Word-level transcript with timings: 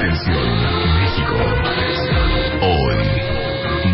Atención, 0.00 0.48
México. 0.98 1.36
Hoy, 2.62 2.96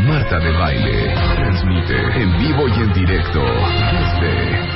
Marta 0.06 0.38
de 0.38 0.52
Baile 0.52 1.12
transmite 1.34 1.96
en 2.22 2.38
vivo 2.38 2.68
y 2.68 2.74
en 2.80 2.92
directo 2.92 3.42
desde 3.42 4.68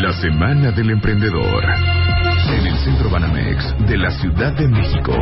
la 0.00 0.14
Semana 0.14 0.70
del 0.70 0.92
Emprendedor. 0.92 1.62
En 1.62 2.66
el 2.68 2.78
Centro 2.78 3.10
Banamex 3.10 3.76
de 3.86 3.98
la 3.98 4.10
Ciudad 4.12 4.54
de 4.54 4.66
México. 4.66 5.12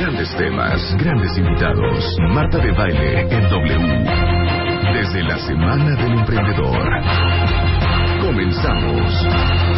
Grandes 0.00 0.36
temas, 0.36 0.96
grandes 0.96 1.38
invitados. 1.38 2.16
Marta 2.34 2.58
de 2.58 2.72
Baile 2.72 3.20
en 3.20 3.48
W. 3.48 4.04
Desde 4.94 5.22
la 5.22 5.38
Semana 5.46 5.94
del 5.94 6.12
Emprendedor. 6.18 6.88
Comenzamos. 8.20 9.75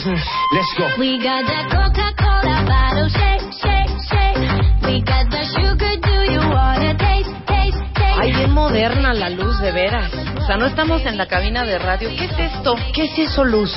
Business. 0.00 0.24
Let's 0.52 0.72
go. 0.78 0.86
We 0.98 1.18
got 1.18 1.44
that 1.44 1.68
Coca-Cola 1.68 2.64
bottle 2.64 3.08
shake, 3.08 3.52
shake, 3.60 3.94
shake. 4.08 4.40
We 4.84 5.02
got 5.04 5.28
the 5.28 5.42
sugar, 5.52 5.94
do 6.00 6.16
you 6.32 6.40
wanna 6.40 6.96
taste, 6.96 7.30
taste, 7.46 7.84
taste? 7.94 8.20
Ay, 8.20 8.32
bien 8.32 8.50
moderna 8.50 9.12
la 9.12 9.30
luz, 9.30 9.58
de 9.60 9.72
veras. 9.72 10.10
O 10.38 10.46
sea, 10.46 10.56
no 10.56 10.66
estamos 10.66 11.04
en 11.04 11.16
la 11.16 11.26
cabina 11.26 11.64
de 11.64 11.78
radio. 11.78 12.08
¿Qué 12.16 12.24
es 12.24 12.38
esto? 12.38 12.74
¿Qué 12.94 13.04
es 13.04 13.18
eso, 13.18 13.44
Luz? 13.44 13.72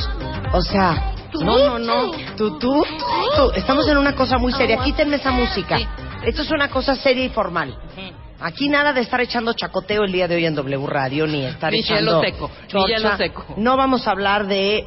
O 0.53 0.61
sea, 0.61 1.13
no, 1.33 1.57
no, 1.57 1.79
no. 1.79 2.11
Tú, 2.37 2.57
tú, 2.57 2.85
tú. 3.35 3.51
Estamos 3.55 3.87
en 3.87 3.97
una 3.97 4.15
cosa 4.15 4.37
muy 4.37 4.53
seria. 4.53 4.77
Quítenme 4.77 5.17
esa 5.17 5.31
música. 5.31 5.77
Esto 6.23 6.41
es 6.41 6.51
una 6.51 6.69
cosa 6.69 6.95
seria 6.95 7.25
y 7.25 7.29
formal. 7.29 7.77
Aquí 8.39 8.67
nada 8.67 8.91
de 8.91 9.01
estar 9.01 9.21
echando 9.21 9.53
chacoteo 9.53 10.03
el 10.03 10.11
día 10.11 10.27
de 10.27 10.35
hoy 10.35 10.45
en 10.45 10.53
W 10.53 10.85
Radio, 10.85 11.25
ni 11.25 11.45
estar 11.45 11.71
Ni 11.71 11.79
echando 11.79 12.21
hielo 12.21 12.21
seco, 12.21 12.51
ni 12.73 12.85
hielo 12.87 13.15
seco. 13.15 13.45
No 13.55 13.77
vamos 13.77 14.05
a 14.05 14.11
hablar 14.11 14.47
de 14.47 14.85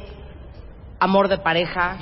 amor 0.99 1.27
de 1.27 1.37
pareja. 1.37 1.97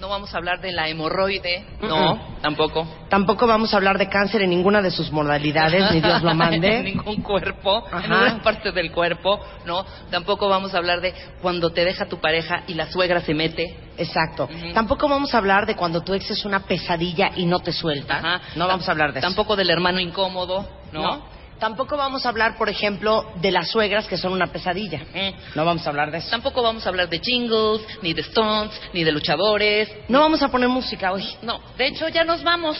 No 0.00 0.08
vamos 0.08 0.32
a 0.32 0.38
hablar 0.38 0.62
de 0.62 0.72
la 0.72 0.88
hemorroide. 0.88 1.62
No, 1.82 2.38
tampoco. 2.40 2.86
Tampoco 3.10 3.46
vamos 3.46 3.74
a 3.74 3.76
hablar 3.76 3.98
de 3.98 4.08
cáncer 4.08 4.40
en 4.40 4.48
ninguna 4.48 4.80
de 4.80 4.90
sus 4.90 5.12
modalidades, 5.12 5.92
ni 5.92 6.00
Dios 6.00 6.22
lo 6.22 6.30
en 6.30 6.36
mande. 6.38 6.82
ningún 6.82 7.16
cuerpo, 7.22 7.84
en 7.92 8.00
ninguna 8.02 8.42
parte 8.42 8.72
del 8.72 8.90
cuerpo, 8.92 9.38
¿no? 9.66 9.84
Tampoco 10.10 10.48
vamos 10.48 10.74
a 10.74 10.78
hablar 10.78 11.02
de 11.02 11.12
cuando 11.42 11.70
te 11.70 11.84
deja 11.84 12.06
tu 12.06 12.18
pareja 12.18 12.62
y 12.66 12.74
la 12.74 12.90
suegra 12.90 13.20
se 13.20 13.34
mete. 13.34 13.76
Exacto. 13.98 14.48
Tampoco 14.72 15.06
vamos 15.06 15.34
a 15.34 15.38
hablar 15.38 15.66
de 15.66 15.76
cuando 15.76 16.00
tu 16.00 16.14
ex 16.14 16.30
es 16.30 16.46
una 16.46 16.60
pesadilla 16.60 17.32
y 17.36 17.44
no 17.44 17.60
te 17.60 17.72
suelta. 17.72 18.16
Ajá. 18.16 18.40
No 18.56 18.66
vamos 18.68 18.88
a 18.88 18.92
hablar 18.92 19.12
de 19.12 19.18
eso. 19.18 19.28
Tampoco 19.28 19.54
del 19.54 19.68
hermano 19.68 20.00
incómodo, 20.00 20.66
¿no? 20.92 21.02
No. 21.02 21.39
Tampoco 21.60 21.98
vamos 21.98 22.24
a 22.24 22.30
hablar, 22.30 22.56
por 22.56 22.70
ejemplo, 22.70 23.26
de 23.36 23.50
las 23.50 23.70
suegras 23.70 24.06
que 24.06 24.16
son 24.16 24.32
una 24.32 24.46
pesadilla. 24.46 25.02
Ujú. 25.02 25.36
No 25.54 25.64
vamos 25.66 25.86
a 25.86 25.90
hablar 25.90 26.10
de 26.10 26.18
eso. 26.18 26.30
Tampoco 26.30 26.62
vamos 26.62 26.86
a 26.86 26.88
hablar 26.88 27.08
de 27.10 27.20
jingles, 27.20 27.82
ni 28.00 28.14
de 28.14 28.22
stunts, 28.22 28.80
ni 28.94 29.04
de 29.04 29.12
luchadores. 29.12 29.90
No 30.08 30.20
vamos 30.20 30.42
a 30.42 30.48
poner 30.48 30.70
música 30.70 31.12
hoy. 31.12 31.22
No, 31.42 31.60
de 31.76 31.88
hecho 31.88 32.08
ya 32.08 32.24
nos 32.24 32.42
vamos. 32.42 32.78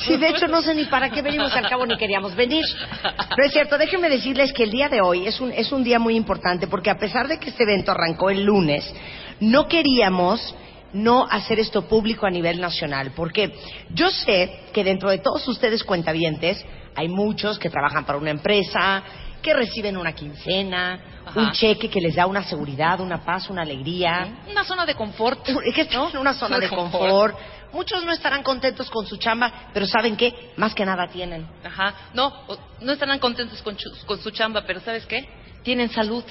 Sí, 0.00 0.16
de 0.16 0.28
hecho 0.28 0.48
no 0.48 0.60
sé 0.60 0.74
ni 0.74 0.84
para 0.86 1.08
qué 1.10 1.22
venimos, 1.22 1.54
al 1.54 1.68
cabo 1.68 1.86
ni 1.86 1.96
queríamos 1.96 2.34
venir. 2.34 2.64
No 3.04 3.44
es 3.44 3.52
cierto, 3.52 3.78
déjenme 3.78 4.08
decirles 4.10 4.52
que 4.52 4.64
el 4.64 4.70
día 4.70 4.88
de 4.88 5.00
hoy 5.00 5.26
es 5.26 5.40
un, 5.40 5.52
es 5.52 5.72
un 5.72 5.84
día 5.84 5.98
muy 5.98 6.16
importante 6.16 6.66
porque 6.66 6.90
a 6.90 6.98
pesar 6.98 7.28
de 7.28 7.38
que 7.38 7.50
este 7.50 7.62
evento 7.62 7.92
arrancó 7.92 8.30
el 8.30 8.42
lunes, 8.42 8.92
no 9.40 9.68
queríamos 9.68 10.54
no 10.92 11.26
hacer 11.30 11.60
esto 11.60 11.82
público 11.86 12.26
a 12.26 12.30
nivel 12.30 12.60
nacional, 12.60 13.12
porque 13.14 13.52
yo 13.94 14.10
sé 14.10 14.60
que 14.72 14.84
dentro 14.84 15.10
de 15.10 15.18
todos 15.18 15.46
ustedes 15.48 15.84
cuentavientes 15.84 16.64
hay 16.94 17.08
muchos 17.08 17.58
que 17.58 17.70
trabajan 17.70 18.04
para 18.04 18.18
una 18.18 18.30
empresa, 18.30 19.02
que 19.42 19.54
reciben 19.54 19.96
una 19.96 20.12
quincena, 20.12 21.00
Ajá. 21.26 21.40
un 21.40 21.52
cheque 21.52 21.88
que 21.88 22.00
les 22.00 22.14
da 22.14 22.26
una 22.26 22.42
seguridad, 22.42 23.00
una 23.00 23.24
paz, 23.24 23.48
una 23.50 23.62
alegría. 23.62 24.42
Una 24.50 24.64
zona 24.64 24.84
de 24.84 24.94
confort. 24.94 25.48
Es 25.64 25.74
que 25.74 25.82
están 25.82 26.10
en 26.10 26.18
una 26.18 26.34
zona 26.34 26.58
de 26.58 26.68
confort. 26.68 27.36
Muchos 27.72 28.04
no 28.04 28.12
estarán 28.12 28.42
contentos 28.42 28.90
con 28.90 29.06
su 29.06 29.18
chamba, 29.18 29.70
pero 29.74 29.86
¿saben 29.86 30.16
qué? 30.16 30.52
Más 30.56 30.74
que 30.74 30.86
nada 30.86 31.06
tienen. 31.08 31.46
Ajá. 31.62 31.94
No, 32.14 32.32
no 32.80 32.92
estarán 32.92 33.18
contentos 33.18 33.60
con, 33.62 33.76
con 34.06 34.18
su 34.18 34.30
chamba, 34.30 34.62
pero 34.66 34.80
¿sabes 34.80 35.04
qué? 35.06 35.28
Tienen 35.62 35.90
salud. 35.90 36.24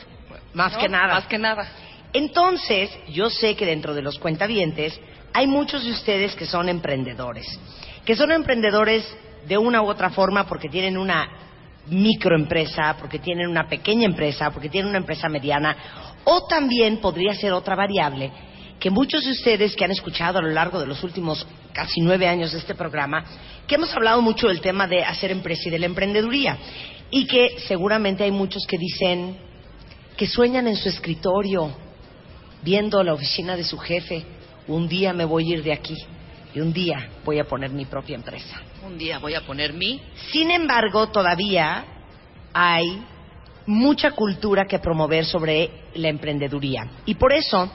Más 0.53 0.73
¿no? 0.73 0.79
que 0.79 0.89
nada. 0.89 1.13
Más 1.13 1.27
que 1.27 1.37
nada. 1.37 1.67
Entonces, 2.13 2.89
yo 3.09 3.29
sé 3.29 3.55
que 3.55 3.65
dentro 3.65 3.93
de 3.93 4.01
los 4.01 4.17
cuentavientes 4.17 4.99
hay 5.33 5.45
muchos 5.45 5.83
de 5.83 5.91
ustedes 5.91 6.35
que 6.35 6.45
son 6.45 6.69
emprendedores. 6.69 7.45
Que 8.05 8.15
son 8.15 8.31
emprendedores 8.31 9.05
de 9.47 9.57
una 9.57 9.81
u 9.81 9.87
otra 9.87 10.09
forma 10.09 10.45
porque 10.45 10.69
tienen 10.69 10.97
una 10.97 11.29
microempresa, 11.87 12.97
porque 12.99 13.19
tienen 13.19 13.47
una 13.47 13.67
pequeña 13.67 14.05
empresa, 14.05 14.51
porque 14.51 14.69
tienen 14.69 14.89
una 14.89 14.99
empresa 14.99 15.29
mediana. 15.29 15.75
O 16.25 16.45
también 16.47 16.97
podría 16.97 17.33
ser 17.33 17.53
otra 17.53 17.75
variable 17.75 18.31
que 18.79 18.89
muchos 18.91 19.23
de 19.23 19.31
ustedes 19.31 19.75
que 19.75 19.85
han 19.85 19.91
escuchado 19.91 20.39
a 20.39 20.41
lo 20.41 20.49
largo 20.49 20.79
de 20.79 20.85
los 20.85 21.03
últimos 21.03 21.47
casi 21.73 22.01
nueve 22.01 22.27
años 22.27 22.51
de 22.51 22.59
este 22.59 22.75
programa, 22.75 23.23
que 23.67 23.75
hemos 23.75 23.93
hablado 23.95 24.21
mucho 24.21 24.47
del 24.47 24.61
tema 24.61 24.87
de 24.87 25.03
hacer 25.03 25.31
empresa 25.31 25.63
y 25.65 25.71
de 25.71 25.79
la 25.79 25.85
emprendeduría. 25.85 26.57
Y 27.09 27.25
que 27.25 27.57
seguramente 27.67 28.23
hay 28.23 28.31
muchos 28.31 28.65
que 28.67 28.77
dicen 28.77 29.37
que 30.17 30.27
sueñan 30.27 30.67
en 30.67 30.75
su 30.75 30.89
escritorio, 30.89 31.71
viendo 32.63 33.01
la 33.03 33.13
oficina 33.13 33.55
de 33.55 33.63
su 33.63 33.77
jefe, 33.77 34.25
un 34.67 34.87
día 34.87 35.13
me 35.13 35.23
voy 35.23 35.51
a 35.51 35.55
ir 35.55 35.63
de 35.63 35.73
aquí 35.73 35.95
y 36.53 36.59
un 36.59 36.73
día 36.73 37.09
voy 37.23 37.39
a 37.39 37.45
poner 37.45 37.69
mi 37.71 37.85
propia 37.85 38.15
empresa. 38.15 38.61
Un 38.87 38.97
día 38.97 39.19
voy 39.19 39.33
a 39.33 39.45
poner 39.45 39.73
mi... 39.73 40.01
Sin 40.31 40.49
embargo, 40.49 41.07
todavía 41.09 41.83
hay 42.53 43.03
mucha 43.65 44.11
cultura 44.11 44.65
que 44.65 44.79
promover 44.79 45.25
sobre 45.25 45.69
la 45.95 46.07
emprendeduría. 46.07 46.89
Y 47.05 47.15
por 47.15 47.33
eso, 47.33 47.69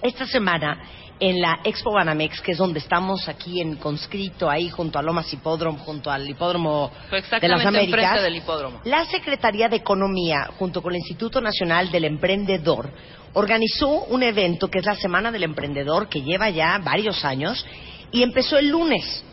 esta 0.00 0.24
semana, 0.26 0.80
en 1.18 1.40
la 1.40 1.58
Expo 1.64 1.92
Banamex, 1.92 2.40
que 2.40 2.52
es 2.52 2.58
donde 2.58 2.78
estamos 2.78 3.28
aquí 3.28 3.60
en 3.60 3.74
conscrito, 3.76 4.48
ahí 4.48 4.70
junto 4.70 4.96
a 4.96 5.02
Lomas 5.02 5.32
Hipódromo, 5.32 5.78
junto 5.78 6.08
al 6.08 6.30
Hipódromo 6.30 6.92
de 7.10 7.48
las 7.48 7.66
Américas, 7.66 8.22
del 8.22 8.36
hipódromo. 8.36 8.80
la 8.84 9.06
Secretaría 9.06 9.68
de 9.68 9.76
Economía, 9.76 10.50
junto 10.56 10.80
con 10.80 10.92
el 10.92 11.00
Instituto 11.00 11.40
Nacional 11.40 11.90
del 11.90 12.04
Emprendedor, 12.04 12.92
organizó 13.32 14.04
un 14.04 14.22
evento 14.22 14.68
que 14.68 14.78
es 14.78 14.84
la 14.84 14.94
Semana 14.94 15.32
del 15.32 15.42
Emprendedor, 15.42 16.08
que 16.08 16.22
lleva 16.22 16.48
ya 16.48 16.78
varios 16.78 17.24
años, 17.24 17.66
y 18.12 18.22
empezó 18.22 18.56
el 18.56 18.68
lunes. 18.68 19.24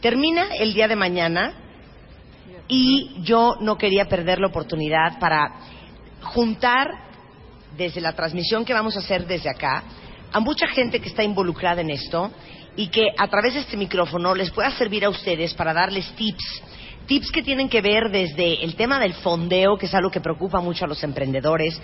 Termina 0.00 0.54
el 0.56 0.74
día 0.74 0.88
de 0.88 0.96
mañana 0.96 1.54
y 2.68 3.22
yo 3.22 3.56
no 3.60 3.78
quería 3.78 4.06
perder 4.06 4.40
la 4.40 4.48
oportunidad 4.48 5.18
para 5.18 5.54
juntar 6.22 6.88
desde 7.76 8.00
la 8.00 8.12
transmisión 8.14 8.64
que 8.64 8.74
vamos 8.74 8.96
a 8.96 9.00
hacer 9.00 9.26
desde 9.26 9.50
acá 9.50 9.84
a 10.32 10.40
mucha 10.40 10.66
gente 10.68 11.00
que 11.00 11.08
está 11.08 11.22
involucrada 11.22 11.80
en 11.80 11.90
esto 11.90 12.30
y 12.76 12.88
que 12.88 13.08
a 13.16 13.28
través 13.28 13.54
de 13.54 13.60
este 13.60 13.76
micrófono 13.76 14.34
les 14.34 14.50
pueda 14.50 14.70
servir 14.72 15.04
a 15.04 15.08
ustedes 15.08 15.54
para 15.54 15.72
darles 15.72 16.10
tips. 16.14 16.62
Tips 17.06 17.30
que 17.30 17.42
tienen 17.42 17.68
que 17.68 17.80
ver 17.80 18.10
desde 18.10 18.64
el 18.64 18.74
tema 18.74 18.98
del 18.98 19.14
fondeo, 19.14 19.78
que 19.78 19.86
es 19.86 19.94
algo 19.94 20.10
que 20.10 20.20
preocupa 20.20 20.60
mucho 20.60 20.84
a 20.84 20.88
los 20.88 21.02
emprendedores. 21.04 21.80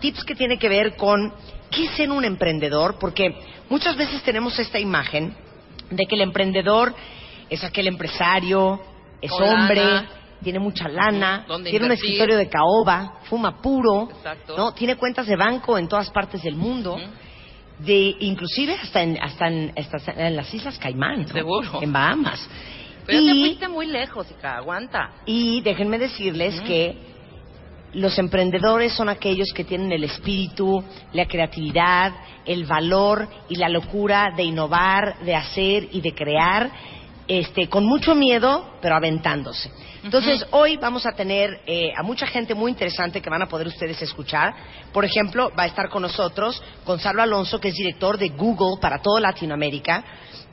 Tips 0.00 0.22
que 0.24 0.36
tienen 0.36 0.58
que 0.58 0.68
ver 0.68 0.94
con 0.94 1.32
qué 1.70 1.86
es 1.86 1.90
ser 1.92 2.10
un 2.10 2.24
emprendedor, 2.24 2.96
porque 3.00 3.34
muchas 3.68 3.96
veces 3.96 4.22
tenemos 4.22 4.56
esta 4.58 4.78
imagen 4.78 5.34
de 5.90 6.06
que 6.06 6.14
el 6.14 6.20
emprendedor 6.20 6.94
es 7.50 7.62
aquel 7.64 7.86
empresario, 7.88 8.80
es 9.20 9.30
Con 9.30 9.42
hombre, 9.42 9.84
lana. 9.84 10.08
tiene 10.42 10.58
mucha 10.58 10.88
lana, 10.88 11.44
¿Dónde 11.46 11.70
tiene 11.70 11.86
un 11.86 11.92
escritorio 11.92 12.36
de 12.36 12.48
caoba, 12.48 13.20
fuma 13.24 13.60
puro, 13.60 14.08
Exacto. 14.10 14.56
¿no? 14.56 14.72
tiene 14.72 14.96
cuentas 14.96 15.26
de 15.26 15.36
banco 15.36 15.78
en 15.78 15.88
todas 15.88 16.10
partes 16.10 16.42
del 16.42 16.56
mundo, 16.56 16.96
de 17.78 18.16
inclusive 18.20 18.74
hasta 18.74 19.02
en, 19.02 19.18
hasta 19.22 19.48
en, 19.48 19.72
hasta 19.76 20.26
en 20.26 20.36
las 20.36 20.52
Islas 20.52 20.78
Caimán, 20.78 21.22
¿no? 21.22 21.28
Seguro. 21.28 21.82
en 21.82 21.92
Bahamas. 21.92 22.48
Pero 23.06 23.20
ya 23.20 23.30
te 23.32 23.36
y, 23.36 23.44
fuiste 23.46 23.68
muy 23.68 23.86
lejos, 23.86 24.26
hija. 24.30 24.56
Aguanta. 24.56 25.10
y 25.26 25.60
déjenme 25.60 25.98
decirles 25.98 26.60
que 26.62 26.96
los 27.92 28.18
emprendedores 28.18 28.92
son 28.92 29.08
aquellos 29.08 29.52
que 29.54 29.64
tienen 29.64 29.90
el 29.92 30.04
espíritu, 30.04 30.82
la 31.12 31.26
creatividad, 31.26 32.12
el 32.44 32.66
valor 32.66 33.26
y 33.48 33.56
la 33.56 33.68
locura 33.68 34.32
de 34.36 34.42
innovar, 34.42 35.18
de 35.20 35.34
hacer 35.34 35.88
y 35.92 36.00
de 36.00 36.12
crear, 36.14 36.70
este, 37.28 37.68
con 37.68 37.84
mucho 37.84 38.14
miedo, 38.14 38.78
pero 38.80 38.94
aventándose. 38.94 39.70
Entonces, 40.04 40.46
hoy 40.52 40.76
vamos 40.76 41.04
a 41.06 41.12
tener 41.12 41.60
eh, 41.66 41.92
a 41.96 42.02
mucha 42.04 42.26
gente 42.26 42.54
muy 42.54 42.70
interesante 42.70 43.20
que 43.20 43.28
van 43.28 43.42
a 43.42 43.48
poder 43.48 43.66
ustedes 43.66 44.00
escuchar. 44.00 44.54
Por 44.92 45.04
ejemplo, 45.04 45.50
va 45.58 45.64
a 45.64 45.66
estar 45.66 45.88
con 45.88 46.02
nosotros 46.02 46.62
Gonzalo 46.84 47.22
Alonso, 47.22 47.58
que 47.58 47.68
es 47.68 47.74
director 47.74 48.16
de 48.16 48.28
Google 48.28 48.80
para 48.80 49.02
toda 49.02 49.20
Latinoamérica 49.20 50.04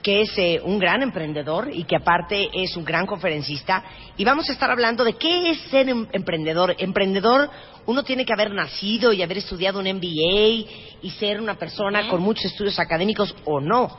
que 0.04 0.22
es 0.22 0.38
eh, 0.38 0.60
un 0.62 0.78
gran 0.78 1.02
emprendedor 1.02 1.70
y 1.74 1.86
que 1.86 1.96
aparte 1.96 2.50
es 2.54 2.76
un 2.76 2.84
gran 2.84 3.06
conferencista. 3.08 3.84
Y 4.18 4.26
vamos 4.26 4.50
a 4.50 4.52
estar 4.52 4.70
hablando 4.70 5.04
de 5.04 5.14
qué 5.14 5.50
es 5.50 5.62
ser 5.72 5.88
em- 5.88 6.08
emprendedor. 6.12 6.76
Emprendedor, 6.78 7.50
uno 7.86 8.04
tiene 8.04 8.26
que 8.26 8.34
haber 8.34 8.52
nacido 8.52 9.14
y 9.14 9.24
haber 9.24 9.38
estudiado 9.38 9.80
un 9.80 9.86
MBA 9.88 10.68
y 11.02 11.10
ser 11.18 11.40
una 11.40 11.56
persona 11.56 12.10
con 12.10 12.22
muchos 12.22 12.46
estudios 12.46 12.78
académicos 12.80 13.34
o 13.46 13.62
no. 13.62 13.98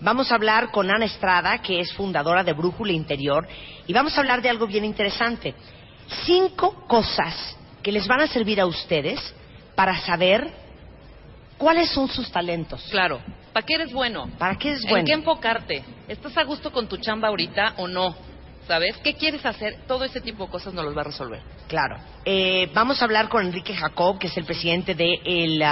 Vamos 0.00 0.30
a 0.30 0.34
hablar 0.34 0.70
con 0.70 0.90
Ana 0.90 1.06
Estrada, 1.06 1.58
que 1.62 1.80
es 1.80 1.92
fundadora 1.94 2.44
de 2.44 2.52
Brújula 2.52 2.92
Interior, 2.92 3.46
y 3.86 3.92
vamos 3.92 4.16
a 4.16 4.20
hablar 4.20 4.42
de 4.42 4.50
algo 4.50 4.66
bien 4.66 4.84
interesante. 4.84 5.54
Cinco 6.24 6.86
cosas 6.86 7.56
que 7.82 7.92
les 7.92 8.06
van 8.06 8.20
a 8.20 8.26
servir 8.26 8.60
a 8.60 8.66
ustedes 8.66 9.20
para 9.74 9.96
saber 10.00 10.66
¿Cuáles 11.58 11.90
son 11.90 12.08
sus 12.08 12.30
talentos? 12.30 12.82
Claro. 12.90 13.20
¿Para 13.52 13.64
qué 13.64 13.74
eres 13.74 13.92
bueno? 13.92 14.28
¿Para 14.38 14.56
qué 14.56 14.72
es 14.72 14.84
¿En 14.84 14.90
bueno? 14.90 15.06
qué 15.06 15.12
enfocarte? 15.12 15.84
¿Estás 16.06 16.36
a 16.36 16.44
gusto 16.44 16.70
con 16.70 16.86
tu 16.86 16.98
chamba 16.98 17.28
ahorita 17.28 17.74
o 17.78 17.88
no? 17.88 18.14
¿Sabes? 18.66 18.96
¿Qué 18.98 19.14
quieres 19.14 19.46
hacer? 19.46 19.78
Todo 19.86 20.04
ese 20.04 20.20
tipo 20.20 20.44
de 20.44 20.50
cosas 20.50 20.74
nos 20.74 20.84
los 20.84 20.96
va 20.96 21.00
a 21.00 21.04
resolver. 21.04 21.40
Claro. 21.68 21.96
Eh, 22.24 22.68
vamos 22.74 23.00
a 23.00 23.04
hablar 23.04 23.28
con 23.28 23.46
Enrique 23.46 23.74
Jacob, 23.74 24.18
que 24.18 24.26
es 24.26 24.36
el 24.36 24.44
presidente 24.44 24.94
del 24.94 25.62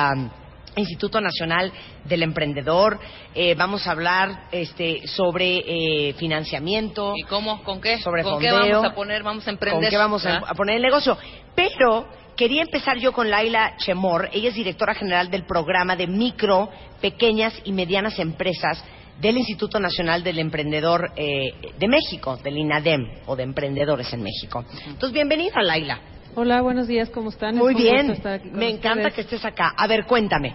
Instituto 0.76 1.20
Nacional 1.20 1.72
del 2.04 2.22
Emprendedor. 2.22 2.98
Eh, 3.34 3.54
vamos 3.54 3.86
a 3.86 3.92
hablar 3.92 4.48
este, 4.52 5.06
sobre 5.06 5.58
eh, 5.66 6.12
financiamiento. 6.14 7.14
¿Y 7.16 7.22
cómo? 7.24 7.62
¿Con 7.62 7.80
qué? 7.80 7.98
Sobre 7.98 8.22
¿Con 8.22 8.40
qué 8.40 8.52
vamos 8.52 8.84
a 8.84 8.94
poner? 8.94 9.22
Vamos 9.22 9.46
a 9.46 9.50
emprender. 9.50 9.82
¿Con 9.82 9.90
qué 9.90 9.96
vamos 9.96 10.26
a, 10.26 10.32
¿verdad? 10.32 10.48
a 10.48 10.54
poner 10.54 10.76
el 10.76 10.82
negocio? 10.82 11.16
Pero 11.54 12.06
quería 12.36 12.62
empezar 12.62 12.98
yo 12.98 13.12
con 13.12 13.30
Laila 13.30 13.76
Chemor. 13.78 14.30
Ella 14.32 14.48
es 14.48 14.54
directora 14.54 14.94
general 14.94 15.30
del 15.30 15.44
programa 15.44 15.96
de 15.96 16.06
micro, 16.06 16.70
pequeñas 17.00 17.54
y 17.64 17.72
medianas 17.72 18.18
empresas 18.18 18.84
del 19.20 19.38
Instituto 19.38 19.78
Nacional 19.78 20.22
del 20.24 20.38
Emprendedor 20.38 21.12
eh, 21.16 21.52
de 21.78 21.88
México, 21.88 22.36
del 22.38 22.58
INADEM, 22.58 23.22
o 23.26 23.36
de 23.36 23.44
Emprendedores 23.44 24.12
en 24.12 24.22
México. 24.22 24.64
Entonces, 24.86 25.12
bienvenida, 25.12 25.62
Laila. 25.62 26.00
Hola, 26.36 26.60
buenos 26.62 26.88
días, 26.88 27.10
¿cómo 27.10 27.28
están? 27.30 27.56
Muy 27.56 27.74
Es 27.74 27.78
bien, 27.82 28.10
estar 28.10 28.34
aquí 28.34 28.50
me 28.52 28.68
encanta 28.68 29.08
ustedes. 29.08 29.14
que 29.14 29.20
estés 29.22 29.44
acá. 29.44 29.72
A 29.76 29.86
ver, 29.86 30.04
cuéntame. 30.06 30.54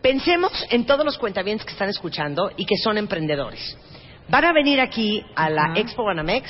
Pensemos 0.00 0.52
en 0.70 0.86
todos 0.86 1.04
los 1.04 1.18
cuentavientes 1.18 1.66
que 1.66 1.72
están 1.72 1.88
escuchando 1.88 2.50
y 2.56 2.64
que 2.64 2.76
son 2.76 2.96
emprendedores. 2.96 3.76
Van 4.28 4.44
a 4.44 4.52
venir 4.52 4.80
aquí 4.80 5.22
a 5.34 5.50
la 5.50 5.64
Ajá. 5.64 5.78
Expo 5.80 6.04
Banamex, 6.04 6.48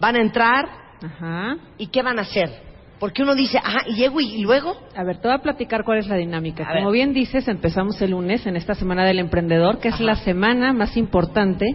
van 0.00 0.16
a 0.16 0.20
entrar 0.20 0.68
Ajá. 1.02 1.56
y 1.76 1.88
¿qué 1.88 2.02
van 2.02 2.18
a 2.18 2.22
hacer? 2.22 2.50
Porque 2.98 3.22
uno 3.22 3.34
dice, 3.34 3.58
ajá, 3.58 3.80
y 3.86 3.94
llego 3.94 4.20
y 4.20 4.38
luego. 4.42 4.76
A 4.96 5.04
ver, 5.04 5.18
te 5.20 5.28
voy 5.28 5.36
a 5.36 5.40
platicar 5.42 5.84
cuál 5.84 5.98
es 5.98 6.08
la 6.08 6.16
dinámica. 6.16 6.64
A 6.68 6.72
Como 6.72 6.86
ver. 6.86 6.94
bien 6.94 7.12
dices, 7.12 7.46
empezamos 7.48 8.00
el 8.02 8.10
lunes 8.12 8.44
en 8.46 8.56
esta 8.56 8.74
Semana 8.74 9.04
del 9.04 9.18
Emprendedor, 9.20 9.78
que 9.78 9.88
es 9.88 10.00
la 10.00 10.16
semana 10.16 10.72
más 10.72 10.96
importante 10.96 11.66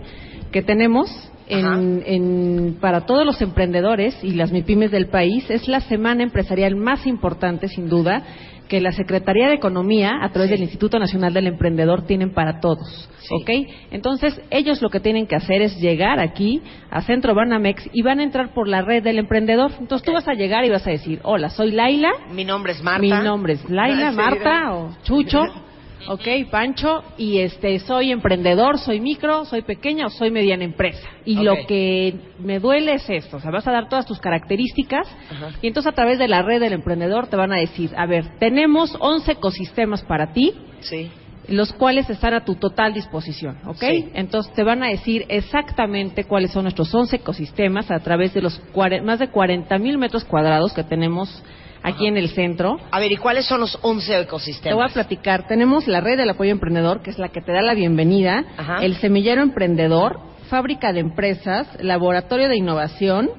que 0.51 0.61
tenemos 0.63 1.09
en- 1.47 2.03
en- 2.05 2.77
para 2.79 3.05
todos 3.05 3.25
los 3.25 3.41
emprendedores 3.41 4.17
y 4.23 4.31
las 4.31 4.51
MIPIMES 4.51 4.91
del 4.91 5.07
país. 5.07 5.49
Es 5.49 5.67
la 5.67 5.81
semana 5.81 6.23
empresarial 6.23 6.75
más 6.75 7.05
importante, 7.05 7.67
sin 7.67 7.89
duda, 7.89 8.23
que 8.69 8.79
la 8.81 8.91
Secretaría 8.93 9.49
de 9.49 9.55
Economía, 9.55 10.13
a 10.21 10.29
través 10.29 10.49
Sí. 10.49 10.55
del 10.55 10.63
Instituto 10.63 10.97
Nacional 10.97 11.33
del 11.33 11.47
Emprendedor, 11.47 12.05
tienen 12.07 12.33
para 12.33 12.59
todos. 12.59 13.09
Sí. 13.19 13.35
¿Ok? 13.35 13.49
Entonces, 13.91 14.41
ellos 14.49 14.81
lo 14.81 14.89
que 14.89 14.99
tienen 14.99 15.27
que 15.27 15.35
hacer 15.35 15.61
es 15.61 15.79
llegar 15.79 16.19
aquí 16.19 16.61
a 16.89 17.01
Centro 17.01 17.35
Banamex 17.35 17.87
y 17.93 18.01
van 18.01 18.19
a 18.19 18.23
entrar 18.23 18.53
por 18.53 18.67
la 18.67 18.81
red 18.81 19.03
del 19.03 19.19
emprendedor. 19.19 19.71
Entonces, 19.79 20.03
tú 20.05 20.11
Ok. 20.11 20.15
vas 20.15 20.27
a 20.27 20.33
llegar 20.33 20.65
y 20.65 20.69
vas 20.69 20.87
a 20.87 20.91
decir, 20.91 21.19
hola, 21.23 21.49
soy 21.49 21.71
Laila. 21.71 22.09
Mi 22.33 22.45
nombre 22.45 22.71
es 22.71 22.81
Marta. 22.81 23.01
Mi 23.01 23.09
nombre 23.11 23.53
es 23.53 23.69
Laila, 23.69 24.11
Marta 24.13 24.73
o 24.75 24.89
Chucho, 25.03 25.41
ok, 26.07 26.49
Pancho, 26.49 27.03
y 27.17 27.39
este 27.39 27.79
soy 27.79 28.11
emprendedor, 28.11 28.77
soy 28.79 28.99
micro, 28.99 29.45
soy 29.45 29.61
pequeña 29.61 30.07
o 30.07 30.09
soy 30.09 30.31
mediana 30.31 30.63
empresa. 30.63 31.07
Y 31.25 31.35
lo 31.35 31.55
que 31.67 32.15
me 32.39 32.59
duele 32.59 32.93
es 32.95 33.09
esto, 33.09 33.37
o 33.37 33.39
sea, 33.39 33.51
vas 33.51 33.67
a 33.67 33.71
dar 33.71 33.89
todas 33.89 34.05
tus 34.05 34.19
características 34.19 35.07
Ajá. 35.31 35.51
y 35.61 35.67
entonces 35.67 35.91
a 35.91 35.95
través 35.95 36.19
de 36.19 36.27
la 36.27 36.41
red 36.41 36.59
del 36.59 36.73
emprendedor 36.73 37.27
te 37.27 37.35
van 37.35 37.51
a 37.53 37.57
decir, 37.57 37.91
a 37.95 38.05
ver, 38.05 38.37
tenemos 38.39 38.95
11 38.99 39.31
ecosistemas 39.33 40.01
para 40.03 40.33
ti, 40.33 40.53
Sí. 40.81 41.09
los 41.47 41.73
cuales 41.73 42.09
están 42.09 42.33
a 42.33 42.45
tu 42.45 42.55
total 42.55 42.93
disposición, 42.93 43.57
¿ok? 43.65 43.79
Sí. 43.79 44.09
Entonces 44.13 44.53
te 44.53 44.63
van 44.63 44.83
a 44.83 44.87
decir 44.87 45.25
exactamente 45.29 46.23
cuáles 46.25 46.51
son 46.51 46.63
nuestros 46.63 46.93
11 46.93 47.17
ecosistemas 47.17 47.91
a 47.91 47.99
través 47.99 48.33
de 48.33 48.41
los 48.41 48.61
más 49.03 49.19
de 49.19 49.27
40 49.29 49.77
mil 49.77 49.97
metros 49.97 50.23
cuadrados 50.23 50.73
que 50.73 50.83
tenemos 50.83 51.43
aquí 51.83 52.07
en 52.07 52.17
el 52.17 52.29
centro. 52.29 52.79
A 52.91 52.99
ver, 52.99 53.11
¿y 53.11 53.17
cuáles 53.17 53.45
son 53.45 53.59
los 53.59 53.77
11 53.81 54.07
Te 54.07 54.13
voy 54.13 54.19
a 54.21 54.23
ecosistemas? 54.23 54.93
platicar. 54.93 55.47
Tenemos 55.47 55.87
la 55.87 55.99
red 56.01 56.17
del 56.17 56.29
apoyo 56.29 56.51
emprendedor, 56.51 57.01
que 57.01 57.09
es 57.11 57.19
la 57.19 57.29
que 57.29 57.41
te 57.41 57.51
da 57.51 57.61
la 57.61 57.73
bienvenida, 57.73 58.43
Ajá. 58.57 58.77
el 58.83 58.95
semillero 58.95 59.41
emprendedor, 59.41 60.19
fábrica 60.49 60.93
de 60.93 61.01
empresas, 61.01 61.67
laboratorio 61.81 62.47
de 62.49 62.57
innovación, 62.57 63.29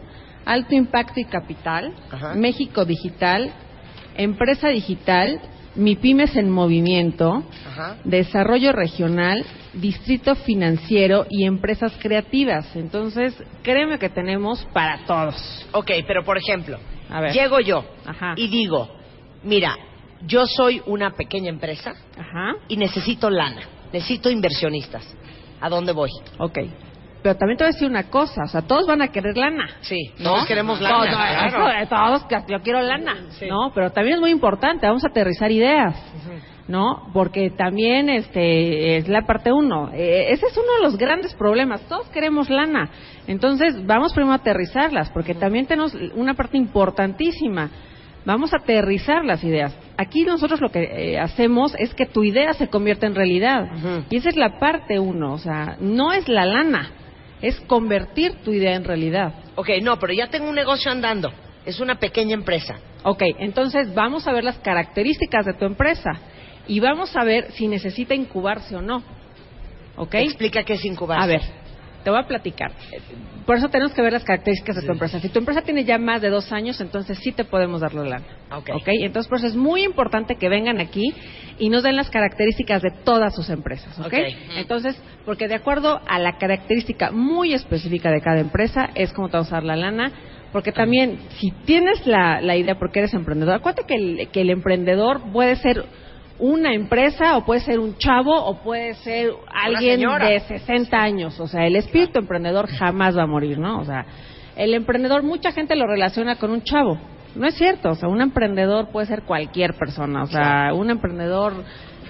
alto 0.45 0.75
impacto 0.75 1.21
y 1.21 1.25
capital, 1.25 1.93
Ajá. 2.13 2.35
México 2.35 2.85
digital, 2.85 3.51
empresa 4.17 4.69
digital, 4.69 5.41
MIPIMES 5.77 6.37
en 6.37 6.51
movimiento, 6.51 7.43
Ajá. 7.67 7.97
desarrollo 8.05 8.73
regional, 8.73 9.45
distrito 9.73 10.37
financiero 10.37 11.27
y 11.31 11.47
empresas 11.47 11.93
creativas. 12.01 12.77
Entonces, 12.77 13.35
créeme 13.63 13.99
que 13.99 14.09
tenemos 14.09 14.65
para 14.73 14.99
todos. 15.07 15.67
Ok, 15.73 15.91
pero 16.07 16.23
por 16.25 16.39
ejemplo, 16.39 16.79
A 17.11 17.21
ver. 17.21 17.33
llego 17.33 17.61
yo 17.61 17.85
Ajá. 18.07 18.35
y 18.37 18.49
digo, 18.49 18.89
mira, 19.43 19.77
yo 20.27 20.47
soy 20.47 20.83
una 20.87 21.11
pequeña 21.11 21.51
empresa 21.51 21.95
Ajá. 22.19 22.55
y 22.69 22.77
necesito 22.77 23.29
lana, 23.31 23.63
necesito 23.93 24.31
inversionistas. 24.31 25.05
¿A 25.61 25.69
dónde 25.69 25.93
voy? 25.93 26.11
Ok. 26.39 26.59
Pero 27.23 27.37
también 27.37 27.57
te 27.57 27.65
voy 27.65 27.71
a 27.71 27.73
decir 27.73 27.89
una 27.89 28.11
cosa, 28.11 28.43
o 28.45 28.49
sea, 28.49 28.61
todos 28.63 28.87
van 28.87 29.01
a 29.01 29.09
querer 29.09 29.35
lana. 29.37 29.67
Sí, 29.81 30.13
¿no? 30.19 30.25
todos 30.35 30.47
queremos 30.47 30.79
lana. 30.81 31.07
Claro. 31.11 31.69
eso, 31.71 31.89
todos, 32.29 32.47
yo 32.49 32.61
quiero 32.63 32.83
lana, 32.83 33.17
Sí. 33.31 33.47
¿no? 33.47 33.73
Pero 33.75 33.91
también 33.91 34.17
es 34.17 34.21
muy 34.21 34.31
importante, 34.31 34.87
vamos 34.87 35.05
a 35.05 35.09
aterrizar 35.09 35.51
ideas, 35.51 35.95
¿no? 36.69 37.11
Porque 37.13 37.51
también 37.51 38.09
este 38.09 38.97
es 38.97 39.09
la 39.09 39.23
parte 39.23 39.53
uno. 39.53 39.91
Eh, 39.93 40.27
ese 40.31 40.47
es 40.47 40.57
uno 40.57 40.77
de 40.77 40.83
los 40.83 40.97
grandes 40.97 41.35
problemas, 41.35 41.83
todos 41.89 42.09
queremos 42.09 42.49
lana. 42.49 42.91
Entonces, 43.27 43.85
vamos 43.85 44.13
primero 44.13 44.33
a 44.33 44.37
aterrizarlas, 44.37 45.11
porque 45.11 45.35
también 45.35 45.67
tenemos 45.67 45.95
una 46.15 46.35
parte 46.35 46.57
importantísima. 46.57 47.71
Vamos 48.25 48.55
a 48.55 48.57
aterrizar 48.57 49.23
las 49.25 49.45
ideas. 49.45 49.77
Aquí 49.99 50.25
nosotros 50.25 50.59
lo 50.61 50.71
que 50.71 50.83
eh, 50.83 51.19
hacemos 51.19 51.75
es 51.79 51.95
que 51.95 52.07
tu 52.07 52.25
idea 52.25 52.55
se 52.55 52.69
convierta 52.69 53.07
en 53.07 53.15
realidad. 53.15 53.69
Y 54.09 54.17
esa 54.17 54.31
es 54.31 54.37
la 54.37 54.59
parte 54.59 54.99
uno, 54.99 55.35
o 55.35 55.39
sea, 55.39 55.77
no 55.79 56.13
es 56.13 56.27
la 56.27 56.47
lana, 56.47 56.91
es 57.43 57.61
convertir 57.61 58.37
tu 58.43 58.53
idea 58.53 58.77
en 58.77 58.85
realidad. 58.85 59.35
Ok, 59.57 59.69
no, 59.83 59.99
pero 59.99 60.15
ya 60.15 60.29
tengo 60.29 60.49
un 60.49 60.55
negocio 60.55 60.91
andando. 60.91 61.31
Es 61.67 61.81
una 61.81 61.97
pequeña 61.97 62.33
empresa. 62.35 62.77
Ok, 63.03 63.23
entonces 63.39 63.95
vamos 63.95 64.27
a 64.27 64.33
ver 64.33 64.45
las 64.45 64.59
características 64.59 65.45
de 65.45 65.53
tu 65.55 65.67
empresa 65.67 66.13
y 66.67 66.81
vamos 66.81 67.17
a 67.17 67.25
ver 67.25 67.53
si 67.53 67.69
necesita 67.69 68.15
incubarse 68.15 68.77
o 68.77 68.83
no. 68.83 69.03
¿Ok? 69.97 70.15
Explica 70.15 70.65
qué 70.65 70.75
es 70.75 70.85
incubar. 70.85 71.21
A 71.21 71.27
ver, 71.27 71.43
te 72.03 72.11
voy 72.11 72.19
a 72.19 72.27
platicar. 72.27 72.73
Por 73.47 73.57
eso 73.57 73.69
tenemos 73.69 73.93
que 73.93 74.03
ver 74.03 74.13
las 74.13 74.25
características 74.25 74.77
de 74.77 74.83
tu 74.83 74.93
empresa. 74.93 75.21
Si 75.21 75.29
tu 75.29 75.39
empresa 75.39 75.63
tiene 75.63 75.85
ya 75.85 75.99
más 75.99 76.21
de 76.21 76.31
dos 76.31 76.53
años, 76.53 76.81
entonces 76.81 77.19
sí 77.19 77.33
te 77.33 77.45
podemos 77.45 77.81
dar 77.81 77.95
la 77.95 78.05
lana. 78.05 78.25
Ok. 78.53 78.71
Entonces, 78.87 79.29
por 79.29 79.39
eso 79.39 79.47
es 79.47 79.57
muy 79.57 79.85
importante 79.85 80.37
que 80.37 80.49
vengan 80.49 80.81
aquí 80.81 81.15
y 81.59 81.69
nos 81.69 81.83
den 81.83 81.97
las 81.97 82.11
características 82.11 82.83
de 82.83 82.91
todas 83.05 83.35
sus 83.35 83.51
empresas. 83.51 83.99
¿ok? 83.99 84.07
Ok. 84.07 84.15
Entonces, 84.57 85.01
porque 85.25 85.49
de 85.49 85.55
acuerdo 85.55 86.01
a 86.07 86.19
la 86.19 86.39
característica 86.39 87.11
muy 87.11 87.55
específica 87.55 88.11
de 88.11 88.21
cada 88.21 88.41
empresa, 88.41 88.91
es 88.95 89.13
como 89.13 89.29
te 89.29 89.37
vamos 89.37 89.53
a 89.53 89.57
dar 89.57 89.65
la 89.65 89.77
lana. 89.77 90.13
Porque 90.53 90.71
también, 90.71 91.19
si 91.39 91.51
tienes 91.65 92.07
la, 92.07 92.41
la 92.41 92.57
idea 92.57 92.79
porque 92.79 93.01
eres 93.01 93.13
emprendedor, 93.13 93.57
acuérdate 93.57 93.87
que 93.89 93.95
el, 93.97 94.29
que 94.29 94.43
el 94.43 94.51
emprendedor 94.51 95.33
puede 95.33 95.57
ser 95.57 95.85
una 96.39 96.75
empresa 96.75 97.37
o 97.37 97.45
puede 97.45 97.61
ser 97.61 97.79
un 97.79 97.97
chavo 97.97 98.35
o 98.35 98.57
puede 98.63 98.95
ser 98.95 99.31
alguien 99.49 100.01
de 100.01 100.41
60 100.41 100.97
años. 100.97 101.39
O 101.39 101.47
sea, 101.47 101.67
el 101.67 101.77
espíritu 101.77 102.19
emprendedor 102.19 102.69
jamás 102.69 103.17
va 103.17 103.23
a 103.23 103.27
morir, 103.27 103.59
¿no? 103.59 103.79
O 103.79 103.85
sea, 103.85 104.05
el 104.57 104.75
emprendedor, 104.75 105.23
mucha 105.23 105.53
gente 105.53 105.77
lo 105.77 105.87
relaciona 105.87 106.37
con 106.37 106.51
un 106.51 106.63
chavo. 106.63 106.99
No 107.35 107.47
es 107.47 107.55
cierto, 107.55 107.91
o 107.91 107.95
sea, 107.95 108.09
un 108.09 108.21
emprendedor 108.21 108.91
puede 108.91 109.07
ser 109.07 109.23
cualquier 109.23 109.75
persona. 109.75 110.23
O 110.23 110.27
sea, 110.27 110.73
un 110.75 110.91
emprendedor 110.91 111.65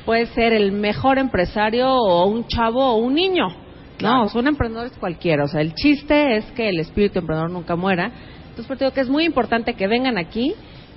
puede 0.04 0.26
ser 0.26 0.52
el 0.52 0.72
mejor 0.72 1.18
empresario 1.18 1.90
o 1.90 2.26
un 2.26 2.46
chavo 2.46 2.84
o 2.84 2.96
un 2.96 3.14
niño. 3.14 3.48
Claro. 3.96 4.16
No, 4.16 4.24
o 4.24 4.28
sea, 4.28 4.40
un 4.40 4.48
emprendedor 4.48 4.86
es 4.86 4.98
cualquiera. 4.98 5.44
O 5.44 5.48
sea, 5.48 5.60
el 5.60 5.74
chiste 5.74 6.36
es 6.36 6.44
que 6.52 6.68
el 6.68 6.80
espíritu 6.80 7.20
emprendedor 7.20 7.50
nunca 7.50 7.76
muera. 7.76 8.10
Entonces, 8.48 8.66
por 8.66 8.76
eso 8.76 8.84
digo 8.84 8.94
que 8.94 9.00
es 9.00 9.08
muy 9.08 9.24
importante 9.24 9.74
que 9.74 9.86
vengan 9.86 10.18
aquí 10.18 10.54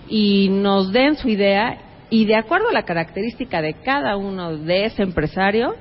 y 0.09 0.49
nos 0.49 0.91
den 0.91 1.15
su 1.15 1.29
idea 1.29 1.86
y 2.09 2.25
de 2.25 2.35
acuerdo 2.35 2.69
a 2.69 2.73
la 2.73 2.83
característica 2.83 3.61
de 3.61 3.73
cada 3.83 4.15
uno 4.15 4.55
de 4.57 4.85
ese 4.85 5.03
empresario 5.03 5.75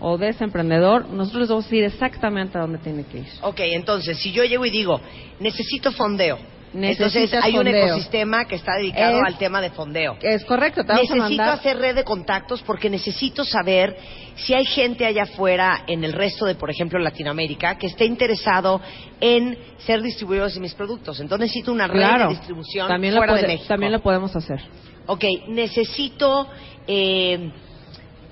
o 0.00 0.16
de 0.18 0.28
ese 0.28 0.44
emprendedor, 0.44 1.08
nosotros 1.08 1.40
les 1.42 1.48
vamos 1.48 1.64
a 1.64 1.68
decir 1.68 1.84
exactamente 1.84 2.56
a 2.58 2.60
dónde 2.62 2.78
tiene 2.78 3.04
que 3.04 3.18
ir. 3.18 3.26
Ok, 3.42 3.58
entonces, 3.60 4.18
si 4.18 4.30
yo 4.32 4.44
llego 4.44 4.64
y 4.66 4.70
digo, 4.70 5.00
necesito 5.40 5.90
fondeo. 5.92 6.38
Entonces, 6.76 7.32
hay 7.40 7.56
un 7.56 7.68
ecosistema 7.68 8.46
que 8.46 8.56
está 8.56 8.72
dedicado 8.76 9.18
Es- 9.20 9.26
al 9.26 9.38
tema 9.38 9.60
de 9.60 9.70
fondeo. 9.70 10.16
Es 10.20 10.44
correcto, 10.44 10.82
te 10.82 10.88
vamos 10.88 11.08
a 11.08 11.14
Necesito 11.14 11.36
mandar... 11.42 11.58
hacer 11.60 11.78
red 11.78 11.94
de 11.94 12.02
contactos 12.02 12.62
porque 12.62 12.90
necesito 12.90 13.44
saber 13.44 13.96
si 14.34 14.54
hay 14.54 14.64
gente 14.64 15.06
allá 15.06 15.22
afuera 15.22 15.84
en 15.86 16.02
el 16.02 16.12
resto 16.12 16.46
de, 16.46 16.56
por 16.56 16.70
ejemplo, 16.70 16.98
Latinoamérica 16.98 17.78
que 17.78 17.86
esté 17.86 18.06
interesado 18.06 18.80
en 19.20 19.56
ser 19.78 20.02
distribuidores 20.02 20.54
de 20.54 20.60
mis 20.60 20.74
productos. 20.74 21.20
Entonces 21.20 21.46
necesito 21.46 21.70
una 21.70 21.86
red 21.86 21.98
Claro, 22.00 22.24
de 22.24 22.30
distribución 22.34 22.88
también 22.88 23.14
lo, 23.14 23.20
fuera 23.20 23.34
de 23.34 23.38
puede- 23.40 23.52
México. 23.52 23.68
también 23.68 23.92
lo 23.92 24.02
podemos 24.02 24.34
hacer. 24.34 24.60
Ok, 25.06 25.24
necesito 25.48 26.48
eh, 26.86 27.50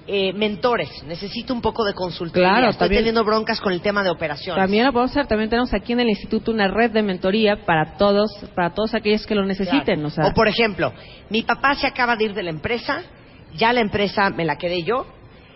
eh, 0.06 0.32
mentores, 0.32 1.02
necesito 1.04 1.52
un 1.54 1.60
poco 1.60 1.84
de 1.84 1.94
consultoría. 1.94 2.48
Claro, 2.48 2.70
Estoy 2.70 2.86
también- 2.86 3.00
teniendo 3.00 3.24
broncas 3.24 3.60
con 3.60 3.72
el 3.72 3.80
tema 3.80 4.02
de 4.02 4.10
operaciones. 4.10 4.60
También 4.62 4.84
lo 4.86 4.92
podemos 4.92 5.10
hacer, 5.12 5.26
también 5.26 5.48
tenemos 5.50 5.72
aquí 5.74 5.92
en 5.92 6.00
el 6.00 6.08
instituto 6.08 6.50
una 6.50 6.68
red 6.68 6.90
de 6.90 7.02
mentoría 7.02 7.64
para 7.64 7.96
todos, 7.96 8.30
para 8.54 8.70
todos 8.74 8.94
aquellos 8.94 9.26
que 9.26 9.34
lo 9.34 9.44
necesiten. 9.44 10.00
Claro. 10.00 10.08
O 10.08 10.10
sea, 10.10 10.32
por 10.34 10.48
ejemplo, 10.48 10.92
mi 11.30 11.42
papá 11.42 11.74
se 11.74 11.86
acaba 11.86 12.16
de 12.16 12.24
ir 12.24 12.34
de 12.34 12.42
la 12.42 12.50
empresa 12.50 13.02
ya 13.54 13.72
la 13.72 13.80
empresa 13.80 14.30
me 14.30 14.44
la 14.44 14.56
quedé 14.56 14.82
yo, 14.82 15.06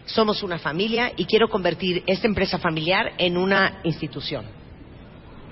somos 0.04 0.42
una 0.42 0.58
familia 0.58 1.12
y 1.16 1.24
quiero 1.24 1.48
convertir 1.48 2.02
esta 2.06 2.26
empresa 2.26 2.58
familiar 2.58 3.12
en 3.18 3.36
una 3.36 3.80
institución. 3.84 4.44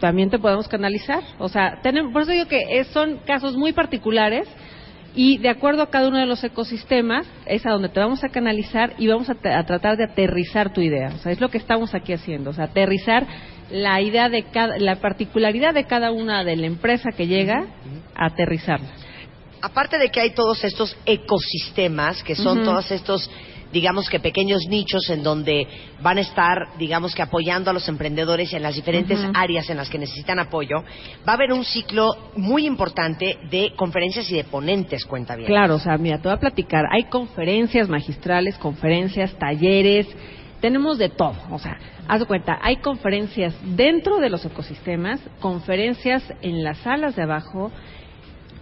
también 0.01 0.29
te 0.29 0.39
podemos 0.39 0.69
canalizar. 0.69 1.23
O 1.39 1.49
sea, 1.49 1.81
tenemos, 1.83 2.13
por 2.13 2.23
eso 2.23 2.33
digo 2.33 2.47
que 2.47 2.85
son 2.93 3.21
casos 3.27 3.57
muy 3.57 3.73
particulares 3.73 4.47
y 5.15 5.39
de 5.39 5.49
acuerdo 5.49 5.83
a 5.83 5.91
cada 5.91 6.09
uno 6.09 6.19
de 6.19 6.27
los 6.27 6.43
ecosistemas 6.43 7.27
es 7.47 7.65
a 7.67 7.71
donde 7.71 7.89
te 7.89 8.01
vamos 8.01 8.25
a 8.25 8.29
canalizar 8.29 8.95
y 8.99 9.07
vamos 9.07 9.29
a, 9.31 9.33
a 9.33 9.65
tratar 9.65 9.97
de 9.97 10.05
aterrizar 10.05 10.73
tu 10.73 10.81
idea. 10.81 11.13
O 11.15 11.19
sea, 11.19 11.31
es 11.31 11.41
lo 11.41 11.51
que 11.51 11.59
estamos 11.59 11.95
aquí 11.95 12.13
haciendo. 12.13 12.51
O 12.51 12.53
sea, 12.53 12.65
aterrizar 12.65 13.27
la 13.71 14.01
idea 14.01 14.29
de 14.29 14.45
cada, 14.45 14.79
la 14.79 14.97
particularidad 14.97 15.73
de 15.73 15.85
cada 15.85 16.11
una 16.11 16.45
de 16.45 16.57
la 16.57 16.67
empresa 16.67 17.11
que 17.17 17.27
llega, 17.27 17.65
aterrizarla. 18.15 18.89
Aparte 19.63 19.99
de 19.99 20.11
que 20.11 20.21
hay 20.21 20.35
todos 20.35 20.63
estos 20.65 20.97
ecosistemas, 21.07 22.23
que 22.23 22.35
son 22.35 22.65
todos 22.65 22.91
estos, 22.91 23.31
digamos 23.75 24.09
que 24.09 24.21
pequeños 24.21 24.67
nichos 24.69 25.11
en 25.11 25.25
donde 25.25 25.67
van 26.01 26.19
a 26.19 26.21
estar, 26.21 26.79
digamos 26.79 27.13
que 27.13 27.23
apoyando 27.23 27.71
a 27.71 27.73
los 27.73 27.89
emprendedores 27.89 28.53
en 28.53 28.63
las 28.63 28.77
diferentes 28.77 29.19
áreas 29.35 29.69
en 29.69 29.77
las 29.77 29.91
que 29.91 29.99
necesitan 29.99 30.39
apoyo, 30.39 30.77
va 31.29 31.33
a 31.33 31.35
haber 31.35 31.53
un 31.53 31.65
ciclo 31.65 32.31
muy 32.37 32.67
importante 32.67 33.37
de 33.51 33.73
conferencias 33.75 34.31
y 34.31 34.37
de 34.37 34.45
ponentes, 34.45 35.05
cuenta 35.05 35.35
bien. 35.35 35.49
Claro, 35.49 35.75
o 35.75 35.79
sea, 35.81 35.99
mira, 35.99 36.19
te 36.19 36.29
voy 36.29 36.37
a 36.37 36.41
platicar. 36.41 36.85
Hay 36.93 37.05
conferencias 37.05 37.89
magistrales, 37.89 38.57
conferencias, 38.59 39.37
talleres, 39.39 40.07
tenemos 40.61 40.97
de 40.97 41.09
todo. 41.09 41.35
O 41.51 41.59
sea, 41.59 41.77
haz 42.07 42.21
de 42.21 42.27
cuenta, 42.27 42.61
hay 42.63 42.77
conferencias 42.77 43.55
dentro 43.77 44.19
de 44.19 44.31
los 44.31 44.45
ecosistemas, 44.45 45.21
conferencias 45.41 46.23
en 46.43 46.63
las 46.63 46.79
salas 46.79 47.17
de 47.17 47.25
abajo. 47.25 47.73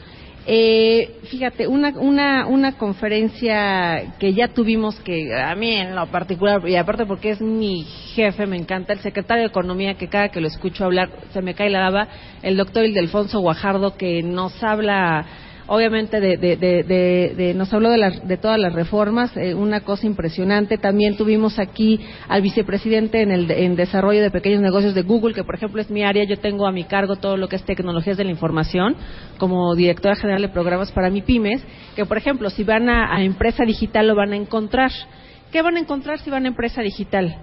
Eh, 0.48 1.18
fíjate, 1.24 1.66
una, 1.66 1.88
una, 1.98 2.46
una 2.46 2.78
conferencia 2.78 4.14
que 4.20 4.32
ya 4.32 4.46
tuvimos 4.46 4.94
que 5.00 5.34
a 5.34 5.52
mí 5.56 5.72
en 5.74 5.96
lo 5.96 6.06
particular, 6.06 6.60
y 6.68 6.76
aparte 6.76 7.04
porque 7.04 7.30
es 7.30 7.40
mi 7.40 7.82
jefe, 8.14 8.46
me 8.46 8.56
encanta, 8.56 8.92
el 8.92 9.00
secretario 9.00 9.42
de 9.42 9.48
Economía, 9.48 9.94
que 9.94 10.06
cada 10.06 10.28
que 10.28 10.40
lo 10.40 10.46
escucho 10.46 10.84
hablar 10.84 11.10
se 11.32 11.42
me 11.42 11.54
cae 11.54 11.68
la 11.68 11.80
baba, 11.80 12.08
el 12.42 12.56
doctor 12.56 12.84
Ildefonso 12.84 13.40
Guajardo, 13.40 13.96
que 13.96 14.22
nos 14.22 14.62
habla 14.62 15.26
obviamente 15.68 16.20
de, 16.20 16.36
de- 16.36 17.34
de- 17.36 17.54
nos 17.54 17.72
habló 17.72 17.90
de, 17.90 18.20
de 18.24 18.36
todas 18.36 18.58
las 18.58 18.72
reformas, 18.72 19.36
eh, 19.36 19.54
una 19.54 19.80
cosa 19.80 20.06
impresionante. 20.06 20.78
También 20.78 21.16
tuvimos 21.16 21.58
aquí 21.58 22.00
al 22.28 22.42
vicepresidente 22.42 23.22
en 23.22 23.30
el 23.30 23.76
desarrollo 23.76 24.22
de 24.22 24.30
pequeños 24.30 24.60
negocios 24.60 24.94
de 24.94 25.02
Google, 25.02 25.34
que 25.34 25.44
por 25.44 25.54
ejemplo 25.54 25.80
es 25.80 25.90
mi 25.90 26.02
área. 26.02 26.24
Yo 26.24 26.38
tengo 26.38 26.66
a 26.66 26.72
mi 26.72 26.84
cargo 26.84 27.16
todo 27.16 27.36
lo 27.36 27.48
que 27.48 27.56
es 27.56 27.64
tecnologías 27.64 28.16
de 28.16 28.24
la 28.24 28.30
información, 28.30 28.96
como 29.38 29.74
directora 29.74 30.16
general 30.16 30.42
de 30.42 30.48
programas 30.48 30.92
para 30.92 31.10
mi 31.10 31.22
pymes, 31.22 31.62
que 31.94 32.04
por 32.06 32.16
ejemplo 32.18 32.50
si 32.50 32.64
van 32.64 32.88
a, 32.88 33.14
a 33.16 33.22
empresa 33.22 33.64
digital 33.64 34.06
lo 34.08 34.14
van 34.14 34.32
a 34.32 34.36
encontrar. 34.36 34.90
¿Qué 35.52 35.62
van 35.62 35.76
a 35.76 35.80
encontrar 35.80 36.18
si 36.18 36.30
van 36.30 36.44
a 36.44 36.48
empresa 36.48 36.82
digital? 36.82 37.36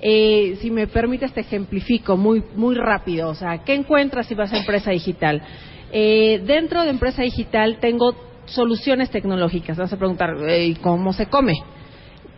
Eh, 0.00 0.56
si 0.60 0.70
me 0.70 0.86
permites 0.86 1.32
te 1.32 1.40
ejemplifico 1.40 2.16
muy 2.16 2.42
muy 2.54 2.76
rápido. 2.76 3.28
O 3.30 3.34
sea, 3.34 3.58
¿qué 3.64 3.74
encuentras 3.74 4.26
si 4.26 4.34
vas 4.34 4.52
a 4.52 4.58
empresa 4.58 4.92
digital? 4.92 5.42
Eh, 5.92 6.42
dentro 6.46 6.82
de 6.82 6.90
empresa 6.90 7.22
digital 7.22 7.78
tengo 7.80 8.14
soluciones 8.46 9.10
tecnológicas. 9.10 9.76
Vas 9.76 9.92
a 9.92 9.98
preguntar, 9.98 10.30
eh, 10.48 10.66
¿y 10.66 10.74
¿cómo 10.76 11.12
se 11.12 11.26
come? 11.26 11.54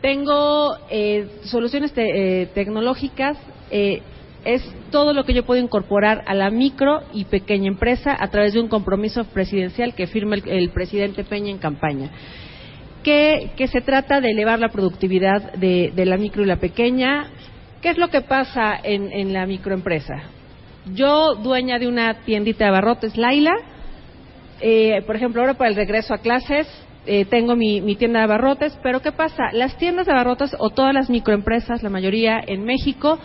Tengo 0.01 0.77
eh, 0.91 1.41
soluciones 1.45 1.93
eh, 1.97 2.49
tecnológicas. 2.55 3.37
eh, 3.71 4.03
es 4.45 4.63
todo 4.91 5.13
lo 5.13 5.25
que 5.25 5.35
yo 5.35 5.45
puedo 5.45 5.63
incorporar 5.63 6.25
a 6.27 6.35
la 6.35 6.51
micro 6.51 7.03
y 7.13 7.25
pequeña 7.27 7.69
empresa 7.69 8.17
a 8.19 8.29
través 8.29 8.55
de 8.55 8.61
un 8.61 8.69
compromiso 8.69 9.25
presidencial 9.25 9.95
que 9.95 10.07
firma 10.07 10.37
el, 10.37 10.49
el 10.49 10.71
presidente 10.71 11.25
Peña 11.25 11.51
en 11.51 11.59
campaña. 11.59 12.11
Que, 13.03 13.53
se 13.71 13.81
trata 13.81 14.21
de 14.21 14.31
elevar 14.31 14.59
la 14.59 14.69
productividad 14.69 15.55
de, 15.55 15.93
de 15.95 16.07
la 16.07 16.17
micro 16.17 16.43
y 16.43 16.47
la 16.47 16.57
pequeña. 16.57 17.29
¿Qué 17.81 17.91
es 17.91 17.99
lo 17.99 18.09
que 18.09 18.21
pasa 18.21 18.79
en, 18.83 19.13
en 19.13 19.33
la 19.33 19.47
microempresa? 19.47 20.23
Yo, 20.87 21.35
dueña 21.35 21.79
de 21.79 21.89
una 21.89 22.23
tiendita 22.25 22.65
de 22.65 22.71
abarrotes, 22.71 23.17
Laila, 23.17 23.53
eh, 24.61 25.03
por 25.07 25.17
ejemplo, 25.17 25.41
ahora 25.41 25.55
para 25.55 25.71
el 25.71 25.77
regreso 25.77 26.15
a 26.15 26.19
clases, 26.19 26.67
eh, 27.07 27.25
tengo 27.25 27.57
mi, 27.57 27.97
tienda 27.97 28.21
de 28.21 28.25
abarrotes, 28.25 28.79
pero 28.83 29.01
¿qué 29.01 29.13
pasa? 29.13 29.45
Las 29.53 29.77
tiendas 29.79 30.07
de 30.07 30.13
abarrotes 30.13 30.55
o 30.59 30.71
todas 30.71 30.95
las 30.95 31.11
microempresas, 31.11 31.83
la 31.83 31.91
mayoría 31.91 32.41
en 32.47 32.65
México, 32.65 33.19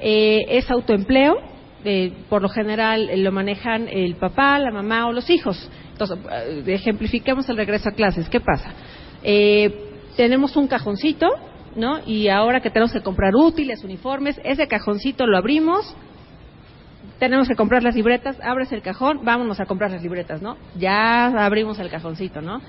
eh, 0.00 0.40
es 0.48 0.70
autoempleo. 0.70 1.36
eh, 1.82 2.12
por 2.28 2.42
lo 2.42 2.50
general 2.50 3.08
eh, 3.08 3.16
lo 3.16 3.32
manejan 3.32 3.88
el 3.88 4.16
papá, 4.16 4.58
la 4.58 4.70
mamá 4.70 5.06
o 5.06 5.12
los 5.12 5.30
hijos. 5.30 5.70
Entonces, 5.92 6.18
eh, 6.30 6.62
ejemplifiquemos 6.66 7.48
el 7.48 7.56
regreso 7.56 7.88
a 7.88 7.92
clases. 7.92 8.28
¿Qué 8.28 8.40
pasa? 8.40 8.74
Tenemos 10.14 10.56
un 10.56 10.68
cajoncito, 10.68 11.26
¿no? 11.76 12.00
Y 12.06 12.28
ahora 12.28 12.60
que 12.60 12.68
tenemos 12.68 12.92
que 12.92 13.00
comprar 13.00 13.34
útiles, 13.34 13.82
uniformes, 13.82 14.38
ese 14.44 14.68
cajoncito 14.68 15.26
lo 15.26 15.38
abrimos, 15.38 15.96
tenemos 17.20 17.46
que 17.46 17.54
comprar 17.54 17.84
las 17.84 17.94
libretas, 17.94 18.36
abres 18.42 18.72
el 18.72 18.82
cajón, 18.82 19.20
vámonos 19.22 19.60
a 19.60 19.66
comprar 19.66 19.92
las 19.92 20.02
libretas, 20.02 20.42
¿no? 20.42 20.56
Ya 20.76 21.26
abrimos 21.44 21.78
el 21.78 21.90
cajoncito, 21.90 22.40
¿no? 22.40 22.60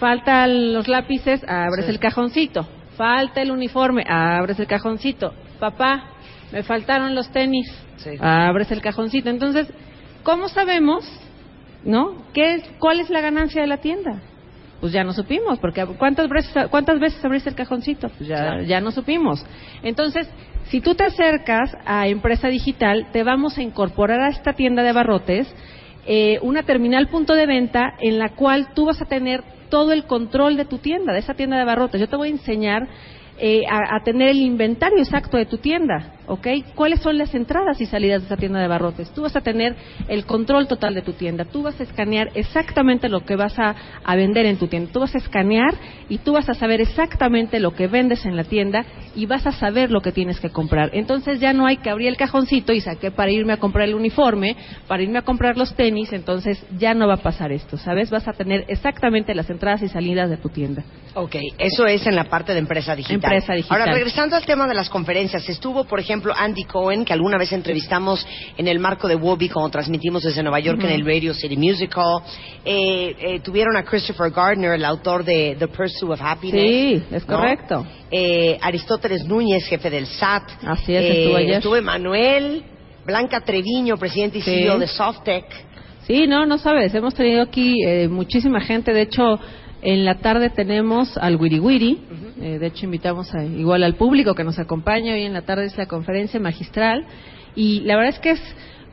Faltan 0.00 0.72
los 0.74 0.88
lápices, 0.88 1.44
abres 1.46 1.84
Sí. 1.84 1.92
el 1.92 2.00
cajoncito. 2.00 2.66
Falta 2.96 3.42
el 3.42 3.50
uniforme, 3.50 4.04
abres 4.08 4.58
el 4.58 4.66
cajoncito. 4.66 5.34
Papá, 5.60 6.04
me 6.50 6.62
faltaron 6.62 7.14
los 7.14 7.30
tenis, 7.30 7.66
Sí. 7.98 8.10
abres 8.20 8.72
el 8.72 8.80
cajoncito. 8.80 9.30
Entonces, 9.30 9.72
¿cómo 10.22 10.48
sabemos, 10.48 11.04
no? 11.84 12.24
¿Qué 12.32 12.54
es, 12.54 12.62
¿Cuál 12.78 13.00
es 13.00 13.10
la 13.10 13.20
ganancia 13.20 13.60
de 13.60 13.68
la 13.68 13.78
tienda? 13.78 14.22
Pues 14.80 14.92
ya 14.92 15.04
no 15.04 15.12
supimos, 15.12 15.58
porque 15.58 15.84
¿cuántas 15.98 16.28
veces, 16.28 16.68
cuántas 16.70 17.00
veces 17.00 17.24
abriste 17.24 17.48
el 17.48 17.56
cajoncito? 17.56 18.08
Pues 18.10 18.28
ya, 18.28 18.36
Claro. 18.36 18.62
ya 18.62 18.80
no 18.80 18.90
supimos. 18.90 19.44
Entonces, 19.82 20.28
si 20.64 20.80
tú 20.80 20.94
te 20.94 21.04
acercas 21.04 21.74
a 21.86 22.08
Empresa 22.08 22.48
Digital, 22.48 23.06
te 23.12 23.22
vamos 23.22 23.56
a 23.56 23.62
incorporar 23.62 24.20
a 24.20 24.28
esta 24.28 24.52
tienda 24.52 24.82
de 24.82 24.92
barrotes 24.92 25.52
eh, 26.06 26.38
una 26.42 26.62
terminal 26.62 27.08
punto 27.08 27.34
de 27.34 27.46
venta 27.46 27.94
en 28.00 28.18
la 28.18 28.28
cual 28.30 28.68
tú 28.74 28.84
vas 28.86 29.00
a 29.02 29.06
tener 29.06 29.42
todo 29.70 29.92
el 29.92 30.04
control 30.04 30.56
de 30.56 30.64
tu 30.64 30.78
tienda, 30.78 31.12
de 31.12 31.18
esa 31.18 31.34
tienda 31.34 31.56
de 31.58 31.64
barrotes. 31.64 32.00
Yo 32.00 32.08
te 32.08 32.16
voy 32.16 32.28
a 32.28 32.32
enseñar 32.32 32.86
eh, 33.38 33.62
a, 33.68 33.96
a 33.96 34.00
tener 34.02 34.28
el 34.28 34.38
inventario 34.38 34.98
exacto 34.98 35.36
de 35.36 35.46
tu 35.46 35.58
tienda, 35.58 36.12
¿ok? 36.26 36.46
¿Cuáles 36.74 37.00
son 37.00 37.18
las 37.18 37.34
entradas 37.34 37.80
y 37.80 37.86
salidas 37.86 38.22
de 38.22 38.26
esa 38.26 38.36
tienda 38.36 38.60
de 38.60 38.68
barrotes? 38.68 39.10
Tú 39.10 39.22
vas 39.22 39.36
a 39.36 39.40
tener 39.40 39.76
el 40.08 40.24
control 40.26 40.66
total 40.66 40.94
de 40.94 41.02
tu 41.02 41.12
tienda. 41.12 41.44
Tú 41.44 41.62
vas 41.62 41.78
a 41.80 41.82
escanear 41.82 42.30
exactamente 42.34 43.08
lo 43.08 43.24
que 43.24 43.36
vas 43.36 43.58
a, 43.58 43.74
a 44.04 44.16
vender 44.16 44.46
en 44.46 44.56
tu 44.56 44.66
tienda. 44.68 44.90
Tú 44.92 45.00
vas 45.00 45.14
a 45.14 45.18
escanear 45.18 45.74
y 46.08 46.18
tú 46.18 46.32
vas 46.32 46.48
a 46.48 46.54
saber 46.54 46.80
exactamente 46.80 47.60
lo 47.60 47.74
que 47.74 47.86
vendes 47.86 48.24
en 48.24 48.36
la 48.36 48.44
tienda 48.44 48.84
y 49.14 49.26
vas 49.26 49.46
a 49.46 49.52
saber 49.52 49.90
lo 49.90 50.00
que 50.00 50.12
tienes 50.12 50.40
que 50.40 50.50
comprar. 50.50 50.90
Entonces 50.92 51.40
ya 51.40 51.52
no 51.52 51.66
hay 51.66 51.78
que 51.78 51.90
abrir 51.90 52.08
el 52.08 52.16
cajoncito 52.16 52.72
y 52.72 52.80
saqué 52.80 53.10
para 53.10 53.30
irme 53.30 53.52
a 53.52 53.58
comprar 53.58 53.88
el 53.88 53.94
uniforme, 53.94 54.56
para 54.86 55.02
irme 55.02 55.18
a 55.18 55.22
comprar 55.22 55.56
los 55.56 55.74
tenis, 55.74 56.12
entonces 56.12 56.64
ya 56.78 56.94
no 56.94 57.06
va 57.06 57.14
a 57.14 57.22
pasar 57.22 57.52
esto, 57.52 57.76
¿sabes? 57.76 58.10
Vas 58.10 58.28
a 58.28 58.32
tener 58.32 58.64
exactamente 58.68 59.34
las 59.34 59.48
entradas 59.50 59.82
y 59.82 59.88
salidas 59.88 60.30
de 60.30 60.36
tu 60.36 60.48
tienda. 60.48 60.84
Ok, 61.14 61.36
eso 61.58 61.86
es 61.86 62.06
en 62.06 62.14
la 62.14 62.24
parte 62.24 62.52
de 62.52 62.58
empresa 62.58 62.94
digital. 62.94 63.25
Empresa 63.26 63.52
digital. 63.54 63.80
Ahora, 63.80 63.92
regresando 63.92 64.36
al 64.36 64.44
tema 64.44 64.66
de 64.66 64.74
las 64.74 64.88
conferencias, 64.88 65.48
estuvo, 65.48 65.84
por 65.84 66.00
ejemplo, 66.00 66.32
Andy 66.36 66.64
Cohen, 66.64 67.04
que 67.04 67.12
alguna 67.12 67.38
vez 67.38 67.52
entrevistamos 67.52 68.26
en 68.56 68.68
el 68.68 68.78
marco 68.78 69.08
de 69.08 69.14
Wobby, 69.16 69.48
como 69.48 69.68
transmitimos 69.70 70.22
desde 70.22 70.42
Nueva 70.42 70.60
York 70.60 70.80
en 70.82 70.90
el 70.90 71.04
Radio 71.04 71.34
City 71.34 71.56
Musical. 71.56 72.20
Eh, 72.64 73.14
eh, 73.18 73.40
tuvieron 73.40 73.76
a 73.76 73.82
Christopher 73.84 74.30
Gardner, 74.30 74.72
el 74.72 74.84
autor 74.84 75.24
de 75.24 75.56
The 75.58 75.68
Pursuit 75.68 76.12
of 76.12 76.20
Happiness. 76.22 76.62
Sí, 76.62 77.02
es 77.10 77.28
¿no? 77.28 77.36
correcto. 77.36 77.86
Eh, 78.10 78.58
Aristóteles 78.60 79.24
Núñez, 79.24 79.66
jefe 79.66 79.90
del 79.90 80.06
SAT. 80.06 80.50
Así 80.64 80.94
es, 80.94 81.02
Eh, 81.04 81.18
estuvo 81.22 81.36
ayer. 81.36 81.56
Estuvo 81.56 81.82
Manuel, 81.82 82.62
Blanca 83.04 83.40
Treviño, 83.40 83.96
presidente 83.96 84.38
y 84.38 84.42
Sí. 84.42 84.54
CEO 84.62 84.78
de 84.78 84.86
Softec. 84.86 85.44
Sí, 86.06 86.26
no, 86.28 86.46
no 86.46 86.58
sabes. 86.58 86.94
Hemos 86.94 87.14
tenido 87.14 87.42
aquí 87.42 87.82
eh, 87.84 88.06
muchísima 88.08 88.60
gente. 88.60 88.92
De 88.92 89.02
hecho, 89.02 89.40
en 89.92 90.04
la 90.04 90.16
tarde 90.16 90.50
tenemos 90.50 91.16
al 91.16 91.36
Wiri 91.36 91.60
Wiri. 91.60 92.00
Eh, 92.40 92.58
de 92.58 92.66
hecho, 92.66 92.84
invitamos 92.86 93.32
a- 93.34 93.44
igual 93.44 93.82
al 93.84 93.94
público 93.94 94.34
que 94.34 94.44
nos 94.44 94.58
acompaña. 94.58 95.14
Hoy 95.14 95.22
en 95.22 95.32
la 95.32 95.42
tarde 95.42 95.66
es 95.66 95.76
la 95.78 95.86
conferencia 95.86 96.40
magistral. 96.40 97.04
Y 97.54 97.80
la 97.80 97.96
verdad 97.96 98.14
es 98.14 98.18
que 98.20 98.30
es 98.30 98.40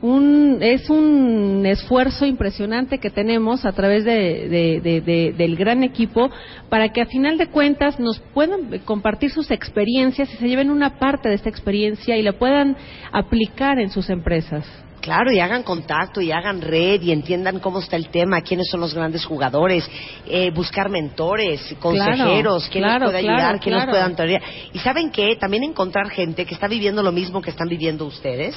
un, 0.02 0.58
es 0.62 0.88
un 0.90 1.64
esfuerzo 1.66 2.26
impresionante 2.26 2.98
que 2.98 3.10
tenemos 3.10 3.64
a 3.64 3.72
través 3.72 4.04
de, 4.04 4.48
de- 4.48 4.80
de- 4.82 5.00
de- 5.00 5.32
del 5.32 5.56
gran 5.56 5.82
equipo 5.82 6.30
para 6.68 6.90
que 6.90 7.00
a 7.00 7.06
final 7.06 7.38
de 7.38 7.46
cuentas 7.48 7.98
nos 7.98 8.20
puedan 8.32 8.78
compartir 8.84 9.30
sus 9.30 9.50
experiencias 9.50 10.32
y 10.32 10.36
se 10.36 10.48
lleven 10.48 10.70
una 10.70 10.98
parte 10.98 11.28
de 11.28 11.34
esta 11.34 11.48
experiencia 11.48 12.16
y 12.16 12.22
la 12.22 12.34
puedan 12.34 12.76
aplicar 13.12 13.78
en 13.78 13.90
sus 13.90 14.10
empresas. 14.10 14.64
Claro, 15.04 15.30
y 15.30 15.38
hagan 15.38 15.62
contacto 15.64 16.22
y 16.22 16.32
hagan 16.32 16.62
red 16.62 17.02
y 17.02 17.12
entiendan 17.12 17.60
cómo 17.60 17.80
está 17.80 17.96
el 17.96 18.08
tema, 18.08 18.40
quiénes 18.40 18.68
son 18.70 18.80
los 18.80 18.94
grandes 18.94 19.26
jugadores, 19.26 19.86
eh, 20.26 20.50
buscar 20.50 20.88
mentores, 20.88 21.76
consejeros, 21.78 22.70
quién 22.70 22.84
claro, 22.84 23.00
nos 23.00 23.12
puede 23.12 23.22
claro, 23.22 23.36
ayudar, 23.36 23.60
quién 23.60 23.74
nos 23.74 23.84
claro. 23.84 24.16
puede. 24.16 24.40
Y 24.72 24.78
saben 24.78 25.10
qué, 25.10 25.36
también 25.36 25.62
encontrar 25.62 26.08
gente 26.08 26.46
que 26.46 26.54
está 26.54 26.68
viviendo 26.68 27.02
lo 27.02 27.12
mismo 27.12 27.42
que 27.42 27.50
están 27.50 27.68
viviendo 27.68 28.06
ustedes. 28.06 28.56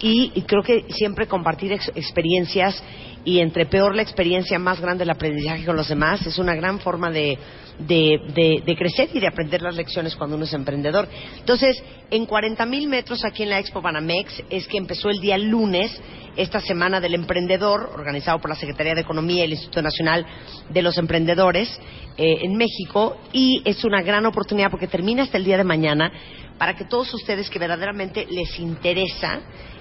Y, 0.00 0.32
y 0.34 0.42
creo 0.42 0.62
que 0.62 0.84
siempre 0.90 1.26
compartir 1.26 1.72
ex- 1.72 1.90
experiencias 1.94 2.82
y 3.24 3.40
entre 3.40 3.64
peor 3.64 3.96
la 3.96 4.02
experiencia, 4.02 4.58
más 4.58 4.82
grande 4.82 5.04
el 5.04 5.10
aprendizaje 5.10 5.64
con 5.64 5.76
los 5.76 5.88
demás, 5.88 6.26
es 6.26 6.36
una 6.36 6.54
gran 6.54 6.78
forma 6.80 7.10
de, 7.10 7.38
de, 7.86 8.20
de- 8.34 8.62
de 8.64 8.76
crecer 8.76 9.08
y 9.14 9.20
de 9.20 9.26
aprender 9.26 9.62
las 9.62 9.74
lecciones 9.74 10.16
cuando 10.16 10.36
uno 10.36 10.44
es 10.44 10.52
emprendedor. 10.52 11.08
Entonces, 11.38 11.82
en 12.10 12.26
40 12.26 12.64
mil 12.66 12.88
metros 12.88 13.24
aquí 13.24 13.42
en 13.42 13.50
la 13.50 13.58
Expo 13.58 13.80
Banamex 13.80 14.42
es 14.50 14.66
que 14.66 14.78
empezó 14.78 15.10
el 15.10 15.20
día 15.20 15.38
lunes 15.38 15.90
esta 16.36 16.60
semana 16.60 17.00
del 17.00 17.14
emprendedor, 17.14 17.90
organizado 17.94 18.38
por 18.40 18.50
la 18.50 18.56
Secretaría 18.56 18.94
de 18.94 19.00
Economía 19.00 19.40
y 19.42 19.46
el 19.46 19.52
Instituto 19.52 19.82
Nacional 19.82 20.24
de 20.68 20.82
los 20.82 20.96
Emprendedores 20.98 21.68
eh, 22.16 22.38
en 22.42 22.56
México, 22.56 23.16
y 23.32 23.62
es 23.64 23.84
una 23.84 24.02
gran 24.02 24.24
oportunidad 24.26 24.70
porque 24.70 24.86
termina 24.86 25.22
hasta 25.24 25.38
el 25.38 25.44
día 25.44 25.56
de 25.56 25.64
mañana 25.64 26.12
para 26.58 26.76
que 26.76 26.84
todos 26.84 27.12
ustedes 27.14 27.48
que 27.50 27.58
verdaderamente 27.58 28.26
les 28.30 28.58
interesa 28.60 29.40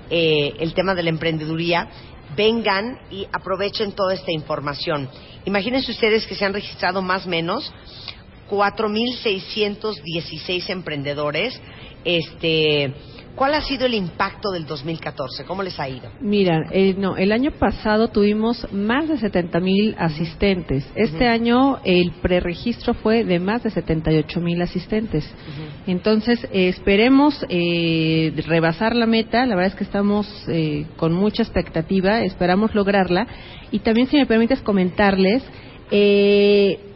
eh, 0.09 0.53
el 0.59 0.73
tema 0.73 0.95
de 0.95 1.03
la 1.03 1.09
emprendeduría 1.09 1.87
vengan 2.35 2.99
y 3.11 3.27
aprovechen 3.31 3.93
toda 3.93 4.13
esta 4.13 4.31
información. 4.31 5.09
Imagínense 5.45 5.91
ustedes 5.91 6.27
que 6.27 6.35
se 6.35 6.45
han 6.45 6.53
registrado 6.53 7.01
más 7.01 7.25
o 7.25 7.29
menos 7.29 7.73
4.616 8.49 10.69
emprendedores. 10.69 11.59
Este, 12.03 12.93
¿Cuál 13.39 13.53
ha 13.53 13.61
sido 13.61 13.85
el 13.85 13.93
impacto 13.93 14.51
del 14.51 14.65
2014? 14.65 15.45
¿Cómo 15.45 15.63
les 15.63 15.79
ha 15.79 15.87
ido? 15.87 16.09
Mira, 16.19 16.65
eh, 16.71 16.93
no, 16.97 17.15
el 17.15 17.31
año 17.31 17.51
pasado 17.51 18.09
tuvimos 18.09 18.67
más 18.73 19.07
de 19.07 19.17
70 19.17 19.61
mil 19.61 19.95
asistentes. 19.97 20.85
Este 20.93 21.25
año 21.25 21.79
el 21.85 22.11
preregistro 22.21 22.93
fue 22.95 23.23
de 23.23 23.39
más 23.39 23.63
de 23.63 23.69
78 23.69 24.41
mil 24.41 24.61
asistentes. 24.61 25.23
Entonces, 25.87 26.43
eh, 26.51 26.67
esperemos 26.67 27.33
eh, 27.47 28.33
rebasar 28.45 28.93
la 28.93 29.05
meta. 29.05 29.45
La 29.45 29.55
verdad 29.55 29.71
es 29.71 29.77
que 29.77 29.85
estamos 29.85 30.27
eh, 30.49 30.85
con 30.97 31.13
mucha 31.13 31.41
expectativa, 31.41 32.19
esperamos 32.23 32.75
lograrla. 32.75 33.25
Y 33.71 33.79
también, 33.79 34.07
si 34.07 34.17
me 34.17 34.25
permites 34.25 34.59
comentarles, 34.59 35.43
eh, 35.91 36.88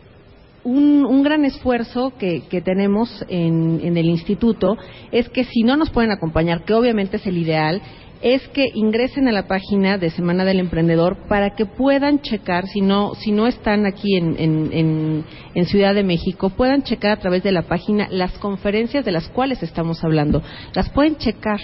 un, 0.63 1.05
un 1.05 1.23
gran 1.23 1.45
esfuerzo 1.45 2.13
que, 2.17 2.43
que 2.49 2.61
tenemos 2.61 3.23
en, 3.27 3.79
en 3.83 3.97
el 3.97 4.05
instituto 4.05 4.77
es 5.11 5.29
que 5.29 5.43
si 5.43 5.63
no 5.63 5.77
nos 5.77 5.89
pueden 5.89 6.11
acompañar, 6.11 6.63
que 6.63 6.73
obviamente 6.73 7.17
es 7.17 7.27
el 7.27 7.37
ideal, 7.37 7.81
es 8.23 8.47
que 8.49 8.69
ingresen 8.73 9.27
a 9.27 9.33
la 9.33 9.47
página 9.47 9.97
de 9.97 10.09
Semana 10.09 10.45
del 10.45 10.61
Emprendedor 10.61 11.27
para 11.27 11.55
que 11.55 11.65
puedan 11.65 12.21
checar, 12.21 12.67
si 12.67 12.79
no, 12.79 13.15
si 13.15 13.33
no 13.33 13.47
están 13.47 13.85
aquí 13.85 14.15
en, 14.15 14.39
en, 14.39 15.25
en, 15.53 15.65
Ciudad 15.65 15.93
de 15.93 16.03
México, 16.03 16.49
puedan 16.49 16.83
checar 16.83 17.11
a 17.11 17.19
través 17.19 17.43
de 17.43 17.51
la 17.51 17.63
página 17.63 18.07
las 18.09 18.31
conferencias 18.37 19.03
de 19.03 19.11
las 19.11 19.27
cuales 19.27 19.61
estamos 19.61 20.05
hablando. 20.05 20.41
Las 20.73 20.89
pueden 20.89 21.17
checar 21.17 21.59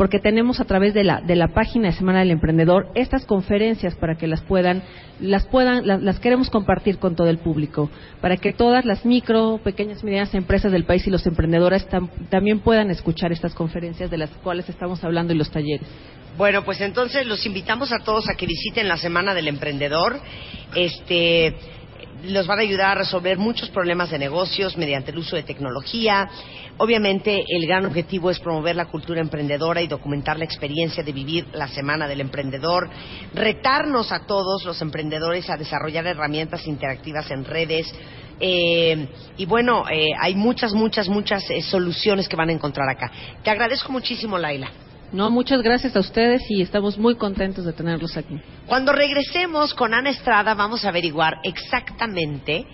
porque 0.00 0.18
tenemos 0.18 0.60
a 0.60 0.64
través 0.64 0.94
de 0.94 1.04
la, 1.04 1.20
de 1.20 1.36
la 1.36 1.48
página 1.48 1.88
de 1.88 1.92
Semana 1.92 2.20
del 2.20 2.30
Emprendedor 2.30 2.88
estas 2.94 3.26
conferencias 3.26 3.94
para 3.96 4.14
que 4.14 4.26
las 4.26 4.40
puedan, 4.40 4.82
las 5.20 5.44
puedan, 5.44 5.86
las, 5.86 6.00
las 6.02 6.18
queremos 6.18 6.48
compartir 6.48 6.96
con 6.96 7.14
todo 7.16 7.28
el 7.28 7.36
público, 7.36 7.90
para 8.22 8.38
que 8.38 8.54
todas 8.54 8.86
las 8.86 9.04
micro, 9.04 9.60
pequeñas 9.62 10.02
medianas 10.02 10.32
empresas 10.32 10.72
del 10.72 10.84
país 10.86 11.06
y 11.06 11.10
los 11.10 11.26
emprendedores 11.26 11.86
tam- 11.90 12.08
también 12.30 12.60
puedan 12.60 12.90
escuchar 12.90 13.30
estas 13.30 13.52
conferencias 13.54 14.10
de 14.10 14.16
las 14.16 14.30
cuales 14.42 14.66
estamos 14.70 15.04
hablando 15.04 15.34
y 15.34 15.36
los 15.36 15.50
talleres. 15.50 15.86
Bueno, 16.38 16.64
pues 16.64 16.80
entonces 16.80 17.26
los 17.26 17.44
invitamos 17.44 17.92
a 17.92 17.98
todos 17.98 18.26
a 18.30 18.36
que 18.36 18.46
visiten 18.46 18.88
la 18.88 18.96
Semana 18.96 19.34
del 19.34 19.48
Emprendedor. 19.48 20.18
Este 20.74 21.54
los 22.24 22.46
van 22.46 22.58
a 22.58 22.62
ayudar 22.62 22.92
a 22.92 23.00
resolver 23.00 23.38
muchos 23.38 23.70
problemas 23.70 24.10
de 24.10 24.18
negocios 24.18 24.76
mediante 24.76 25.10
el 25.10 25.18
uso 25.18 25.36
de 25.36 25.42
tecnología. 25.42 26.28
Obviamente, 26.78 27.44
el 27.46 27.66
gran 27.66 27.86
objetivo 27.86 28.30
es 28.30 28.40
promover 28.40 28.76
la 28.76 28.86
cultura 28.86 29.20
emprendedora 29.20 29.82
y 29.82 29.86
documentar 29.86 30.38
la 30.38 30.44
experiencia 30.44 31.02
de 31.02 31.12
vivir 31.12 31.46
la 31.52 31.68
Semana 31.68 32.08
del 32.08 32.20
Emprendedor, 32.20 32.88
retarnos 33.34 34.12
a 34.12 34.26
todos 34.26 34.64
los 34.64 34.80
emprendedores 34.80 35.48
a 35.50 35.56
desarrollar 35.56 36.06
herramientas 36.06 36.66
interactivas 36.66 37.30
en 37.30 37.44
redes. 37.44 37.92
Eh, 38.40 39.06
y 39.36 39.44
bueno, 39.44 39.84
eh, 39.90 40.08
hay 40.18 40.34
muchas, 40.34 40.72
muchas, 40.72 41.08
muchas 41.08 41.48
eh, 41.50 41.60
soluciones 41.62 42.28
que 42.28 42.36
van 42.36 42.48
a 42.48 42.52
encontrar 42.52 42.88
acá. 42.88 43.10
Te 43.42 43.50
agradezco 43.50 43.92
muchísimo, 43.92 44.38
Laila. 44.38 44.70
No, 45.12 45.28
muchas 45.28 45.60
gracias 45.62 45.96
a 45.96 46.00
ustedes 46.00 46.42
y 46.48 46.62
estamos 46.62 46.96
muy 46.96 47.16
contentos 47.16 47.64
de 47.64 47.72
tenerlos 47.72 48.16
aquí. 48.16 48.40
Cuando 48.66 48.92
regresemos 48.92 49.74
con 49.74 49.92
Ana 49.92 50.10
Estrada 50.10 50.54
vamos 50.54 50.84
a 50.84 50.90
averiguar 50.90 51.38
exactamente 51.42 52.64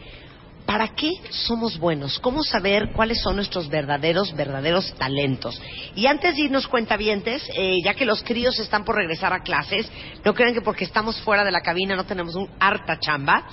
para 0.67 0.89
qué 0.89 1.13
somos 1.31 1.79
buenos, 1.79 2.19
cómo 2.19 2.43
saber 2.43 2.91
cuáles 2.93 3.23
son 3.23 3.37
nuestros 3.37 3.71
verdaderos, 3.71 4.35
verdaderos 4.35 4.93
talentos. 4.99 5.59
Y 5.95 6.07
antes 6.09 6.37
de 6.37 6.43
irnos 6.43 6.67
cuentavientes, 6.67 7.43
eh, 7.55 7.79
ya 7.83 7.95
que 7.95 8.05
los 8.05 8.23
críos 8.23 8.59
están 8.59 8.85
por 8.85 8.97
regresar 8.97 9.33
a 9.33 9.43
clases, 9.43 9.91
no 10.23 10.35
crean 10.35 10.53
que 10.53 10.61
porque 10.61 10.85
estamos 10.85 11.19
fuera 11.23 11.43
de 11.43 11.53
la 11.53 11.63
cabina 11.63 11.97
no 11.97 12.05
tenemos 12.05 12.35
un 12.35 12.51
harta 12.61 12.99
chamba. 12.99 13.47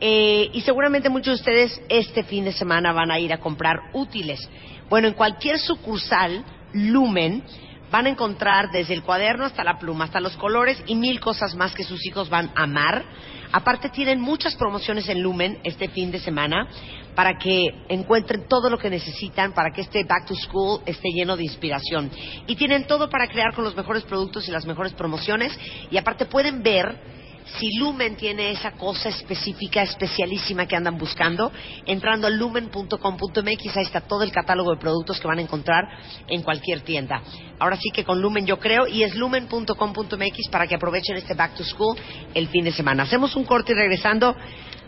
Eh, 0.00 0.50
y 0.52 0.60
seguramente 0.60 1.08
muchos 1.08 1.38
de 1.38 1.40
ustedes 1.40 1.80
este 1.88 2.22
fin 2.22 2.44
de 2.44 2.52
semana 2.52 2.92
van 2.92 3.10
a 3.10 3.18
ir 3.18 3.32
a 3.32 3.40
comprar 3.40 3.78
útiles. 3.94 4.48
Bueno, 4.88 5.08
en 5.08 5.14
cualquier 5.14 5.58
sucursal, 5.58 6.44
Lumen, 6.72 7.42
van 7.90 8.06
a 8.06 8.10
encontrar 8.10 8.70
desde 8.70 8.94
el 8.94 9.02
cuaderno 9.02 9.44
hasta 9.44 9.64
la 9.64 9.78
pluma, 9.78 10.04
hasta 10.04 10.20
los 10.20 10.36
colores 10.36 10.82
y 10.86 10.94
mil 10.94 11.20
cosas 11.20 11.54
más 11.54 11.74
que 11.74 11.84
sus 11.84 12.04
hijos 12.06 12.28
van 12.28 12.50
a 12.54 12.64
amar. 12.64 13.04
Aparte 13.50 13.88
tienen 13.88 14.20
muchas 14.20 14.54
promociones 14.56 15.08
en 15.08 15.22
Lumen 15.22 15.58
este 15.64 15.88
fin 15.88 16.10
de 16.10 16.18
semana 16.18 16.68
para 17.14 17.38
que 17.38 17.66
encuentren 17.88 18.46
todo 18.46 18.68
lo 18.68 18.78
que 18.78 18.90
necesitan 18.90 19.52
para 19.52 19.70
que 19.70 19.80
este 19.80 20.04
Back 20.04 20.26
to 20.26 20.34
School 20.34 20.82
esté 20.86 21.08
lleno 21.10 21.36
de 21.36 21.44
inspiración. 21.44 22.10
Y 22.46 22.56
tienen 22.56 22.86
todo 22.86 23.08
para 23.08 23.26
crear 23.26 23.54
con 23.54 23.64
los 23.64 23.74
mejores 23.74 24.04
productos 24.04 24.46
y 24.48 24.52
las 24.52 24.66
mejores 24.66 24.92
promociones 24.92 25.58
y 25.90 25.96
aparte 25.96 26.26
pueden 26.26 26.62
ver 26.62 27.17
si 27.56 27.78
Lumen 27.78 28.16
tiene 28.16 28.50
esa 28.50 28.72
cosa 28.72 29.08
específica, 29.08 29.82
especialísima 29.82 30.66
que 30.66 30.76
andan 30.76 30.98
buscando, 30.98 31.50
entrando 31.86 32.26
a 32.26 32.30
lumen.com.mx, 32.30 33.76
ahí 33.76 33.82
está 33.82 34.02
todo 34.02 34.22
el 34.22 34.30
catálogo 34.30 34.72
de 34.72 34.78
productos 34.78 35.18
que 35.18 35.26
van 35.26 35.38
a 35.38 35.42
encontrar 35.42 35.84
en 36.28 36.42
cualquier 36.42 36.82
tienda. 36.82 37.22
Ahora 37.58 37.76
sí 37.76 37.90
que 37.92 38.04
con 38.04 38.20
Lumen 38.20 38.46
yo 38.46 38.58
creo, 38.58 38.86
y 38.86 39.02
es 39.02 39.14
lumen.com.mx 39.14 40.48
para 40.50 40.66
que 40.66 40.74
aprovechen 40.74 41.16
este 41.16 41.34
Back 41.34 41.54
to 41.54 41.64
School 41.64 41.96
el 42.34 42.48
fin 42.48 42.64
de 42.64 42.72
semana. 42.72 43.04
Hacemos 43.04 43.34
un 43.34 43.44
corte 43.44 43.72
y 43.72 43.76
regresando, 43.76 44.36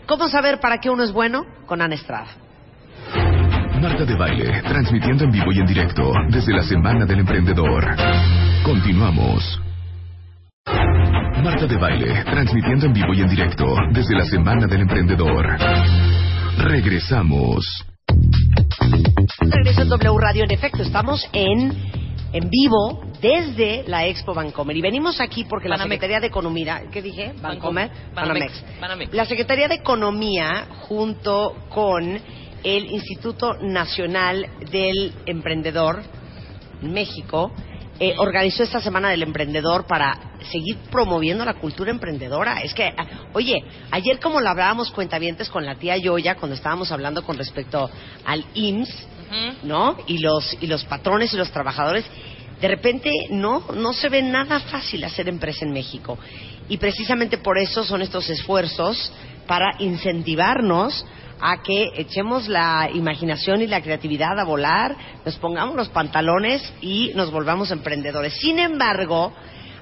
¿cómo 0.05 0.29
saber 0.29 0.59
para 0.59 0.77
qué 0.77 0.89
uno 0.89 1.03
es 1.03 1.11
bueno? 1.11 1.43
Con 1.65 1.81
Ana 1.81 1.95
Estrada. 1.95 2.27
Marta 3.81 4.05
de 4.05 4.15
Baile, 4.15 4.61
transmitiendo 4.61 5.23
en 5.23 5.31
vivo 5.31 5.51
y 5.51 5.59
en 5.59 5.65
directo 5.65 6.13
desde 6.29 6.53
la 6.53 6.61
Semana 6.61 7.03
del 7.05 7.19
Emprendedor. 7.19 7.83
Continuamos. 8.63 9.70
Marta 11.43 11.65
de 11.65 11.75
Baile, 11.75 12.23
transmitiendo 12.23 12.85
en 12.85 12.93
vivo 12.93 13.13
y 13.15 13.21
en 13.21 13.29
directo 13.29 13.75
desde 13.91 14.13
la 14.15 14.25
Semana 14.25 14.67
del 14.67 14.81
Emprendedor. 14.81 15.57
Regresamos. 16.57 17.65
Regreso 19.39 19.81
en 19.81 19.89
W 19.89 20.17
Radio, 20.19 20.43
en 20.43 20.51
efecto, 20.51 20.83
estamos 20.83 21.27
en, 21.33 21.73
en 22.31 22.49
vivo 22.49 23.01
desde 23.21 23.83
la 23.87 24.05
Expo 24.05 24.35
Bancomer. 24.35 24.77
Y 24.77 24.81
venimos 24.81 25.19
aquí 25.19 25.45
porque 25.45 25.67
la 25.67 25.77
Banamex. 25.77 25.95
Secretaría 25.95 26.19
de 26.19 26.27
Economía, 26.27 26.83
¿qué 26.91 27.01
dije? 27.01 27.33
Bancomer, 27.41 27.89
Banamex. 28.13 28.63
Banamex. 28.79 29.13
La 29.13 29.25
Secretaría 29.25 29.67
de 29.67 29.75
Economía, 29.75 30.67
junto 30.81 31.55
con 31.69 32.19
el 32.63 32.85
Instituto 32.85 33.55
Nacional 33.61 34.45
del 34.71 35.13
Emprendedor, 35.25 36.03
México, 36.83 37.51
eh, 38.03 38.15
organizó 38.17 38.63
esta 38.63 38.81
Semana 38.81 39.09
del 39.09 39.21
Emprendedor 39.21 39.85
para 39.85 40.17
seguir 40.51 40.75
promoviendo 40.89 41.45
la 41.45 41.53
cultura 41.53 41.91
emprendedora. 41.91 42.63
Es 42.63 42.73
que, 42.73 42.85
ah, 42.85 43.05
oye, 43.33 43.63
ayer 43.91 44.19
como 44.19 44.41
lo 44.41 44.49
hablábamos 44.49 44.89
cuentavientes 44.89 45.49
con 45.49 45.67
la 45.67 45.75
tía 45.75 45.97
Yoya, 45.97 46.33
cuando 46.33 46.55
estábamos 46.55 46.91
hablando 46.91 47.23
con 47.23 47.37
respecto 47.37 47.91
al 48.25 48.43
IMSS. 48.55 49.07
¿no? 49.61 49.97
Y 50.07 50.17
los, 50.17 50.57
y 50.61 50.65
los 50.65 50.83
patrones 50.85 51.31
y 51.31 51.37
los 51.37 51.51
trabajadores, 51.51 52.03
de 52.59 52.67
repente 52.67 53.11
no, 53.29 53.65
no 53.75 53.93
se 53.93 54.09
ve 54.09 54.23
nada 54.23 54.59
fácil 54.61 55.03
hacer 55.03 55.29
empresa 55.29 55.63
en 55.63 55.71
México. 55.71 56.17
Y 56.69 56.77
precisamente 56.77 57.37
por 57.37 57.59
eso 57.59 57.83
son 57.83 58.01
estos 58.01 58.27
esfuerzos 58.31 59.13
para 59.45 59.75
incentivarnos 59.77 61.05
a 61.41 61.61
que 61.63 61.91
echemos 61.95 62.47
la 62.47 62.89
imaginación 62.93 63.61
y 63.61 63.67
la 63.67 63.81
creatividad 63.81 64.39
a 64.39 64.43
volar, 64.43 64.95
nos 65.25 65.35
pongamos 65.37 65.75
los 65.75 65.89
pantalones 65.89 66.61
y 66.81 67.11
nos 67.15 67.31
volvamos 67.31 67.71
emprendedores. 67.71 68.33
Sin 68.35 68.59
embargo, 68.59 69.33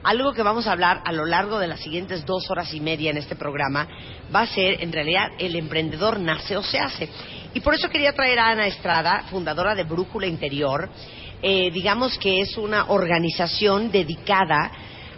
algo 0.03 0.31
que 0.33 0.43
vamos 0.43 0.65
a 0.65 0.71
hablar 0.71 1.01
a 1.05 1.11
lo 1.11 1.25
largo 1.25 1.59
de 1.59 1.67
las 1.67 1.81
siguientes 1.81 2.25
dos 2.25 2.49
horas 2.49 2.73
y 2.73 2.79
media 2.79 3.11
en 3.11 3.17
este 3.17 3.35
programa 3.35 3.87
va 4.33 4.41
a 4.41 4.47
ser, 4.47 4.81
en 4.81 4.93
realidad, 4.93 5.31
el 5.37 5.55
emprendedor 5.55 6.19
nace 6.19 6.55
o 6.55 6.63
se 6.63 6.79
hace. 6.79 7.09
Y 7.53 7.59
por 7.59 7.73
eso 7.73 7.89
quería 7.89 8.13
traer 8.13 8.39
a 8.39 8.49
Ana 8.49 8.67
Estrada, 8.67 9.23
fundadora 9.29 9.75
de 9.75 9.83
Brújula 9.83 10.27
Interior. 10.27 10.89
Eh, 11.41 11.69
digamos 11.71 12.17
que 12.17 12.41
es 12.41 12.57
una 12.57 12.85
organización 12.85 13.91
dedicada 13.91 14.71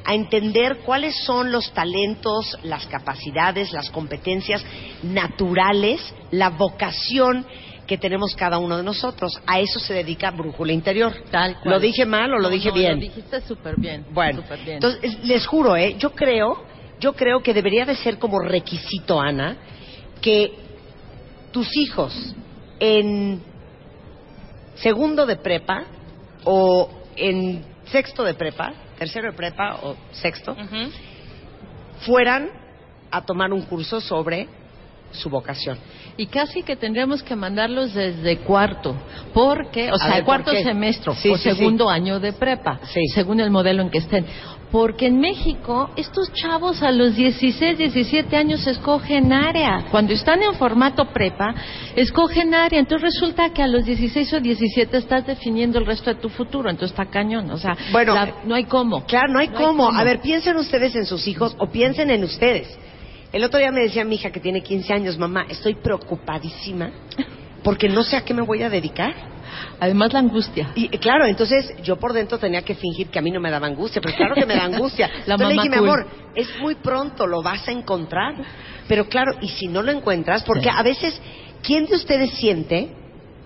a 0.03 0.13
entender 0.15 0.79
cuáles 0.85 1.15
son 1.25 1.51
los 1.51 1.71
talentos, 1.73 2.57
las 2.63 2.85
capacidades, 2.87 3.71
las 3.71 3.89
competencias 3.89 4.63
naturales, 5.03 6.13
la 6.31 6.49
vocación 6.49 7.45
que 7.87 7.97
tenemos 7.97 8.35
cada 8.35 8.57
uno 8.57 8.77
de 8.77 8.83
nosotros. 8.83 9.39
A 9.45 9.59
eso 9.59 9.79
se 9.79 9.93
dedica 9.93 10.31
Brújula 10.31 10.71
Interior. 10.71 11.13
Tal 11.29 11.59
cual. 11.59 11.75
¿Lo 11.75 11.79
dije 11.79 12.05
mal 12.05 12.31
o 12.33 12.37
lo 12.37 12.43
No, 12.43 12.49
dije 12.49 12.69
no, 12.69 12.75
bien? 12.75 12.93
Lo 12.95 13.01
dijiste 13.01 13.41
súper 13.41 13.75
bien. 13.77 14.05
Bueno, 14.11 14.43
bien. 14.63 14.75
entonces 14.75 14.99
es- 15.03 15.25
les 15.25 15.45
juro, 15.45 15.75
¿eh? 15.75 15.95
yo 15.99 16.11
creo, 16.11 16.63
yo 16.99 17.13
creo 17.13 17.41
que 17.43 17.53
debería 17.53 17.85
de 17.85 17.95
ser 17.95 18.17
como 18.17 18.39
requisito, 18.39 19.19
Ana, 19.19 19.57
que 20.21 20.53
tus 21.51 21.67
hijos 21.75 22.13
en 22.79 23.41
segundo 24.75 25.25
de 25.25 25.35
prepa 25.35 25.83
o 26.45 26.89
en 27.15 27.63
sexto 27.91 28.23
de 28.23 28.33
prepa, 28.35 28.73
tercero 29.01 29.31
de 29.31 29.35
prepa 29.35 29.79
o 29.81 29.95
sexto, 30.11 30.55
fueran 32.05 32.49
a 33.09 33.23
tomar 33.25 33.51
un 33.51 33.63
curso 33.63 33.99
sobre 33.99 34.47
su 35.11 35.27
vocación. 35.27 35.75
Y 36.17 36.27
casi 36.27 36.61
que 36.61 36.75
tendríamos 36.75 37.23
que 37.23 37.35
mandarlos 37.35 37.95
desde 37.95 38.37
cuarto, 38.37 38.95
porque, 39.33 39.91
o 39.91 39.95
A 39.95 39.97
sea, 39.97 40.15
ver, 40.17 40.23
cuarto 40.23 40.51
semestre 40.51 41.15
Sí, 41.15 41.29
o 41.29 41.37
sí, 41.37 41.49
sí. 41.49 41.55
segundo 41.55 41.89
año 41.89 42.19
de 42.19 42.31
prepa, 42.31 42.79
según 43.15 43.39
el 43.39 43.49
modelo 43.49 43.81
en 43.81 43.89
que 43.89 43.97
estén. 43.97 44.23
Porque 44.71 45.07
en 45.07 45.19
México, 45.19 45.89
estos 45.97 46.31
chavos 46.33 46.81
a 46.81 46.91
los 46.91 47.15
16, 47.15 47.77
17 47.77 48.37
años 48.37 48.65
escogen 48.65 49.33
área. 49.33 49.85
Cuando 49.91 50.13
están 50.13 50.41
en 50.41 50.53
formato 50.53 51.05
prepa, 51.11 51.53
escogen 51.95 52.53
área. 52.53 52.79
Entonces 52.79 53.13
resulta 53.13 53.49
que 53.49 53.61
a 53.61 53.67
los 53.67 53.83
16 53.83 54.31
o 54.33 54.39
17 54.39 54.95
estás 54.97 55.27
definiendo 55.27 55.77
el 55.77 55.85
resto 55.85 56.13
de 56.13 56.21
tu 56.21 56.29
futuro. 56.29 56.69
Entonces 56.69 56.97
está 56.97 57.11
cañón. 57.11 57.51
O 57.51 57.57
sea, 57.57 57.75
Bueno, 57.91 58.13
la- 58.13 58.33
no 58.45 58.55
hay 58.55 58.63
cómo. 58.63 59.03
Claro, 59.05 59.33
no 59.33 59.39
hay, 59.39 59.49
No 59.49 59.57
hay 59.57 59.65
cómo. 59.65 59.85
cómo. 59.87 59.99
A 59.99 60.03
ver, 60.05 60.21
piensen 60.21 60.55
ustedes 60.55 60.95
en 60.95 61.05
sus 61.05 61.27
hijos 61.27 61.53
o 61.59 61.67
piensen 61.69 62.09
en 62.09 62.23
ustedes. 62.23 62.69
El 63.33 63.43
otro 63.43 63.59
día 63.59 63.71
me 63.71 63.81
decía 63.81 64.05
mi 64.05 64.15
hija 64.15 64.29
que 64.31 64.39
tiene 64.39 64.61
15 64.61 64.93
años, 64.93 65.17
mamá, 65.17 65.45
estoy 65.49 65.75
preocupadísima 65.75 66.91
porque 67.63 67.89
no 67.89 68.03
sé 68.03 68.17
a 68.17 68.21
qué 68.21 68.33
me 68.33 68.41
voy 68.41 68.63
a 68.63 68.69
dedicar. 68.69 69.13
Además 69.79 70.13
la 70.13 70.19
angustia. 70.19 70.71
Y 70.75 70.87
claro, 70.99 71.25
entonces 71.25 71.73
yo 71.83 71.97
por 71.97 72.13
dentro 72.13 72.37
tenía 72.37 72.61
que 72.61 72.75
fingir 72.75 73.09
que 73.09 73.19
a 73.19 73.21
mí 73.21 73.31
no 73.31 73.39
me 73.39 73.49
daba 73.51 73.67
angustia, 73.67 74.01
pero 74.01 74.15
claro 74.15 74.35
que 74.35 74.45
me 74.45 74.55
da 74.55 74.65
angustia. 74.65 75.07
La 75.25 75.33
Entonces 75.33 75.47
le 75.49 75.55
mamá 75.55 75.63
dije, 75.63 75.69
mi 75.69 75.87
amor, 75.87 76.07
es 76.35 76.59
muy 76.59 76.75
pronto, 76.75 77.27
lo 77.27 77.41
vas 77.41 77.67
a 77.67 77.71
encontrar. 77.71 78.35
Pero 78.87 79.07
claro, 79.09 79.33
y 79.41 79.49
si 79.49 79.67
no 79.67 79.81
lo 79.81 79.91
encuentras, 79.91 80.43
porque 80.43 80.69
Sí. 80.69 80.75
a 80.75 80.83
veces, 80.83 81.19
¿quién 81.63 81.85
de 81.85 81.95
ustedes 81.95 82.31
siente 82.35 82.89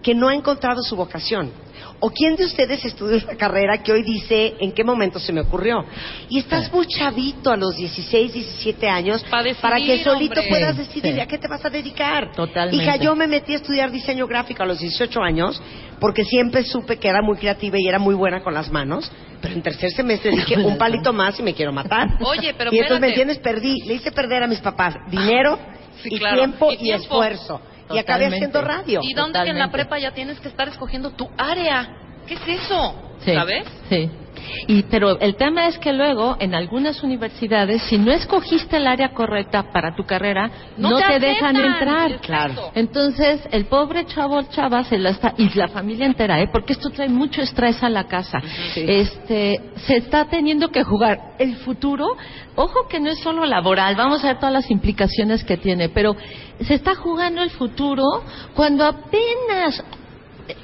que 0.01 0.13
no 0.13 0.28
ha 0.28 0.36
encontrado 0.36 0.82
su 0.84 0.95
vocación? 0.95 1.51
¿O 1.99 2.10
quién 2.10 2.36
de 2.36 2.45
ustedes 2.45 2.84
estudió 2.84 3.17
una 3.23 3.36
carrera 3.38 3.81
que 3.81 3.91
hoy 3.91 4.03
dice 4.03 4.55
en 4.60 4.73
qué 4.73 4.84
momento 4.84 5.17
se 5.19 5.31
me 5.31 5.41
ocurrió? 5.41 5.86
Y 6.29 6.39
estás 6.39 6.71
muy 6.71 6.86
chavito 6.88 7.51
a 7.51 7.58
los 7.58 7.75
16, 7.75 8.34
17 8.34 8.88
años 8.89 9.23
decidir, 9.23 9.55
para 9.62 9.77
que 9.77 10.03
solito 10.03 10.39
hombre. 10.41 10.49
puedas 10.49 10.77
decidir 10.77 11.13
sí. 11.13 11.19
a 11.19 11.25
qué 11.25 11.38
te 11.38 11.47
vas 11.47 11.63
a 11.63 11.69
dedicar. 11.69 12.34
Totalmente. 12.34 12.84
Hija, 12.84 12.97
yo 12.97 13.15
me 13.15 13.27
metí 13.27 13.53
a 13.53 13.58
estudiar 13.58 13.91
diseño 13.91 14.27
gráfico 14.27 14.63
a 14.63 14.65
los 14.65 14.79
18 14.79 15.21
años 15.21 15.62
porque 15.99 16.25
siempre 16.25 16.63
supe 16.63 16.97
que 16.97 17.08
era 17.08 17.21
muy 17.21 17.38
creativa 17.38 17.77
y 17.79 17.88
era 17.88 17.97
muy 17.99 18.13
buena 18.15 18.43
con 18.43 18.53
las 18.53 18.69
manos. 18.71 19.10
Pero 19.41 19.53
en 19.53 19.62
tercer 19.62 19.91
semestre 19.91 20.31
dije 20.31 20.58
un 20.65 20.77
palito 20.77 21.13
más 21.13 21.39
y 21.39 21.43
me 21.43 21.53
quiero 21.53 21.71
matar. 21.71 22.17
Oye, 22.21 22.53
pero 22.58 22.73
y 22.73 22.77
entonces 22.79 22.99
me 23.01 23.08
entiendes 23.08 23.38
perdí, 23.39 23.81
le 23.86 23.95
hice 23.95 24.12
perder 24.12 24.43
a 24.43 24.47
mis 24.47 24.60
papás 24.60 24.95
dinero 25.10 25.58
Sí, 26.03 26.10
y, 26.12 26.19
claro. 26.19 26.38
tiempo 26.38 26.71
Y 26.71 26.75
y, 26.75 26.77
tiempo. 26.77 27.03
esfuerzo 27.03 27.62
y 27.91 27.98
acabé 27.98 28.28
haciendo 28.28 28.62
radio. 28.62 29.02
¿Y 29.04 29.13
dónde 29.13 29.43
que 29.43 29.50
en 29.50 29.60
la 29.60 29.71
prepa 29.71 30.00
ya 30.00 30.12
tienes 30.12 30.39
que 30.39 30.48
estar 30.48 30.67
escogiendo 30.67 31.12
tu 31.12 31.30
área? 31.38 31.88
¿Qué 32.28 32.36
es 32.36 32.48
eso? 32.48 32.95
Sí, 33.24 33.34
¿Sabes? 33.34 33.65
Sí. 33.89 34.10
Y, 34.67 34.84
pero 34.84 35.19
el 35.19 35.36
tema 35.36 35.67
es 35.67 35.77
que 35.77 35.93
luego, 35.93 36.38
en 36.39 36.55
algunas 36.55 37.03
universidades, 37.03 37.81
si 37.84 37.97
no 37.97 38.12
escogiste 38.12 38.77
el 38.77 38.88
área 38.88 39.10
correcta 39.10 39.71
para 39.71 39.95
tu 39.95 40.03
carrera, 40.05 40.49
no, 40.77 40.91
No 40.91 40.97
te 40.97 41.19
te, 41.19 41.19
dejan 41.19 41.55
entrar. 41.55 42.12
Exacto. 42.12 42.71
Entonces, 42.75 43.41
el 43.51 43.65
pobre 43.65 44.05
chavo 44.05 44.41
chava 44.43 44.84
se 44.84 44.97
la 44.97 45.12
está, 45.12 45.34
y 45.38 45.49
la 45.58 45.67
familia 45.67 46.05
entera, 46.05 46.41
¿eh? 46.41 46.49
porque 46.51 46.73
esto 46.73 46.89
trae 46.89 47.10
mucho 47.10 47.41
estrés 47.41 47.81
a 47.84 47.89
la 47.89 48.05
casa. 48.05 48.41
Sí. 48.73 48.86
Este, 48.88 49.62
se 49.77 49.97
está 49.97 50.25
teniendo 50.25 50.69
que 50.69 50.84
jugar 50.84 51.34
el 51.39 51.55
futuro. 51.58 52.05
Ojo 52.55 52.88
que 52.88 52.99
no 52.99 53.10
es 53.10 53.19
solo 53.19 53.45
laboral, 53.45 53.95
vamos 53.95 54.23
a 54.23 54.27
ver 54.27 54.38
todas 54.38 54.53
las 54.53 54.71
implicaciones 54.71 55.43
que 55.43 55.58
tiene, 55.58 55.89
pero 55.89 56.15
se 56.62 56.73
está 56.73 56.95
jugando 56.95 57.41
el 57.41 57.49
futuro 57.49 58.03
cuando 58.53 58.86
apenas 58.86 59.84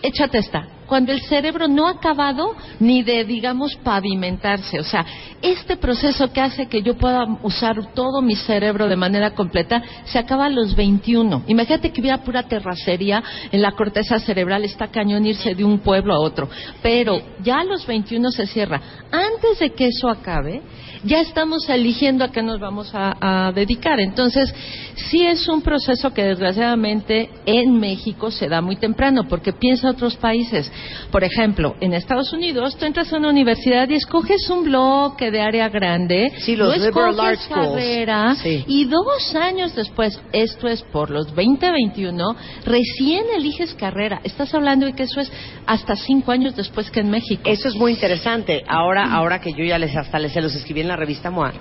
échate 0.02 0.40
esta, 0.40 0.68
cuando 0.92 1.14
el 1.14 1.22
cerebro 1.22 1.70
no 1.70 1.88
ha 1.88 1.92
acabado 1.92 2.54
ni 2.82 3.02
de, 3.02 3.24
digamos, 3.24 3.78
pavimentarse. 3.82 4.78
O 4.78 4.84
sea, 4.84 5.06
este 5.42 5.78
proceso 5.78 6.34
que 6.34 6.42
hace 6.42 6.68
que 6.68 6.82
yo 6.82 6.98
pueda 6.98 7.26
usar 7.44 7.94
todo 7.94 8.22
mi 8.22 8.36
cerebro 8.36 8.90
de 8.90 8.98
manera 8.98 9.32
completa 9.32 9.82
se 10.04 10.20
acaba 10.20 10.48
a 10.48 10.50
los 10.50 10.76
21. 10.76 11.44
Imagínate 11.48 11.94
que 11.94 12.02
hubiera 12.02 12.18
pura 12.18 12.44
terracería 12.44 13.24
en 13.54 13.62
la 13.62 13.72
corteza 13.72 14.20
cerebral, 14.20 14.66
está 14.66 14.90
cañón 14.90 15.26
irse 15.26 15.56
de 15.56 15.64
un 15.64 15.80
pueblo 15.80 16.14
a 16.14 16.20
otro. 16.20 16.50
Pero 16.84 17.22
ya 17.42 17.62
a 17.62 17.64
los 17.64 17.88
21 17.88 18.30
se 18.30 18.46
cierra. 18.48 18.82
Antes 19.14 19.60
de 19.60 19.70
que 19.70 19.88
eso 19.88 20.10
acabe, 20.10 20.62
ya 21.06 21.22
estamos 21.22 21.68
eligiendo 21.70 22.26
a 22.26 22.32
qué 22.34 22.44
nos 22.44 22.60
vamos 22.60 22.94
a, 22.94 23.48
a 23.48 23.52
dedicar. 23.54 24.00
Entonces, 24.02 24.54
sí 24.96 25.26
es 25.26 25.48
un 25.48 25.62
proceso 25.62 26.14
que 26.14 26.24
desgraciadamente 26.24 27.30
en 27.46 27.80
México 27.80 28.30
se 28.30 28.50
da 28.50 28.62
muy 28.62 28.76
temprano, 28.76 29.28
porque 29.28 29.54
piensa 29.54 29.90
otros 29.90 30.18
países. 30.18 30.72
Por 31.12 31.24
ejemplo, 31.24 31.76
en 31.82 31.94
Estados 31.94 32.32
Unidos, 32.34 32.78
tú 32.78 32.86
entras 32.86 33.12
a 33.12 33.18
una 33.18 33.30
universidad 33.30 33.88
y 33.90 33.96
escoges 33.96 34.50
un 34.50 34.64
bloque 34.64 35.30
de 35.32 35.42
área 35.42 35.70
grande, 35.70 36.32
Sí, 36.40 36.56
los 36.56 36.78
no 36.78 36.84
escoges 36.86 37.48
carrera, 37.48 38.36
Sí. 38.36 38.64
y 38.68 38.86
dos 38.86 39.36
años 39.36 39.76
después, 39.76 40.20
esto 40.32 40.68
es 40.68 40.82
por 40.84 41.10
los 41.10 41.28
2021, 41.36 42.36
recién 42.66 43.26
eliges 43.36 43.74
carrera. 43.74 44.22
Estás 44.24 44.54
hablando 44.54 44.86
de 44.86 44.94
que 44.94 45.04
eso 45.04 45.20
es 45.20 45.32
hasta 45.66 45.96
cinco 45.96 46.32
años 46.32 46.56
después 46.56 46.90
que 46.90 47.02
en 47.02 47.10
México. 47.10 47.42
Eso 47.46 47.68
es 47.68 47.76
muy 47.76 47.92
interesante. 47.92 48.64
Ahora, 48.68 49.12
ahora 49.12 49.40
que 49.40 49.52
yo 49.54 49.64
ya 49.64 49.78
les 49.78 49.96
hasta 49.96 50.18
les 50.20 50.32
se 50.32 50.42
los 50.42 50.56
escribí 50.56 50.82
en 50.82 50.88
la 50.88 50.96
revista 50.96 51.30
MOA, 51.30 51.52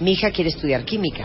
mi 0.00 0.12
hija 0.12 0.30
quiere 0.30 0.50
estudiar 0.50 0.84
química, 0.84 1.24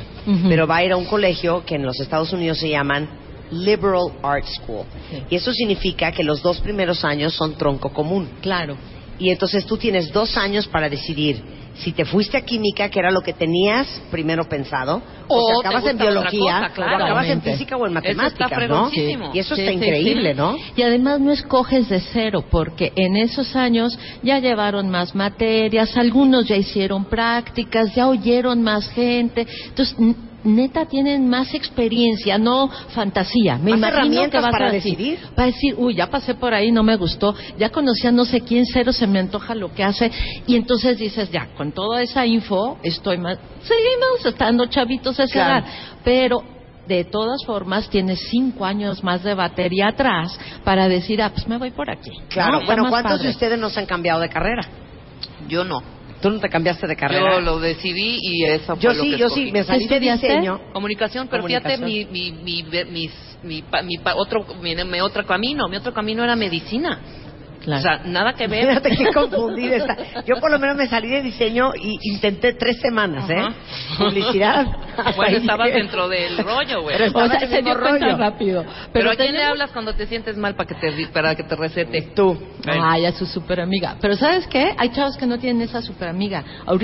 pero 0.50 0.68
va 0.68 0.78
a 0.78 0.84
ir 0.84 0.92
a 0.92 0.98
un 0.98 1.06
colegio 1.06 1.64
que 1.66 1.76
en 1.76 1.84
los 1.84 2.00
Estados 2.00 2.34
Unidos 2.34 2.58
se 2.58 2.70
llaman 2.70 3.08
Liberal 3.52 4.12
Arts 4.22 4.56
School. 4.62 4.86
Sí. 5.10 5.24
Y 5.30 5.36
eso 5.36 5.52
significa 5.54 6.12
que 6.12 6.24
los 6.24 6.42
dos 6.42 6.60
primeros 6.62 7.04
años 7.04 7.34
son 7.34 7.56
tronco 7.56 7.90
común. 7.90 8.30
Claro. 8.42 8.78
Y 9.20 9.30
entonces 9.30 9.66
tú 9.66 9.78
tienes 9.78 10.12
dos 10.12 10.36
años 10.38 10.68
para 10.68 10.90
decidir 10.90 11.44
si 11.76 11.92
te 11.92 12.06
fuiste 12.06 12.38
a 12.38 12.42
química, 12.42 12.90
que 12.90 13.00
era 13.00 13.10
lo 13.12 13.22
que 13.22 13.34
tenías 13.34 13.88
primero 14.12 14.48
pensado, 14.48 15.02
o, 15.28 15.36
O 15.36 15.48
si 15.56 15.62
te 15.62 15.68
acabas 15.68 15.86
en 15.88 15.98
biología, 15.98 16.60
cosa, 16.60 16.70
claro. 16.74 16.92
o 16.92 17.06
acabas 17.06 17.28
en 17.28 17.42
física 17.42 17.78
o 17.78 17.88
en 17.88 17.98
Eso 17.98 18.10
está 18.12 18.24
matemáticas, 18.24 18.70
¿no? 18.70 18.92
Y 19.34 19.40
eso 19.40 19.56
Sí, 19.56 19.62
está 19.62 19.72
sí, 19.72 19.78
increíble, 19.78 20.32
sí. 20.32 20.38
¿no? 20.38 20.56
Y 20.76 20.82
además 20.84 21.20
no 21.20 21.32
escoges 21.32 21.90
de 21.90 22.00
cero, 22.00 22.44
porque 22.50 22.92
en 22.96 23.18
esos 23.18 23.56
años 23.56 23.98
ya 24.22 24.40
llevaron 24.40 24.90
más 24.90 25.16
materias, 25.16 25.98
algunos 25.98 26.48
ya 26.48 26.56
hicieron 26.56 27.06
prácticas, 27.06 27.96
ya 27.96 28.08
oyeron 28.08 28.62
más 28.62 28.88
gente. 28.90 29.48
Entonces, 29.70 29.96
neta, 30.44 30.86
tienen 30.86 31.28
más 31.30 31.54
experiencia, 31.54 32.38
no 32.38 32.68
fantasía. 32.90 33.58
Me 33.58 33.72
Más 33.72 33.78
imagino 33.78 33.92
que 33.92 33.98
herramientas 33.98 34.44
va 34.44 34.48
a 34.48 34.52
para 34.52 34.70
ser 34.72 34.80
así. 34.80 34.90
decidir. 34.92 35.20
Va 35.38 35.44
a 35.44 35.46
decir, 35.48 35.76
uy, 35.78 35.96
ya 35.96 36.10
pasé 36.10 36.36
por 36.36 36.54
ahí, 36.54 36.72
no 36.72 36.84
me 36.84 36.96
gustó, 36.96 37.34
ya 37.58 37.70
conocí 37.70 38.08
a 38.08 38.12
no 38.12 38.26
sé 38.26 38.42
quién, 38.42 38.66
cero 38.66 38.92
se 38.94 39.08
me 39.08 39.20
antoja 39.20 39.56
lo 39.56 39.74
que 39.74 39.84
hace. 39.84 40.12
Y 40.48 40.56
entonces 40.56 40.98
dices, 40.98 41.32
ya, 41.32 41.48
con 41.56 41.72
toda 41.72 42.02
esa 42.02 42.26
info, 42.26 42.78
estoy 42.84 43.18
más. 43.18 43.38
Seguimos 43.62 44.26
estando 44.26 44.66
chavitos 44.68 45.20
a 45.20 45.24
esa 45.24 45.34
Claro. 45.34 45.66
edad, 45.66 45.74
pero 46.04 46.44
de 46.88 47.06
todas 47.06 47.46
formas 47.46 47.90
tienes 47.90 48.20
cinco 48.30 48.66
años 48.66 49.04
más 49.04 49.24
de 49.24 49.34
batería 49.34 49.88
atrás 49.88 50.38
para 50.66 50.90
decir, 50.90 51.22
ah, 51.22 51.30
pues 51.34 51.48
me 51.48 51.58
voy 51.58 51.72
por 51.72 51.90
aquí. 51.90 52.12
Claro, 52.28 52.60
bueno, 52.66 52.90
¿cuántos 52.90 53.14
padre. 53.14 53.24
de 53.24 53.30
ustedes 53.30 53.58
no 53.60 53.70
se 53.70 53.80
han 53.80 53.86
cambiado 53.86 54.20
de 54.20 54.28
carrera? 54.30 54.68
Yo 55.48 55.64
no. 55.64 55.82
Tú 56.24 56.30
no 56.32 56.40
te 56.40 56.48
cambiaste 56.50 56.88
de 56.88 56.96
carrera. 56.96 57.34
Yo 57.36 57.42
lo 57.42 57.60
decidí 57.60 58.18
y 58.22 58.46
eso 58.46 58.76
Yo 58.80 58.92
fue 58.92 58.96
lo 58.96 59.04
sí, 59.04 59.12
que 59.12 59.18
yo 59.18 59.26
escogí. 59.28 59.46
sí, 59.48 59.52
me 59.52 59.64
salí 59.66 59.86
de 59.88 60.00
diseño. 60.00 60.60
Comunicación, 60.72 61.28
pero 61.28 61.44
fíjate, 61.46 61.78
mi, 61.78 62.06
mi, 62.06 62.32
mi, 62.32 62.64
mis- 62.90 63.38
mi, 63.44 63.62
pa- 63.62 63.82
mi 63.84 63.98
pa- 63.98 64.16
otro, 64.16 64.46
mi, 64.62 64.74
mi 64.74 65.02
otro 65.02 65.26
camino, 65.26 65.68
mi 65.68 65.76
otro 65.76 65.92
camino 65.94 66.24
era 66.24 66.36
medicina. 66.38 67.02
Claro. 67.64 67.80
O 67.80 67.82
sea, 67.82 68.02
nada 68.06 68.34
que 68.34 68.48
ver. 68.48 68.68
Fíjate 68.68 68.90
qué 68.92 69.14
confundida 69.14 69.78
está. 69.78 70.24
Yo 70.26 70.36
por 70.40 70.52
lo 70.52 70.60
menos 70.60 70.76
me 70.76 70.88
salí 70.88 71.10
de 71.10 71.22
diseño 71.22 71.72
y 71.76 71.98
intenté 72.12 72.54
tres 72.54 72.78
semanas, 72.82 73.30
¿eh? 73.30 73.40
Ajá. 73.40 73.54
Publicidad. 73.98 74.66
Bueno, 75.16 75.38
estabas 75.38 75.74
dentro 75.74 76.08
del 76.08 76.38
rollo, 76.38 76.84
güey. 76.84 76.96
Pero 76.98 77.12
o 77.18 77.28
sea, 77.28 77.40
se 77.40 77.48
dio 77.48 77.64
mismo 77.64 77.80
cuenta 77.80 78.06
rollo. 78.06 78.18
rápido. 78.18 78.66
Pero, 78.92 79.10
¿a 79.10 79.16
quién 79.16 79.34
le 79.34 79.44
hablas 79.44 79.72
cuando 79.72 79.94
te 79.96 80.06
sientes 80.06 80.38
mal 80.38 80.56
para 80.56 80.68
que 80.68 80.76
te, 80.76 81.08
para 81.08 81.34
que 81.36 81.44
te 81.44 81.56
recete? 81.56 82.12
Tú. 82.16 82.38
Ay, 82.68 83.06
a 83.06 83.12
su 83.12 83.26
super 83.26 83.60
amiga. 83.60 83.98
Pero 84.00 84.16
¿sabes 84.16 84.46
qué? 84.48 84.76
Hay 84.78 84.90
chavos 84.90 85.18
que 85.18 85.26
no 85.26 85.40
tienen 85.40 85.64
esa 85.64 85.82
super 85.82 86.10
amiga. 86.10 86.44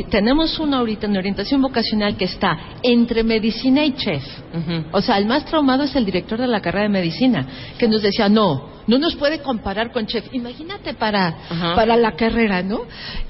tenemos 0.09 0.57
uno 0.59 0.77
ahorita 0.77 1.05
en 1.05 1.17
orientación 1.17 1.61
vocacional 1.61 2.17
que 2.17 2.25
está 2.25 2.57
entre 2.81 3.23
medicina 3.23 3.85
y 3.85 3.93
chef. 3.93 4.23
Ujú. 4.55 4.85
O 4.91 5.01
sea, 5.01 5.17
el 5.17 5.25
más 5.25 5.45
traumado 5.45 5.83
es 5.83 5.95
el 5.95 6.05
director 6.05 6.39
de 6.39 6.47
la 6.47 6.61
carrera 6.61 6.83
de 6.83 6.89
medicina, 6.89 7.45
que 7.77 7.87
nos 7.87 8.01
decía, 8.01 8.27
no, 8.27 8.78
no 8.89 8.97
nos 8.97 9.15
puede 9.15 9.39
comparar 9.39 9.91
con 9.91 10.07
chef. 10.07 10.25
Imagínate 10.33 10.95
para, 10.95 11.27
Ajá. 11.27 11.75
para 11.75 11.95
la 11.95 12.13
carrera, 12.13 12.63
¿no? 12.63 12.81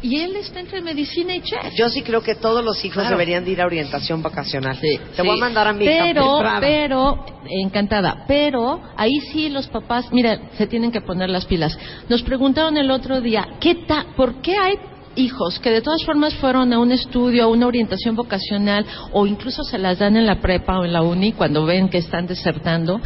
Y 0.02 0.22
él 0.22 0.36
está 0.38 0.62
entre 0.62 0.82
medicina 0.82 1.36
y 1.36 1.42
chef. 1.42 1.74
Yo 1.76 1.90
sí 1.90 2.02
creo 2.02 2.22
que 2.24 2.36
todos 2.36 2.64
los 2.64 2.84
hijos 2.86 2.96
Claro. 3.04 3.10
deberían 3.12 3.44
de 3.44 3.52
ir 3.52 3.62
a 3.62 3.66
orientación 3.66 4.24
vocacional. 4.24 4.78
Sí, 4.78 4.98
Te 5.16 5.22
voy 5.22 5.38
a 5.38 5.42
mandar 5.42 5.68
a 5.68 5.74
mi 5.74 5.86
pero, 5.86 6.40
pero, 6.62 7.26
encantada, 7.50 8.24
pero 8.26 8.82
ahí 8.96 9.20
sí 9.32 9.50
los 9.50 9.68
papás, 9.68 10.06
mira, 10.14 10.40
se 10.58 10.66
tienen 10.66 10.92
que 10.92 11.02
poner 11.02 11.30
las 11.30 11.46
pilas. 11.46 11.78
Nos 12.08 12.22
preguntaron 12.24 12.78
el 12.78 12.90
otro 12.90 13.20
día, 13.20 13.46
¿qué 13.60 13.76
ta, 13.86 14.06
¿por 14.16 14.36
qué 14.42 14.56
hay 14.58 14.76
hijos 15.16 15.60
que 15.60 15.72
de 15.72 15.82
todas 15.82 16.06
formas 16.06 16.34
fueron 16.36 16.72
a 16.72 16.80
un 16.80 16.94
estudio, 16.94 17.44
a 17.44 17.48
una 17.48 17.68
orientación 17.68 18.16
vocacional 18.16 18.86
o 19.12 19.28
incluso 19.28 19.64
se 19.64 19.78
las 19.78 20.00
dan 20.00 20.16
en 20.16 20.26
la 20.26 20.40
prepa 20.40 20.80
o 20.80 20.86
en 20.86 20.94
la 20.94 21.02
uni 21.02 21.34
cuando 21.34 21.66
ven 21.66 21.90
que 21.90 21.98
están 21.98 22.28
desertando? 22.28 23.02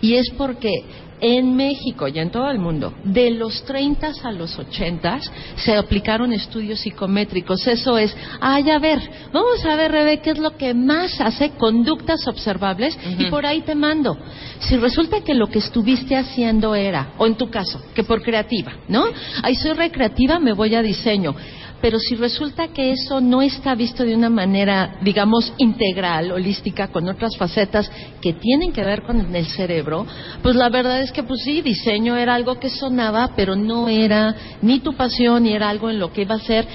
Y 0.00 0.14
es 0.14 0.30
porque 0.38 0.84
en 1.20 1.56
México 1.56 2.08
y 2.08 2.18
en 2.18 2.30
todo 2.30 2.50
el 2.50 2.58
mundo, 2.58 2.92
de 3.04 3.30
los 3.30 3.64
30 3.64 4.12
a 4.22 4.32
los 4.32 4.58
80 4.58 5.20
se 5.56 5.74
aplicaron 5.74 6.32
estudios 6.32 6.80
psicométricos. 6.80 7.66
Eso 7.66 7.98
es, 7.98 8.16
ay, 8.40 8.70
a 8.70 8.78
ver, 8.78 9.00
vamos 9.32 9.64
a 9.64 9.76
ver, 9.76 9.92
Rebe, 9.92 10.18
qué 10.18 10.30
es 10.30 10.38
lo 10.38 10.56
que 10.56 10.74
más 10.74 11.20
hace 11.20 11.50
conductas 11.50 12.26
observables 12.26 12.98
y 13.18 13.24
por 13.26 13.46
ahí 13.46 13.62
te 13.62 13.74
mando. 13.74 14.16
Si 14.60 14.76
resulta 14.76 15.22
que 15.22 15.34
lo 15.34 15.48
que 15.48 15.58
estuviste 15.58 16.16
haciendo 16.16 16.74
era, 16.74 17.12
o 17.18 17.26
en 17.26 17.36
tu 17.36 17.50
caso, 17.50 17.80
que 17.94 18.04
por 18.04 18.22
creativa, 18.22 18.72
¿no? 18.88 19.04
Ay, 19.42 19.54
soy 19.54 19.72
recreativa, 19.72 20.38
me 20.38 20.52
voy 20.52 20.74
a 20.74 20.82
diseño. 20.82 21.34
Pero 21.80 21.98
si 21.98 22.14
resulta 22.14 22.68
que 22.68 22.92
eso 22.92 23.20
no 23.20 23.42
está 23.42 23.74
visto 23.74 24.02
de 24.02 24.14
una 24.14 24.30
manera, 24.30 24.96
digamos, 25.02 25.52
integral, 25.58 26.32
holística, 26.32 26.88
con 26.88 27.08
otras 27.08 27.36
facetas 27.36 27.90
que 28.20 28.32
tienen 28.32 28.72
que 28.72 28.82
ver 28.82 29.02
con 29.02 29.34
el 29.34 29.46
cerebro, 29.46 30.06
pues 30.42 30.56
la 30.56 30.70
verdad 30.70 31.02
es 31.02 31.12
que, 31.12 31.22
pues 31.22 31.42
sí, 31.42 31.60
diseño 31.60 32.16
era 32.16 32.34
algo 32.34 32.58
que 32.58 32.70
sonaba, 32.70 33.32
pero 33.36 33.54
no 33.56 33.88
era 33.88 34.34
ni 34.62 34.80
tu 34.80 34.94
pasión, 34.94 35.42
ni 35.42 35.52
era 35.52 35.68
algo 35.68 35.90
en 35.90 35.98
lo 35.98 36.12
que 36.12 36.22
iba 36.22 36.34
a 36.34 36.40
ser, 36.40 36.66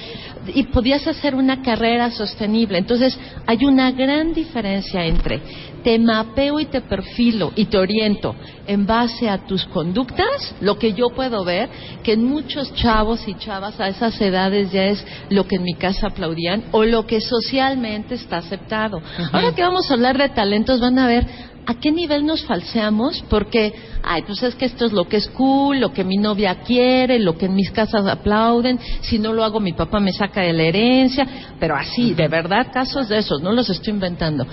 y 0.54 0.64
podías 0.64 1.06
hacer 1.06 1.34
una 1.34 1.62
carrera 1.62 2.10
sostenible. 2.10 2.78
Entonces, 2.78 3.18
hay 3.46 3.64
una 3.64 3.90
gran 3.92 4.32
diferencia 4.32 5.04
entre 5.04 5.40
te 5.82 5.98
mapeo 5.98 6.60
y 6.60 6.66
te 6.66 6.80
perfilo 6.80 7.52
y 7.56 7.66
te 7.66 7.76
oriento 7.76 8.34
en 8.66 8.86
base 8.86 9.28
a 9.28 9.46
tus 9.46 9.64
conductas, 9.66 10.54
lo 10.60 10.78
que 10.78 10.92
yo 10.92 11.08
puedo 11.10 11.44
ver, 11.44 11.68
que 12.02 12.12
en 12.12 12.24
muchos 12.24 12.72
chavos 12.74 13.26
y 13.26 13.34
chavas 13.34 13.80
a 13.80 13.88
esas 13.88 14.20
edades 14.20 14.70
ya 14.70 14.84
es 14.84 15.04
lo 15.30 15.46
que 15.46 15.56
en 15.56 15.64
mi 15.64 15.74
casa 15.74 16.08
aplaudían 16.08 16.64
o 16.70 16.84
lo 16.84 17.06
que 17.06 17.20
socialmente 17.20 18.14
está 18.14 18.38
aceptado. 18.38 19.02
Ahora 19.32 19.54
que 19.54 19.62
vamos 19.62 19.90
a 19.90 19.94
hablar 19.94 20.16
de 20.18 20.28
talentos, 20.28 20.80
van 20.80 20.98
a 20.98 21.06
ver 21.06 21.26
a 21.64 21.74
qué 21.74 21.92
nivel 21.92 22.26
nos 22.26 22.44
falseamos, 22.44 23.24
porque, 23.28 23.72
ay, 24.02 24.22
pues 24.22 24.42
es 24.42 24.54
que 24.54 24.64
esto 24.64 24.86
es 24.86 24.92
lo 24.92 25.08
que 25.08 25.18
es 25.18 25.28
cool, 25.28 25.80
lo 25.80 25.92
que 25.92 26.04
mi 26.04 26.16
novia 26.16 26.56
quiere, 26.56 27.18
lo 27.18 27.38
que 27.38 27.46
en 27.46 27.54
mis 27.54 27.70
casas 27.70 28.06
aplauden, 28.06 28.80
si 29.02 29.18
no 29.18 29.32
lo 29.32 29.44
hago 29.44 29.60
mi 29.60 29.72
papá 29.72 30.00
me 30.00 30.12
saca 30.12 30.40
de 30.40 30.52
la 30.52 30.64
herencia, 30.64 31.26
pero 31.60 31.76
así, 31.76 32.14
de 32.14 32.28
verdad, 32.28 32.68
casos 32.72 33.08
de 33.08 33.18
esos, 33.18 33.40
no 33.42 33.52
los 33.52 33.70
estoy 33.70 33.92
inventando. 33.92 34.46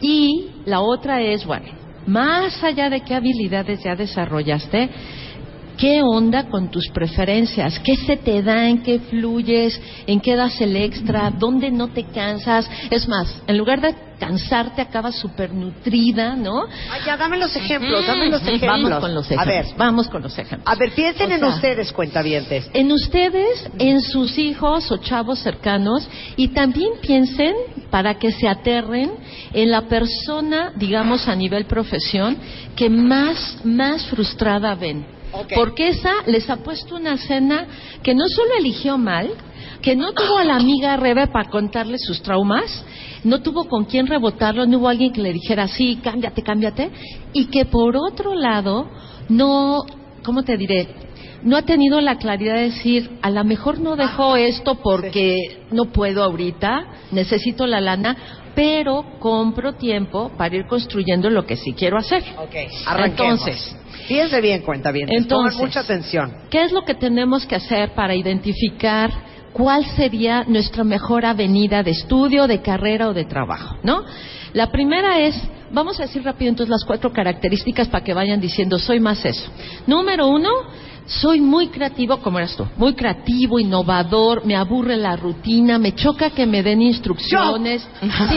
Y 0.00 0.48
la 0.66 0.80
otra 0.80 1.22
es, 1.22 1.46
bueno, 1.46 1.66
más 2.06 2.62
allá 2.62 2.90
de 2.90 3.00
qué 3.00 3.14
habilidades 3.14 3.82
ya 3.82 3.94
desarrollaste, 3.96 4.90
¿Qué 5.80 6.02
onda 6.02 6.44
con 6.50 6.70
tus 6.70 6.88
preferencias? 6.90 7.78
¿Qué 7.78 7.96
se 7.96 8.18
te 8.18 8.42
da? 8.42 8.68
¿En 8.68 8.82
qué 8.82 8.98
fluyes? 8.98 9.80
¿En 10.06 10.20
qué 10.20 10.36
das 10.36 10.60
el 10.60 10.76
extra? 10.76 11.30
¿Dónde 11.30 11.70
no 11.70 11.88
te 11.88 12.04
cansas? 12.04 12.70
Es 12.90 13.08
más, 13.08 13.34
en 13.46 13.56
lugar 13.56 13.80
de 13.80 13.94
cansarte, 14.18 14.82
acabas 14.82 15.14
súper 15.14 15.54
nutrida, 15.54 16.36
¿no? 16.36 16.64
Ay, 16.90 17.00
ya, 17.06 17.16
dame 17.16 17.38
los 17.38 17.56
ejemplos, 17.56 18.06
dame 18.06 18.28
los 18.28 18.42
ejemplos. 18.42 18.82
Vamos 18.90 19.00
con 19.00 19.14
los 19.14 19.24
ejemplos. 19.24 19.48
A 19.48 19.50
ver, 19.50 19.66
vamos 19.78 20.08
con 20.08 20.22
los 20.22 20.38
ejemplos. 20.38 20.62
a 20.66 20.74
ver, 20.78 20.92
piensen 20.92 21.32
O 21.32 21.34
en 21.36 21.44
ustedes, 21.44 21.92
cuentavientes. 21.92 22.70
en 22.74 22.92
ustedes, 22.92 23.70
en 23.78 24.02
sus 24.02 24.36
hijos 24.36 24.92
o 24.92 24.98
chavos 24.98 25.38
cercanos 25.38 26.06
y 26.36 26.48
también 26.48 26.90
piensen 27.00 27.54
para 27.88 28.18
que 28.18 28.32
se 28.32 28.46
aterren 28.46 29.12
en 29.54 29.70
la 29.70 29.88
persona, 29.88 30.74
digamos 30.76 31.26
a 31.26 31.34
nivel 31.34 31.64
profesión, 31.64 32.36
que 32.76 32.90
más, 32.90 33.56
más 33.64 34.04
frustrada 34.04 34.74
ven. 34.74 35.18
Porque 35.54 35.88
esa 35.88 36.12
les 36.26 36.48
ha 36.50 36.56
puesto 36.56 36.96
una 36.96 37.16
cena 37.16 37.66
que 38.02 38.14
no 38.14 38.24
solo 38.28 38.50
eligió 38.58 38.98
mal, 38.98 39.30
que 39.82 39.96
no 39.96 40.12
tuvo 40.12 40.38
a 40.38 40.44
la 40.44 40.56
amiga 40.56 40.96
Rebe 40.96 41.26
para 41.28 41.48
contarle 41.48 41.98
sus 41.98 42.22
traumas, 42.22 42.84
no 43.24 43.40
tuvo 43.42 43.64
con 43.64 43.84
quién 43.84 44.06
rebotarlo, 44.06 44.66
no 44.66 44.78
hubo 44.78 44.88
alguien 44.88 45.12
que 45.12 45.22
le 45.22 45.32
dijera, 45.32 45.68
sí, 45.68 46.00
cámbiate, 46.02 46.42
cámbiate, 46.42 46.90
y 47.32 47.46
que 47.46 47.64
por 47.64 47.96
otro 47.96 48.34
lado, 48.34 48.90
no, 49.28 49.84
¿cómo 50.24 50.42
te 50.42 50.56
diré? 50.56 50.88
No 51.42 51.56
ha 51.56 51.62
tenido 51.62 52.00
la 52.02 52.18
claridad 52.18 52.56
de 52.56 52.64
decir, 52.64 53.18
a 53.22 53.30
lo 53.30 53.42
mejor 53.44 53.80
no 53.80 53.96
dejo 53.96 54.36
esto 54.36 54.74
porque 54.82 55.62
no 55.70 55.86
puedo 55.86 56.22
ahorita, 56.22 56.86
necesito 57.12 57.66
la 57.66 57.80
lana, 57.80 58.16
pero 58.54 59.18
compro 59.18 59.74
tiempo 59.74 60.32
para 60.36 60.56
ir 60.56 60.66
construyendo 60.66 61.30
lo 61.30 61.46
que 61.46 61.56
sí 61.56 61.72
quiero 61.72 61.96
hacer. 61.96 62.22
Entonces, 63.04 63.76
Fíjense 64.06 64.40
bien, 64.40 64.62
cuentavientes. 64.62 65.16
Entonces, 65.16 65.54
Pongan 65.54 65.68
mucha 65.68 65.80
atención. 65.80 66.32
¿Qué 66.50 66.64
es 66.64 66.72
lo 66.72 66.84
que 66.84 66.94
tenemos 66.94 67.46
que 67.46 67.56
hacer 67.56 67.92
para 67.94 68.14
identificar 68.14 69.10
cuál 69.52 69.84
sería 69.84 70.44
nuestra 70.44 70.84
mejor 70.84 71.24
avenida 71.24 71.82
de 71.82 71.90
estudio, 71.92 72.46
de 72.46 72.60
carrera 72.60 73.08
o 73.08 73.14
de 73.14 73.24
trabajo? 73.24 73.76
¿No? 73.82 74.04
La 74.52 74.70
primera 74.70 75.20
es, 75.20 75.40
vamos 75.70 76.00
a 76.00 76.04
decir 76.04 76.24
rápido 76.24 76.50
entonces 76.50 76.70
las 76.70 76.84
cuatro 76.84 77.12
características 77.12 77.88
para 77.88 78.04
que 78.04 78.14
vayan 78.14 78.40
diciendo, 78.40 78.78
soy 78.78 79.00
más 79.00 79.24
eso. 79.24 79.50
Número 79.86 80.26
uno, 80.26 80.50
soy 81.10 81.40
muy 81.40 81.68
creativo, 81.68 82.18
como 82.18 82.38
eras 82.38 82.56
tú, 82.56 82.64
muy 82.76 82.94
creativo, 82.94 83.58
innovador, 83.58 84.46
me 84.46 84.54
aburre 84.54 84.96
la 84.96 85.16
rutina, 85.16 85.76
me 85.76 85.92
choca 85.94 86.30
que 86.30 86.46
me 86.46 86.62
den 86.62 86.80
instrucciones. 86.82 87.82
Sí, 88.00 88.08
sí, 88.08 88.36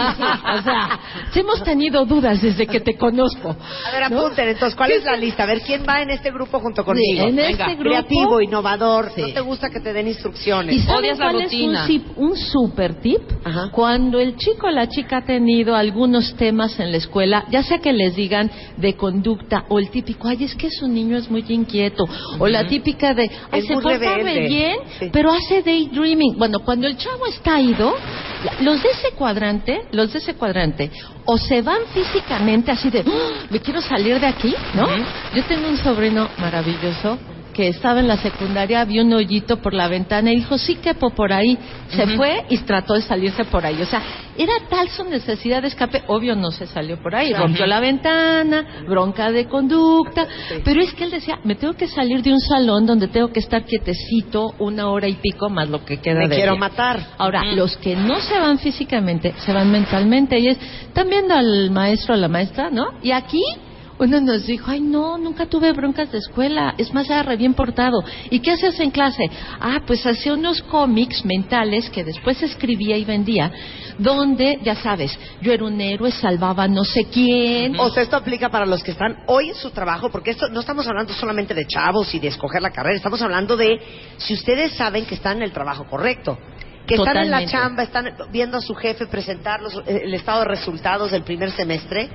o 0.58 0.62
sea, 0.64 1.00
sí 1.32 1.40
hemos 1.42 1.62
tenido 1.64 2.04
dudas 2.06 2.42
desde 2.42 2.66
que 2.66 2.80
te 2.80 2.98
conozco. 2.98 3.50
A 3.50 3.92
ver, 3.92 4.12
¿no? 4.12 4.22
apunten. 4.22 4.50
Entonces, 4.50 4.76
¿cuál 4.76 4.92
es 4.92 5.04
la 5.04 5.16
lista? 5.16 5.44
A 5.44 5.46
ver, 5.46 5.62
¿quién 5.62 5.84
va 5.88 6.02
en 6.02 6.10
este 6.10 6.32
grupo 6.32 6.60
junto 6.60 6.84
conmigo? 6.84 7.28
en 7.28 7.36
Venga. 7.36 7.50
este 7.66 7.76
grupo- 7.76 7.90
Creativo, 7.90 8.42
innovador. 8.42 9.12
Sí. 9.14 9.22
No 9.22 9.34
te 9.34 9.42
gusta 9.42 9.70
que 9.70 9.80
te 9.80 9.94
den 9.94 10.08
instrucciones. 10.08 10.76
¿Y 10.76 10.80
saben 10.80 11.00
Odias 11.04 11.20
la 11.20 11.30
cuál 11.32 11.44
rutina. 11.44 11.84
es 11.84 11.90
un, 11.90 11.96
tip- 11.96 12.14
un 12.18 12.36
super 12.36 12.96
tip? 13.02 13.22
Ajá. 13.44 13.70
Cuando 13.72 14.20
el 14.20 14.36
chico 14.36 14.66
o 14.68 14.72
la 14.72 14.88
chica 14.90 15.18
ha 15.18 15.26
tenido 15.26 15.76
algunos 15.76 16.34
temas 16.36 16.80
en 16.80 16.90
la 16.92 16.98
escuela, 16.98 17.46
ya 17.52 17.62
sea 17.62 17.78
que 17.78 17.94
les 17.94 18.16
digan 18.16 18.50
de 18.78 18.96
conducta 18.96 19.66
o 19.70 19.78
el 19.78 19.90
típico, 19.92 20.28
ay, 20.28 20.44
es 20.44 20.56
que 20.56 20.70
su 20.72 20.88
niño 20.88 21.18
es 21.18 21.30
muy 21.30 21.44
inquieto, 21.50 22.06
o 22.40 22.48
la 22.48 22.63
típica 22.68 23.14
de, 23.14 23.30
ay, 23.52 23.60
Es 23.62 23.68
se 23.68 23.74
porta 23.74 23.98
rebelde. 23.98 24.48
bien, 24.48 24.78
Sí. 25.00 25.10
pero 25.12 25.32
hace 25.32 25.62
daydreaming. 25.62 26.38
Bueno, 26.38 26.60
cuando 26.60 26.88
el 26.88 26.98
chavo 26.98 27.26
está 27.28 27.60
ido, 27.60 27.96
los 28.62 28.82
de 28.84 28.90
ese 28.90 29.12
cuadrante, 29.16 29.82
los 29.92 30.12
de 30.14 30.20
ese 30.20 30.34
cuadrante, 30.36 30.90
o 31.26 31.38
se 31.38 31.62
van 31.62 31.80
físicamente 31.94 32.72
así 32.72 32.90
de, 32.90 33.00
"Ah, 33.08 33.46
me 33.50 33.60
quiero 33.60 33.82
salir 33.82 34.20
de 34.20 34.28
aquí, 34.28 34.54
¿no? 34.74 34.88
Yo 35.36 35.44
tengo 35.46 35.68
un 35.70 35.78
sobrino 35.78 36.30
maravilloso 36.38 37.18
que 37.54 37.68
estaba 37.68 38.00
en 38.00 38.08
la 38.08 38.18
secundaria, 38.18 38.84
vio 38.86 39.04
un 39.04 39.14
hoyito 39.14 39.58
por 39.58 39.74
la 39.74 39.88
ventana 39.88 40.32
y 40.32 40.38
dijo, 40.38 40.58
sí 40.58 40.76
quepo 40.76 41.12
por 41.12 41.32
ahí. 41.32 41.58
Se 41.90 42.08
fue 42.18 42.46
y 42.50 42.58
trató 42.60 42.96
de 42.96 43.02
salirse 43.02 43.46
por 43.46 43.66
ahí. 43.66 43.82
O 43.82 43.86
sea, 43.86 44.02
era 44.38 44.54
tal 44.70 44.90
su 44.90 45.04
necesidad 45.04 45.62
de 45.62 45.68
escape, 45.68 46.04
obvio 46.08 46.36
no 46.36 46.52
se 46.52 46.66
salió 46.66 47.02
por 47.02 47.16
ahí, 47.16 47.34
rompió 47.34 47.68
la 47.68 47.80
ventana, 47.80 48.84
bronca 48.88 49.32
de 49.32 49.46
conducta, 49.46 50.28
pero 50.64 50.82
es 50.82 50.94
que 50.94 51.04
él 51.04 51.12
decía, 51.12 51.40
me 51.44 51.56
tengo 51.56 51.74
que 51.74 51.88
salir 51.88 52.24
de 52.24 52.32
un 52.32 52.40
salón 52.40 52.86
donde 52.88 53.08
tengo 53.08 53.32
que 53.32 53.40
estar 53.40 53.64
quietecito 53.64 54.56
una 54.60 54.90
hora 54.90 55.08
y 55.08 55.14
pico 55.14 55.50
más 55.50 55.70
lo 55.70 55.86
que 55.86 55.98
queda 55.98 56.22
Me 56.22 56.28
de 56.30 56.36
quiero 56.36 56.54
día". 56.54 56.60
matar. 56.60 57.00
Ahora, 57.18 57.44
los 57.54 57.78
que 57.78 57.96
no 57.96 58.20
se 58.20 58.40
van 58.40 58.58
físicamente, 58.58 59.34
se 59.46 59.54
van 59.54 59.72
mentalmente. 59.72 60.40
Y 60.40 60.48
es, 60.48 60.58
viendo 61.08 61.36
al 61.36 61.70
maestro 61.70 62.16
o 62.16 62.18
la 62.18 62.28
maestra, 62.28 62.70
¿no? 62.72 62.86
Y 63.04 63.12
aquí 63.12 63.44
uno 64.04 64.20
nos 64.22 64.46
dijo, 64.46 64.70
ay, 64.70 64.82
no, 64.82 65.18
nunca 65.18 65.46
tuve 65.46 65.72
broncas 65.72 66.12
de 66.12 66.18
escuela. 66.18 66.76
Es 66.78 66.94
más, 66.94 67.10
era 67.10 67.24
re 67.24 67.38
bien 67.38 67.54
portado. 67.54 68.04
¿Y 68.30 68.40
qué 68.40 68.52
haces 68.52 68.80
en 68.80 68.92
clase? 68.92 69.24
Ah, 69.60 69.82
pues 69.86 70.06
hacía 70.06 70.34
unos 70.34 70.62
cómics 70.64 71.24
mentales 71.26 71.90
que 71.90 72.04
después 72.04 72.42
escribía 72.44 72.98
y 72.98 73.06
vendía, 73.06 73.52
donde, 73.98 74.60
ya 74.64 74.76
sabes, 74.76 75.18
yo 75.42 75.54
era 75.54 75.64
un 75.66 75.80
héroe, 75.80 76.12
salvaba 76.12 76.64
a 76.64 76.68
no 76.68 76.84
sé 76.84 77.06
quién. 77.06 77.80
O 77.80 77.90
sea, 77.90 78.04
esto 78.04 78.16
aplica 78.18 78.50
para 78.50 78.66
los 78.66 78.84
que 78.84 78.92
están 78.92 79.18
hoy 79.28 79.50
en 79.50 79.56
su 79.56 79.72
trabajo, 79.72 80.10
porque 80.10 80.32
esto 80.32 80.48
no 80.50 80.60
estamos 80.60 80.88
hablando 80.88 81.14
solamente 81.14 81.54
de 81.54 81.66
chavos 81.66 82.14
y 82.14 82.20
de 82.20 82.28
escoger 82.28 82.62
la 82.62 82.72
carrera, 82.72 82.96
estamos 82.98 83.22
hablando 83.22 83.56
de 83.58 83.80
si 84.18 84.34
ustedes 84.34 84.74
saben 84.74 85.06
que 85.06 85.16
están 85.16 85.38
en 85.38 85.44
el 85.44 85.52
trabajo 85.52 85.86
correcto. 85.86 86.38
Que 86.86 86.96
están 86.96 87.16
en 87.16 87.32
la 87.32 87.46
chamba, 87.46 87.84
están 87.84 88.10
viendo 88.30 88.58
a 88.58 88.62
su 88.62 88.76
jefe 88.76 89.08
presentar 89.08 89.62
los- 89.62 89.78
eh, 89.88 90.02
el 90.04 90.14
estado 90.14 90.40
de 90.40 90.48
resultados 90.48 91.12
del 91.12 91.24
primer 91.24 91.50
semestre 91.52 92.10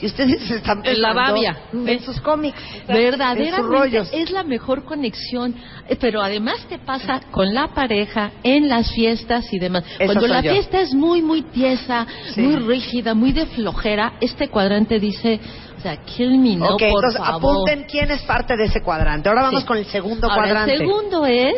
Y 0.00 0.06
ustedes 0.06 0.50
están 0.50 0.82
En 0.84 1.00
la 1.00 1.08
pensando 1.14 1.32
babia. 1.32 1.58
en 1.72 2.00
sus 2.00 2.20
cómics, 2.20 2.58
sus 2.60 2.86
Verdaderamente 2.88 3.62
rollos. 3.62 4.08
es 4.12 4.30
la 4.30 4.42
mejor 4.42 4.84
conexión, 4.84 5.54
Eh, 5.88 5.96
pero 6.00 6.22
además 6.22 6.64
te 6.68 6.78
pasa 6.78 7.20
con 7.30 7.52
la 7.54 7.68
pareja, 7.68 8.32
en 8.42 8.68
las 8.68 8.90
fiestas 8.92 9.52
y 9.52 9.58
demás. 9.58 9.84
Cuando 10.04 10.26
la 10.26 10.40
yo. 10.40 10.52
fiesta 10.52 10.80
es 10.80 10.94
muy, 10.94 11.20
muy 11.22 11.42
tiesa, 11.42 12.06
Sí. 12.34 12.40
muy 12.40 12.56
rígida, 12.56 13.14
muy 13.14 13.32
de 13.32 13.46
flojera, 13.46 14.14
este 14.20 14.48
cuadrante 14.48 14.98
dice, 14.98 15.38
o 15.78 15.80
sea, 15.80 15.96
kill 16.04 16.38
me, 16.38 16.56
no, 16.56 16.66
ok, 16.74 16.78
por 16.78 16.86
entonces 16.88 17.18
favor. 17.18 17.36
apunten 17.56 17.84
quién 17.90 18.10
es 18.10 18.22
parte 18.22 18.56
de 18.56 18.64
ese 18.64 18.80
cuadrante. 18.82 19.28
Ahora 19.28 19.42
vamos 19.42 19.60
Sí. 19.60 19.66
con 19.66 19.76
el 19.78 19.84
segundo 19.86 20.26
Ahora, 20.30 20.42
cuadrante. 20.42 20.72
El 20.72 20.78
segundo 20.78 21.26
es 21.26 21.54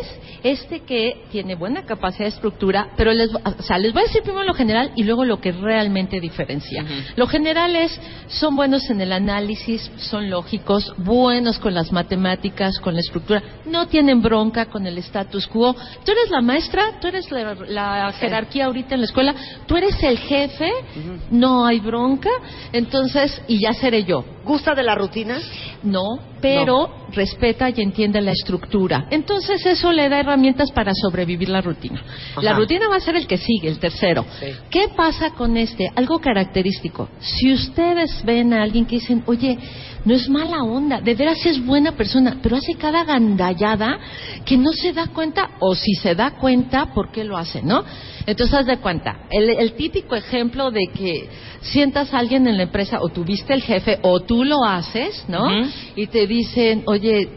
este 0.53 0.81
que 0.81 1.25
tiene 1.31 1.55
buena 1.55 1.85
capacidad 1.85 2.25
de 2.25 2.31
estructura, 2.31 2.89
pero 2.97 3.13
les, 3.13 3.31
o 3.35 3.63
sea, 3.63 3.79
les 3.79 3.93
voy 3.93 4.03
a 4.03 4.07
decir 4.07 4.23
primero 4.23 4.45
lo 4.45 4.55
general 4.55 4.93
y 4.97 5.05
luego 5.05 5.25
lo 5.25 5.41
que 5.41 5.53
realmente 5.53 6.21
diferencia. 6.21 6.85
Lo 7.17 7.27
general 7.27 7.75
es, 7.77 7.99
son 8.29 8.57
buenos 8.57 8.89
en 8.91 9.01
el 9.01 9.13
análisis, 9.13 9.91
son 9.97 10.31
lógicos, 10.31 10.93
buenos 10.99 11.59
con 11.59 11.75
las 11.75 11.93
matemáticas, 11.93 12.79
con 12.81 12.95
la 12.95 13.01
estructura, 13.01 13.43
no 13.67 13.89
tienen 13.89 14.23
bronca 14.23 14.67
con 14.67 14.87
el 14.87 14.99
status 14.99 15.47
quo. 15.47 15.75
Tú 16.05 16.13
eres 16.13 16.31
la 16.31 16.41
maestra, 16.41 17.01
tú 17.01 17.09
eres 17.09 17.31
la, 17.31 17.55
la 17.69 18.13
jerarquía 18.13 18.67
ahorita 18.67 18.95
en 18.95 19.01
la 19.01 19.07
escuela, 19.07 19.35
tú 19.67 19.77
eres 19.77 20.03
el 20.03 20.19
jefe, 20.19 20.71
no 21.31 21.67
hay 21.67 21.81
bronca, 21.81 22.31
entonces, 22.73 23.43
y 23.49 23.61
ya 23.61 23.73
seré 23.73 24.05
yo. 24.05 24.36
¿Gusta 24.47 24.77
de 24.77 24.85
la 24.85 24.95
rutina? 24.95 25.41
No, 25.83 26.21
pero 26.41 27.07
respeta 27.11 27.69
y 27.71 27.83
entiende 27.83 28.21
la 28.21 28.31
estructura. 28.31 29.09
Entonces 29.11 29.67
eso 29.67 29.91
le 29.91 30.09
da 30.09 30.21
herramientas 30.21 30.71
para 30.71 30.93
sobrevivir 30.95 31.49
la 31.49 31.61
rutina. 31.61 32.01
La 32.41 32.55
rutina 32.55 32.89
va 32.89 32.97
a 32.97 33.01
ser 33.01 33.17
el 33.17 33.27
que 33.27 33.39
sigue, 33.39 33.69
el 33.69 33.81
tercero. 33.81 34.25
Sí. 34.39 34.47
¿Qué 34.71 34.89
pasa 34.97 35.31
con 35.31 35.57
este? 35.57 35.91
Algo 35.97 36.21
característico. 36.21 37.09
Si 37.19 37.53
ustedes 37.53 38.25
ven 38.25 38.53
a 38.53 38.63
alguien 38.63 38.87
que 38.87 38.97
dicen, 38.97 39.25
oye, 39.27 39.59
no 40.07 40.15
es 40.15 40.29
mala 40.29 40.63
onda, 40.63 41.01
de 41.01 41.15
veras 41.15 41.45
es 41.45 41.65
buena 41.67 41.93
persona, 41.93 42.39
pero 42.41 42.57
hace 42.57 42.75
cada 42.77 43.05
gandallada 43.05 43.99
que 44.45 44.57
no 44.57 44.71
se 44.73 44.93
da 44.93 45.09
cuenta, 45.09 45.51
o 45.59 45.75
si 45.75 45.95
se 45.95 46.15
da 46.15 46.31
cuenta, 46.31 46.95
¿por 46.95 47.11
qué 47.11 47.25
lo 47.25 47.37
hace, 47.37 47.61
no? 47.61 47.85
Entonces, 48.25 48.55
haz 48.57 48.67
de 48.67 48.79
cuenta, 48.79 49.27
el, 49.31 49.51
el 49.51 49.73
típico 49.73 50.15
ejemplo 50.15 50.71
de 50.71 50.87
que 50.95 51.29
sientas 51.61 52.15
a 52.15 52.19
alguien 52.19 52.47
en 52.47 52.57
la 52.57 52.63
empresa, 52.63 52.99
o 53.01 53.09
tuviste 53.09 53.53
el 53.53 53.63
jefe, 53.63 53.99
o 54.03 54.21
tú 54.21 54.45
lo 54.45 54.65
haces, 54.65 55.25
¿no? 55.29 55.45
Y 55.97 56.07
te 56.07 56.29
dicen, 56.29 56.85
oye, 56.87 57.29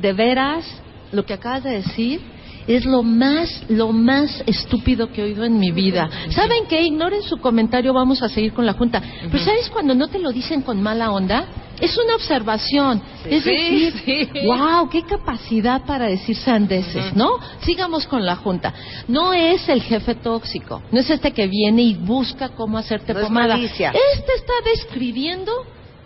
de 0.00 0.12
veras, 0.12 0.64
lo 1.10 1.26
que 1.26 1.34
acabas 1.34 1.64
de 1.64 1.70
decir 1.70 2.20
es 2.68 2.84
lo 2.84 3.02
más, 3.02 3.64
lo 3.68 3.92
más 3.92 4.42
estúpido 4.46 5.10
que 5.12 5.20
he 5.20 5.24
oído 5.24 5.44
en 5.44 5.58
mi 5.58 5.70
vida. 5.72 6.08
¿Saben 6.30 6.66
qué? 6.68 6.82
Ignoren 6.82 7.22
su 7.22 7.38
comentario, 7.38 7.92
vamos 7.92 8.22
a 8.22 8.28
seguir 8.28 8.52
con 8.52 8.66
la 8.66 8.74
junta. 8.74 9.02
Pero 9.30 9.44
¿sabes 9.44 9.68
cuando 9.70 9.94
no 9.94 10.08
te 10.08 10.18
lo 10.18 10.30
dicen 10.30 10.62
con 10.62 10.82
mala 10.82 11.10
onda? 11.10 11.46
Es 11.80 11.96
una 11.98 12.14
observación. 12.16 13.02
Es 13.24 13.44
decir, 13.44 13.92
sí. 14.04 14.28
wow, 14.46 14.88
qué 14.88 15.02
capacidad 15.02 15.84
para 15.84 16.06
decir 16.06 16.36
sandeces, 16.36 17.14
¿no? 17.14 17.30
Sigamos 17.60 18.06
con 18.06 18.24
la 18.24 18.36
junta. 18.36 18.72
No 19.08 19.32
es 19.32 19.68
el 19.68 19.82
jefe 19.82 20.14
tóxico, 20.14 20.82
no 20.90 21.00
es 21.00 21.10
este 21.10 21.32
que 21.32 21.46
viene 21.46 21.82
y 21.82 21.94
busca 21.94 22.50
cómo 22.50 22.78
hacerte 22.78 23.12
No 23.12 23.20
es 23.20 23.26
pomada. 23.26 23.54
malicia. 23.56 23.92
Este 24.14 24.32
está 24.36 24.52
describiendo 24.64 25.52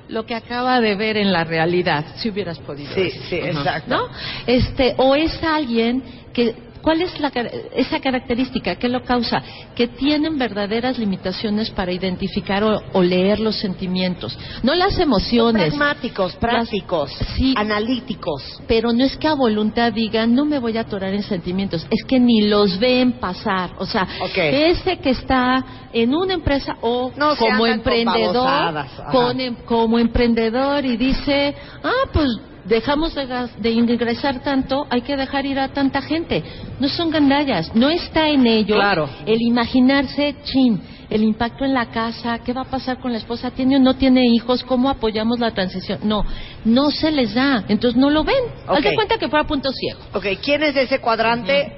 lo 0.09 0.27
que 0.27 0.35
acaba 0.35 0.81
de 0.81 0.97
ver 0.97 1.17
en 1.17 1.33
la 1.33 1.45
realidad, 1.45 2.05
si 2.17 2.31
hubieras 2.31 2.59
podido. 2.59 2.93
Sí, 2.95 3.03
decir. 3.03 3.23
sí, 3.29 3.37
exacto. 3.37 3.95
¿no? 3.97 4.09
Este, 4.47 4.95
o 4.97 5.15
es 5.15 5.41
alguien 5.45 6.03
que 6.33 6.70
¿Cuál 6.83 7.03
es 7.03 7.19
la, 7.21 7.29
esa 7.75 8.01
característica? 8.01 8.77
¿Qué 8.77 8.89
lo 8.89 9.03
causa? 9.03 9.43
Que 9.75 9.89
tienen 9.89 10.39
verdaderas 10.39 10.99
limitaciones 10.99 11.71
para 11.71 11.93
identificar 11.93 12.63
o, 12.65 12.83
o 12.93 13.03
leer 13.03 13.41
los 13.41 13.57
sentimientos. 13.57 14.39
No 14.63 14.75
las 14.75 14.95
Son 14.95 15.03
emociones. 15.03 15.75
pragmáticos, 15.75 16.37
prácticos, 16.37 17.13
sí. 17.37 17.55
analíticos. 17.57 18.61
Pero 18.67 18.93
no 18.93 19.05
es 19.05 19.17
que 19.17 19.29
a 19.29 19.35
voluntad 19.35 19.93
digan, 19.93 20.35
no 20.35 20.45
me 20.45 20.59
voy 20.59 20.77
a 20.77 20.83
atorar 20.83 21.13
en 21.15 21.23
sentimientos, 21.23 21.87
es 21.91 22.05
que 22.05 22.19
ni 22.19 22.43
los 22.49 22.79
ven 22.79 23.13
pasar. 23.13 23.73
O 23.79 23.87
sea, 23.87 24.07
ese 24.35 24.99
que 24.99 25.11
está 25.11 25.65
en 25.93 26.15
una 26.15 26.35
empresa 26.35 26.77
o 26.81 27.11
No 27.17 27.37
como 27.37 27.59
con 27.59 27.71
emprendedor, 27.71 28.85
con 29.11 29.55
como 29.65 29.99
emprendedor 29.99 30.85
y 30.85 30.97
dice, 30.97 31.55
ah, 31.83 32.09
pues 32.13 32.29
dejamos 32.65 33.15
de, 33.15 33.71
ingresar 33.71 34.43
tanto, 34.43 34.87
hay 34.91 35.03
que 35.03 35.17
dejar 35.17 35.47
ir 35.47 35.59
a 35.59 35.69
tanta 35.69 36.03
gente. 36.03 36.43
No 36.79 36.89
son 36.89 37.11
gandallas, 37.11 37.75
no 37.75 37.89
está 37.89 38.29
en 38.29 38.47
ello 38.47 38.77
Claro. 38.77 39.09
el 39.27 39.41
imaginarse, 39.43 40.37
chin, 40.45 40.81
el 41.09 41.25
impacto 41.25 41.65
en 41.65 41.75
la 41.75 41.87
casa, 41.87 42.39
qué 42.39 42.53
va 42.53 42.63
a 42.63 42.71
pasar 42.71 43.01
con 43.01 43.13
la 43.13 43.19
esposa, 43.19 43.51
tiene 43.51 43.77
o 43.77 43.79
no 43.81 43.95
tiene 43.95 44.27
hijos, 44.27 44.63
cómo 44.65 44.89
apoyamos 44.89 45.39
la 45.41 45.51
transición. 45.53 45.99
No, 46.05 46.25
no 46.65 46.91
se 46.91 47.11
les 47.11 47.35
da, 47.35 47.65
entonces 47.69 47.99
no 47.99 48.11
lo 48.11 48.23
ven. 48.25 48.37
Haz 48.67 48.79
Ok. 48.79 48.85
de 48.85 48.95
cuenta 48.95 49.19
que 49.19 49.29
fue 49.29 49.41
a 49.41 49.45
punto 49.45 49.71
ciego. 49.73 50.01
Ok, 50.15 50.27
¿quién 50.43 50.63
es 50.63 50.75
de 50.75 50.83
ese 50.83 51.01
cuadrante? 51.01 51.77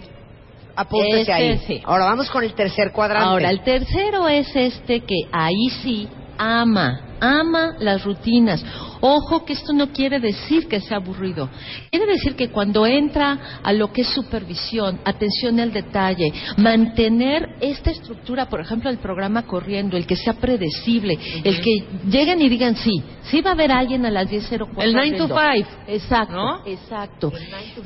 Apúntese 0.75 1.21
Este, 1.21 1.33
ahí. 1.33 1.59
sí. 1.67 1.83
Ahora 1.85 2.07
vamos 2.07 2.31
con 2.31 2.43
el 2.45 2.55
tercer 2.55 2.93
cuadrante. 2.93 3.29
Ahora, 3.29 3.51
el 3.51 3.61
tercero 3.63 4.27
es 4.29 4.55
este 4.57 5.01
que 5.01 5.17
ahí 5.31 5.69
sí 5.83 6.09
ama, 6.39 7.01
ama 7.23 7.77
las 7.79 8.05
rutinas. 8.05 8.65
Ojo 9.01 9.45
que 9.45 9.53
esto 9.53 9.73
no 9.73 9.93
quiere 9.93 10.19
decir 10.19 10.69
que 10.69 10.81
sea 10.81 10.97
aburrido. 10.99 11.49
Quiere 11.91 12.07
decir 12.07 12.35
que 12.35 12.51
cuando 12.51 12.85
entra 12.87 13.61
a 13.63 13.73
lo 13.73 13.93
que 13.93 14.03
es 14.03 14.09
supervisión, 14.09 15.01
atención 15.05 15.59
al 15.61 15.73
detalle, 15.73 16.33
mantener 16.57 17.57
esta 17.61 17.91
estructura, 17.91 18.49
por 18.49 18.61
ejemplo, 18.61 18.91
el 18.91 18.99
programa 18.99 19.43
corriendo, 19.47 19.97
el 19.97 20.07
que 20.07 20.17
sea 20.17 20.35
predecible, 20.35 21.19
el 21.45 21.61
que 21.61 21.85
lleguen 22.09 22.43
y 22.43 22.49
digan 22.49 22.77
sí, 22.77 23.03
sí 23.25 23.41
va 23.41 23.51
a 23.51 23.55
haber 23.55 23.73
alguien 23.73 24.05
a 24.05 24.11
las 24.11 24.29
10.04. 24.29 24.83
El 24.83 24.95
nine 24.95 25.17
to 25.17 25.25
abriendo. 25.25 25.37
five, 25.37 25.67
Exacto, 25.95 26.35
¿no? 26.35 26.67
exacto. 26.67 27.33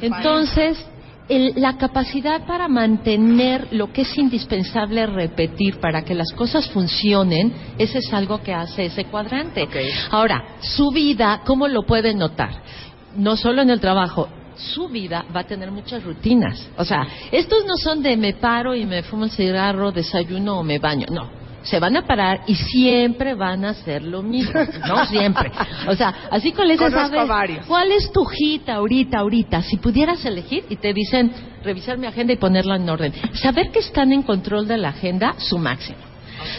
Entonces, 0.01 0.79
el- 1.29 1.55
la 1.57 1.77
capacidad 1.77 2.47
para 2.47 2.69
mantener 2.69 3.69
lo 3.73 3.93
que 3.93 4.03
es 4.03 4.19
indispensable 4.19 5.07
repetir 5.07 5.81
para 5.81 6.03
que 6.03 6.15
las 6.15 6.33
cosas 6.33 6.69
funcionen, 6.71 7.53
ese 7.79 7.99
es 7.99 8.13
algo 8.13 8.43
que 8.43 8.55
hace 8.55 8.87
ese 8.87 9.05
cuadrante. 9.07 9.69
Ahora, 10.11 10.57
su 10.61 10.91
vida, 10.91 11.43
¿cómo 11.45 11.69
lo 11.69 11.83
pueden 11.85 12.19
notar? 12.19 12.51
No 13.17 13.37
solo 13.37 13.63
en 13.63 13.71
el 13.71 13.81
trabajo. 13.81 14.29
Su 14.57 14.89
vida 14.89 15.25
va 15.35 15.41
a 15.41 15.45
tener 15.45 15.71
muchas 15.71 16.03
rutinas. 16.03 16.67
O 16.79 16.85
sea, 16.85 17.07
estos 17.31 17.67
no 17.67 17.77
son 17.77 18.03
de 18.03 18.17
me 18.17 18.33
paro 18.35 18.75
y 18.75 18.87
me 18.87 19.03
fumo 19.03 19.25
el 19.25 19.31
cigarro, 19.31 19.93
desayuno 19.93 20.61
o 20.61 20.63
me 20.63 20.79
baño. 20.79 21.07
No. 21.11 21.46
Se 21.67 21.81
van 21.81 21.97
a 21.97 22.07
parar 22.07 22.43
y 22.47 22.55
siempre 22.55 23.35
van 23.35 23.65
a 23.65 23.71
hacer 23.71 24.03
lo 24.03 24.23
mismo. 24.23 24.53
No 24.87 25.05
siempre. 25.11 25.51
O 25.89 25.95
sea, 25.95 26.15
así 26.31 26.53
con 26.53 26.69
les 26.69 26.79
sabes 26.79 27.29
varios. 27.29 27.67
¿Cuál 27.67 27.91
es 27.93 28.11
tu 28.13 28.25
hit 28.25 28.69
ahorita, 28.69 29.19
ahorita? 29.19 29.63
Si 29.63 29.77
pudieras 29.77 30.25
elegir 30.25 30.65
y 30.69 30.77
te 30.77 30.93
dicen 30.93 31.33
revisar 31.65 31.99
mi 31.99 32.07
agenda 32.07 32.33
y 32.33 32.37
ponerla 32.37 32.77
en 32.77 32.89
orden. 32.89 33.13
Saber 33.35 33.71
que 33.71 33.81
están 33.81 34.13
en 34.13 34.23
control 34.23 34.69
de 34.69 34.79
la 34.79 34.91
agenda, 34.91 35.35
su 35.39 35.59
máximo. 35.59 35.99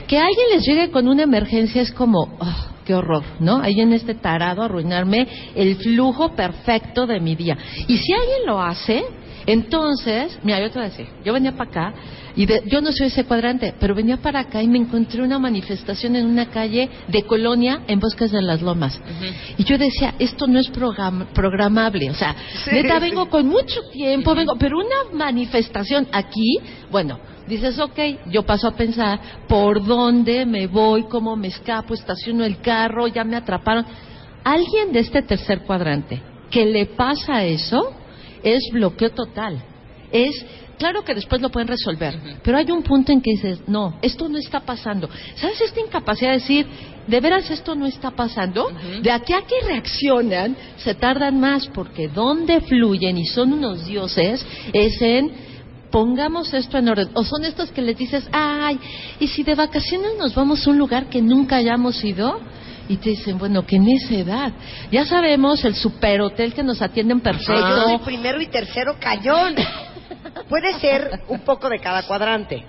Que 0.08 0.18
alguien 0.18 0.48
les 0.52 0.66
llegue 0.66 0.92
con 0.92 1.08
una 1.08 1.24
emergencia 1.24 1.82
es 1.82 1.92
como, 1.92 2.36
oh, 2.40 2.68
qué 2.86 2.94
horror, 2.94 3.24
¿no? 3.40 3.62
Ahí 3.62 3.80
en 3.80 3.94
este 3.94 4.14
tarado 4.16 4.64
arruinarme 4.64 5.28
el 5.56 5.78
flujo 5.78 6.36
perfecto 6.36 7.08
de 7.08 7.20
mi 7.20 7.36
día. 7.36 7.58
Y 7.88 7.98
si 7.98 8.14
alguien 8.14 8.46
lo 8.46 8.62
hace, 8.62 9.04
entonces, 9.46 10.38
mira, 10.44 10.60
yo 10.60 10.70
te 10.70 10.80
voy 10.80 10.88
a 10.88 10.90
decir, 10.90 11.08
yo 11.24 11.32
venía 11.32 11.54
para 11.54 11.70
acá 11.70 11.94
y 12.38 12.46
de- 12.46 12.62
yo 12.68 12.80
no 12.82 12.92
soy 12.94 13.08
ese 13.08 13.26
cuadrante, 13.26 13.74
pero 13.80 13.94
venía 13.96 14.18
para 14.18 14.40
acá 14.42 14.62
y 14.64 14.68
me 14.70 14.78
encontré 14.78 15.22
una 15.22 15.40
manifestación 15.40 16.16
en 16.16 16.26
una 16.28 16.46
calle 16.46 16.90
de 17.10 17.24
colonia 17.24 17.82
en 17.88 18.00
Bosques 18.00 18.32
de 18.32 18.42
las 18.42 18.62
Lomas. 18.62 19.02
Y 19.58 19.64
yo 19.66 19.78
decía, 19.78 20.14
esto 20.20 20.48
no 20.48 20.60
es 20.60 20.70
programa- 20.70 21.26
programable, 21.34 22.10
o 22.10 22.14
sea, 22.14 22.36
Sí, 22.64 22.70
neta 22.72 22.96
sí. 22.96 23.02
vengo 23.02 23.28
con 23.30 23.48
mucho 23.48 23.82
tiempo, 23.92 24.34
vengo, 24.36 24.56
pero 24.58 24.78
una 24.78 25.12
manifestación 25.18 26.08
aquí, 26.14 26.60
bueno, 26.92 27.20
dices, 27.48 27.80
ok, 27.80 28.00
yo 28.30 28.44
paso 28.44 28.68
a 28.68 28.76
pensar 28.76 29.20
por 29.48 29.84
dónde 29.84 30.46
me 30.46 30.68
voy, 30.68 31.04
cómo 31.10 31.36
me 31.36 31.48
escapo, 31.48 31.94
estaciono 31.94 32.46
el 32.46 32.60
carro, 32.62 33.08
ya 33.08 33.24
me 33.24 33.36
atraparon. 33.36 33.86
Alguien 34.44 34.92
de 34.94 35.00
este 35.00 35.22
tercer 35.24 35.62
cuadrante 35.64 36.22
que 36.52 36.66
le 36.66 36.86
pasa 36.86 37.44
eso 37.44 37.94
es 38.44 38.62
bloqueo 38.72 39.10
total. 39.10 39.62
Es 40.12 40.46
claro 40.78 41.04
que 41.04 41.16
después 41.16 41.42
lo 41.42 41.50
pueden 41.50 41.68
resolver, 41.68 42.20
pero 42.44 42.58
hay 42.58 42.72
un 42.72 42.84
punto 42.84 43.12
en 43.12 43.22
que 43.22 43.32
dices, 43.32 43.60
no, 43.68 43.98
esto 44.02 44.30
no 44.30 44.38
está 44.38 44.62
pasando. 44.62 45.10
¿Sabes 45.36 45.62
esta 45.62 45.80
incapacidad 45.80 46.32
de 46.32 46.38
decir, 46.38 46.68
de 47.08 47.20
veras 47.20 47.50
esto 47.50 47.76
no 47.76 47.86
está 47.86 48.12
pasando? 48.12 48.70
De 49.02 49.12
aquí 49.12 49.34
a 49.34 49.42
que 49.42 49.66
reaccionan, 49.66 50.56
se 50.78 50.96
tardan 50.96 51.40
más 51.40 51.68
porque 51.68 52.08
donde 52.08 52.62
fluyen 52.62 53.18
y 53.18 53.26
son 53.26 53.54
unos 53.54 53.86
dioses 53.86 54.46
es 54.74 55.02
en 55.02 55.48
pongamos 55.92 56.54
esto 56.54 56.78
en 56.78 56.90
orden. 56.90 57.10
O 57.14 57.24
son 57.24 57.46
estos 57.46 57.72
que 57.72 57.82
les 57.82 57.98
dices, 57.98 58.28
ay, 58.32 58.80
¿y 59.20 59.28
si 59.28 59.44
de 59.44 59.56
vacaciones 59.56 60.12
nos 60.18 60.36
vamos 60.36 60.66
a 60.66 60.70
un 60.70 60.78
lugar 60.78 61.08
que 61.08 61.22
nunca 61.22 61.58
hayamos 61.58 62.04
ido? 62.04 62.40
Y 62.90 62.98
te 62.98 63.10
dicen, 63.10 63.38
bueno, 63.38 63.66
que 63.66 63.76
en 63.76 63.90
esa 63.90 64.14
edad. 64.14 64.54
Ya 64.92 65.06
sabemos 65.06 65.64
el 65.66 65.76
superhotel 65.76 66.54
que 66.54 66.64
nos 66.64 66.82
atienden 66.82 67.20
perfecto. 67.20 67.54
Yo 67.54 67.84
soy 67.84 67.98
primero 68.00 68.42
y 68.42 68.48
tercero 68.48 68.96
cayón. 69.00 69.56
Puede 70.50 70.80
ser 70.80 71.22
un 71.28 71.40
poco 71.40 71.70
de 71.70 71.80
cada 71.80 72.04
cuadrante. 72.04 72.64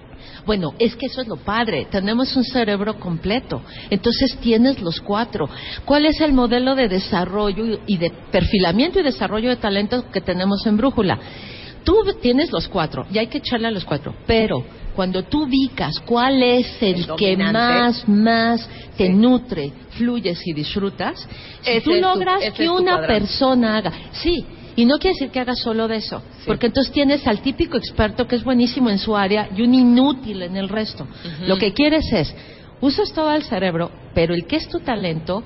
Bueno, 0.45 0.75
es 0.79 0.97
que 0.97 1.07
eso 1.07 1.21
es 1.23 1.29
lo 1.29 1.37
padre. 1.37 1.87
Tenemos 1.91 2.35
un 2.37 2.43
cerebro 2.45 2.99
completo. 2.99 3.63
Entonces 3.91 4.37
tienes 4.41 4.81
los 4.81 5.01
cuatro. 5.01 5.49
¿Cuál 5.85 6.07
es 6.07 6.21
el 6.21 6.33
modelo 6.33 6.75
de 6.75 6.89
desarrollo 6.89 7.81
y 7.87 7.97
de 7.99 8.11
perfilamiento 8.33 8.99
y 8.99 9.03
desarrollo 9.05 9.51
de 9.51 9.57
talento 9.57 10.11
que 10.11 10.21
tenemos 10.21 10.67
en 10.67 10.77
Brújula? 10.77 11.19
Tú 11.85 11.95
tienes 12.21 12.51
los 12.51 12.67
cuatro 12.69 13.07
y 13.13 13.19
hay 13.19 13.29
que 13.29 13.39
echarle 13.39 13.69
a 13.69 13.71
los 13.71 13.85
cuatro. 13.85 14.15
Pero 14.27 14.65
cuando 14.95 15.23
tú 15.23 15.45
ubicas 15.45 16.01
cuál 16.01 16.43
es 16.43 16.83
el, 16.83 16.97
El 16.97 17.17
que 17.17 17.37
más, 17.37 18.07
más 18.09 18.69
te 18.97 19.07
Sí. 19.07 19.13
nutre, 19.13 19.73
fluyes 19.91 20.41
y 20.45 20.53
disfrutas, 20.53 21.27
si 21.63 21.81
tú 21.81 21.93
tu- 21.93 22.01
logras 22.01 22.43
que 22.53 22.69
una 22.69 23.07
persona 23.07 23.77
haga, 23.77 23.93
sí, 24.11 24.45
y 24.79 24.85
no 24.85 24.99
quiere 24.99 25.15
decir 25.15 25.31
que 25.33 25.41
haga 25.41 25.57
solo 25.57 25.89
de 25.89 25.97
eso, 25.97 26.23
porque 26.47 26.67
entonces 26.67 26.93
tienes 26.93 27.27
al 27.27 27.41
típico 27.41 27.77
experto 27.77 28.29
que 28.29 28.37
es 28.37 28.45
buenísimo 28.45 28.89
en 28.91 28.99
su 29.01 29.17
área 29.17 29.49
y 29.53 29.63
un 29.63 29.75
inútil 29.75 30.41
en 30.43 30.57
el 30.57 30.69
resto. 30.69 31.05
Lo 31.49 31.59
que 31.59 31.73
quieres 31.73 32.05
es, 32.13 32.33
usas 32.81 33.13
todo 33.13 33.35
el 33.35 33.43
cerebro, 33.43 33.91
pero 34.15 34.35
el 34.35 34.47
que 34.47 34.55
es 34.55 34.69
tu 34.69 34.79
talento, 34.79 35.43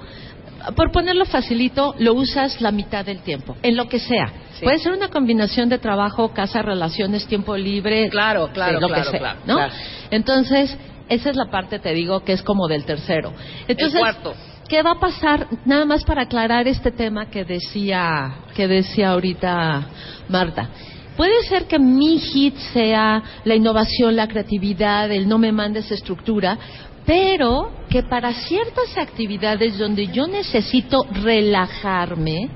por 0.76 0.92
ponerlo 0.92 1.24
facilito, 1.24 1.94
lo 1.98 2.12
usas 2.12 2.60
la 2.60 2.72
mitad 2.72 3.06
del 3.06 3.20
tiempo, 3.20 3.56
en 3.62 3.74
lo 3.74 3.88
que 3.88 4.00
sea. 4.00 4.30
Sí. 4.58 4.66
Puede 4.66 4.80
ser 4.80 4.92
una 4.92 5.08
combinación 5.08 5.70
de 5.70 5.78
trabajo, 5.78 6.34
casa, 6.34 6.60
relaciones, 6.60 7.26
tiempo 7.26 7.56
libre, 7.56 8.10
Claro, 8.10 8.50
claro, 8.52 8.80
lo 8.80 8.88
claro, 8.88 9.04
que 9.04 9.10
sea, 9.12 9.18
claro, 9.18 9.40
¿no? 9.46 9.54
claro. 9.54 9.72
Entonces, 10.10 10.76
esa 11.08 11.30
es 11.30 11.36
la 11.36 11.46
parte, 11.50 11.78
te 11.78 11.94
digo, 11.94 12.22
que 12.22 12.34
es 12.34 12.42
como 12.42 12.68
del 12.68 12.84
tercero. 12.84 13.32
Entonces, 13.66 13.98
cuarto. 13.98 14.34
¿Qué 14.72 14.82
va 14.82 14.92
a 14.92 14.98
pasar? 14.98 15.48
Nada 15.66 15.84
más 15.84 16.02
para 16.02 16.22
aclarar 16.22 16.66
este 16.66 16.90
tema 16.90 17.28
que 17.28 17.44
decía, 17.44 18.36
que 18.54 18.66
decía 18.66 19.10
ahorita 19.10 19.86
Marta. 20.30 20.66
Puede 21.14 21.42
ser 21.42 21.66
que 21.66 21.78
mi 21.78 22.18
hit 22.18 22.56
sea 22.72 23.22
la 23.44 23.54
innovación, 23.54 24.16
la 24.16 24.26
creatividad, 24.26 25.12
el 25.12 25.28
no 25.28 25.36
me 25.36 25.52
mandes 25.52 25.90
estructura, 25.90 26.58
pero 27.04 27.70
que 27.90 28.02
para 28.04 28.32
ciertas 28.32 28.96
actividades 28.96 29.76
donde 29.76 30.06
yo 30.06 30.26
necesito 30.26 31.04
relajarme, 31.22 32.48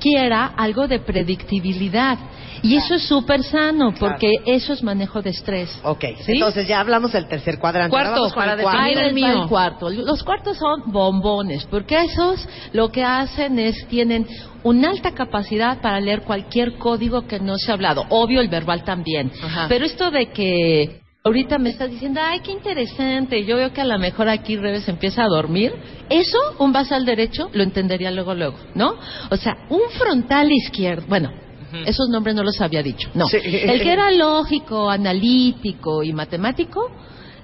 quiera 0.00 0.46
algo 0.46 0.88
de 0.88 0.98
predictibilidad. 0.98 2.18
Y 2.66 2.76
eso 2.76 2.94
es 2.94 3.02
súper 3.06 3.42
sano, 3.44 3.94
porque 3.98 4.32
eso 4.44 4.72
es 4.72 4.82
manejo 4.82 5.22
de 5.22 5.30
estrés. 5.30 5.70
Ok, 5.84 6.04
¿Sí? 6.20 6.32
entonces 6.32 6.66
ya 6.66 6.80
hablamos 6.80 7.12
del 7.12 7.26
tercer 7.26 7.58
cuadrante. 7.58 7.90
Cuarto, 7.90 8.28
para 8.34 8.56
definir 8.56 8.98
el 8.98 9.14
mío. 9.14 9.42
el 9.42 9.48
cuarto. 9.48 9.88
Los 9.88 10.22
cuartos 10.24 10.56
son 10.58 10.82
bombones, 10.90 11.64
porque 11.66 12.00
esos 12.02 12.46
lo 12.72 12.90
que 12.90 13.04
hacen 13.04 13.58
es 13.58 13.86
tienen 13.88 14.26
una 14.62 14.90
alta 14.90 15.12
capacidad 15.12 15.80
para 15.80 16.00
leer 16.00 16.22
cualquier 16.22 16.76
código 16.76 17.26
que 17.26 17.38
no 17.38 17.56
se 17.56 17.70
ha 17.70 17.74
hablado. 17.74 18.04
Obvio, 18.08 18.40
el 18.40 18.48
verbal 18.48 18.82
también. 18.82 19.30
Ajá. 19.42 19.66
Pero 19.68 19.84
esto 19.84 20.10
de 20.10 20.30
que 20.30 21.00
ahorita 21.26 21.58
me 21.58 21.70
estás 21.70 21.90
diciendo, 21.90 22.20
ay, 22.22 22.40
qué 22.40 22.52
interesante, 22.52 23.44
yo 23.44 23.56
veo 23.56 23.72
que 23.72 23.80
a 23.80 23.84
lo 23.84 23.98
mejor 23.98 24.28
aquí 24.28 24.56
Reves 24.56 24.88
empieza 24.88 25.24
a 25.24 25.28
dormir, 25.28 25.72
eso, 26.08 26.38
un 26.58 26.72
basal 26.72 27.04
derecho, 27.04 27.50
lo 27.52 27.64
entendería 27.64 28.10
luego, 28.12 28.34
luego, 28.34 28.56
¿no? 28.74 28.94
O 29.30 29.36
sea, 29.36 29.56
un 29.68 29.82
frontal 29.98 30.50
izquierdo, 30.52 31.04
bueno, 31.08 31.45
esos 31.84 32.08
nombres 32.08 32.34
no 32.34 32.42
los 32.42 32.60
había 32.60 32.82
dicho, 32.82 33.08
no. 33.14 33.26
Sí. 33.26 33.38
El 33.42 33.82
que 33.82 33.92
era 33.92 34.10
lógico, 34.10 34.88
analítico 34.90 36.02
y 36.02 36.12
matemático, 36.12 36.90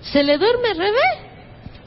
se 0.01 0.23
le 0.23 0.39
duerme 0.39 0.75
Rebe 0.75 1.33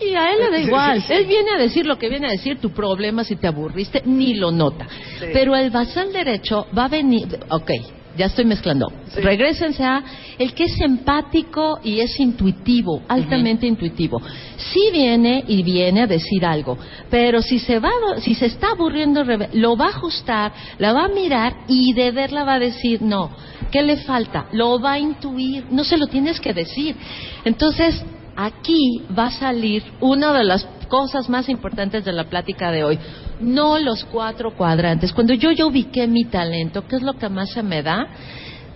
y 0.02 0.16
a 0.16 0.32
él 0.32 0.40
le 0.40 0.52
da 0.52 0.60
igual. 0.60 1.04
Él 1.10 1.26
viene 1.26 1.52
a 1.52 1.58
decir 1.58 1.86
lo 1.86 1.98
que 1.98 2.10
viene 2.10 2.28
a 2.28 2.32
decir, 2.32 2.60
tu 2.60 2.72
problema 2.72 3.24
si 3.24 3.38
te 3.38 3.48
aburriste, 3.48 4.02
ni 4.06 4.34
lo 4.34 4.52
nota. 4.52 4.88
Pero 5.20 5.56
el 5.56 5.70
basal 5.70 6.12
derecho 6.12 6.68
va 6.78 6.86
a 6.86 6.90
venir, 6.90 7.40
ok, 7.50 7.72
ya 8.18 8.28
estoy 8.28 8.46
mezclando. 8.46 8.92
Sí. 9.10 9.22
Regrésense 9.22 9.84
a 9.84 10.04
el 10.38 10.54
que 10.54 10.66
es 10.66 10.80
empático 10.82 11.80
y 11.84 12.00
es 12.00 12.20
intuitivo, 12.20 13.02
altamente 13.08 13.68
intuitivo. 13.68 14.22
Sí 14.58 14.90
viene 14.92 15.44
y 15.48 15.64
viene 15.64 16.04
a 16.04 16.08
decir 16.08 16.46
algo, 16.46 16.78
pero 17.10 17.42
si 17.42 17.60
se 17.60 17.80
va, 17.80 17.92
si 18.20 18.36
se 18.36 18.48
está 18.48 18.72
aburriendo, 18.72 19.24
lo 19.54 19.78
va 19.78 19.86
a 19.86 19.90
ajustar, 19.90 20.54
la 20.78 20.94
va 20.94 21.06
a 21.06 21.10
mirar 21.10 21.56
y 21.68 21.94
de 21.94 22.12
verla 22.12 22.44
va 22.44 22.56
a 22.56 22.60
decir 22.60 23.02
no. 23.02 23.32
¿Qué 23.72 23.82
le 23.82 23.98
falta? 23.98 24.48
Lo 24.52 24.80
va 24.80 24.94
a 24.94 25.00
intuir, 25.00 25.66
no 25.70 25.84
se 25.84 25.98
lo 25.98 26.08
tienes 26.08 26.40
que 26.40 26.54
decir. 26.54 26.96
Entonces, 27.44 28.04
aquí 28.36 29.04
va 29.18 29.28
a 29.28 29.32
salir 29.32 29.84
una 30.02 30.34
de 30.34 30.44
las 30.44 30.68
cosas 30.88 31.30
más 31.30 31.50
importantes 31.50 32.06
de 32.06 32.14
la 32.14 32.26
plática 32.26 32.72
de 32.72 32.84
hoy. 32.84 33.00
No 33.40 33.78
los 33.80 34.04
cuatro 34.06 34.56
cuadrantes. 34.56 35.14
Cuando 35.14 35.34
yo 35.34 35.52
ya 35.52 35.66
ubiqué 35.66 36.08
mi 36.08 36.26
talento, 36.26 36.86
¿qué 36.88 36.98
es 36.98 37.02
lo 37.02 37.14
que 37.14 37.30
más 37.30 37.52
se 37.52 37.64
me 37.64 37.84
da? 37.84 38.08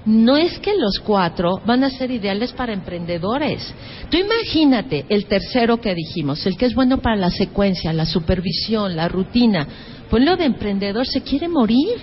No 0.06 0.38
es 0.38 0.60
que 0.60 0.78
los 0.78 1.00
cuatro 1.00 1.62
van 1.66 1.84
a 1.84 1.90
ser 1.90 2.10
ideales 2.12 2.54
para 2.54 2.74
emprendedores. 2.74 3.74
Tú 4.10 4.18
imagínate 4.18 5.06
el 5.10 5.26
tercero 5.26 5.80
que 5.80 5.94
dijimos, 5.94 6.46
el 6.46 6.58
que 6.58 6.66
es 6.66 6.74
bueno 6.74 7.00
para 7.00 7.16
la 7.16 7.30
secuencia, 7.30 7.94
la 7.94 8.06
supervisión, 8.06 8.96
la 8.96 9.08
rutina. 9.08 9.68
Ponlo 10.10 10.36
de 10.38 10.46
emprendedor, 10.46 11.06
se 11.06 11.22
quiere 11.22 11.48
morir. 11.48 11.98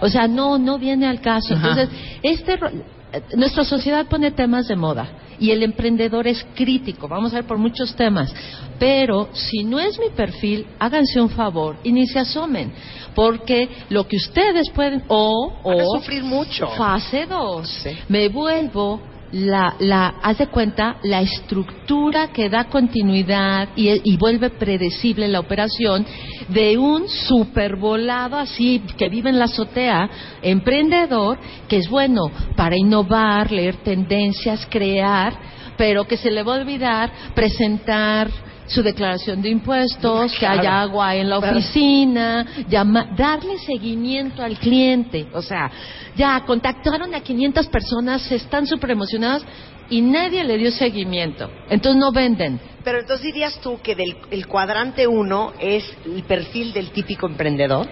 O 0.00 0.08
sea, 0.08 0.26
no, 0.26 0.58
no 0.58 0.78
viene 0.78 1.06
al 1.06 1.20
caso. 1.20 1.54
Entonces, 1.54 1.88
este, 2.22 2.54
eh, 2.54 3.22
nuestra 3.36 3.64
sociedad 3.64 4.06
pone 4.06 4.32
temas 4.32 4.66
de 4.66 4.74
moda 4.74 5.21
y 5.42 5.50
el 5.50 5.64
emprendedor 5.64 6.28
es 6.28 6.46
crítico. 6.54 7.08
Vamos 7.08 7.32
a 7.32 7.36
ver 7.38 7.46
por 7.46 7.58
muchos 7.58 7.96
temas. 7.96 8.32
Pero 8.78 9.28
si 9.32 9.64
no 9.64 9.80
es 9.80 9.98
mi 9.98 10.10
perfil, 10.14 10.64
háganse 10.78 11.20
un 11.20 11.30
favor 11.30 11.78
y 11.82 11.90
ni 11.92 12.06
se 12.06 12.20
asomen. 12.20 12.72
Porque 13.12 13.68
lo 13.88 14.06
que 14.06 14.16
ustedes 14.16 14.70
pueden, 14.70 15.02
o, 15.08 15.50
Van 15.64 15.80
a 15.80 15.82
o 15.84 15.98
sufrir 15.98 16.22
mucho. 16.22 16.68
fase 16.68 17.26
2, 17.26 17.68
Sí. 17.68 17.90
me 18.08 18.28
vuelvo 18.28 19.00
la, 19.32 19.74
la, 19.78 20.14
haz 20.22 20.38
de 20.38 20.46
cuenta, 20.48 20.96
la 21.02 21.22
estructura 21.22 22.28
que 22.28 22.48
da 22.48 22.64
continuidad 22.64 23.70
y, 23.74 23.90
y 24.04 24.16
vuelve 24.16 24.50
predecible 24.50 25.26
la 25.28 25.40
operación 25.40 26.06
de 26.48 26.76
un 26.76 27.08
supervolado 27.08 28.36
así 28.36 28.82
que 28.96 29.08
vive 29.08 29.30
en 29.30 29.38
la 29.38 29.46
azotea, 29.46 30.08
emprendedor, 30.42 31.38
que 31.68 31.78
es 31.78 31.88
bueno 31.88 32.30
para 32.56 32.76
innovar, 32.76 33.50
leer 33.50 33.76
tendencias, 33.76 34.66
crear, 34.70 35.34
pero 35.76 36.06
que 36.06 36.16
se 36.16 36.30
le 36.30 36.42
va 36.42 36.56
a 36.56 36.60
olvidar 36.60 37.12
presentar 37.34 38.28
su 38.72 38.82
declaración 38.82 39.42
de 39.42 39.50
impuestos, 39.50 40.32
que 40.38 40.46
haya 40.46 40.80
agua 40.80 41.14
en 41.14 41.28
la 41.28 41.38
oficina, 41.38 42.46
llama- 42.68 43.08
darle 43.16 43.58
seguimiento 43.58 44.42
al 44.42 44.58
cliente. 44.58 45.26
O 45.32 45.42
sea, 45.42 45.70
ya 46.16 46.40
contactaron 46.46 47.14
a 47.14 47.20
500 47.20 47.66
personas, 47.68 48.30
están 48.32 48.66
súper 48.66 48.92
emocionadas 48.92 49.44
y 49.90 50.00
nadie 50.00 50.42
le 50.44 50.56
dio 50.58 50.70
seguimiento. 50.70 51.50
Entonces 51.68 52.00
no 52.00 52.12
venden. 52.12 52.60
Pero 52.84 52.98
entonces 53.00 53.24
dirías 53.26 53.58
tú 53.60 53.78
que 53.82 53.94
del 53.94 54.16
el 54.30 54.46
cuadrante 54.46 55.06
uno 55.06 55.52
es 55.60 55.84
el 56.04 56.22
perfil 56.24 56.72
del 56.72 56.90
típico 56.90 57.26
emprendedor, 57.26 57.88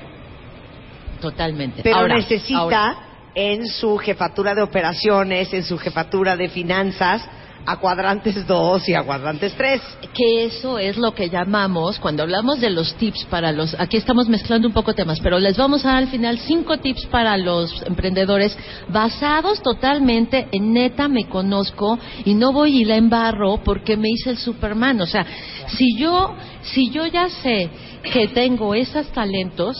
Totalmente. 1.20 1.82
pero 1.82 1.96
Ahora, 1.96 2.16
necesita 2.16 2.58
ahora, 2.58 2.96
en 3.34 3.66
su 3.66 3.98
jefatura 3.98 4.54
de 4.54 4.62
operaciones, 4.62 5.52
en 5.52 5.62
su 5.64 5.76
jefatura 5.78 6.36
de 6.36 6.48
finanzas, 6.48 7.22
a 7.66 7.76
cuadrantes 7.76 8.46
2 8.46 8.88
y 8.88 8.94
a 8.94 9.02
cuadrantes 9.02 9.54
3. 9.54 9.80
que 10.14 10.44
eso 10.44 10.78
es 10.78 10.96
lo 10.96 11.14
que 11.14 11.28
llamamos, 11.28 11.98
cuando 11.98 12.22
hablamos 12.22 12.60
de 12.60 12.70
los 12.70 12.94
tips 12.94 13.26
para 13.26 13.52
los, 13.52 13.74
aquí 13.78 13.96
estamos 13.96 14.28
mezclando 14.28 14.68
un 14.68 14.74
poco 14.74 14.94
temas, 14.94 15.20
pero 15.20 15.38
les 15.38 15.56
vamos 15.56 15.84
a 15.84 15.88
dar 15.88 15.98
al 15.98 16.08
final 16.08 16.38
cinco 16.38 16.78
tips 16.78 17.06
para 17.06 17.36
los 17.36 17.82
emprendedores 17.86 18.56
basados 18.88 19.62
totalmente 19.62 20.48
en 20.52 20.72
neta 20.72 21.08
me 21.08 21.28
conozco 21.28 21.98
y 22.24 22.34
no 22.34 22.52
voy 22.52 22.82
y 22.82 22.84
la 22.84 22.96
embarro 22.96 23.58
porque 23.62 23.96
me 23.96 24.08
hice 24.08 24.30
el 24.30 24.38
Superman. 24.38 25.00
O 25.00 25.06
sea, 25.06 25.26
si 25.68 25.96
yo, 25.96 26.34
si 26.62 26.90
yo 26.90 27.06
ya 27.06 27.28
sé 27.28 27.70
que 28.12 28.28
tengo 28.28 28.74
esos 28.74 29.06
talentos, 29.08 29.76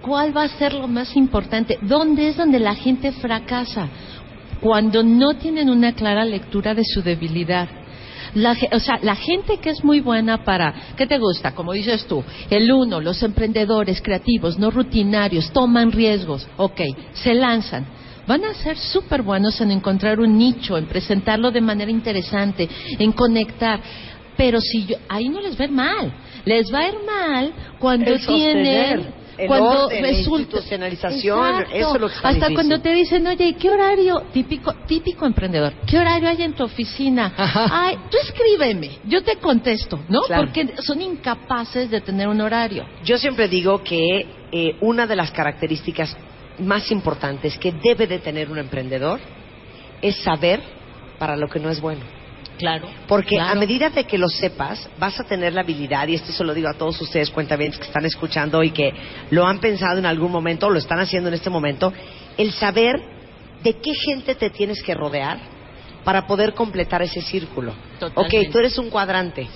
¿cuál 0.00 0.36
va 0.36 0.44
a 0.44 0.48
ser 0.48 0.74
lo 0.74 0.88
más 0.88 1.16
importante? 1.16 1.78
¿Dónde 1.82 2.28
es 2.28 2.36
donde 2.36 2.58
la 2.58 2.74
gente 2.74 3.12
fracasa? 3.12 3.88
Cuando 4.60 5.02
no 5.02 5.34
tienen 5.34 5.70
una 5.70 5.92
clara 5.92 6.24
lectura 6.24 6.74
de 6.74 6.82
su 6.84 7.02
debilidad. 7.02 7.68
La, 8.34 8.56
o 8.72 8.78
sea, 8.78 8.98
la 9.02 9.16
gente 9.16 9.58
que 9.58 9.70
es 9.70 9.82
muy 9.82 10.00
buena 10.00 10.44
para, 10.44 10.72
¿qué 10.96 11.06
te 11.06 11.18
gusta? 11.18 11.52
Como 11.52 11.72
dices 11.72 12.06
tú, 12.06 12.22
el 12.48 12.70
uno, 12.70 13.00
los 13.00 13.22
emprendedores 13.22 14.00
creativos, 14.00 14.58
no 14.58 14.70
rutinarios, 14.70 15.50
toman 15.50 15.90
riesgos, 15.90 16.46
ok, 16.56 16.80
se 17.12 17.34
lanzan. 17.34 17.86
Van 18.28 18.44
a 18.44 18.54
ser 18.54 18.76
súper 18.78 19.22
buenos 19.22 19.60
en 19.60 19.72
encontrar 19.72 20.20
un 20.20 20.38
nicho, 20.38 20.78
en 20.78 20.86
presentarlo 20.86 21.50
de 21.50 21.60
manera 21.60 21.90
interesante, 21.90 22.68
en 22.98 23.10
conectar. 23.10 23.80
Pero 24.36 24.60
si 24.60 24.86
yo, 24.86 24.96
ahí 25.08 25.28
no 25.28 25.40
les 25.40 25.58
va 25.58 25.64
a 25.64 25.66
ir 25.66 25.72
mal. 25.72 26.12
Les 26.44 26.72
va 26.72 26.78
a 26.78 26.88
ir 26.88 26.94
mal 27.04 27.52
cuando 27.80 28.14
tienen 28.16 29.19
el 29.42 29.48
cuando 29.48 29.86
orden, 29.86 30.02
resulta 30.02 30.40
institucionalización, 30.42 31.48
Exacto. 31.60 31.74
eso 31.76 31.94
es 31.94 32.00
lo 32.00 32.08
que 32.08 32.14
está 32.14 32.28
hasta 32.28 32.46
difícil. 32.48 32.54
cuando 32.54 32.80
te 32.80 32.92
dicen 32.94 33.26
oye 33.26 33.44
¿y 33.46 33.54
qué 33.54 33.70
horario 33.70 34.22
típico 34.32 34.72
típico 34.86 35.26
emprendedor 35.26 35.72
qué 35.86 35.98
horario 35.98 36.28
hay 36.28 36.42
en 36.42 36.52
tu 36.54 36.64
oficina 36.64 37.32
ay 37.36 37.96
tú 38.10 38.16
escríbeme 38.22 38.98
yo 39.04 39.22
te 39.22 39.36
contesto 39.36 40.00
no 40.08 40.22
Claro. 40.22 40.44
porque 40.44 40.74
son 40.82 41.00
incapaces 41.00 41.90
de 41.90 42.00
tener 42.00 42.28
un 42.28 42.40
horario 42.40 42.84
Yo 43.04 43.18
siempre 43.18 43.48
digo 43.48 43.82
que 43.82 44.26
eh, 44.52 44.76
una 44.80 45.06
de 45.06 45.16
las 45.16 45.30
características 45.30 46.16
más 46.58 46.90
importantes 46.90 47.56
que 47.58 47.72
debe 47.72 48.06
de 48.06 48.18
tener 48.18 48.50
un 48.50 48.58
emprendedor 48.58 49.20
es 50.02 50.16
saber 50.22 50.60
para 51.18 51.36
lo 51.36 51.48
que 51.48 51.58
no 51.60 51.70
es 51.70 51.80
bueno. 51.80 52.02
Claro. 52.60 52.88
Porque 53.08 53.36
claro. 53.36 53.52
a 53.52 53.54
medida 53.54 53.88
de 53.88 54.04
que 54.04 54.18
lo 54.18 54.28
sepas, 54.28 54.86
vas 54.98 55.18
a 55.18 55.24
tener 55.24 55.54
la 55.54 55.62
habilidad, 55.62 56.06
y 56.06 56.14
esto 56.14 56.30
se 56.30 56.44
lo 56.44 56.52
digo 56.52 56.68
a 56.68 56.74
todos 56.74 57.00
ustedes 57.00 57.30
cuentavientes 57.30 57.80
que 57.80 57.86
están 57.86 58.04
escuchando 58.04 58.62
y 58.62 58.70
que 58.70 58.92
lo 59.30 59.46
han 59.46 59.58
pensado 59.58 59.98
en 59.98 60.04
algún 60.04 60.30
momento, 60.30 60.66
o 60.66 60.70
lo 60.70 60.78
están 60.78 61.00
haciendo 61.00 61.28
en 61.28 61.34
este 61.34 61.48
momento, 61.48 61.92
el 62.36 62.52
saber 62.52 63.00
de 63.62 63.74
qué 63.74 63.94
gente 63.94 64.34
te 64.34 64.50
tienes 64.50 64.82
que 64.82 64.94
rodear 64.94 65.38
para 66.04 66.26
poder 66.26 66.54
completar 66.54 67.02
ese 67.02 67.22
círculo. 67.22 67.72
Totalmente. 67.98 68.46
Ok, 68.46 68.52
tú 68.52 68.58
eres 68.58 68.78
un 68.78 68.90
cuadrante, 68.90 69.48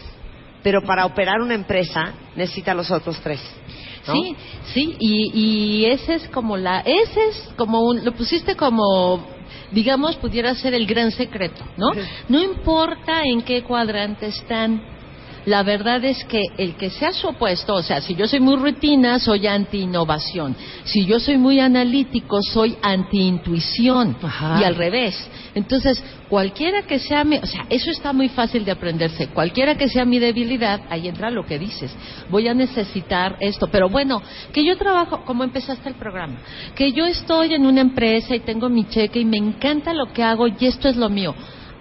pero 0.62 0.82
para 0.82 1.04
operar 1.04 1.40
una 1.40 1.54
empresa 1.54 2.14
necesita 2.36 2.74
los 2.74 2.90
otros 2.90 3.20
tres. 3.20 3.40
¿no? 4.06 4.14
Sí, 4.14 4.36
sí, 4.72 4.96
y, 4.98 5.30
y 5.34 5.84
ese 5.86 6.14
es 6.14 6.28
como 6.28 6.56
la, 6.56 6.80
ese 6.80 7.28
es 7.28 7.50
como 7.56 7.80
un, 7.80 8.04
lo 8.04 8.12
pusiste 8.12 8.56
como, 8.56 9.26
digamos, 9.70 10.16
pudiera 10.16 10.54
ser 10.54 10.74
el 10.74 10.86
gran 10.86 11.10
secreto, 11.10 11.64
¿no? 11.76 11.88
No 12.28 12.42
importa 12.42 13.22
en 13.24 13.42
qué 13.42 13.62
cuadrante 13.62 14.26
están. 14.26 14.93
La 15.46 15.62
verdad 15.62 16.02
es 16.04 16.24
que 16.24 16.42
el 16.56 16.74
que 16.76 16.90
sea 16.90 17.12
su 17.12 17.28
opuesto, 17.28 17.74
o 17.74 17.82
sea, 17.82 18.00
si 18.00 18.14
yo 18.14 18.26
soy 18.26 18.40
muy 18.40 18.56
rutina, 18.56 19.18
soy 19.18 19.46
anti-innovación. 19.46 20.56
Si 20.84 21.04
yo 21.04 21.20
soy 21.20 21.36
muy 21.36 21.60
analítico, 21.60 22.40
soy 22.42 22.76
anti-intuición. 22.80 24.16
Y 24.60 24.64
al 24.64 24.74
revés. 24.74 25.14
Entonces, 25.54 26.02
cualquiera 26.28 26.82
que 26.82 26.98
sea 26.98 27.24
mi, 27.24 27.36
o 27.36 27.46
sea, 27.46 27.66
eso 27.68 27.90
está 27.90 28.12
muy 28.12 28.28
fácil 28.28 28.64
de 28.64 28.72
aprenderse. 28.72 29.28
Cualquiera 29.28 29.76
que 29.76 29.88
sea 29.88 30.04
mi 30.04 30.18
debilidad, 30.18 30.80
ahí 30.88 31.08
entra 31.08 31.30
lo 31.30 31.44
que 31.44 31.58
dices. 31.58 31.94
Voy 32.30 32.48
a 32.48 32.54
necesitar 32.54 33.36
esto. 33.40 33.68
Pero 33.70 33.88
bueno, 33.88 34.22
que 34.52 34.64
yo 34.64 34.76
trabajo, 34.78 35.24
como 35.24 35.44
empezaste 35.44 35.88
el 35.88 35.94
programa, 35.96 36.38
que 36.74 36.92
yo 36.92 37.04
estoy 37.04 37.54
en 37.54 37.66
una 37.66 37.82
empresa 37.82 38.34
y 38.34 38.40
tengo 38.40 38.68
mi 38.68 38.86
cheque 38.88 39.20
y 39.20 39.24
me 39.24 39.36
encanta 39.36 39.92
lo 39.92 40.12
que 40.12 40.22
hago 40.22 40.46
y 40.46 40.54
esto 40.60 40.88
es 40.88 40.96
lo 40.96 41.10
mío. 41.10 41.34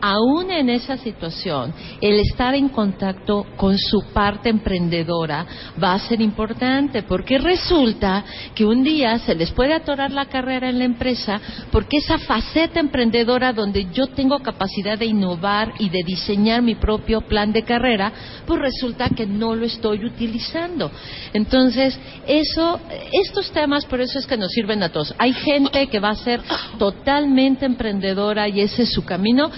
Aún 0.06 0.52
en 0.52 0.70
esa 0.70 0.98
situación, 0.98 1.74
el 2.02 2.20
estar 2.20 2.54
en 2.56 2.68
contacto 2.68 3.46
con 3.56 3.78
su 3.78 4.02
parte 4.12 4.50
emprendedora 4.50 5.46
va 5.82 5.94
a 5.94 6.00
ser 6.00 6.20
importante 6.20 7.04
porque 7.04 7.38
resulta 7.38 8.26
que 8.54 8.66
un 8.66 8.84
día 8.84 9.18
se 9.20 9.34
les 9.34 9.52
puede 9.52 9.74
atorar 9.74 10.12
la 10.12 10.26
carrera 10.26 10.68
en 10.68 10.80
la 10.80 10.84
empresa 10.84 11.40
porque 11.72 12.00
esa 12.00 12.18
faceta 12.18 12.82
emprendedora 12.82 13.54
donde 13.54 13.88
yo 13.94 14.08
tengo 14.08 14.40
capacidad 14.40 14.98
de 15.00 15.06
innovar 15.06 15.72
y 15.80 15.88
de 15.88 16.04
diseñar 16.06 16.62
mi 16.62 16.76
propio 16.76 17.22
plan 17.22 17.54
de 17.54 17.64
carrera, 17.64 18.12
pues 18.46 18.60
resulta 18.60 19.08
que 19.08 19.26
no 19.26 19.56
lo 19.56 19.66
estoy 19.66 20.04
utilizando. 20.04 20.92
Entonces, 21.32 21.98
eso, 22.28 22.78
estos 23.14 23.52
temas, 23.52 23.86
por 23.86 24.02
eso 24.02 24.20
es 24.20 24.28
que 24.28 24.36
nos 24.36 24.52
sirven 24.52 24.84
a 24.84 24.90
todos. 24.90 25.16
Hay 25.18 25.32
gente 25.32 25.88
que 25.88 26.02
va 26.02 26.10
a 26.10 26.16
ser 26.16 26.42
totalmente 26.78 27.66
emprendedora 27.66 28.50
y 28.50 28.60
ese 28.60 28.84
es 28.84 28.92
su 28.92 29.06
camino, 29.06 29.50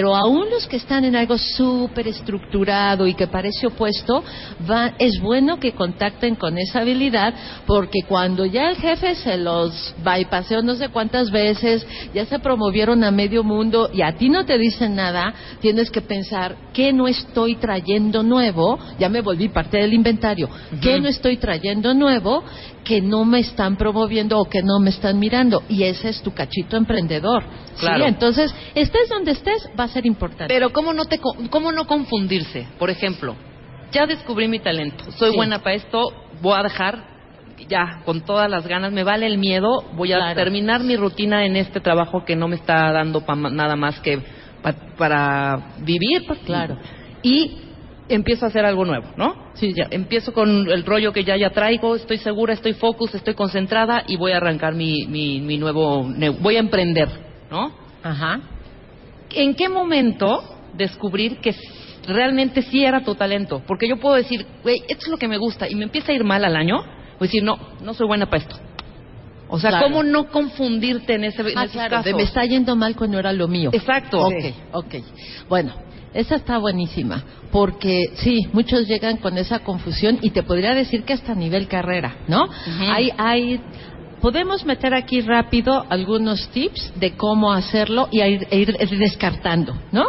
aún 0.00 0.48
los 0.50 0.66
que 0.66 0.76
están 0.76 1.04
en 1.04 1.16
algo 1.16 1.36
súper 1.38 2.08
estructurado 2.08 3.06
y 3.06 3.14
que 3.14 3.26
parece 3.26 3.66
opuesto, 3.66 4.24
va, 4.68 4.92
es 4.98 5.20
bueno 5.20 5.58
que 5.58 5.72
contacten 5.72 6.34
con 6.34 6.58
esa 6.58 6.80
habilidad 6.80 7.34
porque 7.66 8.00
cuando 8.08 8.46
ya 8.46 8.70
el 8.70 8.76
jefe 8.76 9.14
se 9.14 9.36
los 9.36 9.94
bypaseó 10.02 10.62
no 10.62 10.74
sé 10.74 10.88
cuántas 10.88 11.30
veces, 11.30 11.86
ya 12.14 12.24
se 12.26 12.38
promovieron 12.38 13.04
a 13.04 13.10
medio 13.10 13.44
mundo 13.44 13.90
y 13.92 14.02
a 14.02 14.16
ti 14.16 14.28
no 14.28 14.44
te 14.44 14.58
dicen 14.58 14.94
nada, 14.94 15.34
tienes 15.60 15.90
que 15.90 16.00
pensar, 16.00 16.56
¿qué 16.72 16.92
no 16.92 17.06
estoy 17.08 17.56
trayendo 17.56 18.22
nuevo? 18.22 18.78
Ya 18.98 19.08
me 19.08 19.20
volví 19.20 19.48
parte 19.48 19.78
del 19.78 19.92
inventario. 19.92 20.48
¿Qué 20.80 21.00
no 21.00 21.08
estoy 21.08 21.36
trayendo 21.36 21.94
nuevo 21.94 22.44
que 22.84 23.00
no 23.00 23.24
me 23.24 23.38
están 23.40 23.76
promoviendo 23.76 24.38
o 24.38 24.44
que 24.44 24.62
no 24.62 24.80
me 24.80 24.90
están 24.90 25.18
mirando? 25.18 25.62
Y 25.68 25.84
ese 25.84 26.08
es 26.08 26.22
tu 26.22 26.32
cachito 26.32 26.76
emprendedor. 26.76 27.44
¿sí? 27.74 27.80
Claro. 27.80 28.06
Entonces, 28.06 28.54
estés 28.74 29.08
donde 29.08 29.32
estés, 29.32 29.68
va 29.78 29.84
a 29.84 29.88
ser 29.88 30.04
importante. 30.06 30.52
Pero 30.52 30.72
¿cómo 30.72 30.92
no, 30.92 31.04
te, 31.04 31.18
cómo 31.50 31.72
no 31.72 31.86
confundirse? 31.86 32.66
Por 32.78 32.90
ejemplo, 32.90 33.36
ya 33.92 34.06
descubrí 34.06 34.48
mi 34.48 34.58
talento, 34.58 35.10
soy 35.12 35.30
Sí. 35.30 35.36
buena 35.36 35.60
para 35.60 35.76
esto, 35.76 36.00
voy 36.40 36.54
a 36.58 36.62
dejar 36.62 37.12
ya 37.68 38.02
con 38.04 38.22
todas 38.22 38.50
las 38.50 38.66
ganas, 38.66 38.90
me 38.92 39.04
vale 39.04 39.26
el 39.26 39.38
miedo, 39.38 39.84
voy 39.94 40.12
a 40.12 40.16
Claro. 40.16 40.34
terminar 40.34 40.82
mi 40.82 40.96
rutina 40.96 41.44
en 41.46 41.54
este 41.56 41.80
trabajo 41.80 42.24
que 42.24 42.34
no 42.34 42.48
me 42.48 42.56
está 42.56 42.90
dando 42.92 43.24
pa- 43.24 43.36
nada 43.36 43.76
más 43.76 44.00
que 44.00 44.18
pa- 44.62 44.74
para 44.98 45.74
vivir. 45.78 46.24
pues, 46.26 46.40
Claro. 46.40 46.76
Y 47.22 47.58
empiezo 48.14 48.44
a 48.44 48.48
hacer 48.48 48.64
algo 48.64 48.84
nuevo, 48.84 49.06
¿no? 49.16 49.50
Sí. 49.54 49.72
Ya, 49.74 49.86
empiezo 49.90 50.32
con 50.32 50.48
el 50.70 50.84
rollo 50.84 51.12
que 51.12 51.24
ya 51.24 51.36
ya 51.36 51.50
traigo, 51.50 51.96
estoy 51.96 52.18
segura, 52.18 52.52
estoy 52.54 52.74
focus, 52.74 53.14
estoy 53.14 53.34
concentrada 53.34 54.04
y 54.06 54.16
voy 54.16 54.32
a 54.32 54.36
arrancar 54.38 54.74
mi, 54.74 55.06
mi, 55.06 55.40
mi 55.40 55.58
nuevo, 55.58 56.04
voy 56.40 56.56
a 56.56 56.60
emprender, 56.60 57.08
¿no? 57.50 57.72
Ajá. 58.02 58.40
¿En 59.34 59.54
qué 59.54 59.68
momento 59.68 60.42
descubrir 60.74 61.38
que 61.38 61.54
realmente 62.06 62.62
sí 62.62 62.84
era 62.84 63.02
tu 63.04 63.14
talento? 63.14 63.62
Porque 63.66 63.88
yo 63.88 63.98
puedo 63.98 64.16
decir, 64.16 64.46
güey, 64.62 64.82
esto 64.88 65.04
es 65.04 65.08
lo 65.08 65.16
que 65.18 65.28
me 65.28 65.38
gusta 65.38 65.68
y 65.68 65.74
me 65.74 65.84
empieza 65.84 66.12
a 66.12 66.14
ir 66.14 66.24
mal 66.24 66.44
al 66.44 66.56
año, 66.56 66.76
o 67.18 67.22
decir, 67.24 67.42
no, 67.42 67.58
no 67.82 67.94
soy 67.94 68.06
buena 68.06 68.26
para 68.26 68.42
esto. 68.42 68.56
O 69.48 69.58
sea, 69.58 69.68
Claro. 69.70 69.86
¿cómo 69.86 70.02
no 70.02 70.28
confundirte 70.30 71.14
en 71.14 71.24
ese 71.24 71.42
en 71.42 71.58
Ah, 71.58 71.64
esos 71.64 71.72
claro, 71.74 71.98
de 71.98 72.02
casos? 72.04 72.16
me 72.16 72.22
está 72.22 72.44
yendo 72.46 72.74
mal 72.74 72.96
cuando 72.96 73.18
era 73.18 73.32
lo 73.34 73.48
mío. 73.48 73.68
Exacto. 73.72 74.18
Ok, 74.26 74.34
ok. 74.72 74.94
Bueno, 75.48 75.74
esa 76.14 76.36
está 76.36 76.58
buenísima, 76.58 77.24
porque 77.50 78.10
sí, 78.16 78.46
muchos 78.52 78.86
llegan 78.86 79.16
con 79.16 79.38
esa 79.38 79.60
confusión 79.60 80.18
y 80.20 80.30
te 80.30 80.42
podría 80.42 80.74
decir 80.74 81.04
que 81.04 81.14
hasta 81.14 81.34
nivel 81.34 81.68
carrera, 81.68 82.16
¿no? 82.28 82.48
Hay, 82.90 83.10
hay, 83.16 83.60
podemos 84.20 84.64
meter 84.64 84.94
aquí 84.94 85.20
rápido 85.22 85.84
algunos 85.88 86.48
tips 86.50 86.92
de 86.96 87.12
cómo 87.12 87.52
hacerlo 87.52 88.08
y 88.10 88.20
ir, 88.22 88.46
e 88.50 88.58
ir 88.58 88.76
descartando, 88.98 89.74
¿no? 89.90 90.04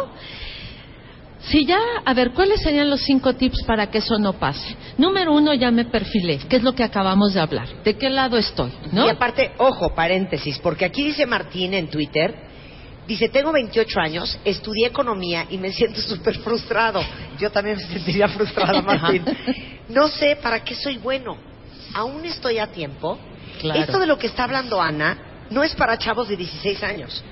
Si 1.40 1.66
ya, 1.66 1.78
a 2.04 2.14
ver, 2.14 2.32
¿cuáles 2.32 2.62
serían 2.62 2.88
los 2.88 3.02
cinco 3.02 3.34
tips 3.34 3.64
para 3.64 3.90
que 3.90 3.98
eso 3.98 4.18
no 4.18 4.34
pase? 4.34 4.76
Número 4.96 5.32
uno, 5.32 5.52
ya 5.52 5.70
me 5.70 5.84
perfilé, 5.84 6.38
que 6.38 6.56
es 6.56 6.62
lo 6.62 6.74
que 6.74 6.82
acabamos 6.82 7.34
de 7.34 7.40
hablar. 7.40 7.68
¿De 7.84 7.96
qué 7.96 8.08
lado 8.08 8.38
estoy? 8.38 8.72
¿no? 8.92 9.06
Y 9.06 9.10
aparte, 9.10 9.52
ojo, 9.58 9.94
paréntesis, 9.94 10.58
porque 10.60 10.86
aquí 10.86 11.02
dice 11.02 11.26
Martín 11.26 11.74
en 11.74 11.88
Twitter, 11.88 12.34
dice, 13.06 13.28
tengo 13.28 13.52
28 13.52 14.00
años, 14.00 14.38
estudié 14.44 14.86
economía 14.86 15.46
y 15.50 15.58
me 15.58 15.72
siento 15.72 16.00
súper 16.02 16.38
frustrado. 16.38 17.00
Yo 17.38 17.50
también 17.50 17.76
me 17.76 17.84
sentiría 17.84 18.28
frustrada, 18.28 18.80
Martín. 18.82 19.24
No 19.88 20.08
sé 20.08 20.36
para 20.36 20.62
qué 20.64 20.74
soy 20.74 20.98
bueno. 20.98 21.36
Aún 21.94 22.24
estoy 22.24 22.58
a 22.58 22.66
tiempo. 22.68 23.18
Claro. 23.60 23.80
Esto 23.80 23.98
de 23.98 24.06
lo 24.06 24.18
que 24.18 24.26
está 24.26 24.44
hablando 24.44 24.80
Ana 24.80 25.46
no 25.50 25.62
es 25.62 25.74
para 25.74 25.96
chavos 25.98 26.28
de 26.28 26.36
16 26.36 26.82
años. 26.82 27.22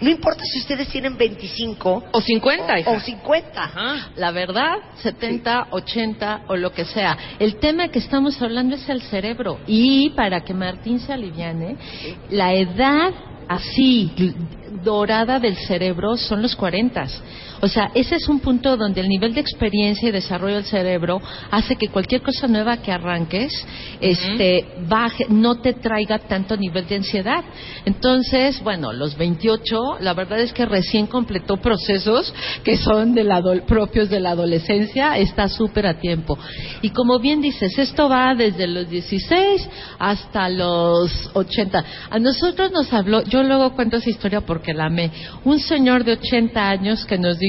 No 0.00 0.10
importa 0.10 0.44
si 0.44 0.60
ustedes 0.60 0.88
tienen 0.88 1.16
25 1.16 2.04
O 2.12 2.20
50, 2.20 2.78
hija. 2.80 2.90
o 2.90 3.00
50. 3.00 3.64
Ajá. 3.64 4.10
La 4.14 4.30
verdad, 4.30 4.76
70, 5.02 5.68
80 5.70 6.42
o 6.46 6.56
lo 6.56 6.72
que 6.72 6.84
sea. 6.84 7.18
El 7.40 7.56
tema 7.56 7.88
que 7.88 7.98
estamos 7.98 8.40
hablando 8.40 8.76
es 8.76 8.88
el 8.88 9.02
cerebro. 9.02 9.58
Y 9.66 10.10
para 10.10 10.42
que 10.42 10.54
Martín 10.54 11.00
se 11.00 11.12
aliviane, 11.12 11.76
la 12.30 12.52
edad 12.54 13.10
así 13.48 14.12
dorada 14.82 15.38
del 15.38 15.56
cerebro 15.56 16.16
son 16.16 16.42
los 16.42 16.56
40. 16.56 17.06
O 17.60 17.68
sea, 17.68 17.90
ese 17.94 18.16
es 18.16 18.28
un 18.28 18.40
punto 18.40 18.76
donde 18.76 19.00
el 19.00 19.08
nivel 19.08 19.34
de 19.34 19.40
experiencia 19.40 20.08
y 20.08 20.12
desarrollo 20.12 20.56
del 20.56 20.64
cerebro 20.64 21.20
hace 21.50 21.76
que 21.76 21.88
cualquier 21.88 22.22
cosa 22.22 22.46
nueva 22.46 22.76
que 22.78 22.92
arranques 22.92 23.52
este 24.00 24.64
baje, 24.88 25.26
no 25.28 25.60
te 25.60 25.74
traiga 25.74 26.18
tanto 26.18 26.56
nivel 26.56 26.86
de 26.86 26.96
ansiedad. 26.96 27.44
Entonces, 27.84 28.62
bueno, 28.62 28.92
los 28.92 29.16
28, 29.16 29.98
la 30.00 30.14
verdad 30.14 30.40
es 30.40 30.52
que 30.52 30.66
recién 30.66 31.06
completó 31.06 31.56
procesos 31.56 32.32
que 32.62 32.76
son 32.76 33.14
de 33.14 33.24
la 33.24 33.42
propios 33.66 34.10
de 34.10 34.20
la 34.20 34.30
adolescencia, 34.30 35.16
está 35.18 35.48
súper 35.48 35.86
a 35.86 35.98
tiempo. 35.98 36.38
Y 36.82 36.90
como 36.90 37.18
bien 37.18 37.40
dices, 37.40 37.78
esto 37.78 38.08
va 38.08 38.34
desde 38.34 38.66
los 38.66 38.88
16 38.88 39.68
hasta 39.98 40.48
los 40.48 41.30
80. 41.34 41.84
A 42.10 42.18
nosotros 42.18 42.70
nos 42.72 42.92
habló, 42.92 43.22
yo 43.24 43.42
luego 43.42 43.74
cuento 43.74 43.96
esa 43.96 44.10
historia 44.10 44.40
porque 44.42 44.74
la 44.74 44.86
amé, 44.86 45.10
un 45.44 45.58
señor 45.60 46.04
de 46.04 46.12
80 46.12 46.68
años 46.68 47.04
que 47.04 47.18
nos 47.18 47.38
dijo, 47.38 47.47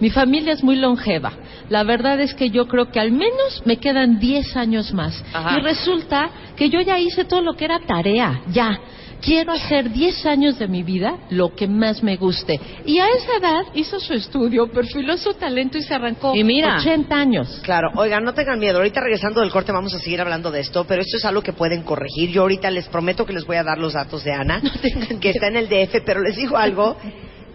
mi 0.00 0.10
familia 0.10 0.52
es 0.52 0.62
muy 0.62 0.76
longeva, 0.76 1.32
la 1.68 1.82
verdad 1.84 2.20
es 2.20 2.34
que 2.34 2.50
yo 2.50 2.66
creo 2.66 2.90
que 2.90 3.00
al 3.00 3.12
menos 3.12 3.62
me 3.64 3.78
quedan 3.78 4.18
10 4.18 4.56
años 4.56 4.92
más. 4.92 5.22
Ajá. 5.32 5.58
Y 5.58 5.62
resulta 5.62 6.30
que 6.56 6.70
yo 6.70 6.80
ya 6.80 6.98
hice 6.98 7.24
todo 7.24 7.42
lo 7.42 7.54
que 7.54 7.64
era 7.64 7.80
tarea, 7.80 8.42
ya. 8.50 8.80
Quiero 9.20 9.52
hacer 9.52 9.90
10 9.90 10.26
años 10.26 10.58
de 10.58 10.68
mi 10.68 10.84
vida 10.84 11.18
lo 11.30 11.54
que 11.54 11.66
más 11.66 12.02
me 12.04 12.16
guste. 12.16 12.60
Y 12.86 12.98
a 12.98 13.08
esa 13.08 13.36
edad 13.38 13.62
hizo 13.74 13.98
su 13.98 14.14
estudio, 14.14 14.68
perfiló 14.68 15.16
su 15.16 15.34
talento 15.34 15.76
y 15.76 15.82
se 15.82 15.92
arrancó 15.92 16.34
Y 16.36 16.44
mira. 16.44 16.78
80 16.78 17.16
años. 17.16 17.60
Claro, 17.64 17.90
oigan, 17.96 18.22
no 18.22 18.32
tengan 18.32 18.60
miedo. 18.60 18.78
Ahorita 18.78 19.00
regresando 19.00 19.40
del 19.40 19.50
corte 19.50 19.72
vamos 19.72 19.92
a 19.94 19.98
seguir 19.98 20.20
hablando 20.20 20.52
de 20.52 20.60
esto, 20.60 20.84
pero 20.86 21.02
esto 21.02 21.16
es 21.16 21.24
algo 21.24 21.42
que 21.42 21.52
pueden 21.52 21.82
corregir. 21.82 22.30
Yo 22.30 22.42
ahorita 22.42 22.70
les 22.70 22.86
prometo 22.88 23.26
que 23.26 23.32
les 23.32 23.44
voy 23.44 23.56
a 23.56 23.64
dar 23.64 23.78
los 23.78 23.94
datos 23.94 24.22
de 24.22 24.32
Ana, 24.32 24.62
que 25.20 25.30
está 25.30 25.48
en 25.48 25.56
el 25.56 25.68
DF, 25.68 26.00
pero 26.04 26.20
les 26.20 26.36
digo 26.36 26.56
algo. 26.56 26.96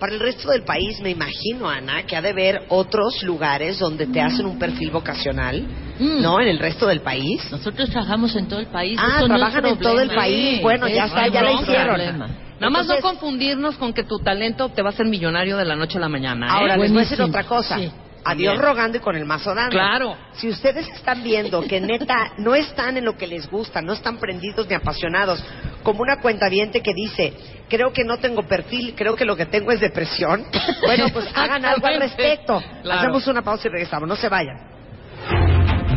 Para 0.03 0.15
el 0.15 0.19
resto 0.19 0.51
del 0.51 0.63
país, 0.63 0.99
me 0.99 1.11
imagino, 1.11 1.69
Ana, 1.69 2.03
que 2.03 2.17
ha 2.17 2.21
de 2.21 2.31
haber 2.31 2.63
otros 2.67 3.23
lugares 3.23 3.79
donde 3.79 4.05
te 4.05 4.19
hacen 4.19 4.45
un 4.45 4.59
perfil 4.59 4.91
vocacional, 4.91 5.65
Mm. 5.97 6.21
¿no? 6.21 6.41
En 6.41 6.49
el 6.49 6.59
resto 6.59 6.87
del 6.87 6.99
país. 6.99 7.41
Nosotros 7.49 7.89
trabajamos 7.89 8.35
en 8.35 8.49
todo 8.49 8.59
el 8.59 8.67
país. 8.67 8.99
Ah, 9.01 9.19
eso 9.19 9.27
no 9.29 9.35
es 9.35 9.39
trabajan 9.39 9.65
en 9.65 9.77
todo 9.77 10.01
el 10.01 10.09
país. 10.09 10.61
Bueno, 10.61 10.89
ya 10.89 11.05
está, 11.05 11.29
ya 11.29 11.41
la 11.41 11.53
hicieron. 11.53 11.85
problema. 11.95 12.27
Nada 12.59 12.69
más 12.69 12.85
no 12.85 12.99
confundirnos 12.99 13.77
con 13.77 13.93
que 13.93 14.03
tu 14.03 14.17
talento 14.19 14.67
te 14.67 14.81
va 14.81 14.89
a 14.89 14.91
hacer 14.91 15.05
millonario 15.05 15.55
de 15.55 15.63
la 15.63 15.77
noche 15.77 15.97
a 15.99 16.01
la 16.01 16.09
mañana. 16.09 16.47
¿eh? 16.47 16.49
Ahora 16.51 16.75
les 16.75 16.91
voy 16.91 16.97
a 16.99 17.03
decir 17.03 17.21
otra 17.21 17.45
cosa. 17.45 17.77
Sí. 17.77 17.89
A 18.26 18.36
Dios 18.36 18.53
Bien. 18.53 18.65
rogando 18.65 18.97
y 18.97 19.01
con 19.01 19.15
el 19.15 19.26
mazo 19.26 19.53
dando. 19.53 19.71
Claro. 19.71 20.15
Si 20.34 20.47
ustedes 20.47 20.88
están 20.89 21.24
viendo 21.24 21.61
que 21.61 21.82
neta 21.82 22.34
no 22.38 22.55
están 22.55 22.97
en 22.97 23.05
lo 23.05 23.17
que 23.17 23.28
les 23.28 23.49
gusta, 23.49 23.82
no 23.82 23.93
están 23.93 24.17
prendidos 24.17 24.67
ni 24.67 24.76
apasionados, 24.76 25.43
como 25.84 26.01
una 26.01 26.21
cuentaviente 26.21 26.82
que 26.82 26.93
dice, 26.93 27.34
creo 27.69 27.91
que 27.91 28.03
no 28.03 28.17
tengo 28.17 28.43
perfil, 28.43 28.93
creo 28.95 29.15
que 29.15 29.26
lo 29.26 29.36
que 29.36 29.45
tengo 29.45 29.71
es 29.71 29.80
depresión, 29.80 30.45
bueno, 30.86 31.07
pues 31.11 31.28
hagan 31.36 31.65
algo 31.65 31.86
al 31.86 31.99
respecto. 31.99 32.61
Claro. 32.82 32.99
Hacemos 32.99 33.28
una 33.28 33.41
pausa 33.41 33.67
y 33.67 33.71
regresamos, 33.71 34.07
no 34.07 34.15
se 34.15 34.30
vayan. 34.30 34.74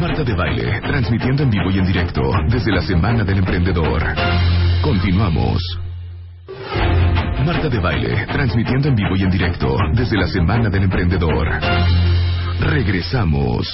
Marta 0.01 0.23
de 0.23 0.35
Baile, 0.35 0.81
transmitiendo 0.83 1.43
en 1.43 1.51
vivo 1.51 1.71
y 1.71 1.79
en 1.79 1.87
directo 1.87 2.23
desde 2.49 2.71
la 2.71 2.83
Semana 2.83 3.25
del 3.25 3.39
Emprendedor. 3.39 4.03
Continuamos. 4.83 5.63
Marta 7.45 7.69
de 7.69 7.79
Baile, 7.79 8.27
transmitiendo 8.27 8.89
en 8.89 8.95
vivo 8.95 9.17
y 9.17 9.23
en 9.23 9.31
directo 9.31 9.77
desde 9.95 10.17
la 10.17 10.27
Semana 10.27 10.69
del 10.69 10.85
Emprendedor. 10.85 11.49
Regresamos. 12.61 13.69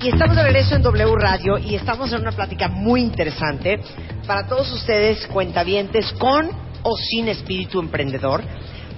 Y 0.00 0.08
estamos 0.08 0.36
de 0.36 0.42
regreso 0.42 0.76
en 0.76 0.82
W 0.82 1.14
Radio 1.16 1.58
y 1.58 1.74
estamos 1.74 2.12
en 2.12 2.22
una 2.22 2.32
plática 2.32 2.68
muy 2.68 3.02
interesante 3.02 3.80
para 4.26 4.46
todos 4.46 4.72
ustedes, 4.72 5.26
cuentavientes, 5.26 6.12
con 6.14 6.48
o 6.82 6.96
sin 6.96 7.28
espíritu 7.28 7.80
emprendedor, 7.80 8.42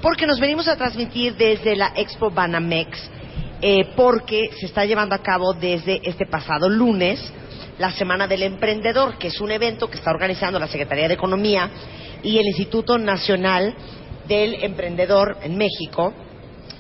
porque 0.01 0.27
nos 0.27 0.39
venimos 0.39 0.69
a 0.69 0.77
transmitir 0.77 1.37
desde 1.37 1.77
la 1.77 1.93
Expo 1.97 2.31
Banamex, 2.31 3.11
eh, 3.61 3.93
porque 3.97 4.51
se 4.59 4.67
está 4.67 4.85
llevando 4.85 5.15
a 5.15 5.23
cabo 5.23 5.53
desde 5.53 6.01
este 6.05 6.27
pasado 6.27 6.69
lunes 6.69 7.33
la 7.83 7.91
Semana 7.91 8.29
del 8.29 8.45
Emprendedor, 8.45 9.19
que 9.19 9.27
es 9.27 9.41
un 9.41 9.51
evento 9.51 9.91
que 9.91 9.99
está 9.99 10.13
organizando 10.13 10.57
la 10.57 10.69
Secretaría 10.69 11.09
de 11.09 11.15
Economía 11.15 11.69
y 12.23 12.39
el 12.39 12.47
Instituto 12.47 12.97
Nacional 12.97 13.75
del 14.29 14.63
Emprendedor 14.63 15.39
en 15.43 15.59
México 15.59 16.15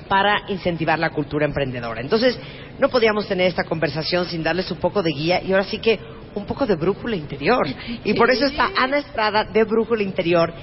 para 0.06 0.44
incentivar 0.46 1.00
la 1.00 1.10
cultura 1.10 1.44
emprendedora. 1.44 2.00
Entonces, 2.00 2.38
no 2.78 2.88
podíamos 2.88 3.26
tener 3.26 3.48
esta 3.48 3.64
conversación 3.64 4.26
sin 4.26 4.44
darles 4.44 4.70
un 4.70 4.78
poco 4.78 5.02
de 5.02 5.10
guía 5.10 5.42
y 5.42 5.50
ahora 5.50 5.64
sí 5.64 5.78
que 5.78 5.98
un 6.36 6.46
poco 6.46 6.66
de 6.66 6.76
brújula 6.76 7.16
interior. 7.16 7.66
Y 8.04 8.14
por 8.14 8.30
eso 8.30 8.46
está 8.46 8.70
Ana 8.76 8.98
Estrada 8.98 9.42
de 9.42 9.64
Brújula 9.64 10.04
Interior, 10.04 10.54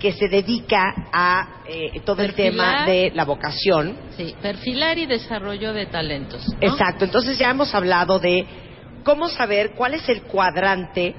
que 0.00 0.10
se 0.12 0.26
dedica 0.26 0.82
a 1.12 1.62
eh, 1.68 2.00
todo 2.04 2.20
el 2.22 2.34
tema 2.34 2.84
de 2.84 3.12
la 3.14 3.24
vocación. 3.24 3.96
Sí, 4.16 4.34
perfilar 4.42 4.98
y 4.98 5.06
desarrollo 5.06 5.72
de 5.72 5.86
talentos. 5.86 6.44
¿no? 6.48 6.58
Exacto, 6.60 7.04
entonces 7.04 7.38
ya 7.38 7.50
hemos 7.50 7.72
hablado 7.72 8.18
de 8.18 8.44
cómo 9.04 9.28
saber 9.28 9.72
cuál 9.76 9.94
es 9.94 10.08
el 10.08 10.22
cuadrante 10.22 11.14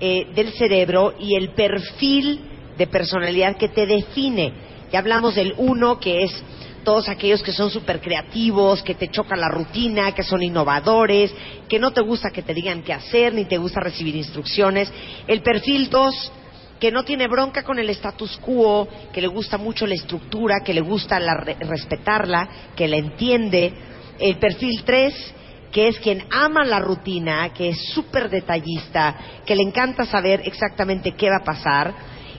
eh, 0.00 0.26
del 0.34 0.52
cerebro 0.52 1.14
y 1.18 1.36
el 1.36 1.50
perfil 1.50 2.40
de 2.76 2.86
personalidad 2.86 3.56
que 3.56 3.68
te 3.68 3.86
define. 3.86 4.52
Ya 4.92 4.98
hablamos 4.98 5.34
del 5.34 5.54
uno, 5.56 6.00
que 6.00 6.24
es 6.24 6.42
todos 6.82 7.08
aquellos 7.08 7.42
que 7.42 7.52
son 7.52 7.70
súper 7.70 8.00
creativos, 8.00 8.82
que 8.82 8.94
te 8.94 9.08
choca 9.08 9.36
la 9.36 9.48
rutina, 9.48 10.12
que 10.12 10.22
son 10.22 10.42
innovadores, 10.42 11.32
que 11.68 11.78
no 11.78 11.92
te 11.92 12.00
gusta 12.00 12.30
que 12.30 12.42
te 12.42 12.54
digan 12.54 12.82
qué 12.82 12.92
hacer, 12.94 13.34
ni 13.34 13.44
te 13.44 13.58
gusta 13.58 13.80
recibir 13.80 14.16
instrucciones. 14.16 14.90
El 15.26 15.42
perfil 15.42 15.90
dos, 15.90 16.32
que 16.80 16.90
no 16.90 17.04
tiene 17.04 17.28
bronca 17.28 17.62
con 17.62 17.78
el 17.78 17.90
status 17.90 18.38
quo, 18.38 18.88
que 19.12 19.20
le 19.20 19.26
gusta 19.28 19.58
mucho 19.58 19.86
la 19.86 19.94
estructura, 19.94 20.60
que 20.64 20.72
le 20.72 20.80
gusta 20.80 21.20
la 21.20 21.34
re- 21.34 21.56
respetarla, 21.60 22.48
que 22.74 22.88
la 22.88 22.96
entiende. 22.96 23.72
El 24.18 24.38
perfil 24.38 24.82
3, 24.82 25.34
que 25.72 25.88
es 25.88 25.98
quien 26.00 26.24
ama 26.30 26.64
la 26.64 26.80
rutina, 26.80 27.52
que 27.52 27.68
es 27.70 27.78
súper 27.94 28.28
detallista, 28.28 29.16
que 29.46 29.54
le 29.54 29.62
encanta 29.62 30.04
saber 30.04 30.42
exactamente 30.44 31.12
qué 31.12 31.28
va 31.30 31.36
a 31.36 31.44
pasar. 31.44 31.94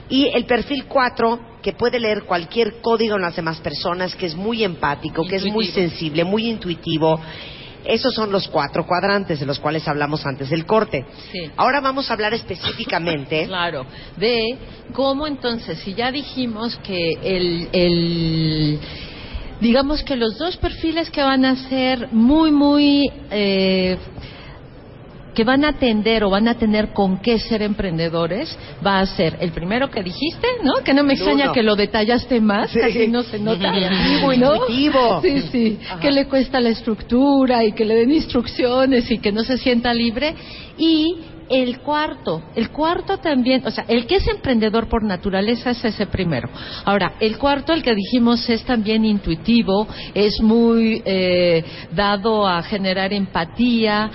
Y 0.08 0.26
el 0.34 0.44
perfil 0.44 0.84
4, 0.86 1.40
que 1.62 1.72
puede 1.72 1.98
leer 1.98 2.24
cualquier 2.24 2.80
código 2.80 3.16
en 3.16 3.22
las 3.22 3.36
demás 3.36 3.60
personas, 3.60 4.14
que 4.14 4.26
es 4.26 4.34
muy 4.34 4.62
empático, 4.64 5.24
que 5.24 5.36
es 5.36 5.44
muy 5.46 5.66
sensible, 5.66 6.24
muy 6.24 6.50
intuitivo. 6.50 7.18
Esos 7.84 8.14
son 8.14 8.30
los 8.30 8.46
cuatro 8.48 8.86
cuadrantes 8.86 9.40
de 9.40 9.46
los 9.46 9.58
cuales 9.58 9.88
hablamos 9.88 10.24
antes 10.24 10.50
del 10.50 10.66
corte. 10.66 11.04
Sí. 11.32 11.50
Ahora 11.56 11.80
vamos 11.80 12.10
a 12.10 12.12
hablar 12.14 12.32
específicamente 12.34 13.44
Claro, 13.48 13.86
de 14.16 14.56
cómo 14.92 15.26
entonces, 15.26 15.78
si 15.78 15.94
ya 15.94 16.12
dijimos 16.12 16.76
que 16.84 17.12
el, 17.22 17.68
el- 17.72 18.78
digamos 19.62 20.02
que 20.02 20.16
los 20.16 20.36
dos 20.38 20.56
perfiles 20.56 21.08
que 21.10 21.22
van 21.22 21.44
a 21.44 21.56
ser 21.68 22.08
muy, 22.12 22.50
muy, 22.50 23.10
eh, 23.30 23.96
que 25.34 25.44
van 25.44 25.64
a 25.64 25.68
atender 25.68 26.24
o 26.24 26.30
van 26.30 26.46
a 26.48 26.58
tener 26.58 26.92
con 26.92 27.18
qué 27.22 27.38
ser 27.38 27.62
emprendedores, 27.62 28.54
va 28.86 28.98
a 29.00 29.06
ser 29.06 29.38
el 29.40 29.50
primero 29.52 29.88
que 29.90 30.02
dijiste, 30.02 30.46
¿no? 30.62 30.84
Que 30.84 30.92
no 30.92 31.04
me 31.04 31.14
extraña 31.14 31.44
uno. 31.44 31.52
que 31.54 31.62
lo 31.62 31.74
detallaste 31.74 32.38
más, 32.40 32.70
Sí. 32.70 32.80
casi 32.80 33.08
no 33.08 33.22
se 33.22 33.38
nota. 33.38 33.68
Intuitivo, 33.74 34.34
¿no? 34.34 34.54
intuitivo. 34.56 35.20
Sí, 35.22 35.40
sí, 35.50 35.78
Ajá. 35.86 36.00
que 36.00 36.10
le 36.10 36.26
cuesta 36.26 36.60
la 36.60 36.68
estructura 36.68 37.64
y 37.64 37.72
que 37.72 37.84
le 37.86 37.94
den 37.94 38.10
instrucciones 38.12 39.10
y 39.10 39.18
que 39.18 39.32
no 39.32 39.42
se 39.42 39.56
sienta 39.56 39.94
libre. 39.94 40.34
Y 40.76 41.16
el 41.52 41.80
cuarto, 41.80 42.42
el 42.54 42.70
cuarto 42.70 43.18
también, 43.18 43.62
o 43.66 43.70
sea, 43.70 43.84
el 43.86 44.06
que 44.06 44.16
es 44.16 44.26
emprendedor 44.26 44.88
por 44.88 45.04
naturaleza 45.04 45.70
es 45.70 45.84
ese 45.84 46.06
primero. 46.06 46.48
Ahora, 46.86 47.12
el 47.20 47.36
cuarto, 47.36 47.74
el 47.74 47.82
que 47.82 47.94
dijimos, 47.94 48.48
es 48.48 48.64
también 48.64 49.04
intuitivo, 49.04 49.86
es 50.14 50.40
muy 50.40 51.02
eh, 51.04 51.62
dado 51.94 52.48
a 52.48 52.62
generar 52.62 53.12
empatía. 53.12 54.10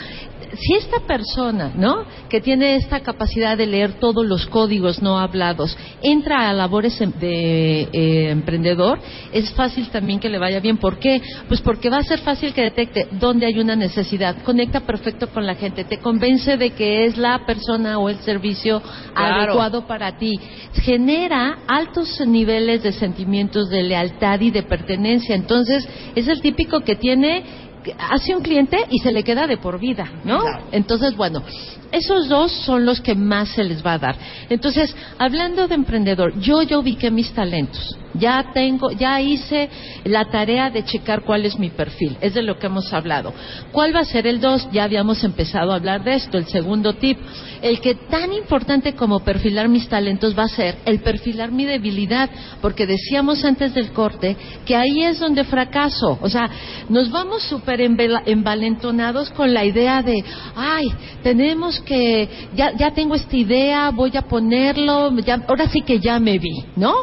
Si 0.59 0.73
esta 0.75 0.99
persona, 1.07 1.71
¿no? 1.75 2.05
Que 2.29 2.41
tiene 2.41 2.75
esta 2.75 2.99
capacidad 3.01 3.57
de 3.57 3.65
leer 3.65 3.93
todos 3.93 4.25
los 4.25 4.45
códigos 4.47 5.01
no 5.01 5.17
hablados, 5.19 5.77
entra 6.01 6.49
a 6.49 6.53
labores 6.53 6.99
em- 7.01 7.11
de 7.19 7.81
eh, 7.91 8.29
emprendedor, 8.29 8.99
es 9.33 9.51
fácil 9.53 9.89
también 9.89 10.19
que 10.19 10.29
le 10.29 10.37
vaya 10.39 10.59
bien. 10.59 10.77
¿Por 10.77 10.99
qué? 10.99 11.21
Pues 11.47 11.61
porque 11.61 11.89
va 11.89 11.97
a 11.97 12.03
ser 12.03 12.19
fácil 12.19 12.53
que 12.53 12.61
detecte 12.61 13.07
dónde 13.11 13.45
hay 13.45 13.59
una 13.59 13.75
necesidad, 13.75 14.41
conecta 14.43 14.81
perfecto 14.81 15.27
con 15.29 15.45
la 15.45 15.55
gente, 15.55 15.83
te 15.83 15.97
convence 15.99 16.57
de 16.57 16.71
que 16.71 17.05
es 17.05 17.17
la 17.17 17.45
persona 17.45 17.97
o 17.99 18.09
el 18.09 18.17
servicio 18.19 18.81
Claro. 19.13 19.41
adecuado 19.43 19.87
para 19.87 20.17
ti, 20.17 20.31
genera 20.73 21.59
altos 21.67 22.19
niveles 22.25 22.83
de 22.83 22.91
sentimientos 22.93 23.69
de 23.69 23.83
lealtad 23.83 24.39
y 24.41 24.51
de 24.51 24.63
pertenencia. 24.63 25.35
Entonces, 25.35 25.87
es 26.15 26.27
el 26.27 26.41
típico 26.41 26.81
que 26.81 26.95
tiene 26.95 27.66
hace 27.97 28.35
un 28.35 28.41
cliente 28.41 28.77
y 28.89 28.99
se 28.99 29.11
le 29.11 29.23
queda 29.23 29.47
de 29.47 29.57
por 29.57 29.79
vida, 29.79 30.09
¿no? 30.23 30.39
Claro. 30.39 30.63
Entonces, 30.71 31.15
bueno, 31.15 31.43
esos 31.91 32.27
dos 32.27 32.51
son 32.51 32.85
los 32.85 33.01
que 33.01 33.15
más 33.15 33.49
se 33.49 33.63
les 33.63 33.85
va 33.85 33.93
a 33.93 33.99
dar. 33.99 34.15
Entonces, 34.49 34.95
hablando 35.17 35.67
de 35.67 35.75
emprendedor, 35.75 36.39
yo 36.39 36.61
ya 36.61 36.77
ubiqué 36.77 37.11
mis 37.11 37.31
talentos. 37.31 37.97
Ya 38.13 38.51
tengo, 38.53 38.91
ya 38.91 39.21
hice 39.21 39.69
la 40.05 40.25
tarea 40.25 40.69
de 40.69 40.83
checar 40.83 41.21
cuál 41.21 41.45
es 41.45 41.59
mi 41.59 41.69
perfil. 41.69 42.17
Es 42.19 42.33
de 42.33 42.41
lo 42.41 42.57
que 42.57 42.65
hemos 42.65 42.91
hablado. 42.91 43.33
¿Cuál 43.71 43.95
va 43.95 43.99
a 43.99 44.05
ser 44.05 44.25
el 44.25 44.41
dos? 44.41 44.67
Ya 44.71 44.85
habíamos 44.85 45.23
empezado 45.23 45.71
a 45.71 45.75
hablar 45.75 46.03
de 46.03 46.15
esto. 46.15 46.37
El 46.37 46.47
segundo 46.47 46.93
tip. 46.93 47.19
El 47.61 47.79
que 47.79 47.95
tan 47.95 48.33
importante 48.33 48.93
como 48.93 49.19
perfilar 49.19 49.67
mis 49.67 49.87
talentos 49.87 50.37
va 50.37 50.43
a 50.43 50.49
ser 50.49 50.77
el 50.85 50.99
perfilar 50.99 51.51
mi 51.51 51.65
debilidad. 51.65 52.29
Porque 52.61 52.87
decíamos 52.87 53.43
antes 53.45 53.73
del 53.75 53.91
corte 53.91 54.35
que 54.65 54.75
ahí 54.75 55.03
es 55.03 55.19
donde 55.19 55.43
fracaso. 55.43 56.17
O 56.21 56.29
sea, 56.29 56.49
nos 56.89 57.11
vamos 57.11 57.43
súper 57.43 57.81
envalentonados 57.81 59.29
con 59.31 59.53
la 59.53 59.63
idea 59.63 60.01
de, 60.01 60.23
ay, 60.55 60.85
tenemos 61.21 61.76
que, 61.81 62.29
ya, 62.55 62.75
ya 62.75 62.91
tengo 62.91 63.15
esta 63.15 63.35
idea, 63.35 63.89
voy 63.91 64.15
a 64.15 64.21
ponerlo, 64.21 65.11
ahora 65.47 65.69
sí 65.69 65.81
que 65.81 65.99
ya 65.99 66.19
me 66.19 66.39
vi, 66.39 66.63
¿no? 66.75 66.93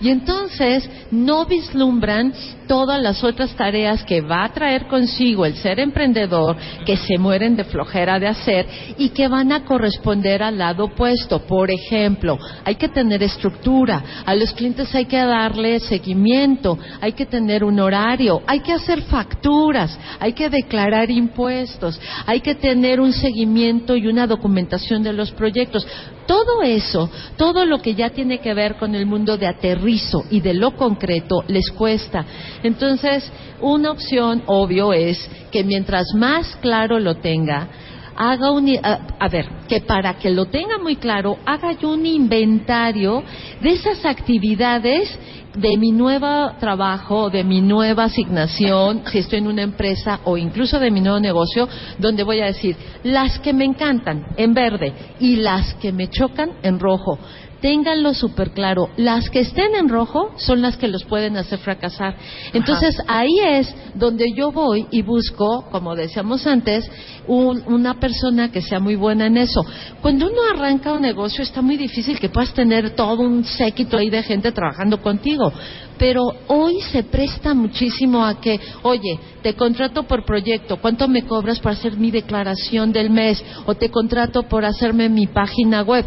Y 0.00 0.10
entonces 0.10 0.88
no 1.10 1.46
vislumbran 1.46 2.32
todas 2.66 3.00
las 3.00 3.22
otras 3.24 3.54
tareas 3.54 4.04
que 4.04 4.20
va 4.20 4.44
a 4.44 4.52
traer 4.52 4.86
consigo 4.86 5.46
el 5.46 5.54
ser 5.56 5.80
emprendedor, 5.80 6.56
que 6.84 6.96
se 6.96 7.18
mueren 7.18 7.56
de 7.56 7.64
flojera 7.64 8.18
de 8.18 8.26
hacer 8.26 8.66
y 8.98 9.10
que 9.10 9.28
van 9.28 9.52
a 9.52 9.64
corresponder 9.64 10.42
al 10.42 10.58
lado 10.58 10.84
opuesto. 10.84 11.40
Por 11.40 11.70
ejemplo, 11.70 12.38
hay 12.64 12.76
que 12.76 12.88
tener 12.88 13.22
estructura, 13.22 14.02
a 14.24 14.34
los 14.34 14.52
clientes 14.52 14.94
hay 14.94 15.06
que 15.06 15.18
darle 15.18 15.80
seguimiento, 15.80 16.78
hay 17.00 17.12
que 17.12 17.26
tener 17.26 17.64
un 17.64 17.80
horario, 17.80 18.42
hay 18.46 18.60
que 18.60 18.72
hacer 18.72 19.02
facturas, 19.02 19.98
hay 20.20 20.32
que 20.32 20.48
declarar 20.48 21.10
impuestos, 21.10 22.00
hay 22.26 22.40
que 22.40 22.54
tener 22.54 23.00
un 23.00 23.12
seguimiento 23.12 23.96
y 23.96 24.06
una 24.06 24.26
documentación 24.26 25.02
de 25.02 25.12
los 25.12 25.30
proyectos. 25.32 25.86
Todo 26.26 26.62
eso, 26.62 27.10
todo 27.36 27.66
lo 27.66 27.80
que 27.80 27.94
ya 27.94 28.10
tiene 28.10 28.38
que 28.38 28.54
ver 28.54 28.76
con 28.76 28.94
el 28.94 29.06
mundo 29.06 29.36
de 29.36 29.46
aterrizo 29.46 30.24
y 30.30 30.40
de 30.40 30.54
lo 30.54 30.76
concreto, 30.76 31.44
les 31.48 31.70
cuesta. 31.70 32.24
Entonces, 32.62 33.30
una 33.60 33.90
opción 33.90 34.42
obvio 34.46 34.92
es 34.92 35.18
que 35.50 35.64
mientras 35.64 36.06
más 36.14 36.56
claro 36.56 36.98
lo 36.98 37.16
tenga, 37.16 37.68
haga 38.16 38.50
un, 38.50 38.68
a, 38.82 39.00
a 39.18 39.28
ver, 39.28 39.48
que 39.68 39.80
para 39.80 40.14
que 40.14 40.30
lo 40.30 40.46
tenga 40.46 40.78
muy 40.78 40.96
claro, 40.96 41.38
haga 41.44 41.72
yo 41.72 41.90
un 41.90 42.06
inventario 42.06 43.22
de 43.60 43.70
esas 43.70 44.04
actividades 44.04 45.18
de 45.56 45.76
mi 45.76 45.92
nuevo 45.92 46.52
trabajo, 46.58 47.30
de 47.30 47.44
mi 47.44 47.60
nueva 47.60 48.04
asignación, 48.04 49.02
si 49.06 49.18
estoy 49.18 49.38
en 49.38 49.46
una 49.46 49.62
empresa 49.62 50.20
o 50.24 50.36
incluso 50.36 50.80
de 50.80 50.90
mi 50.90 51.00
nuevo 51.00 51.20
negocio, 51.20 51.68
donde 51.98 52.24
voy 52.24 52.40
a 52.40 52.46
decir 52.46 52.76
las 53.04 53.38
que 53.38 53.52
me 53.52 53.64
encantan 53.64 54.26
en 54.36 54.52
verde 54.52 54.92
y 55.20 55.36
las 55.36 55.74
que 55.74 55.92
me 55.92 56.08
chocan 56.08 56.50
en 56.62 56.78
rojo. 56.78 57.18
Ténganlo 57.64 58.12
súper 58.12 58.50
claro. 58.50 58.90
Las 58.98 59.30
que 59.30 59.40
estén 59.40 59.74
en 59.74 59.88
rojo 59.88 60.32
son 60.36 60.60
las 60.60 60.76
que 60.76 60.86
los 60.86 61.02
pueden 61.04 61.38
hacer 61.38 61.58
fracasar. 61.60 62.14
Entonces 62.52 62.94
ahí 63.08 63.38
es 63.42 63.74
donde 63.94 64.26
yo 64.36 64.52
voy 64.52 64.86
y 64.90 65.00
busco, 65.00 65.64
como 65.70 65.94
decíamos 65.94 66.46
antes, 66.46 66.84
un- 67.26 67.62
una 67.66 67.98
persona 67.98 68.52
que 68.52 68.60
sea 68.60 68.80
muy 68.80 68.96
buena 68.96 69.28
en 69.28 69.38
eso. 69.38 69.64
Cuando 70.02 70.26
uno 70.26 70.42
arranca 70.54 70.92
un 70.92 71.00
negocio 71.00 71.42
está 71.42 71.62
muy 71.62 71.78
difícil 71.78 72.20
que 72.20 72.28
puedas 72.28 72.52
tener 72.52 72.90
todo 72.90 73.22
un 73.22 73.42
séquito 73.46 73.96
ahí 73.96 74.10
de 74.10 74.22
gente 74.22 74.52
trabajando 74.52 75.00
contigo. 75.00 75.50
Pero 75.96 76.20
hoy 76.48 76.82
se 76.92 77.02
presta 77.04 77.54
muchísimo 77.54 78.26
a 78.26 78.40
que, 78.42 78.60
oye, 78.82 79.18
te 79.42 79.54
contrato 79.54 80.02
por 80.02 80.26
proyecto, 80.26 80.76
¿cuánto 80.82 81.08
me 81.08 81.22
cobras 81.22 81.60
para 81.60 81.76
hacer 81.76 81.96
mi 81.96 82.10
declaración 82.10 82.92
del 82.92 83.08
mes? 83.08 83.42
O 83.64 83.74
te 83.74 83.88
contrato 83.88 84.42
por 84.42 84.66
hacerme 84.66 85.08
mi 85.08 85.28
página 85.28 85.80
web. 85.80 86.04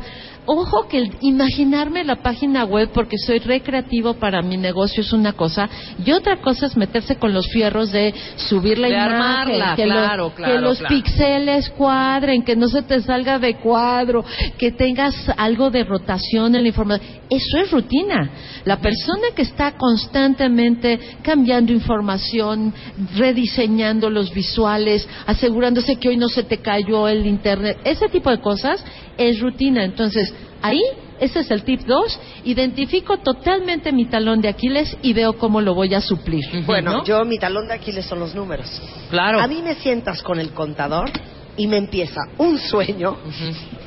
Ojo 0.49 0.87
que 0.87 0.99
el 0.99 1.11
imaginarme 1.19 2.05
la 2.05 2.23
página 2.23 2.63
web 2.63 2.91
porque 2.93 3.17
soy 3.17 3.39
recreativo 3.39 4.13
para 4.13 4.41
mi 4.41 4.55
negocio 4.55 5.01
es 5.01 5.11
una 5.11 5.33
cosa 5.33 5.69
y 6.03 6.11
otra 6.11 6.37
cosa 6.37 6.67
es 6.67 6.77
meterse 6.77 7.17
con 7.17 7.33
los 7.33 7.49
fierros 7.49 7.91
de 7.91 8.13
subir 8.37 8.79
la 8.79 8.87
De 8.87 8.93
imagen, 8.93 9.11
armarla, 9.11 9.75
que, 9.75 9.83
claro, 9.83 10.31
claro, 10.33 10.53
que 10.53 10.59
los 10.61 10.77
claro. 10.79 10.95
píxeles 10.95 11.69
cuadren, 11.71 12.43
que 12.43 12.55
no 12.55 12.69
se 12.69 12.81
te 12.83 13.01
salga 13.01 13.39
de 13.39 13.57
cuadro, 13.57 14.23
que 14.57 14.71
tengas 14.71 15.13
algo 15.35 15.69
de 15.69 15.83
rotación 15.83 16.55
en 16.55 16.61
la 16.61 16.69
información. 16.69 17.11
Eso 17.29 17.57
es 17.57 17.69
rutina. 17.69 18.29
La 18.63 18.77
persona 18.77 19.27
que 19.35 19.41
está 19.41 19.73
constantemente 19.73 20.97
cambiando 21.23 21.73
información, 21.73 22.73
rediseñando 23.17 24.09
los 24.09 24.33
visuales, 24.33 25.05
asegurándose 25.25 25.97
que 25.97 26.07
hoy 26.07 26.15
no 26.15 26.29
se 26.29 26.43
te 26.43 26.59
cayó 26.59 27.09
el 27.09 27.25
internet, 27.25 27.79
ese 27.83 28.07
tipo 28.07 28.29
de 28.29 28.39
cosas 28.39 28.81
es 29.17 29.41
rutina. 29.41 29.83
Entonces, 29.83 30.33
ahí 30.61 30.81
ese 31.19 31.39
es 31.39 31.51
el 31.51 31.63
tip 31.63 31.81
2. 31.81 32.19
Identifico 32.45 33.17
totalmente 33.17 33.91
mi 33.91 34.05
talón 34.05 34.41
de 34.41 34.49
Aquiles 34.49 34.95
y 35.01 35.13
veo 35.13 35.33
cómo 35.37 35.61
lo 35.61 35.73
voy 35.73 35.93
a 35.93 36.01
suplir. 36.01 36.43
Bueno, 36.65 36.91
¿no? 36.91 37.03
yo 37.03 37.25
mi 37.25 37.37
talón 37.39 37.67
de 37.67 37.73
Aquiles 37.73 38.05
son 38.05 38.19
los 38.19 38.35
números. 38.35 38.67
Claro. 39.09 39.39
A 39.39 39.47
mí 39.47 39.61
me 39.63 39.75
sientas 39.75 40.21
con 40.21 40.39
el 40.39 40.51
contador 40.51 41.09
y 41.55 41.65
me 41.67 41.77
empieza 41.77 42.21
un 42.37 42.59
sueño 42.59 43.17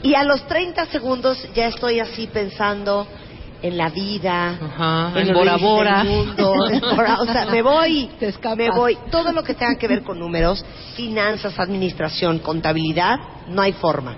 y 0.03 0.15
a 0.15 0.25
los 0.25 0.45
30 0.47 0.87
segundos 0.87 1.39
ya 1.55 1.69
estoy 1.69 2.01
así 2.01 2.27
pensando 2.27 3.07
en 3.63 3.77
la 3.77 3.91
vida, 3.91 4.59
Ajá, 4.61 5.13
en, 5.21 5.29
en 5.29 5.35
Bora 5.35 6.03
mundo, 6.03 6.55
en 6.71 6.81
Bora- 6.81 7.19
o 7.21 7.27
sea, 7.27 7.45
me 7.47 7.63
voy, 7.63 8.09
Te 8.19 8.33
me 8.57 8.71
voy. 8.71 8.97
Todo 9.11 9.33
lo 9.33 9.43
que 9.45 9.55
tenga 9.55 9.77
que 9.77 9.87
ver 9.87 10.03
con 10.03 10.19
números, 10.19 10.65
finanzas, 10.97 11.59
administración, 11.59 12.39
contabilidad, 12.39 13.19
no 13.49 13.63
hay 13.63 13.73
forma. 13.75 14.17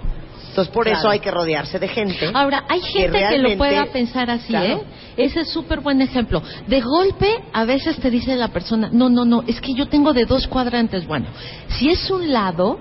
Entonces 0.53 0.73
por 0.75 0.85
Claro. 0.85 0.99
eso 0.99 1.09
hay 1.09 1.21
que 1.21 1.31
rodearse 1.31 1.79
de 1.79 1.89
gente. 1.89 2.31
Ahora, 2.35 2.65
hay 2.69 2.83
gente 2.83 3.19
que, 3.31 3.39
lo 3.39 3.57
pueda 3.57 3.87
pensar 3.87 4.29
así, 4.29 4.49
Claro. 4.49 4.67
¿eh? 4.67 4.83
Ese 5.17 5.41
es 5.41 5.51
súper 5.51 5.81
buen 5.81 6.03
ejemplo. 6.03 6.43
De 6.67 6.81
golpe, 6.83 7.29
a 7.55 7.65
veces 7.65 7.97
te 7.97 8.11
dice 8.11 8.37
la 8.37 8.49
persona, 8.49 8.91
no, 8.93 9.09
no, 9.09 9.25
no, 9.25 9.45
es 9.47 9.61
que 9.63 9.73
yo 9.75 9.89
tengo 9.89 10.13
de 10.13 10.27
dos 10.27 10.47
cuadrantes. 10.47 11.07
Bueno, 11.07 11.27
si 11.69 11.89
es 11.89 12.11
un 12.11 12.31
lado, 12.31 12.79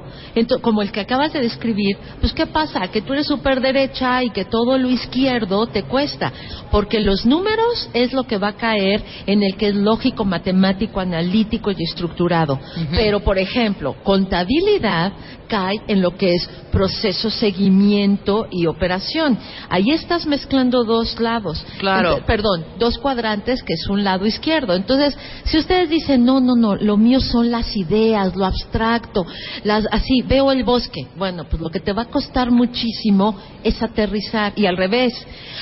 como 0.62 0.82
el 0.82 0.92
que 0.92 1.00
acabas 1.00 1.32
de 1.32 1.40
describir, 1.40 1.98
pues 2.20 2.34
¿qué 2.34 2.46
pasa? 2.46 2.88
Que 2.90 3.02
tú 3.02 3.14
eres 3.14 3.28
súper 3.28 3.62
derecha 3.62 4.22
y 4.22 4.32
que 4.32 4.44
todo 4.44 4.78
lo 4.78 4.90
izquierdo 4.90 5.68
te 5.68 5.84
cuesta. 5.84 6.32
Porque 6.72 7.00
los 7.00 7.26
números 7.26 7.90
es 7.94 8.12
lo 8.12 8.24
que 8.24 8.38
va 8.38 8.50
a 8.50 8.58
caer 8.58 9.02
en 9.28 9.44
el 9.44 9.56
que 9.56 9.70
es 9.70 9.76
lógico, 9.76 10.26
matemático, 10.26 11.00
analítico 11.00 11.72
y 11.72 11.84
estructurado. 11.84 12.60
Pero, 12.92 13.22
por 13.22 13.38
ejemplo, 13.38 13.96
contabilidad 14.04 15.14
cae 15.48 15.82
en 15.88 16.02
lo 16.02 16.16
que 16.16 16.34
es 16.34 16.50
proceso, 16.72 17.30
seguimiento 17.72 18.48
y 18.50 18.66
operación. 18.66 19.38
Ahí 19.70 19.92
estás 19.92 20.26
mezclando 20.26 20.84
dos 20.84 21.20
lados. 21.20 21.64
Claro. 21.80 22.18
Ent- 22.18 22.26
perdón, 22.26 22.66
dos 22.80 22.98
cuadrantes 22.98 23.62
que 23.64 23.74
es 23.74 23.88
un 23.90 24.04
lado 24.04 24.26
izquierdo. 24.26 24.74
Entonces, 24.76 25.16
si 25.46 25.58
ustedes 25.58 25.90
dicen, 25.90 26.26
no, 26.26 26.40
no, 26.40 26.56
no, 26.56 26.76
lo 26.76 26.98
mío 26.98 27.20
son 27.20 27.52
las 27.52 27.76
ideas, 27.76 28.36
lo 28.36 28.46
abstracto, 28.46 29.26
las, 29.64 29.86
así, 29.92 30.22
veo 30.28 30.52
el 30.52 30.64
bosque. 30.64 31.08
Bueno, 31.18 31.46
pues 31.50 31.62
lo 31.62 31.70
que 31.70 31.80
te 31.80 31.94
va 31.94 32.04
a 32.04 32.06
costar 32.06 32.52
muchísimo 32.52 33.38
es 33.64 33.82
aterrizar. 33.82 34.54
Y 34.56 34.66
al 34.66 34.78
revés, 34.78 35.14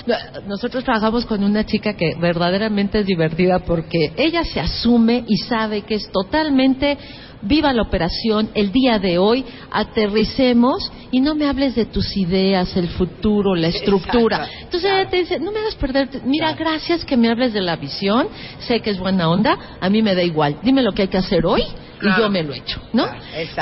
No- 0.06 0.16
nosotros 0.48 0.84
trabajamos 0.86 1.26
con 1.26 1.44
una 1.44 1.66
chica 1.66 1.94
que 1.94 2.16
verdaderamente 2.20 3.00
es 3.00 3.06
divertida 3.06 3.60
porque 3.60 4.14
ella 4.16 4.44
se 4.46 4.60
asume 4.60 5.26
y 5.28 5.36
sabe 5.38 5.82
que 5.82 5.96
es 5.96 6.10
totalmente 6.12 6.98
viva 7.42 7.74
la 7.74 7.84
operación 7.84 8.50
el 8.54 8.72
día 8.72 9.00
de 9.00 9.18
hoy, 9.18 9.46
aterricemos 9.72 10.92
y 11.12 11.22
no 11.22 11.36
me 11.36 11.48
hables 11.48 11.76
de 11.76 11.86
tus 11.86 12.16
ideas, 12.18 12.76
el 12.76 12.90
futuro, 12.90 13.56
la 13.56 13.68
estructura. 13.68 14.38
Exacto, 14.38 14.64
Entonces 14.66 14.92
ella 14.92 15.10
te 15.10 15.18
dice, 15.18 15.40
no 15.40 15.52
me 15.52 15.60
hagas 15.60 15.76
perder, 15.76 16.10
mira, 16.26 16.54
gracias 16.54 17.06
que 17.06 17.18
me 17.18 17.30
hables 17.30 17.54
de 17.54 17.62
la 17.62 17.76
visión, 17.76 18.28
sé 18.60 18.82
que 18.82 18.90
es 18.90 19.00
buena 19.00 19.30
onda, 19.30 19.58
a 19.80 19.90
mí 19.90 20.02
me 20.02 20.16
da 20.16 20.24
igual, 20.24 20.58
dime 20.64 20.82
lo 20.82 20.92
que 20.92 21.04
hay 21.04 21.08
que 21.08 21.18
hacer 21.18 21.46
hoy 21.46 21.64
y 22.02 22.18
yo 22.18 22.30
me 22.30 22.44
lo 22.44 22.54
echo, 22.54 22.82
¿no? 22.94 23.08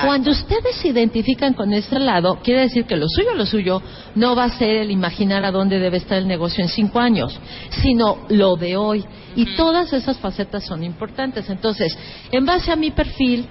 Cuando 0.06 0.32
ustedes 0.32 0.76
se 0.82 0.90
identifican 0.90 1.54
con 1.54 1.74
este 1.74 2.00
lado, 2.00 2.40
quiere 2.44 2.62
decir 2.62 2.86
que 2.86 2.96
lo 2.96 3.08
suyo, 3.08 3.34
lo 3.34 3.46
suyo, 3.46 3.82
no 4.16 4.36
va 4.36 4.46
a 4.46 4.58
ser 4.58 4.78
el 4.78 4.92
imaginar 4.92 5.44
a 5.44 5.52
dónde 5.52 5.80
debe 5.80 5.98
estar 5.98 6.18
el 6.18 6.28
negocio 6.28 6.64
en 6.64 6.70
cinco 6.70 7.00
años, 7.00 7.38
sino 7.82 8.26
lo 8.30 8.56
de 8.56 8.78
hoy. 8.78 9.06
Y 9.36 9.56
todas 9.56 9.94
esas 9.94 10.18
facetas 10.18 10.66
son 10.66 10.84
importantes. 10.84 11.50
Entonces, 11.50 11.98
en 12.32 12.46
base 12.46 12.72
a 12.72 12.76
mi 12.76 12.92
perfil, 12.92 13.48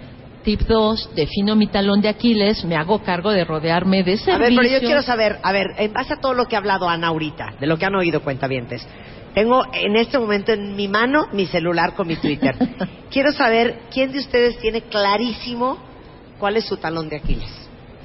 tip 0.47 0.61
2, 0.63 1.11
defino 1.17 1.57
mi 1.57 1.67
talón 1.67 2.01
de 2.01 2.09
Aquiles, 2.09 2.65
me 2.65 2.77
hago 2.77 3.03
cargo 3.03 3.33
de 3.33 3.45
rodearme 3.45 4.05
de 4.05 4.13
A 4.13 4.17
servicios. 4.17 4.39
ver, 4.39 4.55
pero 4.57 4.69
yo 4.69 4.79
quiero 4.87 5.03
saber, 5.03 5.39
a 5.43 5.51
ver, 5.53 5.67
en 5.77 5.93
base 5.93 6.15
a 6.15 6.21
todo 6.21 6.35
lo 6.35 6.47
que 6.47 6.55
ha 6.55 6.61
hablado 6.61 6.89
Ana 6.89 7.09
ahorita, 7.09 7.55
de 7.59 7.67
lo 7.67 7.77
que 7.77 7.85
han 7.85 7.97
oído 7.97 8.23
cuentavientes, 8.23 8.87
tengo 9.35 9.65
en 9.75 9.97
este 9.97 10.19
momento 10.21 10.53
en 10.53 10.77
mi 10.77 10.87
mano 10.87 11.27
mi 11.33 11.47
celular 11.47 11.95
con 11.95 12.07
mi 12.07 12.15
Twitter. 12.17 12.55
quiero 13.11 13.33
saber 13.33 13.81
quién 13.93 14.13
de 14.13 14.21
ustedes 14.21 14.57
tiene 14.61 14.83
clarísimo 14.83 15.79
cuál 16.39 16.57
es 16.57 16.65
su 16.65 16.77
talón 16.77 17.09
de 17.09 17.17
Aquiles. 17.17 17.51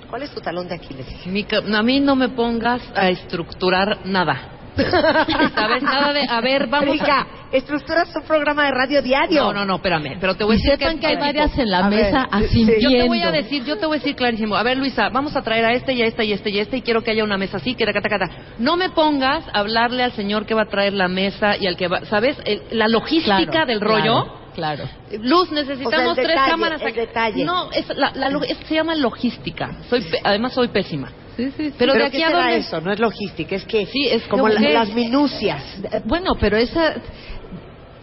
¿Cuál 0.09 0.23
es 0.23 0.31
tu 0.31 0.41
talón 0.41 0.67
de 0.67 0.75
Aquiles? 0.75 1.05
Mi 1.27 1.43
ca- 1.43 1.59
a 1.73 1.83
mí 1.83 1.99
no 1.99 2.15
me 2.15 2.29
pongas 2.29 2.81
a 2.95 3.09
estructurar 3.09 3.99
nada. 4.05 4.57
¿Sabes? 4.75 5.83
Nada 5.83 6.13
de, 6.13 6.25
a 6.27 6.41
ver, 6.41 6.67
vamos 6.67 6.97
a... 7.01 7.27
estructuras 7.51 8.15
un 8.15 8.23
programa 8.23 8.65
de 8.65 8.71
radio 8.71 9.01
diario. 9.01 9.43
No, 9.43 9.53
no, 9.53 9.65
no, 9.65 9.75
espérame, 9.75 10.17
pero 10.19 10.35
te 10.35 10.43
voy 10.43 10.53
a 10.53 10.57
decir 10.57 10.71
sepan 10.71 10.99
que 10.99 11.07
hay 11.07 11.15
qué 11.15 11.19
varias 11.21 11.57
en 11.57 11.69
la 11.69 11.79
A 11.85 11.89
ver, 11.89 12.05
mesa 12.05 12.27
sí, 12.31 12.45
asintiendo. 12.45 12.89
Yo 12.89 12.89
te 13.01 13.07
voy 13.07 13.21
a 13.21 13.31
decir, 13.31 13.63
yo 13.65 13.77
te 13.77 13.85
voy 13.85 13.97
a 13.97 13.99
decir 13.99 14.15
clarísimo. 14.15 14.55
A 14.55 14.63
ver, 14.63 14.77
Luisa, 14.77 15.09
vamos 15.09 15.35
a 15.35 15.41
traer 15.41 15.65
a 15.65 15.73
este 15.73 15.93
y 15.93 16.01
a 16.01 16.05
este 16.05 16.23
y 16.25 16.31
a 16.31 16.35
este 16.35 16.49
y 16.49 16.59
a 16.59 16.61
este 16.61 16.77
y 16.77 16.81
quiero 16.81 17.03
que 17.03 17.11
haya 17.11 17.23
una 17.23 17.37
mesa 17.37 17.57
así, 17.57 17.75
que 17.75 17.85
cata, 17.85 18.09
cata. 18.09 18.29
No 18.59 18.77
me 18.77 18.89
pongas 18.89 19.45
a 19.53 19.59
hablarle 19.59 20.03
al 20.03 20.13
señor 20.13 20.45
que 20.45 20.53
va 20.53 20.63
a 20.63 20.67
traer 20.69 20.93
la 20.93 21.07
mesa 21.07 21.57
y 21.57 21.67
al 21.67 21.75
que 21.75 21.87
va, 21.87 22.05
¿sabes? 22.05 22.37
El- 22.45 22.61
la 22.71 22.87
logística 22.87 23.45
Claro, 23.51 23.65
del 23.65 23.81
rollo. 23.81 24.37
Claro. 24.53 24.83
Luz, 25.21 25.49
necesitamos 25.51 25.93
O 25.93 25.97
sea, 25.97 26.07
el 26.09 26.15
tres 26.15 26.27
detalle, 26.27 26.51
cámaras 26.51 26.81
el 26.81 26.87
aquí. 26.87 26.99
detalle. 26.99 27.43
No, 27.45 27.71
es 27.71 27.87
la, 27.95 28.11
la 28.15 28.27
es- 28.45 28.57
se 28.67 28.75
llama 28.75 28.95
logística. 28.95 29.77
Soy 29.89 30.01
pe- 30.01 30.19
además 30.23 30.53
soy 30.53 30.67
pésima. 30.69 31.09
Sí, 31.37 31.45
sí, 31.45 31.51
sí. 31.57 31.73
Pero, 31.77 31.93
Pero, 31.93 32.05
de 32.05 32.11
¿qué 32.11 32.17
aquí 32.17 32.23
a 32.23 32.37
dónde 32.37 32.57
eso? 32.57 32.81
No 32.81 32.91
es 32.91 32.99
logística, 32.99 33.55
es 33.55 33.65
que 33.65 33.85
Sí, 33.85 34.07
es 34.09 34.23
como 34.27 34.47
la- 34.49 34.59
las 34.61 34.93
minucias. 34.93 35.63
Bueno, 36.05 36.35
pero 36.39 36.57
esa 36.57 36.95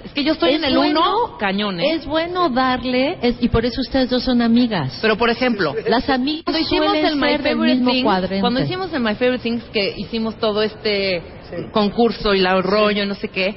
Es 0.04 0.12
que 0.14 0.24
yo 0.24 0.32
estoy 0.32 0.50
Es 0.50 0.56
en 0.56 0.64
el 0.64 0.76
bueno, 0.76 1.00
uno, 1.00 1.36
cañón, 1.38 1.80
¿eh? 1.80 1.94
Es 1.94 2.06
bueno 2.06 2.48
darle, 2.48 3.18
es- 3.20 3.36
y 3.40 3.48
por 3.48 3.66
eso 3.66 3.80
ustedes 3.80 4.08
dos 4.08 4.22
son 4.22 4.40
amigas. 4.40 4.98
Pero 5.02 5.16
por 5.18 5.28
ejemplo, 5.28 5.74
Las 5.86 6.08
amigas 6.08 6.44
cuando 6.44 6.60
hicimos 6.60 6.94
el 6.94 7.16
My 7.16 7.36
Favorite 7.38 7.84
Things, 7.84 8.40
cuando 8.40 8.60
hicimos 8.62 8.92
el 8.92 9.00
My 9.00 9.14
Favorite 9.16 9.42
Things 9.42 9.64
que 9.64 9.94
hicimos 9.98 10.36
todo 10.36 10.62
este 10.62 11.22
concurso 11.72 12.32
y 12.32 12.38
la 12.40 12.60
rollo, 12.62 13.04
no 13.06 13.14
sé 13.16 13.28
qué, 13.28 13.54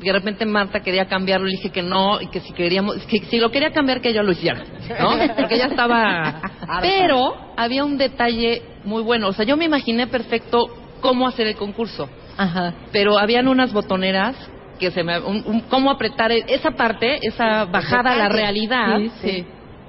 de 0.00 0.12
repente 0.12 0.44
Marta 0.46 0.80
quería 0.80 1.06
cambiarlo, 1.06 1.46
le 1.46 1.52
dije 1.52 1.70
que 1.70 1.82
no 1.82 2.20
y 2.20 2.28
que 2.28 2.40
si 2.40 2.52
queríamos, 2.52 2.96
que 3.06 3.20
si 3.26 3.38
lo 3.38 3.50
quería 3.50 3.70
cambiar 3.70 4.00
que 4.00 4.10
ella 4.10 4.22
lo 4.22 4.32
hiciera, 4.32 4.64
¿no? 5.00 5.10
Porque 5.36 5.54
ella 5.56 5.66
estaba, 5.66 6.40
pero 6.80 7.34
había 7.56 7.84
un 7.84 7.96
detalle 7.98 8.62
muy 8.84 9.02
bueno, 9.02 9.28
o 9.28 9.32
sea, 9.32 9.44
yo 9.44 9.56
me 9.56 9.64
imaginé 9.66 10.06
perfecto 10.06 10.58
cómo 11.00 11.26
hacer 11.28 11.46
el 11.46 11.56
concurso, 11.56 12.08
Ajá. 12.36 12.74
pero 12.92 13.18
habían 13.18 13.46
unas 13.48 13.72
botoneras 13.72 14.36
que 14.78 14.90
se 14.90 15.02
me, 15.02 15.18
un- 15.20 15.42
un- 15.46 15.60
cómo 15.62 15.90
apretar 15.90 16.32
esa 16.32 16.70
parte, 16.70 17.18
esa 17.22 17.66
bajada 17.66 18.12
a 18.12 18.16
la 18.16 18.28
realidad, 18.30 18.98
Sí, 18.98 19.12
sí. 19.22 19.46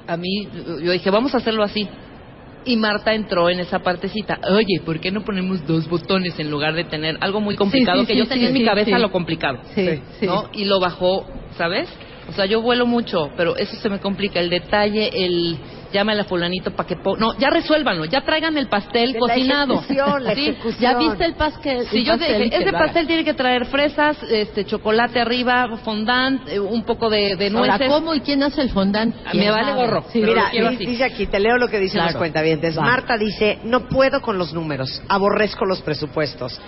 a 0.07 0.17
mí, 0.17 0.47
yo 0.83 0.91
dije, 0.91 1.09
vamos 1.09 1.33
a 1.33 1.37
hacerlo 1.37 1.63
así. 1.63 1.87
Y 2.63 2.77
Marta 2.77 3.13
entró 3.13 3.49
en 3.49 3.59
esa 3.59 3.79
partecita. 3.79 4.39
Oye, 4.51 4.81
¿por 4.85 4.99
qué 4.99 5.11
no 5.11 5.21
ponemos 5.21 5.65
dos 5.65 5.87
botones 5.89 6.37
en 6.39 6.51
lugar 6.51 6.75
de 6.75 6.83
tener 6.83 7.17
algo 7.21 7.41
muy 7.41 7.55
complicado 7.55 8.01
sí, 8.01 8.07
que 8.07 8.13
sí, 8.13 8.19
yo 8.19 8.27
tenía 8.27 8.47
sí, 8.49 8.53
en 8.53 8.59
mi 8.59 8.65
cabeza 8.65 8.99
lo 8.99 9.11
complicado? 9.11 9.59
Sí, 9.73 10.01
sí. 10.19 10.25
¿No? 10.25 10.49
Y 10.53 10.65
lo 10.65 10.79
bajó, 10.79 11.25
¿sabes? 11.57 11.89
O 12.29 12.33
sea, 12.33 12.45
yo 12.45 12.61
vuelo 12.61 12.85
mucho, 12.85 13.31
pero 13.35 13.55
eso 13.57 13.75
se 13.75 13.89
me 13.89 13.99
complica. 13.99 14.39
El 14.39 14.49
detalle, 14.49 15.09
el 15.13 15.57
llámale 15.91 16.21
a 16.21 16.23
fulanito 16.25 16.71
para 16.71 16.87
que... 16.87 16.95
po- 16.97 17.17
No, 17.17 17.37
ya 17.37 17.49
resuélvanlo, 17.49 18.05
ya 18.05 18.21
traigan 18.21 18.57
el 18.57 18.67
pastel 18.67 19.13
De 19.13 19.19
la 19.19 19.19
cocinado. 19.19 19.73
ejecución, 19.75 20.23
la 20.23 20.33
¿Sí? 20.35 20.47
ejecución. 20.49 20.81
¿Ya 20.81 20.97
viste 20.97 21.25
el 21.25 21.33
pastel? 21.35 21.87
Si 21.87 21.97
el 21.99 22.05
yo 22.05 22.11
pastel? 22.17 22.43
dije, 22.43 22.57
ese 22.63 22.71
pastel 22.71 23.07
tiene 23.07 23.23
que 23.23 23.33
traer 23.33 23.65
fresas, 23.65 24.17
este 24.29 24.65
chocolate 24.65 25.19
arriba, 25.19 25.77
fondant, 25.83 26.47
eh, 26.47 26.59
un 26.59 26.83
poco 26.83 27.09
de, 27.09 27.35
de 27.35 27.47
Ahora, 27.47 27.77
nueces. 27.77 27.87
¿cómo 27.89 28.13
y 28.15 28.21
quién 28.21 28.43
hace 28.43 28.61
el 28.61 28.69
fondant? 28.69 29.15
Me 29.25 29.31
¿Quién 29.31 29.51
vale 29.51 29.73
gorro. 29.73 30.05
Sí, 30.11 30.21
Mira, 30.21 30.51
dice 30.77 31.03
aquí, 31.03 31.25
te 31.27 31.39
leo 31.39 31.57
lo 31.57 31.67
que 31.67 31.79
dicen 31.79 31.99
Claro. 31.99 32.11
los 32.13 32.17
cuentavientes. 32.19 32.77
Va. 32.77 32.83
Marta 32.83 33.17
dice, 33.17 33.59
no 33.63 33.87
puedo 33.87 34.21
con 34.21 34.37
los 34.37 34.53
números, 34.53 35.01
aborrezco 35.07 35.65
los 35.65 35.81
presupuestos. 35.81 36.59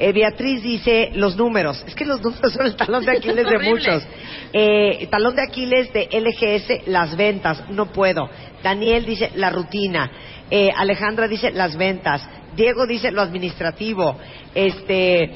Eh, 0.00 0.12
Beatriz 0.12 0.62
dice, 0.62 1.10
los 1.14 1.36
números. 1.36 1.82
Es 1.84 1.96
que 1.96 2.04
los 2.04 2.22
números 2.22 2.52
son 2.52 2.66
el 2.66 2.76
talón 2.76 3.04
de 3.04 3.10
Aquiles 3.16 3.44
de 3.48 3.58
muchos. 3.58 4.06
Eh, 4.52 5.08
talón 5.10 5.34
de 5.34 5.42
Aquiles 5.42 5.92
de 5.92 6.08
LGS, 6.12 6.86
las 6.86 7.16
ventas, 7.16 7.68
no 7.70 7.86
puedo. 7.86 8.30
Daniel 8.62 9.04
dice, 9.04 9.30
la 9.36 9.50
rutina. 9.50 10.10
Eh, 10.50 10.70
Alejandra 10.76 11.28
dice, 11.28 11.50
las 11.52 11.76
ventas. 11.76 12.22
Diego 12.56 12.86
dice, 12.86 13.10
lo 13.10 13.22
administrativo. 13.22 14.16
Este... 14.54 15.30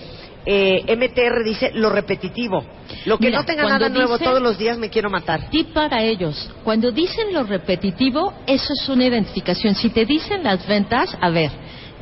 eh, 0.45 0.97
MTR 0.97 1.45
dice 1.45 1.71
lo 1.75 1.89
repetitivo. 1.91 2.65
Lo 3.05 3.17
que 3.17 3.27
Mira, 3.27 3.39
no 3.39 3.45
tenga 3.45 3.63
nada 3.65 3.89
nuevo 3.89 4.15
dice- 4.15 4.25
todos 4.25 4.43
los 4.43 4.59
días 4.59 4.77
me 4.77 4.91
quiero 4.91 5.09
matar. 5.09 5.49
Tip 5.51 5.73
para 5.73 6.03
ellos. 6.03 6.51
Cuando 6.65 6.91
dicen 6.91 7.33
lo 7.33 7.45
repetitivo, 7.45 8.33
eso 8.47 8.73
es 8.73 8.89
una 8.89 9.05
identificación. 9.05 9.77
Si 9.77 9.91
te 9.91 10.05
dicen 10.05 10.43
las 10.43 10.67
ventas, 10.67 11.17
a 11.21 11.31
ver, 11.31 11.51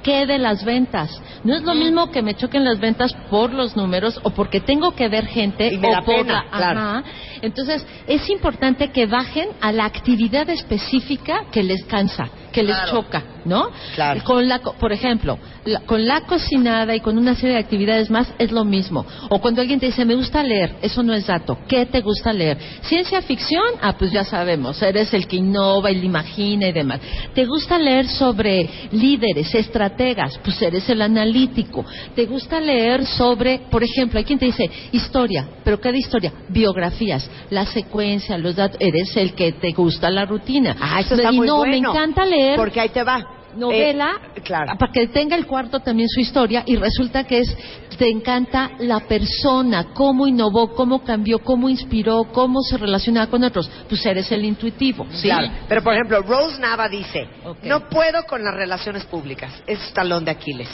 ¿qué 0.03 0.27
de 0.27 0.39
las 0.39 0.65
ventas? 0.65 1.11
No 1.45 1.55
es 1.55 1.63
lo 1.63 1.75
mismo 1.75 2.11
que 2.11 2.23
me 2.23 2.35
choquen 2.35 2.65
las 2.65 2.79
ventas 2.81 3.13
por 3.31 3.53
los 3.53 3.77
números 3.77 4.19
o 4.23 4.31
porque 4.31 4.61
tengo 4.61 4.93
que 4.93 5.09
ver 5.09 5.27
gente 5.27 5.73
Y 5.73 5.79
me 5.79 5.89
o 5.89 6.03
por 6.05 6.17
pena, 6.17 6.45
la- 6.51 6.57
claro. 6.59 6.81
Ajá. 6.81 7.05
Entonces, 7.43 7.87
es 8.07 8.29
importante 8.29 8.91
que 8.91 9.07
bajen 9.07 9.49
a 9.63 9.73
la 9.73 9.87
actividad 9.87 10.49
específica 10.51 11.45
que 11.51 11.63
les 11.63 11.85
cansa, 11.87 12.29
que 12.53 12.63
les 12.63 12.77
choca, 12.91 13.23
¿no? 13.47 13.71
Claro. 13.95 14.23
Con 14.25 14.47
la, 14.47 14.59
por 14.59 14.93
ejemplo, 14.93 15.39
la- 15.65 15.81
con 15.81 16.07
la 16.07 16.23
cocinada 16.23 16.95
y 16.95 17.01
con 17.01 17.17
una 17.17 17.35
serie 17.35 17.55
de 17.55 17.61
actividades 17.63 18.11
más 18.11 18.31
es 18.39 18.53
lo 18.53 18.65
mismo. 18.65 19.07
O 19.31 19.41
cuando 19.41 19.63
alguien 19.63 19.81
te 19.81 19.87
dice, 19.87 20.05
me 20.05 20.17
gusta 20.17 20.43
leer, 20.43 20.77
eso 20.83 21.03
no 21.03 21.15
es 21.15 21.27
dato. 21.27 21.57
¿Qué 21.67 21.87
te 21.87 22.01
gusta 22.03 22.33
leer? 22.33 22.59
Ciencia 22.83 23.23
ficción, 23.23 23.65
ah, 23.81 23.95
pues 23.99 24.11
ya 24.11 24.25
sabemos, 24.25 24.83
eres 24.83 25.15
el 25.15 25.27
que 25.27 25.37
innova 25.37 25.91
y 25.91 25.95
le 25.97 26.07
imagina 26.07 26.69
y 26.69 26.73
demás. 26.73 27.01
¿Te 27.35 27.47
gusta 27.47 27.79
leer 27.79 28.07
sobre 28.09 28.69
líderes, 28.93 29.55
estrategas? 29.91 30.39
Pues 30.43 30.61
eres 30.63 30.89
el 30.89 31.03
analítico. 31.03 31.85
¿Te 32.15 32.27
gusta 32.27 32.61
leer 32.61 33.05
sobre, 33.07 33.61
por 33.71 33.83
ejemplo, 33.83 34.19
hay 34.19 34.25
quien 34.25 34.39
te 34.39 34.47
dice, 34.47 34.71
historia, 34.93 35.47
pero 35.65 35.81
¿qué 35.81 35.93
de 35.93 35.99
historia? 35.99 36.33
Biografías, 36.49 37.29
la 37.51 37.67
secuencia, 37.67 38.39
los 38.39 38.57
datos, 38.57 38.79
eres 38.81 39.17
el 39.17 39.35
que 39.35 39.53
te 39.53 39.73
gusta 39.73 40.11
la 40.11 40.25
rutina. 40.25 40.77
Ah, 40.81 41.01
eso 41.01 41.15
está 41.15 41.33
y 41.33 41.37
muy 41.37 41.47
no, 41.47 41.59
bueno. 41.59 41.73
me 41.73 41.79
encanta 41.79 42.25
leer 42.25 42.57
Porque 42.57 42.81
ahí 42.81 42.89
te 42.89 43.03
va. 43.03 43.40
Novela 43.57 44.21
Eh, 44.35 44.41
claro. 44.43 44.77
para 44.79 44.93
que 44.93 45.09
tenga 45.09 45.37
el 45.37 45.47
cuarto 45.47 45.81
también 45.81 46.09
su 46.09 46.21
historia 46.21 46.63
y 46.67 46.77
resulta 46.77 47.25
que 47.25 47.41
es 47.41 47.57
te 48.01 48.09
encanta 48.09 48.71
la 48.79 49.01
persona, 49.01 49.89
cómo 49.93 50.27
innovó, 50.27 50.75
cómo 50.75 51.05
cambió, 51.05 51.41
cómo 51.41 51.69
inspiró, 51.69 52.25
cómo 52.33 52.63
se 52.63 52.79
relacionaba 52.79 53.27
con 53.27 53.45
otros. 53.45 53.71
Pues 53.91 54.07
eres 54.07 54.33
el 54.33 54.43
intuitivo, 54.43 55.07
¿sí? 55.11 55.29
Claro. 55.29 55.49
Pero, 55.69 55.83
por 55.83 55.93
ejemplo, 55.93 56.23
Rose 56.23 56.59
Nava 56.59 56.89
dice, 56.89 57.29
no 57.63 57.91
puedo 57.91 58.25
con 58.25 58.43
las 58.43 58.55
relaciones 58.55 59.05
públicas. 59.05 59.53
Es 59.67 59.93
talón 59.93 60.25
de 60.25 60.31
Aquiles. 60.31 60.69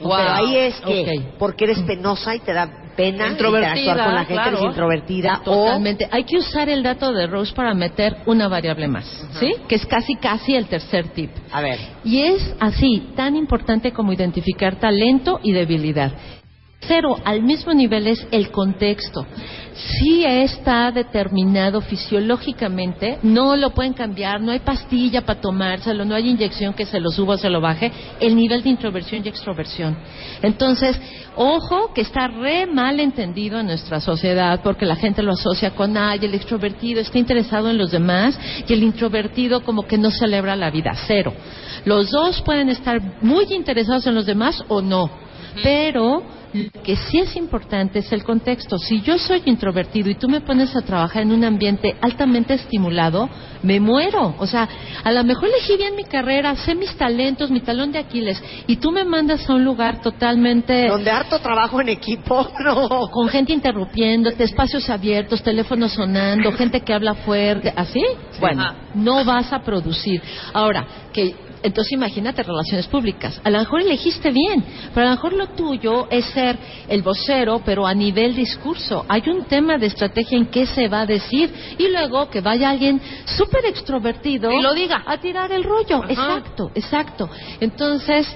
Wow. 0.00 0.16
Pero 0.16 0.30
ahí 0.30 0.56
es 0.56 0.74
que, 0.76 1.20
porque 1.36 1.64
eres 1.64 1.80
penosa 1.80 2.36
y 2.36 2.38
te 2.38 2.52
da 2.52 2.70
pena 2.98 3.28
interactuar 3.28 3.96
con 4.04 4.14
la 4.14 4.24
gente, 4.24 4.32
claro. 4.34 4.48
eres 4.48 4.62
introvertida. 4.62 5.40
Totalmente. 5.44 6.08
Hay 6.10 6.24
que 6.24 6.38
usar 6.38 6.68
el 6.68 6.82
dato 6.82 7.12
de 7.12 7.28
Rose 7.28 7.54
para 7.54 7.72
meter 7.72 8.16
una 8.26 8.48
variable 8.48 8.88
más, 8.88 9.06
¿sí? 9.38 9.54
Que 9.68 9.76
es 9.76 9.86
casi 9.86 10.16
casi 10.16 10.56
el 10.56 10.66
tercer 10.66 11.08
tip. 11.10 11.30
A 11.52 11.60
ver, 11.60 11.78
Y 12.02 12.22
es 12.22 12.54
así, 12.58 13.10
tan 13.14 13.36
importante 13.36 13.92
como 13.92 14.12
identificar 14.12 14.80
talento 14.80 15.38
y 15.44 15.52
debilidad. 15.52 16.12
Cero, 16.80 17.16
al 17.24 17.42
mismo 17.42 17.74
nivel 17.74 18.06
es 18.06 18.26
el 18.30 18.50
contexto. 18.50 19.26
Si 19.74 20.24
está 20.24 20.90
determinado 20.90 21.80
fisiológicamente, 21.80 23.18
no 23.22 23.56
lo 23.56 23.70
pueden 23.70 23.92
cambiar, 23.92 24.40
no 24.40 24.52
hay 24.52 24.60
pastilla 24.60 25.24
para 25.24 25.40
tomárselo, 25.40 26.04
no 26.04 26.14
hay 26.14 26.30
inyección 26.30 26.74
que 26.74 26.86
se 26.86 26.98
lo 26.98 27.10
suba 27.10 27.34
o 27.34 27.38
se 27.38 27.50
lo 27.50 27.60
baje, 27.60 27.92
el 28.20 28.34
nivel 28.34 28.62
de 28.62 28.70
introversión 28.70 29.22
y 29.24 29.28
extroversión. 29.28 29.96
Entonces, 30.42 30.98
ojo 31.36 31.92
que 31.92 32.00
está 32.00 32.28
re 32.28 32.66
mal 32.66 32.98
entendido 33.00 33.60
en 33.60 33.66
nuestra 33.66 34.00
sociedad 34.00 34.60
porque 34.62 34.86
la 34.86 34.96
gente 34.96 35.22
lo 35.22 35.32
asocia 35.32 35.72
con, 35.72 35.96
ay, 35.96 36.20
el 36.22 36.34
extrovertido 36.34 37.00
está 37.00 37.18
interesado 37.18 37.70
en 37.70 37.78
los 37.78 37.90
demás 37.90 38.38
y 38.66 38.72
el 38.72 38.82
introvertido 38.82 39.62
como 39.62 39.86
que 39.86 39.98
no 39.98 40.10
celebra 40.10 40.56
la 40.56 40.70
vida. 40.70 40.92
Cero. 41.06 41.32
Los 41.84 42.10
dos 42.10 42.40
pueden 42.42 42.68
estar 42.68 43.00
muy 43.22 43.46
interesados 43.52 44.06
en 44.06 44.14
los 44.14 44.26
demás 44.26 44.64
o 44.68 44.82
no, 44.82 45.10
pero 45.62 46.37
que 46.82 46.96
sí 46.96 47.18
es 47.18 47.36
importante 47.36 47.98
es 48.00 48.12
el 48.12 48.24
contexto. 48.24 48.78
Si 48.78 49.00
yo 49.02 49.18
soy 49.18 49.42
introvertido 49.44 50.10
y 50.10 50.14
tú 50.14 50.28
me 50.28 50.40
pones 50.40 50.74
a 50.76 50.80
trabajar 50.80 51.22
en 51.22 51.32
un 51.32 51.44
ambiente 51.44 51.96
altamente 52.00 52.54
estimulado, 52.54 53.28
me 53.62 53.80
muero. 53.80 54.34
O 54.38 54.46
sea, 54.46 54.68
a 55.04 55.12
lo 55.12 55.24
mejor 55.24 55.48
elegí 55.48 55.76
bien 55.76 55.96
mi 55.96 56.04
carrera, 56.04 56.54
sé 56.56 56.74
mis 56.74 56.94
talentos, 56.96 57.50
mi 57.50 57.60
talón 57.60 57.92
de 57.92 57.98
Aquiles, 57.98 58.42
y 58.66 58.76
tú 58.76 58.90
me 58.90 59.04
mandas 59.04 59.48
a 59.48 59.54
un 59.54 59.64
lugar 59.64 60.00
totalmente 60.00 60.88
donde 60.88 61.10
harto 61.10 61.38
trabajo 61.40 61.80
en 61.80 61.90
equipo, 61.90 62.48
no. 62.64 63.08
con 63.10 63.28
gente 63.28 63.52
interrumpiéndote, 63.52 64.44
espacios 64.44 64.88
abiertos, 64.90 65.42
teléfonos 65.42 65.92
sonando, 65.92 66.52
gente 66.52 66.80
que 66.80 66.92
habla 66.92 67.14
fuerte, 67.14 67.72
¿así? 67.76 68.02
Bueno, 68.40 68.64
no 68.94 69.24
vas 69.24 69.52
a 69.52 69.60
producir. 69.60 70.22
Ahora, 70.52 70.86
que 71.12 71.47
entonces 71.62 71.92
imagínate 71.92 72.42
relaciones 72.42 72.86
públicas. 72.86 73.40
A 73.44 73.50
lo 73.50 73.58
mejor 73.58 73.80
elegiste 73.82 74.30
bien, 74.30 74.64
pero 74.94 75.06
a 75.06 75.10
lo 75.10 75.16
mejor 75.16 75.32
lo 75.32 75.48
tuyo 75.48 76.08
es 76.10 76.24
ser 76.26 76.56
el 76.88 77.02
vocero, 77.02 77.60
pero 77.64 77.86
a 77.86 77.94
nivel 77.94 78.34
discurso. 78.34 79.04
Hay 79.08 79.22
un 79.28 79.44
tema 79.44 79.78
de 79.78 79.86
estrategia 79.86 80.38
en 80.38 80.46
qué 80.46 80.66
se 80.66 80.88
va 80.88 81.00
a 81.02 81.06
decir 81.06 81.52
y 81.78 81.88
luego 81.88 82.28
que 82.30 82.40
vaya 82.40 82.70
alguien 82.70 83.00
súper 83.24 83.64
extrovertido 83.66 84.50
Y 84.52 84.62
lo 84.62 84.74
diga. 84.74 85.02
a 85.06 85.18
tirar 85.18 85.52
el 85.52 85.64
rollo. 85.64 86.02
Ajá. 86.02 86.12
Exacto, 86.12 86.70
exacto. 86.74 87.30
Entonces, 87.60 88.26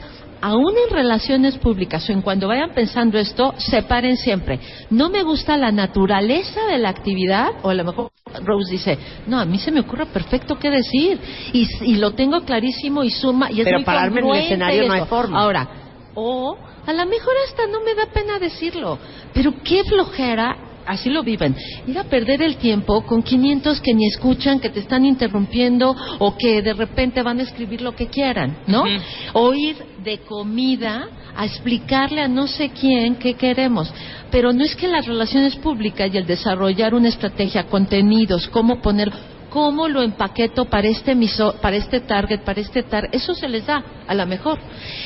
aún 0.42 0.74
en 0.76 0.94
relaciones 0.94 1.56
públicas 1.56 2.06
o 2.08 2.12
en 2.12 2.20
cuando 2.20 2.48
vayan 2.48 2.74
pensando 2.74 3.16
esto, 3.16 3.54
separen 3.56 4.16
siempre. 4.16 4.58
No 4.90 5.08
me 5.08 5.22
gusta 5.22 5.56
la 5.56 5.70
naturaleza 5.70 6.66
de 6.66 6.78
la 6.78 6.90
actividad, 6.90 7.48
o 7.62 7.70
a 7.70 7.74
lo 7.74 7.84
mejor 7.84 8.10
Rose 8.44 8.72
dice, 8.72 8.98
no, 9.26 9.38
a 9.38 9.44
mí 9.44 9.58
se 9.58 9.70
me 9.70 9.80
ocurre 9.80 10.06
perfecto 10.06 10.58
qué 10.58 10.68
decir, 10.68 11.18
y, 11.52 11.68
y 11.82 11.94
lo 11.96 12.12
tengo 12.12 12.40
clarísimo 12.42 13.04
y 13.04 13.10
suma, 13.10 13.50
y 13.50 13.60
es 13.60 13.64
Pero 13.64 13.78
muy 13.78 13.84
pararme 13.84 14.20
en 14.20 14.26
el 14.26 14.36
escenario 14.36 14.86
no 14.88 14.92
hay 14.92 15.04
forma. 15.06 15.38
Ahora, 15.38 15.68
o 16.14 16.58
a 16.84 16.92
lo 16.92 17.06
mejor 17.06 17.34
hasta 17.48 17.66
no 17.68 17.80
me 17.80 17.94
da 17.94 18.06
pena 18.12 18.38
decirlo, 18.38 18.98
pero 19.32 19.54
qué 19.62 19.84
flojera 19.84 20.71
así 20.86 21.10
lo 21.10 21.22
viven. 21.22 21.54
Ir 21.86 21.98
a 21.98 22.04
perder 22.04 22.42
el 22.42 22.56
tiempo 22.56 23.02
con 23.04 23.22
500 23.22 23.80
que 23.80 23.94
ni 23.94 24.06
escuchan, 24.06 24.60
que 24.60 24.70
te 24.70 24.80
están 24.80 25.04
interrumpiendo 25.04 25.94
o 26.18 26.36
que 26.36 26.62
de 26.62 26.72
repente 26.74 27.22
van 27.22 27.38
a 27.40 27.42
escribir 27.42 27.82
lo 27.82 27.94
que 27.94 28.06
quieran, 28.08 28.58
¿no? 28.66 28.82
Ujú. 28.82 28.90
O 29.34 29.54
ir 29.54 29.76
de 30.02 30.18
comida 30.18 31.08
a 31.36 31.46
explicarle 31.46 32.20
a 32.20 32.28
no 32.28 32.46
sé 32.46 32.70
quién 32.70 33.16
qué 33.16 33.34
queremos. 33.34 33.92
Pero 34.30 34.52
no 34.52 34.64
es 34.64 34.74
que 34.76 34.88
las 34.88 35.06
relaciones 35.06 35.56
públicas 35.56 36.10
y 36.12 36.16
el 36.16 36.26
desarrollar 36.26 36.94
una 36.94 37.08
estrategia, 37.08 37.64
contenidos, 37.64 38.48
cómo 38.48 38.80
poner 38.80 39.12
cómo 39.50 39.86
lo 39.86 40.00
empaqueto 40.00 40.64
para 40.64 40.88
este 40.88 41.14
miso- 41.14 41.54
para 41.60 41.76
este 41.76 42.00
target, 42.00 42.40
para 42.40 42.58
este 42.62 42.82
tar, 42.84 43.10
eso 43.12 43.34
se 43.34 43.46
les 43.48 43.66
da 43.66 43.84
a 44.08 44.14
lo 44.14 44.24
mejor. 44.26 44.58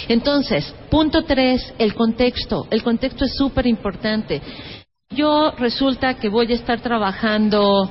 Entonces, 0.09 0.73
punto 0.89 1.23
tres, 1.25 1.75
el 1.79 1.95
contexto. 1.95 2.69
El 2.71 2.85
contexto 2.85 3.25
es 3.25 3.35
súper 3.37 3.67
importante. 3.67 4.41
Yo 5.11 5.53
resulta 5.53 6.15
que 6.15 6.29
voy 6.29 6.51
a 6.53 6.57
estar 6.57 6.81
trabajando, 6.81 7.89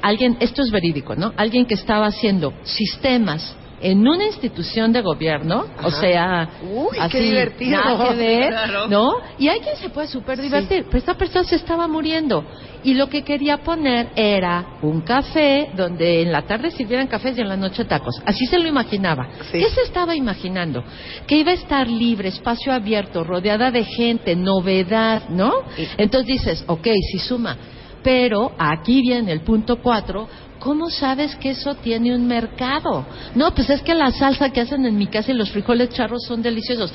alguien, 0.00 0.38
esto 0.40 0.62
es 0.62 0.70
verídico, 0.70 1.14
¿no? 1.14 1.34
Alguien 1.36 1.66
que 1.66 1.74
estaba 1.74 2.06
haciendo 2.06 2.54
sistemas 2.62 3.54
en 3.82 4.06
una 4.06 4.24
institución 4.26 4.92
de 4.92 5.00
gobierno, 5.00 5.64
o 5.82 5.90
sea, 5.90 6.48
Uy, 6.62 6.96
qué 6.96 7.00
así, 7.00 7.18
divertido. 7.18 7.70
nada 7.82 8.08
que 8.10 8.14
ver, 8.16 8.48
Claro. 8.50 8.88
¿no? 8.88 9.12
Y 9.38 9.48
alguien 9.48 9.76
se 9.76 9.88
puede 9.88 10.06
súper 10.08 10.40
divertir, 10.40 10.84
pero 10.86 10.98
esta 10.98 11.14
persona 11.14 11.44
se 11.44 11.56
estaba 11.56 11.88
muriendo 11.88 12.44
y 12.82 12.94
lo 12.94 13.08
que 13.08 13.22
quería 13.22 13.58
poner 13.58 14.10
era 14.16 14.78
un 14.82 15.00
café 15.02 15.70
donde 15.76 16.22
en 16.22 16.32
la 16.32 16.42
tarde 16.42 16.70
sirvieran 16.70 17.06
cafés 17.06 17.36
y 17.36 17.40
en 17.40 17.48
la 17.48 17.56
noche 17.56 17.84
tacos. 17.84 18.20
Así 18.24 18.46
se 18.46 18.58
lo 18.58 18.66
imaginaba. 18.68 19.28
Sí. 19.50 19.58
¿Qué 19.58 19.68
se 19.70 19.82
estaba 19.82 20.14
imaginando? 20.14 20.82
Que 21.26 21.36
iba 21.36 21.50
a 21.50 21.54
estar 21.54 21.88
libre, 21.88 22.28
espacio 22.28 22.72
abierto, 22.72 23.24
rodeada 23.24 23.70
de 23.70 23.84
gente, 23.84 24.34
novedad, 24.36 25.28
¿no? 25.28 25.52
Sí. 25.76 25.86
Entonces 25.98 26.26
dices, 26.26 26.64
ok, 26.66 26.86
sí 27.12 27.18
suma. 27.18 27.56
Pero 28.02 28.52
aquí 28.58 29.02
viene 29.02 29.30
el 29.32 29.42
punto 29.42 29.76
cuatro. 29.82 30.26
¿Cómo 30.60 30.90
sabes 30.90 31.34
que 31.36 31.50
eso 31.50 31.74
tiene 31.74 32.14
un 32.14 32.26
mercado? 32.26 33.06
No, 33.34 33.52
pues 33.54 33.70
es 33.70 33.80
que 33.82 33.94
la 33.94 34.10
salsa 34.12 34.50
que 34.50 34.60
hacen 34.60 34.84
en 34.84 34.96
mi 34.96 35.06
casa 35.06 35.32
y 35.32 35.34
los 35.34 35.50
frijoles 35.50 35.88
charros 35.90 36.22
son 36.24 36.42
deliciosos. 36.42 36.92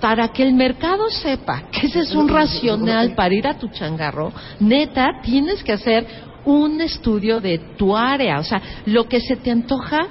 Para 0.00 0.28
que 0.28 0.44
el 0.44 0.54
mercado 0.54 1.10
sepa 1.10 1.64
que 1.72 1.88
ese 1.88 2.00
es 2.00 2.14
un 2.14 2.28
racional 2.28 3.14
para 3.14 3.34
ir 3.34 3.46
a 3.46 3.58
tu 3.58 3.68
changarro, 3.68 4.32
neta, 4.60 5.20
tienes 5.22 5.62
que 5.62 5.72
hacer 5.72 6.06
un 6.44 6.80
estudio 6.80 7.40
de 7.40 7.58
tu 7.76 7.94
área, 7.94 8.38
o 8.38 8.44
sea, 8.44 8.62
lo 8.86 9.06
que 9.08 9.20
se 9.20 9.36
te 9.36 9.50
antoja, 9.50 10.06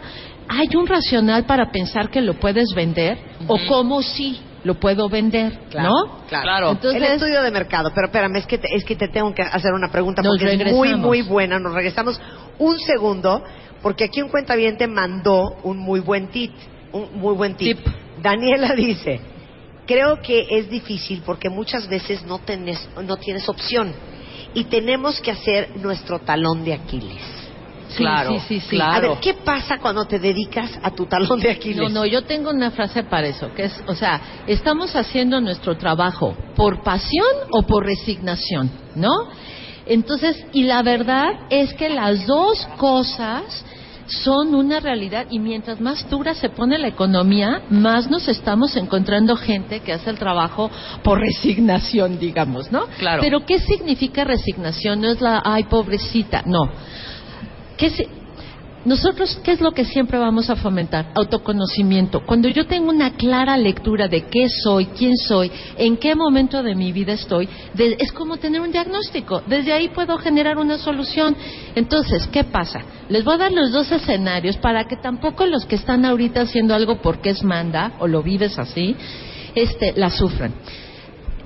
hay 0.48 0.68
un 0.76 0.86
racional 0.86 1.46
para 1.46 1.72
pensar 1.72 2.10
que 2.10 2.22
lo 2.22 2.36
puedes 2.36 2.68
vender 2.76 3.18
o 3.48 3.58
cómo 3.68 4.02
sí 4.04 4.42
lo 4.64 4.76
puedo 4.80 5.08
vender, 5.08 5.58
Claro, 5.70 5.90
¿no? 5.90 6.18
claro. 6.28 6.72
Entonces, 6.72 7.02
el 7.02 7.14
estudio 7.14 7.42
de 7.42 7.52
mercado, 7.52 7.92
pero 7.96 8.08
espérame, 8.08 8.36
es 8.38 8.46
que 8.46 8.58
te, 8.58 8.68
es 8.76 8.84
que 8.84 8.96
te 8.96 9.08
tengo 9.08 9.34
que 9.34 9.42
hacer 9.42 9.72
una 9.74 9.90
pregunta 9.90 10.22
porque 10.22 10.54
es 10.54 10.74
muy, 10.74 10.96
muy 10.96 11.22
buena. 11.22 11.60
Nos 11.60 11.74
regresamos 11.74 12.20
un 12.60 12.80
segundo, 12.80 13.44
porque 13.82 14.06
aquí 14.06 14.22
un 14.22 14.30
cuentaviente 14.30 14.88
mandó 14.88 15.58
un 15.64 15.78
muy 15.78 16.00
buen 16.00 16.28
tip. 16.28 16.52
Un 16.92 17.20
muy 17.20 17.34
buen 17.36 17.56
tip. 17.56 17.78
Tip. 17.78 17.94
Daniela 18.22 18.74
dice, 18.76 19.20
creo 19.88 20.22
que 20.22 20.46
es 20.50 20.70
difícil 20.70 21.24
porque 21.26 21.50
muchas 21.50 21.88
veces 21.88 22.24
no, 22.26 22.40
tenés, 22.40 22.88
no 23.04 23.18
tienes 23.18 23.48
opción 23.50 23.94
y 24.54 24.66
tenemos 24.66 25.20
que 25.22 25.32
hacer 25.32 25.78
nuestro 25.78 26.20
talón 26.20 26.64
de 26.64 26.74
Aquiles. 26.74 27.40
Sí, 27.90 28.06
sí, 28.28 28.40
sí, 28.48 28.60
sí. 28.70 28.80
A 28.80 29.00
ver, 29.00 29.18
¿qué 29.20 29.34
pasa 29.34 29.80
cuando 29.80 30.06
te 30.06 30.20
dedicas 30.20 30.80
a 30.84 30.92
tu 30.92 31.08
talón 31.08 31.40
de 31.40 31.50
Aquiles? 31.50 31.78
No, 31.78 31.90
no, 31.90 32.06
yo 32.06 32.24
tengo 32.24 32.52
una 32.52 32.70
frase 32.70 33.04
para 33.04 33.28
eso, 33.28 33.52
que 33.56 33.66
es, 33.66 33.84
o 33.88 33.96
sea, 33.96 34.22
estamos 34.46 34.96
haciendo 34.96 35.42
nuestro 35.42 35.76
trabajo 35.76 36.36
por 36.56 36.84
pasión 36.84 37.26
o 37.52 37.64
por 37.64 37.86
resignación, 37.86 38.70
¿no? 38.96 39.10
Entonces, 39.90 40.46
y 40.54 40.64
la 40.64 40.84
verdad 40.84 41.32
es 41.50 41.74
que 41.74 41.90
las 41.90 42.26
dos 42.26 42.66
cosas 42.78 43.66
son 44.06 44.56
una 44.56 44.80
realidad 44.80 45.28
y 45.30 45.40
mientras 45.40 45.80
más 45.80 46.10
dura 46.10 46.34
se 46.34 46.50
pone 46.50 46.78
la 46.78 46.88
economía, 46.88 47.64
más 47.70 48.10
nos 48.10 48.28
estamos 48.28 48.76
encontrando 48.76 49.36
gente 49.36 49.82
que 49.82 49.94
hace 49.94 50.10
el 50.10 50.18
trabajo 50.18 50.70
por 51.04 51.20
resignación, 51.20 52.20
digamos, 52.20 52.72
¿no? 52.72 52.86
Claro. 52.98 53.22
Pero 53.22 53.46
¿qué 53.46 53.60
significa 53.60 54.24
resignación? 54.24 55.02
No 55.02 55.10
es 55.10 55.22
la, 55.22 55.42
ay, 55.44 55.64
pobrecita, 55.64 56.44
no. 56.46 56.70
¿Qué 57.78 58.10
nosotros, 58.90 59.40
¿qué 59.44 59.52
es 59.52 59.62
lo 59.62 59.72
que 59.72 59.86
siempre 59.86 60.18
vamos 60.18 60.50
a 60.50 60.56
fomentar? 60.56 61.12
Autoconocimiento. 61.14 62.26
Cuando 62.26 62.50
yo 62.50 62.66
tengo 62.66 62.90
una 62.90 63.12
clara 63.12 63.56
lectura 63.56 64.08
de 64.08 64.24
qué 64.24 64.48
soy, 64.50 64.88
quién 64.88 65.16
soy, 65.16 65.52
en 65.78 65.98
qué 65.98 66.16
momento 66.16 66.64
de 66.64 66.74
mi 66.74 66.92
vida 66.92 67.14
estoy, 67.14 67.48
de- 67.76 67.98
es 68.00 68.12
como 68.12 68.38
tener 68.38 68.62
un 68.62 68.72
diagnóstico. 68.72 69.44
Desde 69.46 69.74
ahí 69.74 69.90
puedo 69.90 70.18
generar 70.18 70.58
una 70.58 70.80
solución. 70.80 71.36
Entonces, 71.76 72.28
¿qué 72.32 72.44
pasa? 72.44 72.82
Les 73.10 73.24
voy 73.24 73.36
a 73.36 73.38
dar 73.38 73.52
los 73.52 73.72
dos 73.72 73.92
escenarios 73.92 74.58
para 74.58 74.86
que 74.86 74.96
tampoco 74.98 75.46
los 75.46 75.66
que 75.66 75.76
están 75.76 76.04
ahorita 76.04 76.42
haciendo 76.42 76.74
algo 76.74 77.00
porque 77.00 77.30
es 77.30 77.44
manda 77.44 77.92
o 78.00 78.08
lo 78.08 78.24
vives 78.24 78.58
así, 78.58 78.96
este, 79.54 79.94
la 79.98 80.10
sufran 80.10 80.52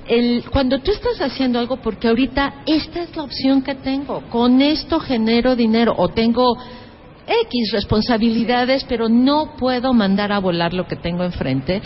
el, 0.06 0.44
cuando 0.50 0.80
tú 0.80 0.90
estás 0.90 1.20
haciendo 1.20 1.58
algo 1.58 1.78
porque 1.78 2.08
ahorita 2.08 2.62
esta 2.66 3.02
es 3.02 3.16
la 3.16 3.22
opción 3.22 3.62
que 3.62 3.74
tengo, 3.76 4.22
con 4.30 4.60
esto 4.60 5.00
genero 5.00 5.56
dinero 5.56 5.94
o 5.96 6.08
tengo 6.08 6.56
X 7.26 7.72
responsabilidades, 7.72 8.84
pero 8.84 9.08
no 9.08 9.56
puedo 9.58 9.92
mandar 9.92 10.32
a 10.32 10.38
volar 10.38 10.74
lo 10.74 10.86
que 10.86 10.96
tengo 10.96 11.24
enfrente, 11.24 11.80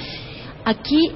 aquí 0.64 1.10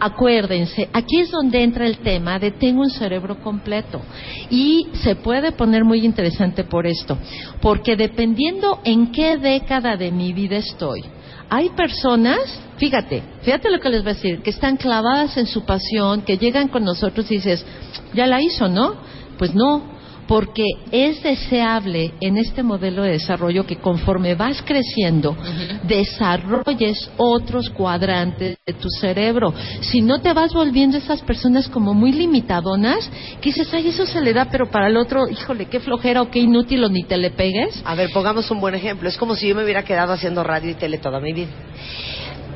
acuérdense, 0.00 0.88
aquí 0.92 1.20
es 1.20 1.30
donde 1.30 1.62
entra 1.62 1.86
el 1.86 1.98
tema 1.98 2.38
de 2.38 2.52
tengo 2.52 2.82
un 2.82 2.90
cerebro 2.90 3.40
completo 3.42 4.00
y 4.48 4.88
se 4.94 5.16
puede 5.16 5.52
poner 5.52 5.84
muy 5.84 6.04
interesante 6.04 6.64
por 6.64 6.86
esto, 6.86 7.18
porque 7.60 7.96
dependiendo 7.96 8.80
en 8.84 9.10
qué 9.10 9.36
década 9.36 9.96
de 9.96 10.12
mi 10.12 10.32
vida 10.32 10.56
estoy, 10.56 11.04
hay 11.50 11.70
personas, 11.70 12.38
fíjate, 12.76 13.22
fíjate 13.42 13.70
lo 13.70 13.80
que 13.80 13.88
les 13.88 14.02
voy 14.02 14.12
a 14.12 14.14
decir, 14.14 14.42
que 14.42 14.50
están 14.50 14.76
clavadas 14.76 15.36
en 15.36 15.46
su 15.46 15.64
pasión, 15.64 16.22
que 16.22 16.36
llegan 16.36 16.68
con 16.68 16.84
nosotros 16.84 17.30
y 17.30 17.36
dices, 17.36 17.64
ya 18.14 18.26
la 18.26 18.42
hizo, 18.42 18.68
¿no? 18.68 18.96
Pues 19.38 19.54
no, 19.54 19.97
porque 20.28 20.66
es 20.92 21.22
deseable 21.22 22.12
en 22.20 22.36
este 22.36 22.62
modelo 22.62 23.02
de 23.02 23.12
desarrollo 23.12 23.64
que 23.66 23.76
conforme 23.76 24.34
vas 24.34 24.62
creciendo, 24.62 25.34
desarrolles 25.84 27.10
otros 27.16 27.70
cuadrantes 27.70 28.58
de 28.64 28.72
tu 28.74 28.90
cerebro. 28.90 29.54
Si 29.80 30.02
no 30.02 30.20
te 30.20 30.34
vas 30.34 30.52
volviendo 30.52 30.98
esas 30.98 31.22
personas 31.22 31.66
como 31.68 31.94
muy 31.94 32.12
limitadonas, 32.12 33.10
que 33.40 33.48
dices, 33.48 33.72
ay, 33.72 33.88
eso 33.88 34.04
se 34.04 34.20
le 34.20 34.34
da, 34.34 34.44
pero 34.50 34.70
para 34.70 34.88
el 34.88 34.98
otro, 34.98 35.28
híjole, 35.28 35.64
qué 35.64 35.80
flojera 35.80 36.20
o 36.20 36.30
qué 36.30 36.40
inútil 36.40 36.84
o 36.84 36.90
ni 36.90 37.04
te 37.04 37.16
le 37.16 37.30
pegues. 37.30 37.80
A 37.86 37.94
ver, 37.94 38.10
pongamos 38.12 38.50
un 38.50 38.60
buen 38.60 38.74
ejemplo. 38.74 39.08
Es 39.08 39.16
como 39.16 39.34
si 39.34 39.48
yo 39.48 39.54
me 39.54 39.64
hubiera 39.64 39.82
quedado 39.82 40.12
haciendo 40.12 40.44
radio 40.44 40.70
y 40.70 40.74
tele 40.74 40.98
toda 40.98 41.20
mi 41.20 41.32
vida. 41.32 41.50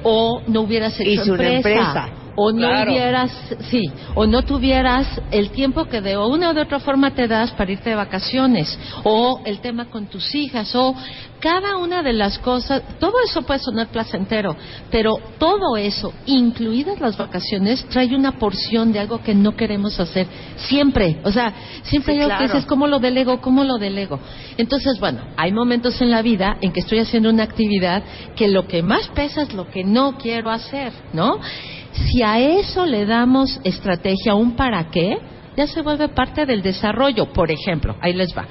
o 0.03 0.43
no 0.47 0.61
hubieras 0.61 1.01
hecho 1.01 1.11
Hice 1.11 1.31
una 1.33 1.53
empresa. 1.55 2.22
O 2.37 2.53
no 2.53 2.59
Claro. 2.69 2.93
hubieras 2.93 3.31
sí 3.71 3.83
o 4.15 4.27
no 4.27 4.43
tuvieras 4.43 5.07
el 5.31 5.51
tiempo 5.51 5.85
que 5.87 6.01
de 6.01 6.17
una 6.17 6.51
o 6.51 6.55
de 6.55 6.63
otra 6.63 6.81
forma 6.81 7.11
te 7.15 7.27
das 7.29 7.51
para 7.53 7.73
irte 7.73 7.91
de 7.91 7.97
vacaciones 7.97 8.79
o 9.05 9.41
el 9.45 9.61
tema 9.61 9.87
con 9.87 10.07
tus 10.07 10.35
hijas 10.35 10.75
o 10.75 10.95
cada 11.41 11.77
una 11.77 12.03
de 12.03 12.13
las 12.13 12.39
cosas 12.39 12.83
todo 12.99 13.15
eso 13.25 13.43
puede 13.43 13.61
sonar 13.61 13.89
placentero 13.89 14.57
pero 14.91 15.17
todo 15.39 15.77
eso 15.77 16.13
incluidas 16.27 17.01
las 17.01 17.17
vacaciones 17.17 17.85
trae 17.89 18.15
una 18.15 18.33
porción 18.39 18.93
de 18.93 19.01
algo 19.01 19.23
que 19.23 19.35
no 19.35 19.57
queremos 19.57 19.99
hacer 20.01 20.27
siempre. 20.57 21.19
O 21.25 21.31
sea 21.33 21.53
siempre 21.83 22.15
Sí, 22.15 22.21
hay 22.21 22.25
algo 22.25 22.39
que 22.39 22.45
dices 22.45 22.67
cómo 22.67 22.87
lo 22.87 22.99
delego 22.99 23.41
cómo 23.41 23.65
lo 23.65 23.79
delego 23.79 24.21
entonces 24.57 24.99
bueno 25.01 25.21
hay 25.37 25.53
momentos 25.53 26.01
en 26.01 26.11
la 26.11 26.23
vida 26.23 26.57
en 26.61 26.73
que 26.73 26.81
estoy 26.81 27.01
haciendo 27.01 27.31
una 27.31 27.43
actividad 27.43 28.03
que 28.37 28.49
lo 28.49 28.67
que 28.67 28.83
más 28.83 29.09
pesa 29.09 29.43
es 29.43 29.53
lo 29.53 29.69
que 29.69 29.85
no 29.85 30.17
quiero 30.19 30.51
hacer 30.51 30.93
no 31.13 31.41
si 31.93 32.23
a 32.23 32.39
eso 32.39 32.87
le 32.87 33.07
damos 33.07 33.61
estrategia, 33.65 34.35
un 34.35 34.57
para 34.57 34.91
qué, 34.91 35.19
ya 35.57 35.67
se 35.67 35.83
vuelve 35.83 36.09
parte 36.09 36.47
del 36.47 36.63
desarrollo. 36.63 37.33
Por 37.33 37.51
ejemplo, 37.51 37.97
ahí 38.01 38.15
les 38.15 38.37
va. 38.37 38.47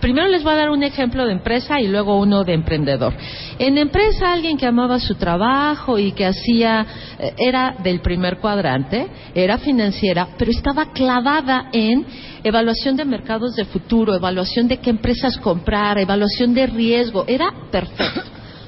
Primero 0.00 0.28
les 0.28 0.42
voy 0.42 0.52
a 0.52 0.56
dar 0.56 0.70
un 0.70 0.82
ejemplo 0.82 1.26
de 1.26 1.32
empresa 1.32 1.80
y 1.80 1.88
luego 1.88 2.18
uno 2.18 2.44
de 2.44 2.54
emprendedor. 2.54 3.14
En 3.58 3.76
empresa, 3.76 4.32
alguien 4.32 4.56
que 4.56 4.66
amaba 4.66 4.98
su 4.98 5.16
trabajo 5.16 5.98
y 5.98 6.12
que 6.12 6.26
hacía, 6.26 6.86
eh, 7.18 7.34
era 7.38 7.76
del 7.82 8.00
primer 8.00 8.38
cuadrante, 8.38 9.06
era 9.34 9.58
financiera, 9.58 10.28
pero 10.38 10.50
estaba 10.50 10.92
clavada 10.92 11.68
en 11.72 12.06
evaluación 12.42 12.96
de 12.96 13.04
mercados 13.04 13.54
de 13.54 13.64
futuro, 13.64 14.14
evaluación 14.14 14.68
de 14.68 14.78
qué 14.78 14.90
empresas 14.90 15.36
comprar, 15.38 15.98
evaluación 15.98 16.54
de 16.54 16.66
riesgo. 16.66 17.24
Era 17.26 17.52
perfecto. 17.70 18.22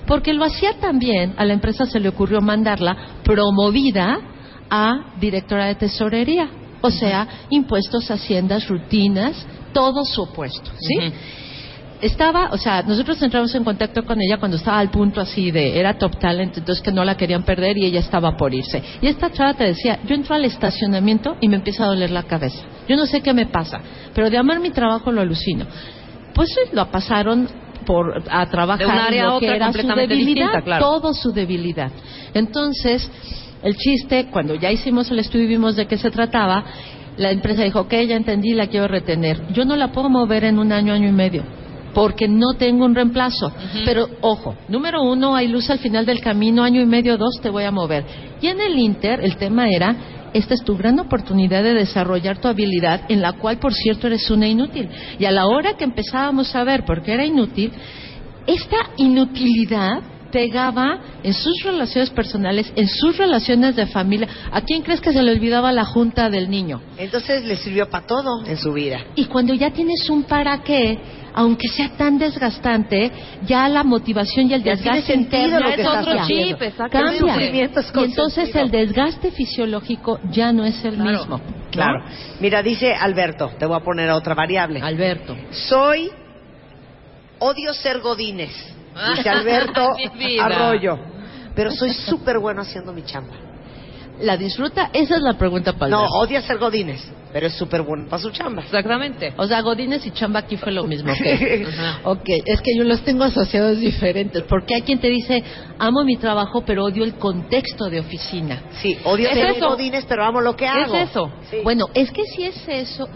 Porque 0.09 0.33
lo 0.33 0.45
hacía 0.45 0.73
también, 0.81 1.35
a 1.37 1.45
la 1.45 1.53
empresa 1.53 1.85
se 1.85 2.01
le 2.01 2.09
ocurrió 2.09 2.41
mandarla 2.41 2.97
promovida 3.23 4.19
a 4.71 5.13
directora 5.21 5.67
de 5.67 5.75
tesorería. 5.75 6.49
O 6.81 6.91
sea, 6.91 7.29
impuestos, 7.51 8.11
haciendas, 8.11 8.67
rutinas, 8.69 9.47
todo 9.75 10.05
su 10.05 10.23
opuesto, 10.23 10.71
¿sí? 10.81 11.13
Estaba, 12.01 12.51
o 12.53 12.57
sea, 12.57 12.83
nosotros 12.83 13.21
entramos 13.21 13.55
en 13.55 13.65
contacto 13.65 14.05
con 14.05 14.19
ella 14.21 14.39
cuando 14.39 14.57
estaba 14.57 14.79
al 14.79 14.89
punto 14.89 15.21
así 15.21 15.51
de, 15.51 15.79
era 15.79 15.99
top 15.99 16.19
talent, 16.19 16.57
entonces 16.57 16.83
que 16.83 16.93
no 16.93 17.05
la 17.05 17.17
querían 17.17 17.43
perder 17.43 17.77
y 17.77 17.85
ella 17.85 18.01
estaba 18.01 18.37
por 18.37 18.55
irse. 18.55 18.83
Y 19.03 19.09
esta 19.09 19.31
chava 19.31 19.55
te 19.55 19.65
decía, 19.65 19.99
yo 20.07 20.15
entro 20.15 20.37
al 20.37 20.45
estacionamiento 20.45 21.37
y 21.41 21.49
me 21.49 21.57
empieza 21.57 21.85
a 21.85 21.89
doler 21.89 22.11
la 22.13 22.23
cabeza. 22.23 22.63
Yo 22.89 22.97
no 22.97 23.05
sé 23.05 23.21
qué 23.21 23.35
me 23.35 23.47
pasa, 23.47 23.81
pero 24.15 24.31
de 24.31 24.39
amar 24.39 24.61
mi 24.61 24.71
trabajo 24.71 25.13
lo 25.13 25.21
alucino. 25.21 25.67
Pues 26.33 26.49
lo 26.73 26.89
pasaron 26.91 27.49
por, 27.87 28.23
a 28.31 28.47
trabajar 28.47 28.87
De 28.87 28.93
un 28.93 28.99
área 28.99 29.23
en 29.23 29.29
a 29.29 29.35
lo 29.35 29.41
que 29.41 29.47
era 29.47 29.73
su 29.73 29.87
debilidad, 29.87 30.17
distinta, 30.17 30.63
claro. 30.63 30.85
todo 30.85 31.15
su 31.15 31.33
debilidad. 31.33 31.91
Entonces, 32.35 33.11
el 33.63 33.77
chiste, 33.77 34.29
cuando 34.31 34.55
ya 34.55 34.71
hicimos 34.71 35.11
el 35.11 35.19
estudio 35.19 35.45
y 35.45 35.49
vimos 35.49 35.77
de 35.77 35.87
qué 35.87 35.99
se 35.99 36.11
trataba, 36.11 36.65
la 37.17 37.33
empresa 37.33 37.65
dijo, 37.65 37.81
ok, 37.81 37.93
ya 38.07 38.17
entendí, 38.17 38.55
la 38.55 38.69
quiero 38.69 38.87
retener. 38.89 39.53
Yo 39.53 39.65
no 39.65 39.77
la 39.77 39.93
puedo 39.93 40.09
mover 40.09 40.45
en 40.45 40.59
un 40.59 40.73
año, 40.73 40.93
año 40.93 41.09
y 41.09 41.13
medio, 41.13 41.43
porque 41.93 42.29
no 42.29 42.55
tengo 42.57 42.85
un 42.85 42.95
reemplazo. 42.95 43.53
Pero, 43.85 44.09
ojo, 44.21 44.55
número 44.69 45.03
uno, 45.03 45.35
hay 45.35 45.49
luz 45.49 45.69
al 45.71 45.81
final 45.81 46.07
del 46.07 46.21
camino, 46.21 46.63
año 46.63 46.81
y 46.81 46.87
medio, 46.87 47.19
dos, 47.19 47.41
te 47.43 47.51
voy 47.51 47.65
a 47.65 47.73
mover. 47.73 48.05
Y 48.41 48.47
en 48.47 48.61
el 48.61 48.79
Inter, 48.79 49.21
el 49.23 49.37
tema 49.37 49.69
era, 49.69 49.97
esta 50.35 50.55
es 50.55 50.65
tu 50.65 50.77
gran 50.77 50.99
oportunidad 50.99 51.63
de 51.63 51.75
desarrollar 51.75 52.39
tu 52.39 52.49
habilidad, 52.49 53.03
en 53.09 53.23
la 53.23 53.33
cual, 53.33 53.59
por 53.59 53.73
cierto, 53.73 54.07
eres 54.07 54.31
una 54.31 54.49
inútil. 54.49 54.89
Y 55.19 55.25
a 55.25 55.31
la 55.31 55.47
hora 55.47 55.77
que 55.77 55.85
empezábamos 55.85 56.55
a 56.55 56.65
ver 56.65 56.85
por 56.85 57.03
qué 57.03 57.15
era 57.15 57.25
inútil, 57.25 57.73
esta 58.47 58.77
inutilidad 58.97 60.01
pegaba 60.31 60.99
en 61.23 61.33
sus 61.35 61.63
relaciones 61.65 62.11
personales, 62.11 62.73
en 62.77 62.87
sus 62.89 63.17
relaciones 63.17 63.77
de 63.77 63.87
familia. 63.87 64.29
¿A 64.53 64.61
quién 64.63 64.83
crees 64.83 65.01
que 65.01 65.13
se 65.13 65.23
le 65.23 65.33
olvidaba 65.33 65.73
la 65.73 65.85
junta 65.85 66.29
del 66.31 66.51
niño? 66.51 66.81
Entonces 66.97 67.45
le 67.45 67.57
sirvió 67.57 67.89
para 67.89 68.07
todo 68.07 68.45
en 68.47 68.57
su 68.57 68.73
vida. 68.73 69.01
Y 69.15 69.27
cuando 69.27 69.55
ya 69.55 69.71
tienes 69.71 70.09
un 70.11 70.25
para 70.25 70.63
qué, 70.63 70.99
aunque 71.35 71.69
sea 71.69 71.91
tan 71.97 72.19
desgastante, 72.19 73.11
ya 73.47 73.69
la 73.69 73.85
motivación 73.85 74.51
y 74.51 74.55
el 74.55 74.63
desgaste 74.63 75.15
interno 75.15 75.61
cambia. 75.61 76.23
haciendo. 76.23 76.59
chip, 76.59 76.77
Cambia. 76.91 77.37
es 77.65 77.93
Y 77.95 78.01
entonces 78.05 78.55
el 78.57 78.71
desgaste 78.71 79.31
fisiológico 79.31 80.19
ya 80.31 80.53
no 80.53 80.65
es 80.65 80.85
el 80.85 80.95
Claro, 80.97 81.11
mismo. 81.19 81.39
¿no? 81.39 81.71
Claro. 81.71 82.05
Mira, 82.41 82.63
dice 82.63 82.93
Alberto, 82.95 83.53
te 83.59 83.67
voy 83.67 83.77
a 83.77 83.81
poner 83.85 84.11
otra 84.11 84.35
variable. 84.35 84.81
Alberto. 84.83 85.37
Soy 85.51 86.11
odio 87.39 87.73
ser 87.75 88.01
godines, 88.01 88.51
dice 89.17 89.29
Alberto. 89.29 89.93
Arroyo, 90.41 90.99
pero 91.55 91.71
soy 91.71 91.93
súper 91.93 92.39
bueno 92.39 92.63
haciendo 92.63 92.93
mi 92.93 93.03
chamba. 93.03 93.35
¿La 94.21 94.37
disfruta? 94.37 94.91
Esa 94.93 95.17
es 95.17 95.23
la 95.23 95.35
pregunta 95.35 95.75
para 95.75 95.91
No, 95.91 96.05
odia 96.21 96.43
ser 96.43 96.59
Godines, 96.59 97.01
pero 97.33 97.47
es 97.47 97.53
súper 97.55 97.83
bueno 97.83 98.09
para 98.09 98.21
su 98.21 98.31
chamba. 98.31 98.63
Exactamente. 98.63 99.33
O 99.37 99.47
sea, 99.47 99.61
Godines 99.61 100.05
y 100.07 100.11
Chamba 100.11 100.41
aquí 100.41 100.57
fue 100.57 100.73
lo 100.73 100.85
mismo. 100.85 101.13
ok. 101.13 101.19
Ajá. 101.69 102.01
ok, 102.05 102.29
es 102.45 102.61
que 102.61 102.77
yo 102.77 102.85
los 102.85 103.03
tengo 103.03 103.25
asociados 103.25 103.79
diferentes. 103.79 104.43
Porque 104.43 104.75
hay 104.75 104.83
quien 104.83 104.99
te 104.99 105.09
dice, 105.09 105.43
amo 105.79 106.03
mi 106.05 106.17
trabajo, 106.17 106.63
pero 106.67 106.85
odio 106.85 107.05
el 107.05 107.15
contexto 107.15 107.89
de 107.89 108.01
oficina. 108.01 108.63
Sí, 108.73 108.99
odio 109.05 109.29
Es 109.29 109.35
ser 109.35 109.51
eso. 109.51 109.69
Godines, 109.69 110.05
pero 110.07 110.25
amo 110.25 110.41
lo 110.41 110.57
que 110.57 110.67
hago. 110.67 110.97
Es 110.97 111.11
eso. 111.11 111.31
Sí. 111.49 111.59
Bueno, 111.63 111.87
es 111.95 112.11
que 112.11 112.25
si 112.25 112.43
es 112.43 112.61
eso, 112.67 113.09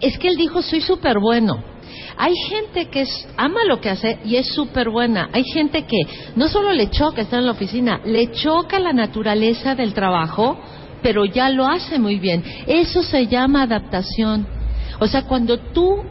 es 0.00 0.16
que 0.16 0.28
él 0.28 0.36
dijo, 0.36 0.62
soy 0.62 0.80
súper 0.80 1.18
bueno. 1.18 1.75
Hay 2.18 2.34
gente 2.48 2.86
que 2.86 3.02
es, 3.02 3.28
ama 3.36 3.64
lo 3.64 3.80
que 3.80 3.90
hace 3.90 4.18
y 4.24 4.36
es 4.36 4.48
súper 4.48 4.88
buena. 4.88 5.28
Hay 5.32 5.44
gente 5.44 5.84
que 5.84 5.98
no 6.34 6.48
solo 6.48 6.72
le 6.72 6.90
choca 6.90 7.22
estar 7.22 7.40
en 7.40 7.46
la 7.46 7.52
oficina, 7.52 8.00
le 8.04 8.32
choca 8.32 8.78
la 8.78 8.92
naturaleza 8.92 9.74
del 9.74 9.92
trabajo, 9.92 10.58
pero 11.02 11.24
ya 11.24 11.50
lo 11.50 11.66
hace 11.66 11.98
muy 11.98 12.18
bien. 12.18 12.42
Eso 12.66 13.02
se 13.02 13.26
llama 13.26 13.62
adaptación. 13.62 14.55
O 14.98 15.06
sea, 15.06 15.22
cuando 15.22 15.58
tú 15.58 16.02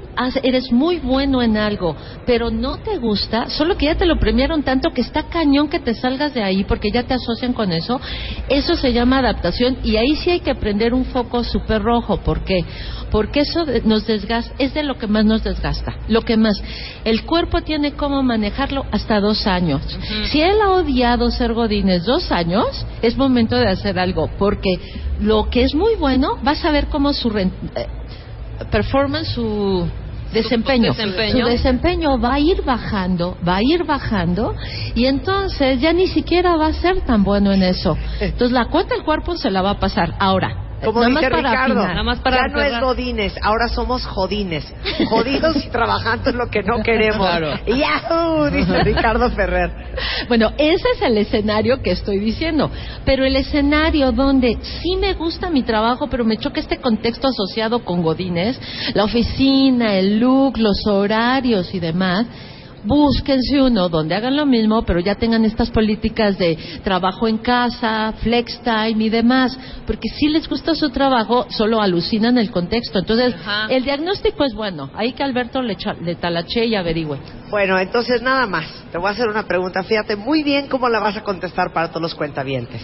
eres 0.44 0.72
muy 0.72 0.98
bueno 0.98 1.42
en 1.42 1.58
algo, 1.58 1.96
pero 2.26 2.50
no 2.50 2.78
te 2.78 2.98
gusta, 2.98 3.50
solo 3.50 3.78
que 3.78 3.86
ya 3.88 3.96
te 3.96 4.06
lo 4.06 4.18
premiaron 4.18 4.64
tanto 4.64 4.92
que 4.92 5.02
está 5.02 5.24
cañón 5.24 5.68
que 5.68 5.80
te 5.80 5.94
salgas 5.94 6.34
de 6.34 6.44
ahí 6.44 6.64
porque 6.64 6.92
ya 6.92 7.04
te 7.04 7.14
asocian 7.14 7.54
con 7.54 7.72
eso, 7.72 8.00
eso 8.50 8.76
se 8.76 8.94
llama 8.94 9.20
adaptación 9.20 9.78
y 9.84 9.98
ahí 9.98 10.16
sí 10.16 10.32
hay 10.32 10.40
que 10.40 10.56
prender 10.56 10.94
un 10.94 11.06
foco 11.06 11.44
súper 11.44 11.82
rojo. 11.82 12.18
¿Por 12.18 12.44
qué? 12.44 12.64
Porque 13.12 13.42
eso 13.42 13.66
nos 13.84 14.08
desgasta, 14.08 14.54
es 14.58 14.74
de 14.74 14.84
lo 14.84 14.98
que 14.98 15.08
más 15.08 15.26
nos 15.26 15.44
desgasta, 15.44 15.96
lo 16.08 16.22
que 16.22 16.38
más. 16.38 16.62
El 17.04 17.24
cuerpo 17.24 17.62
tiene 17.62 17.94
cómo 17.94 18.24
manejarlo 18.24 18.86
hasta 18.92 19.20
dos 19.20 19.48
años. 19.48 19.82
Si 20.32 20.42
él 20.42 20.62
ha 20.62 20.72
odiado 20.72 21.30
ser 21.32 21.54
Godines 21.54 22.06
dos 22.06 22.32
años, 22.32 22.86
es 23.02 23.16
momento 23.16 23.56
de 23.56 23.68
hacer 23.68 24.00
algo, 24.00 24.30
porque 24.38 24.80
lo 25.20 25.50
que 25.50 25.64
es 25.64 25.74
muy 25.74 25.96
bueno, 25.96 26.38
vas 26.44 26.64
a 26.66 26.72
ver 26.72 26.88
cómo 26.88 27.14
su 27.14 27.30
eh, 27.38 27.50
performance, 28.72 29.30
su 29.34 29.88
desempeño, 30.34 30.92
desempeño. 30.92 31.46
su 31.46 31.52
desempeño 31.52 32.20
va 32.20 32.34
a 32.36 32.40
ir 32.40 32.62
bajando, 32.64 33.38
va 33.48 33.58
a 33.58 33.64
ir 33.64 33.84
bajando 33.86 34.56
y 34.94 35.06
entonces 35.06 35.80
ya 35.80 35.94
ni 35.94 36.08
siquiera 36.08 36.58
va 36.58 36.68
a 36.68 36.74
ser 36.74 37.02
tan 37.02 37.24
bueno 37.24 37.52
en 37.52 37.64
eso. 37.64 37.98
Entonces 38.20 38.52
la 38.52 38.66
cuota 38.66 38.96
del 38.96 39.04
cuerpo 39.04 39.36
se 39.38 39.50
la 39.52 39.62
va 39.62 39.72
a 39.72 39.80
pasar. 39.80 40.14
Ahora, 40.20 40.65
Como 40.86 41.02
nada 41.02 41.10
dice 41.10 41.30
Ricardo, 41.30 41.64
afinar. 41.64 41.90
Nada 41.90 42.04
más 42.04 42.20
para 42.20 42.38
ya 42.38 42.54
no 42.54 42.62
es. 42.62 42.82
Godines, 42.82 43.34
ahora 43.42 43.68
somos 43.68 44.06
Jodines. 44.06 44.74
Jodidos 45.10 45.58
y 45.66 45.70
trabajando 45.70 46.30
es 46.30 46.36
lo 46.36 46.50
que 46.50 46.64
no 46.64 46.82
queremos. 46.84 47.18
Claro. 47.18 47.54
¡Yahoo! 47.66 48.50
Dice 48.50 48.84
Ricardo 48.84 49.30
Ferrer. 49.32 49.72
Bueno, 50.28 50.52
ese 50.58 50.88
es 50.96 51.02
el 51.02 51.18
escenario 51.18 51.82
que 51.82 51.92
estoy 51.92 52.20
diciendo. 52.20 52.70
Pero 53.06 53.26
el 53.26 53.36
escenario 53.36 54.12
donde 54.12 54.58
sí 54.62 54.96
me 54.98 55.14
gusta 55.14 55.50
mi 55.50 55.64
trabajo, 55.64 56.08
pero 56.08 56.24
me 56.24 56.38
choca 56.38 56.60
este 56.60 56.78
contexto 56.78 57.28
asociado 57.28 57.84
con 57.84 58.02
Godines, 58.02 58.60
la 58.94 59.04
oficina, 59.04 59.96
el 59.96 60.20
look, 60.20 60.58
los 60.58 60.86
horarios 60.86 61.74
y 61.74 61.80
demás. 61.80 62.26
Búsquense 62.86 63.60
uno 63.62 63.90
donde 63.90 64.14
hagan 64.14 64.36
lo 64.36 64.46
mismo, 64.46 64.84
pero 64.84 65.00
ya 65.00 65.16
tengan 65.16 65.44
estas 65.44 65.72
políticas 65.72 66.38
de 66.38 66.56
trabajo 66.84 67.28
en 67.28 67.40
casa, 67.40 68.14
flex 68.22 68.62
time 68.62 69.04
y 69.04 69.10
demás, 69.10 69.58
porque 69.88 70.08
si 70.10 70.28
les 70.28 70.48
gusta 70.48 70.76
su 70.76 70.92
trabajo, 70.92 71.48
solo 71.50 71.82
alucinan 71.82 72.38
el 72.38 72.52
contexto. 72.52 73.00
Entonces, 73.00 73.34
Ajá. 73.34 73.68
el 73.70 73.84
diagnóstico 73.84 74.44
es 74.44 74.54
bueno. 74.54 74.92
Ahí 74.94 75.14
que 75.14 75.24
Alberto 75.24 75.64
le, 75.64 75.76
le 76.04 76.16
talache 76.16 76.66
y 76.66 76.76
averigüe. 76.76 77.18
Bueno, 77.50 77.80
entonces 77.80 78.22
nada 78.22 78.46
más. 78.46 78.68
Te 78.92 79.00
voy 79.00 79.08
a 79.08 79.12
hacer 79.12 79.28
una 79.28 79.48
pregunta. 79.48 79.82
Fíjate 79.84 80.16
muy 80.16 80.44
bien 80.44 80.68
cómo 80.68 80.88
la 80.88 81.00
vas 81.00 81.18
a 81.18 81.24
contestar 81.24 81.74
para 81.74 81.90
todos 81.90 82.04
los 82.04 82.16
cuentavientes. 82.16 82.82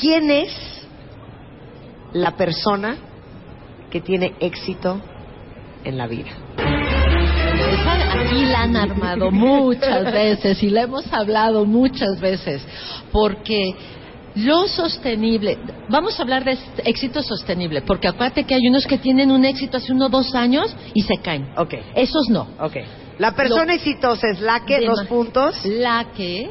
¿Quién 0.00 0.30
es 0.30 0.50
la 2.12 2.32
persona 2.32 2.96
que 3.90 4.00
tiene 4.00 4.34
éxito 4.40 5.00
en 5.84 5.98
la 5.98 6.06
vida? 6.06 6.30
Aquí 7.76 8.44
la 8.46 8.62
han 8.62 8.76
armado 8.76 9.30
muchas 9.30 10.04
veces 10.12 10.62
y 10.62 10.68
la 10.70 10.82
hemos 10.82 11.10
hablado 11.12 11.64
muchas 11.64 12.20
veces, 12.20 12.62
porque 13.10 13.74
lo 14.34 14.66
sostenible, 14.68 15.58
vamos 15.88 16.18
a 16.18 16.22
hablar 16.22 16.44
de 16.44 16.58
éxito 16.84 17.22
sostenible, 17.22 17.82
porque 17.82 18.08
acuérdate 18.08 18.44
que 18.44 18.54
hay 18.54 18.66
unos 18.68 18.86
que 18.86 18.98
tienen 18.98 19.30
un 19.30 19.44
éxito 19.44 19.78
hace 19.78 19.92
uno 19.92 20.06
o 20.06 20.08
dos 20.10 20.34
años 20.34 20.74
y 20.94 21.02
se 21.02 21.16
caen. 21.22 21.48
Ok, 21.56 21.74
Esos 21.94 22.28
no. 22.28 22.46
ok. 22.60 22.76
La 23.18 23.34
persona 23.34 23.66
Lo- 23.66 23.72
exitosa 23.72 24.28
es 24.28 24.40
la 24.40 24.64
que, 24.64 24.84
dos 24.86 25.04
puntos. 25.06 25.64
La 25.64 26.06
que 26.16 26.50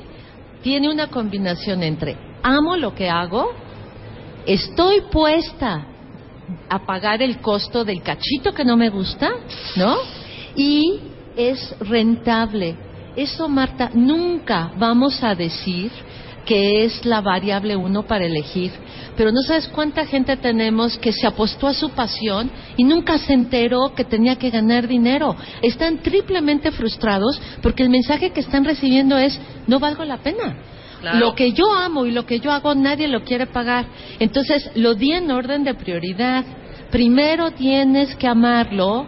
tiene 0.63 0.89
una 0.89 1.07
combinación 1.07 1.83
entre 1.83 2.17
amo 2.43 2.75
lo 2.77 2.95
que 2.95 3.09
hago, 3.09 3.51
estoy 4.45 5.01
puesta 5.11 5.85
a 6.69 6.85
pagar 6.85 7.21
el 7.21 7.39
costo 7.41 7.85
del 7.85 8.01
cachito 8.01 8.53
que 8.53 8.65
no 8.65 8.75
me 8.77 8.89
gusta, 8.89 9.29
¿no? 9.75 9.97
Y 10.55 10.99
es 11.49 11.75
rentable. 11.79 12.75
Eso, 13.15 13.49
Marta, 13.49 13.89
nunca 13.93 14.71
vamos 14.77 15.21
a 15.23 15.35
decir 15.35 15.91
que 16.45 16.83
es 16.83 17.05
la 17.05 17.21
variable 17.21 17.75
uno 17.75 18.03
para 18.03 18.25
elegir. 18.25 18.71
Pero 19.15 19.31
no 19.31 19.41
sabes 19.41 19.67
cuánta 19.67 20.05
gente 20.05 20.35
tenemos 20.37 20.97
que 20.97 21.11
se 21.11 21.27
apostó 21.27 21.67
a 21.67 21.73
su 21.73 21.89
pasión 21.91 22.49
y 22.77 22.83
nunca 22.83 23.17
se 23.17 23.33
enteró 23.33 23.93
que 23.95 24.05
tenía 24.05 24.37
que 24.37 24.49
ganar 24.49 24.87
dinero. 24.87 25.35
Están 25.61 25.99
triplemente 25.99 26.71
frustrados 26.71 27.39
porque 27.61 27.83
el 27.83 27.89
mensaje 27.89 28.31
que 28.31 28.39
están 28.39 28.65
recibiendo 28.65 29.17
es 29.17 29.39
no 29.67 29.79
valgo 29.79 30.03
la 30.05 30.17
pena. 30.17 30.55
Claro. 31.01 31.19
Lo 31.19 31.35
que 31.35 31.51
yo 31.51 31.71
amo 31.73 32.05
y 32.05 32.11
lo 32.11 32.25
que 32.25 32.39
yo 32.39 32.51
hago 32.51 32.73
nadie 32.75 33.07
lo 33.07 33.23
quiere 33.23 33.47
pagar. 33.47 33.85
Entonces 34.19 34.71
lo 34.75 34.95
di 34.95 35.11
en 35.11 35.29
orden 35.31 35.63
de 35.63 35.73
prioridad. 35.73 36.45
Primero 36.91 37.51
tienes 37.51 38.15
que 38.15 38.27
amarlo. 38.27 39.07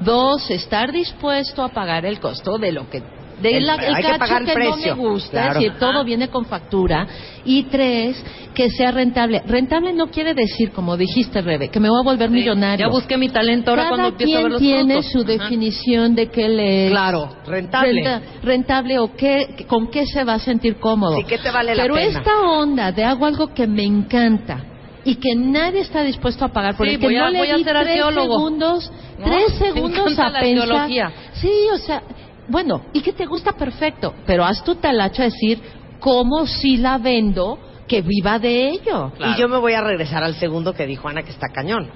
Dos, 0.00 0.50
estar 0.50 0.92
dispuesto 0.92 1.62
a 1.62 1.68
pagar 1.68 2.04
el 2.04 2.18
costo 2.20 2.58
de 2.58 2.72
lo 2.72 2.88
que 2.90 3.02
de 3.40 3.56
El- 3.56 3.66
la, 3.66 3.74
el 3.74 3.94
hay 3.96 4.02
que 4.02 4.08
cacho 4.10 4.18
pagar 4.20 4.42
el 4.42 4.46
que 4.46 4.54
precio. 4.54 4.94
no 4.94 5.02
me 5.02 5.08
gusta, 5.08 5.30
Claro. 5.32 5.48
es 5.50 5.54
decir, 5.64 5.72
todo 5.80 6.04
viene 6.04 6.28
con 6.28 6.44
factura. 6.46 7.04
Y 7.44 7.64
tres, 7.64 8.16
que 8.54 8.70
sea 8.70 8.92
rentable. 8.92 9.42
Rentable 9.44 9.92
no 9.92 10.06
quiere 10.06 10.34
decir, 10.34 10.70
como 10.70 10.96
dijiste, 10.96 11.42
Rebe, 11.42 11.68
que 11.68 11.80
me 11.80 11.88
voy 11.88 11.98
a 12.00 12.04
volver 12.04 12.28
Sí, 12.28 12.34
millonario. 12.36 12.86
Ya 12.86 12.92
busqué 12.92 13.18
mi 13.18 13.28
talento 13.30 13.70
ahora 13.70 13.82
Cada 13.84 13.96
cuando 13.96 14.08
empiezo 14.10 14.32
a 14.32 14.38
quien 14.38 14.42
ver 14.44 14.52
los 14.52 14.60
tiene 14.60 15.02
su 15.02 15.18
Ajá. 15.18 15.26
definición 15.32 16.14
de 16.14 16.28
qué 16.28 16.48
le 16.48 16.86
es 16.86 16.90
Claro, 16.92 17.28
rentable. 17.44 17.92
renta- 17.92 18.22
rentable 18.44 18.98
o 19.00 19.14
qué, 19.16 19.66
con 19.66 19.88
qué 19.90 20.06
se 20.06 20.22
va 20.22 20.34
a 20.34 20.38
sentir 20.38 20.76
cómodo. 20.78 21.16
Sí, 21.16 21.24
¿qué 21.24 21.38
te 21.38 21.50
vale 21.50 21.74
la 21.74 21.82
Pero 21.82 21.94
pena? 21.96 22.18
esta 22.20 22.40
onda 22.40 22.92
de 22.92 23.02
hago 23.04 23.26
algo 23.26 23.52
que 23.52 23.66
me 23.66 23.82
encanta 23.82 24.62
y 25.04 25.16
que 25.16 25.34
nadie 25.34 25.80
está 25.80 26.02
dispuesto 26.02 26.44
a 26.44 26.48
pagar 26.48 26.76
por 26.76 26.86
Sí, 26.86 26.94
el 26.94 27.00
que 27.00 27.06
voy 27.06 27.16
a- 27.16 27.20
no 27.24 27.30
le 27.30 27.38
voy 27.38 27.50
a 27.50 27.56
di 27.56 27.64
ser 27.64 27.74
tres 27.76 27.88
arqueólogo. 27.88 28.34
segundos, 28.34 28.92
¿No? 29.18 29.24
tres 29.24 29.52
segundos 29.58 30.18
a 30.18 30.30
la 30.30 30.40
pensar. 30.40 31.12
Sí, 31.34 31.52
o 31.72 31.78
sea, 31.78 32.02
bueno, 32.48 32.86
y 32.92 33.00
que 33.00 33.12
te 33.12 33.26
gusta 33.26 33.52
perfecto, 33.52 34.14
pero 34.26 34.44
haz 34.44 34.62
tu 34.64 34.74
talacha 34.76 35.22
a 35.22 35.26
decir 35.26 35.60
cómo 36.00 36.46
si 36.46 36.76
la 36.78 36.98
vendo 36.98 37.58
que 37.86 38.00
viva 38.02 38.38
de 38.38 38.70
ello. 38.70 39.12
Y 39.18 39.38
yo 39.38 39.48
me 39.48 39.58
voy 39.58 39.74
a 39.74 39.82
regresar 39.82 40.22
al 40.24 40.34
segundo 40.36 40.72
que 40.72 40.86
dijo 40.86 41.08
Ana, 41.08 41.22
que 41.22 41.30
está 41.30 41.48
cañón. 41.48 41.90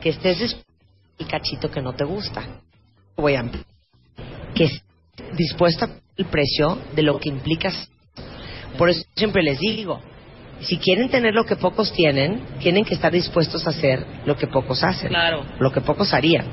Que 0.00 0.10
estés 0.10 0.38
dispuesto 0.38 0.68
el 1.18 1.26
cachito 1.26 1.70
que 1.70 1.82
no 1.82 1.92
te 1.94 2.04
gusta. 2.04 2.42
Voy 3.16 3.34
a... 3.34 3.44
Que 4.54 4.64
estés 4.64 4.82
dispuesta 5.36 5.84
a 5.84 5.88
pagar 5.88 6.02
el 6.16 6.24
precio 6.26 6.78
de 6.94 7.02
lo 7.02 7.18
que 7.18 7.28
implicas. 7.28 7.90
Por 8.78 8.88
eso 8.90 9.04
siempre 9.16 9.42
les 9.42 9.58
digo, 9.58 10.00
si 10.60 10.78
quieren 10.78 11.08
tener 11.08 11.34
lo 11.34 11.44
que 11.44 11.56
pocos 11.56 11.92
tienen, 11.92 12.42
tienen 12.60 12.84
que 12.84 12.94
estar 12.94 13.12
dispuestos 13.12 13.66
a 13.66 13.70
hacer 13.70 14.04
lo 14.24 14.36
que 14.36 14.46
pocos 14.46 14.82
hacen. 14.82 15.08
Claro. 15.08 15.44
Lo 15.58 15.72
que 15.72 15.80
pocos 15.80 16.12
harían. 16.12 16.46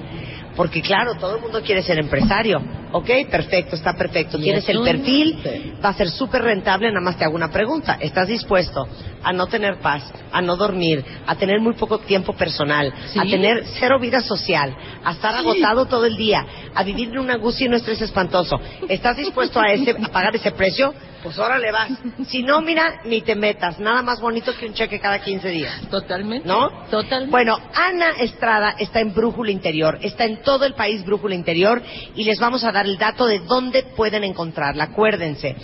Porque 0.56 0.82
claro, 0.82 1.16
todo 1.16 1.36
el 1.36 1.42
mundo 1.42 1.62
quiere 1.62 1.84
ser 1.84 2.00
empresario. 2.00 2.62
Ok, 2.94 3.10
perfecto, 3.30 3.76
está 3.76 3.94
perfecto. 3.94 4.38
Tienes 4.40 4.64
es 4.64 4.70
el 4.70 4.82
perfil, 4.84 5.38
va 5.84 5.90
a 5.90 5.94
ser 5.94 6.10
súper 6.10 6.44
rentable, 6.44 6.88
nada 6.88 7.02
más 7.02 7.18
te 7.18 7.26
hago 7.26 7.36
una 7.36 7.52
pregunta. 7.52 7.98
¿Estás 8.00 8.30
dispuesto 8.30 8.88
a 9.22 9.34
no 9.34 9.48
tener 9.48 9.80
paz, 9.80 10.04
a 10.32 10.42
no 10.42 10.56
dormir, 10.56 11.04
a 11.28 11.36
tener 11.36 11.60
muy 11.60 11.74
poco 11.74 12.00
tiempo 12.00 12.34
personal, 12.34 12.94
Sí. 13.08 13.20
a 13.20 13.24
tener 13.24 13.66
cero 13.80 14.00
vida 14.00 14.22
social, 14.22 14.74
a 15.04 15.12
estar 15.12 15.36
agotado 15.36 15.88
todo 15.88 16.06
el 16.06 16.16
día, 16.16 16.46
a 16.74 16.84
vivir 16.84 17.10
en 17.10 17.20
una 17.20 17.34
angustia 17.34 17.66
y 17.66 17.68
un 17.68 17.74
estrés 17.74 18.02
espantoso? 18.02 18.58
¿Estás 18.88 19.18
dispuesto 19.18 19.60
a, 19.60 19.74
ese, 19.74 19.92
a 19.92 20.08
pagar 20.08 20.34
ese 20.38 20.52
precio? 20.54 20.94
Pues 21.26 21.40
ahora 21.40 21.58
le 21.58 21.72
vas. 21.72 21.90
Si 22.28 22.44
no, 22.44 22.62
mira, 22.62 23.02
ni 23.06 23.22
te 23.22 23.34
metas. 23.34 23.80
Nada 23.80 24.04
más 24.04 24.22
bonito 24.22 24.56
que 24.56 24.68
un 24.68 24.76
cheque 24.76 25.00
cada 25.00 25.18
15 25.18 25.50
días. 25.50 25.82
Totalmente. 25.90 26.48
¿No? 26.48 26.70
Totalmente. 26.92 27.32
Bueno, 27.32 27.58
Ana 27.74 28.12
Estrada 28.20 28.76
está 28.78 29.00
en 29.00 29.12
Brújula 29.12 29.50
Interior, 29.50 29.98
está 30.04 30.26
en 30.26 30.44
todo 30.44 30.66
el 30.66 30.76
país 30.76 31.04
Brújula 31.04 31.34
Interior 31.34 31.82
y 32.14 32.26
les 32.26 32.40
vamos 32.40 32.64
a 32.64 32.72
dar 32.72 32.86
el 32.86 33.00
dato 33.00 33.26
de 33.26 33.40
dónde 33.40 33.82
pueden 33.96 34.24
encontrarla. 34.24 34.84
Acuérdense, 34.84 35.56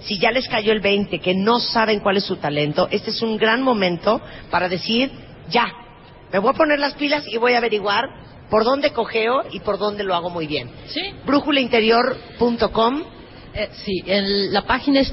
si 0.00 0.18
ya 0.18 0.30
les 0.30 0.48
cayó 0.48 0.72
el 0.72 0.80
20, 0.80 1.20
que 1.20 1.34
no 1.34 1.60
saben 1.60 2.00
cuál 2.00 2.16
es 2.16 2.24
su 2.24 2.36
talento, 2.36 2.88
este 2.90 3.10
es 3.10 3.20
un 3.20 3.36
gran 3.36 3.60
momento 3.60 4.22
para 4.50 4.70
decir, 4.70 5.12
ya, 5.50 5.66
me 6.32 6.38
voy 6.38 6.48
a 6.48 6.54
poner 6.54 6.78
las 6.78 6.94
pilas 6.94 7.24
y 7.26 7.36
voy 7.36 7.52
a 7.52 7.58
averiguar 7.58 8.06
por 8.48 8.64
dónde 8.64 8.94
cogeo 8.94 9.42
y 9.50 9.60
por 9.60 9.76
dónde 9.76 10.02
lo 10.02 10.14
hago 10.14 10.30
muy 10.30 10.46
bien. 10.46 10.70
sí. 10.86 11.12
Brújulainterior.com 11.26 13.19
Eh, 13.60 13.68
sí, 13.84 14.02
el- 14.06 14.52
la 14.52 14.62
página 14.62 15.00
es 15.00 15.12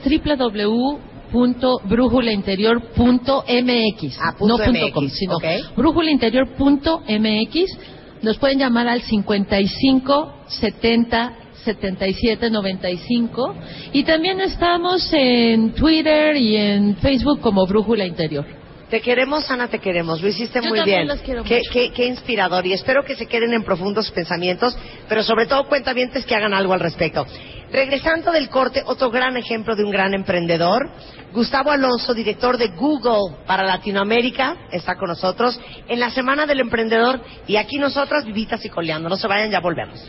punto 1.31 1.79
brújulainterior.mx. 1.83 4.17
Ah, 4.21 4.33
punto 4.37 4.57
no 4.57 4.63
punto 4.63 4.91
com, 4.93 5.09
sino 5.09 5.35
ok. 5.35 5.43
brújulainterior.mx. 5.75 7.77
Nos 8.21 8.37
pueden 8.37 8.59
llamar 8.59 8.87
al 8.87 9.01
55 9.01 10.33
70 10.47 11.33
77 11.65 12.49
95 12.49 13.55
y 13.91 14.03
también 14.03 14.39
estamos 14.39 15.09
en 15.11 15.73
Twitter 15.73 16.37
y 16.37 16.55
en 16.55 16.95
Facebook 16.97 17.41
como 17.41 17.67
Brújula 17.67 18.05
Interior. 18.05 18.45
Te 18.89 19.01
queremos, 19.01 19.49
Ana, 19.51 19.68
te 19.68 19.80
queremos. 19.80 20.22
Lo 20.22 20.30
hiciste 20.30 20.61
Yo 20.61 20.69
muy 20.69 20.81
bien. 20.84 21.07
las 21.09 21.19
quiero 21.22 21.43
qué, 21.43 21.57
mucho. 21.57 21.69
qué- 21.73 21.91
qué 21.91 22.05
inspirador. 22.05 22.65
Y 22.65 22.72
espero 22.72 23.03
que 23.03 23.15
se 23.15 23.26
queden 23.26 23.51
en 23.53 23.64
profundos 23.64 24.09
pensamientos, 24.11 24.77
pero 25.09 25.23
sobre 25.23 25.45
todo 25.45 25.65
cuentavientes 25.68 26.26
que 26.26 26.34
hagan 26.35 26.53
algo 26.53 26.72
al 26.73 26.80
respecto. 26.80 27.26
Regresando 27.69 28.31
del 28.31 28.47
corte, 28.47 28.81
otro 28.85 29.11
gran 29.11 29.35
ejemplo 29.35 29.76
de 29.76 29.84
un 29.84 29.91
gran 29.91 30.14
emprendedor. 30.14 30.89
Gustavo 31.34 31.72
Alonso, 31.72 32.14
director 32.14 32.57
de 32.57 32.69
Google 32.69 33.35
para 33.45 33.64
Latinoamérica, 33.64 34.55
está 34.72 34.95
con 34.95 35.09
nosotros 35.09 35.59
en 35.89 35.99
la 35.99 36.09
Semana 36.09 36.45
del 36.45 36.61
Emprendedor. 36.61 37.19
Y 37.45 37.57
aquí 37.57 37.77
nosotras, 37.77 38.23
vivitas 38.23 38.64
y 38.64 38.69
coleando. 38.69 39.09
No 39.09 39.18
se 39.18 39.27
vayan, 39.27 39.51
ya 39.51 39.59
volvemos. 39.59 39.99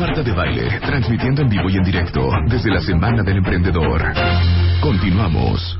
Marta 0.00 0.22
de 0.24 0.32
Baile, 0.32 0.80
transmitiendo 0.80 1.42
en 1.42 1.48
vivo 1.48 1.70
y 1.70 1.76
en 1.76 1.84
directo 1.84 2.28
desde 2.48 2.68
la 2.68 2.80
Semana 2.80 3.22
del 3.22 3.36
Emprendedor. 3.36 4.02
Continuamos. 4.80 5.78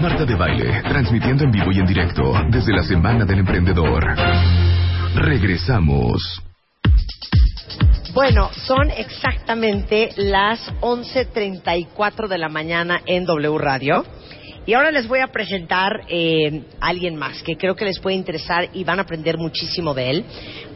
Marta 0.00 0.24
de 0.24 0.34
Baile, 0.36 0.82
transmitiendo 0.82 1.42
en 1.44 1.50
vivo 1.50 1.72
y 1.72 1.80
en 1.80 1.86
directo 1.86 2.32
desde 2.50 2.72
la 2.72 2.84
Semana 2.84 3.24
del 3.24 3.40
Emprendedor. 3.40 4.04
Regresamos. 5.16 6.40
Bueno, 8.14 8.50
son 8.52 8.90
exactamente 8.90 10.10
las 10.16 10.72
11.34 10.80 12.28
de 12.28 12.38
la 12.38 12.48
mañana 12.48 13.02
en 13.06 13.24
W 13.24 13.58
Radio. 13.58 14.04
Y 14.66 14.74
ahora 14.74 14.92
les 14.92 15.08
voy 15.08 15.18
a 15.18 15.28
presentar 15.28 16.02
eh, 16.08 16.62
a 16.80 16.88
alguien 16.88 17.16
más 17.16 17.42
que 17.42 17.56
creo 17.56 17.74
que 17.74 17.84
les 17.84 17.98
puede 17.98 18.14
interesar 18.14 18.68
y 18.74 18.84
van 18.84 19.00
a 19.00 19.02
aprender 19.02 19.36
muchísimo 19.36 19.94
de 19.94 20.10
él. 20.10 20.24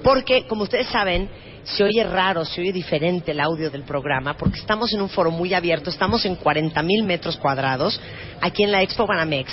Porque, 0.02 0.46
como 0.48 0.64
ustedes 0.64 0.88
saben, 0.88 1.28
se 1.64 1.84
oye 1.84 2.02
raro, 2.04 2.44
se 2.44 2.60
oye 2.60 2.72
diferente 2.72 3.32
el 3.32 3.40
audio 3.40 3.70
del 3.70 3.82
programa, 3.82 4.36
porque 4.36 4.58
estamos 4.58 4.92
en 4.92 5.00
un 5.00 5.08
foro 5.08 5.30
muy 5.30 5.54
abierto, 5.54 5.90
estamos 5.90 6.24
en 6.24 6.36
40 6.36 6.82
mil 6.82 7.04
metros 7.04 7.36
cuadrados, 7.36 8.00
aquí 8.40 8.64
en 8.64 8.72
la 8.72 8.82
Expo 8.82 9.06
Banamex. 9.06 9.50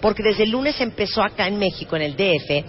Porque 0.00 0.22
desde 0.22 0.44
el 0.44 0.50
lunes 0.50 0.80
empezó 0.80 1.22
acá 1.22 1.46
en 1.46 1.58
México, 1.58 1.96
en 1.96 2.02
el 2.02 2.16
DF, 2.16 2.64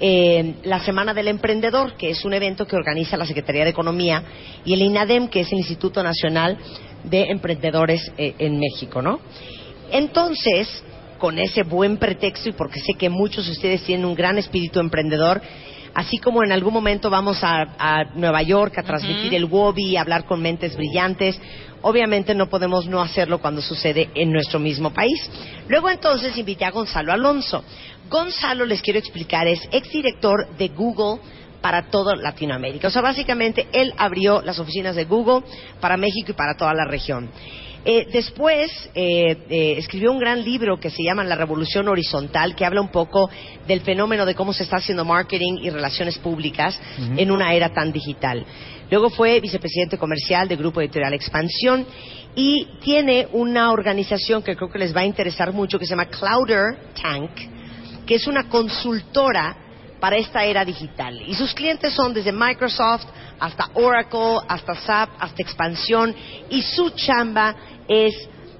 eh, 0.00 0.54
la 0.64 0.80
Semana 0.80 1.14
del 1.14 1.28
Emprendedor, 1.28 1.96
que 1.96 2.10
es 2.10 2.24
un 2.24 2.34
evento 2.34 2.66
que 2.66 2.76
organiza 2.76 3.16
la 3.16 3.26
Secretaría 3.26 3.64
de 3.64 3.70
Economía, 3.70 4.22
y 4.64 4.74
el 4.74 4.82
INADEM, 4.82 5.28
que 5.28 5.40
es 5.40 5.52
el 5.52 5.58
Instituto 5.58 6.02
Nacional 6.02 6.58
de 7.04 7.30
Emprendedores 7.30 8.12
eh, 8.18 8.34
en 8.38 8.58
México, 8.58 9.00
¿no? 9.00 9.20
Entonces, 9.90 10.82
con 11.18 11.38
ese 11.38 11.62
buen 11.62 11.96
pretexto 11.96 12.48
y 12.48 12.52
porque 12.52 12.80
sé 12.80 12.94
que 12.94 13.08
muchos 13.08 13.46
de 13.46 13.52
ustedes 13.52 13.82
tienen 13.84 14.04
un 14.04 14.14
gran 14.14 14.36
espíritu 14.36 14.80
emprendedor, 14.80 15.40
así 15.94 16.18
como 16.18 16.42
en 16.42 16.52
algún 16.52 16.74
momento 16.74 17.08
vamos 17.08 17.42
a, 17.42 17.62
a 17.78 18.04
Nueva 18.14 18.42
York 18.42 18.78
a 18.78 18.82
transmitir 18.82 19.34
el 19.34 19.44
WOBI, 19.44 19.96
a 19.96 20.02
hablar 20.02 20.24
con 20.24 20.42
mentes 20.42 20.76
brillantes, 20.76 21.40
obviamente 21.82 22.34
no 22.34 22.48
podemos 22.48 22.86
no 22.86 23.00
hacerlo 23.00 23.38
cuando 23.38 23.62
sucede 23.62 24.10
en 24.14 24.32
nuestro 24.32 24.58
mismo 24.58 24.92
país. 24.92 25.30
Luego 25.68 25.90
entonces 25.90 26.36
invité 26.36 26.64
a 26.64 26.70
Gonzalo 26.70 27.12
Alonso. 27.12 27.64
Gonzalo, 28.10 28.66
les 28.66 28.82
quiero 28.82 28.98
explicar, 28.98 29.46
es 29.46 29.60
exdirector 29.70 30.48
de 30.56 30.68
Google 30.68 31.20
para 31.60 31.84
toda 31.90 32.14
Latinoamérica. 32.16 32.88
O 32.88 32.90
sea, 32.90 33.00
básicamente 33.00 33.68
él 33.72 33.94
abrió 33.96 34.42
las 34.42 34.58
oficinas 34.58 34.96
de 34.96 35.06
Google 35.06 35.46
para 35.80 35.96
México 35.96 36.32
y 36.32 36.34
para 36.34 36.56
toda 36.56 36.74
la 36.74 36.84
región. 36.84 37.30
Eh, 37.86 38.06
después 38.10 38.70
eh, 38.94 39.36
eh, 39.50 39.74
escribió 39.76 40.10
un 40.10 40.18
gran 40.18 40.42
libro 40.42 40.80
que 40.80 40.88
se 40.88 41.02
llama 41.02 41.22
La 41.22 41.36
Revolución 41.36 41.86
Horizontal, 41.88 42.56
que 42.56 42.64
habla 42.64 42.80
un 42.80 42.88
poco 42.88 43.28
del 43.68 43.82
fenómeno 43.82 44.24
de 44.24 44.34
cómo 44.34 44.54
se 44.54 44.62
está 44.62 44.76
haciendo 44.76 45.04
marketing 45.04 45.58
y 45.60 45.68
relaciones 45.68 46.16
públicas 46.18 46.80
en 47.16 47.30
una 47.30 47.52
era 47.52 47.68
tan 47.74 47.92
digital. 47.92 48.44
Luego 48.90 49.10
fue 49.10 49.40
vicepresidente 49.40 49.98
comercial 49.98 50.48
del 50.48 50.58
Grupo 50.58 50.80
Editorial 50.80 51.12
Expansión 51.12 51.86
y 52.34 52.66
tiene 52.82 53.28
una 53.32 53.70
organización 53.70 54.42
que 54.42 54.56
creo 54.56 54.70
que 54.70 54.78
les 54.78 54.96
va 54.96 55.02
a 55.02 55.06
interesar 55.06 55.52
mucho 55.52 55.78
que 55.78 55.84
se 55.84 55.90
llama 55.90 56.06
Clouder 56.06 56.78
Tank, 57.00 57.30
que 58.06 58.14
es 58.14 58.26
una 58.26 58.48
consultora 58.48 59.63
para 60.00 60.16
esta 60.16 60.44
era 60.44 60.64
digital. 60.64 61.22
Y 61.26 61.34
sus 61.34 61.54
clientes 61.54 61.92
son 61.92 62.12
desde 62.12 62.32
Microsoft 62.32 63.06
hasta 63.38 63.70
Oracle, 63.74 64.38
hasta 64.48 64.74
SAP, 64.74 65.10
hasta 65.18 65.42
Expansión. 65.42 66.14
Y 66.50 66.62
su 66.62 66.90
chamba 66.90 67.54
es 67.88 68.14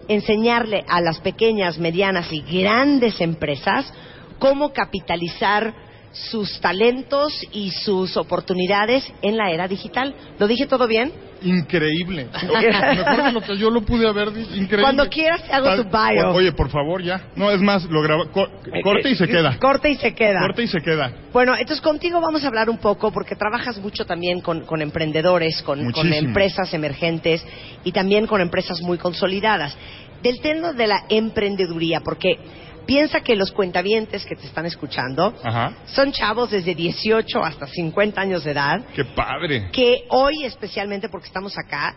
enseñarle 0.08 0.84
a 0.88 1.00
las 1.00 1.20
pequeñas, 1.20 1.78
medianas 1.78 2.32
y 2.32 2.40
grandes 2.40 3.20
empresas 3.20 3.92
cómo 4.38 4.72
capitalizar 4.72 5.74
sus 6.12 6.60
talentos 6.60 7.32
y 7.50 7.70
sus 7.70 8.16
oportunidades 8.16 9.04
en 9.22 9.36
la 9.36 9.50
era 9.50 9.66
digital. 9.66 10.14
¿Lo 10.38 10.46
dije 10.46 10.66
todo 10.66 10.86
bien? 10.86 11.12
Increíble. 11.42 12.28
Mejor 12.96 13.24
de 13.24 13.32
lo 13.32 13.40
que 13.42 13.56
yo 13.56 13.70
lo 13.70 13.82
pude 13.82 14.06
haber 14.08 14.32
dicho. 14.32 14.50
Increíble. 14.54 14.82
Cuando 14.82 15.08
quieras 15.08 15.42
hago 15.50 15.74
tu 15.76 15.84
bio. 15.84 16.30
Oye, 16.32 16.52
por 16.52 16.70
favor, 16.70 17.02
ya. 17.02 17.28
No, 17.36 17.50
es 17.50 17.60
más, 17.60 17.84
lo 17.84 18.02
graba. 18.02 18.26
co- 18.30 18.48
corte 18.82 19.10
y 19.10 19.14
se 19.14 19.26
queda. 19.26 19.58
Corte 19.58 19.90
y 19.90 19.96
se 19.96 20.14
queda. 20.14 20.40
Corte 20.40 20.62
y 20.62 20.68
se 20.68 20.80
queda. 20.80 21.12
Bueno, 21.32 21.52
entonces 21.54 21.80
contigo 21.80 22.20
vamos 22.20 22.44
a 22.44 22.46
hablar 22.48 22.70
un 22.70 22.78
poco 22.78 23.12
porque 23.12 23.36
trabajas 23.36 23.78
mucho 23.78 24.06
también 24.06 24.40
con, 24.40 24.64
con 24.64 24.80
emprendedores, 24.82 25.62
con, 25.62 25.90
con 25.92 26.12
empresas 26.12 26.72
emergentes 26.74 27.44
y 27.84 27.92
también 27.92 28.26
con 28.26 28.40
empresas 28.40 28.80
muy 28.82 28.98
consolidadas. 28.98 29.76
Del 30.22 30.40
tema 30.40 30.72
de 30.72 30.86
la 30.86 31.04
emprendeduría, 31.10 32.00
porque 32.00 32.38
piensa 32.86 33.20
que 33.20 33.34
los 33.36 33.50
cuentavientes 33.52 34.24
que 34.24 34.36
te 34.36 34.46
están 34.46 34.66
escuchando 34.66 35.34
Ajá. 35.42 35.72
son 35.86 36.12
chavos 36.12 36.50
desde 36.50 36.74
18 36.74 37.42
hasta 37.44 37.66
50 37.66 38.20
años 38.20 38.44
de 38.44 38.50
edad 38.52 38.80
Qué 38.94 39.04
padre. 39.04 39.70
que 39.72 40.04
hoy, 40.10 40.44
especialmente 40.44 41.08
porque 41.08 41.26
estamos 41.26 41.56
acá, 41.58 41.94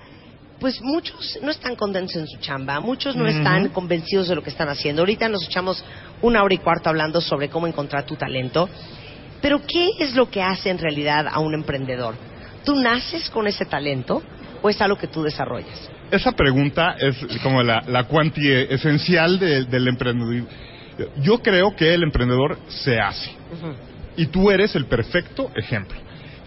pues 0.60 0.82
muchos 0.82 1.38
no 1.44 1.52
están 1.52 1.76
contentos 1.76 2.16
en 2.16 2.28
su 2.28 2.38
chamba, 2.40 2.80
muchos 2.80 3.16
no 3.16 3.28
están 3.28 3.70
convencidos 3.70 4.28
de 4.28 4.36
lo 4.36 4.42
que 4.42 4.50
están 4.50 4.70
haciendo. 4.70 5.04
Ahorita 5.04 5.30
nos 5.30 5.46
echamos 5.46 5.84
una 6.22 6.42
hora 6.44 6.54
y 6.56 6.58
cuarto 6.58 6.90
hablando 6.90 7.22
sobre 7.22 7.48
cómo 7.50 7.68
encontrar 7.68 8.06
tu 8.06 8.16
talento. 8.16 8.68
Pero 9.40 9.62
¿qué 9.68 9.92
es 10.00 10.16
lo 10.16 10.32
que 10.32 10.42
hace 10.42 10.72
en 10.72 10.80
realidad 10.80 11.28
a 11.32 11.40
un 11.40 11.54
emprendedor? 11.54 12.16
¿Tú 12.66 12.76
naces 12.76 13.30
con 13.30 13.46
ese 13.46 13.66
talento 13.66 14.24
o 14.64 14.70
es 14.70 14.82
algo 14.82 14.98
que 14.98 15.06
tú 15.08 15.22
desarrollas? 15.22 15.92
Esa 16.10 16.32
pregunta 16.32 16.96
es 17.00 17.16
como 17.44 17.62
la, 17.62 17.84
la 17.86 18.06
cuanti 18.06 18.50
esencial 18.52 19.38
de- 19.38 19.66
del 19.66 19.88
emprendedor. 19.90 20.48
Yo 21.22 21.40
creo 21.40 21.76
que 21.76 21.94
el 21.94 22.04
emprendedor 22.04 22.58
se 22.70 23.00
hace. 23.00 23.32
Y 24.16 24.28
tú 24.28 24.50
eres 24.50 24.76
el 24.76 24.86
perfecto 24.86 25.52
ejemplo. 25.56 25.98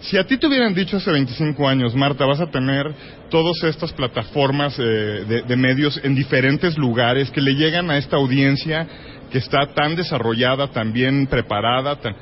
Si 0.01 0.17
a 0.17 0.25
ti 0.25 0.37
te 0.37 0.47
hubieran 0.47 0.73
dicho 0.73 0.97
hace 0.97 1.11
25 1.11 1.67
años, 1.69 1.95
Marta, 1.95 2.25
vas 2.25 2.39
a 2.41 2.47
tener 2.49 2.91
todas 3.29 3.63
estas 3.63 3.93
plataformas 3.93 4.75
eh, 4.79 4.81
de, 4.83 5.41
de 5.43 5.55
medios 5.55 5.99
en 6.03 6.15
diferentes 6.15 6.75
lugares 6.77 7.29
que 7.29 7.39
le 7.39 7.53
llegan 7.53 7.91
a 7.91 7.97
esta 7.99 8.17
audiencia 8.17 8.87
que 9.31 9.37
está 9.37 9.67
tan 9.75 9.95
desarrollada, 9.95 10.67
tan 10.71 10.91
bien 10.91 11.27
preparada, 11.27 11.95
tan- 11.97 12.15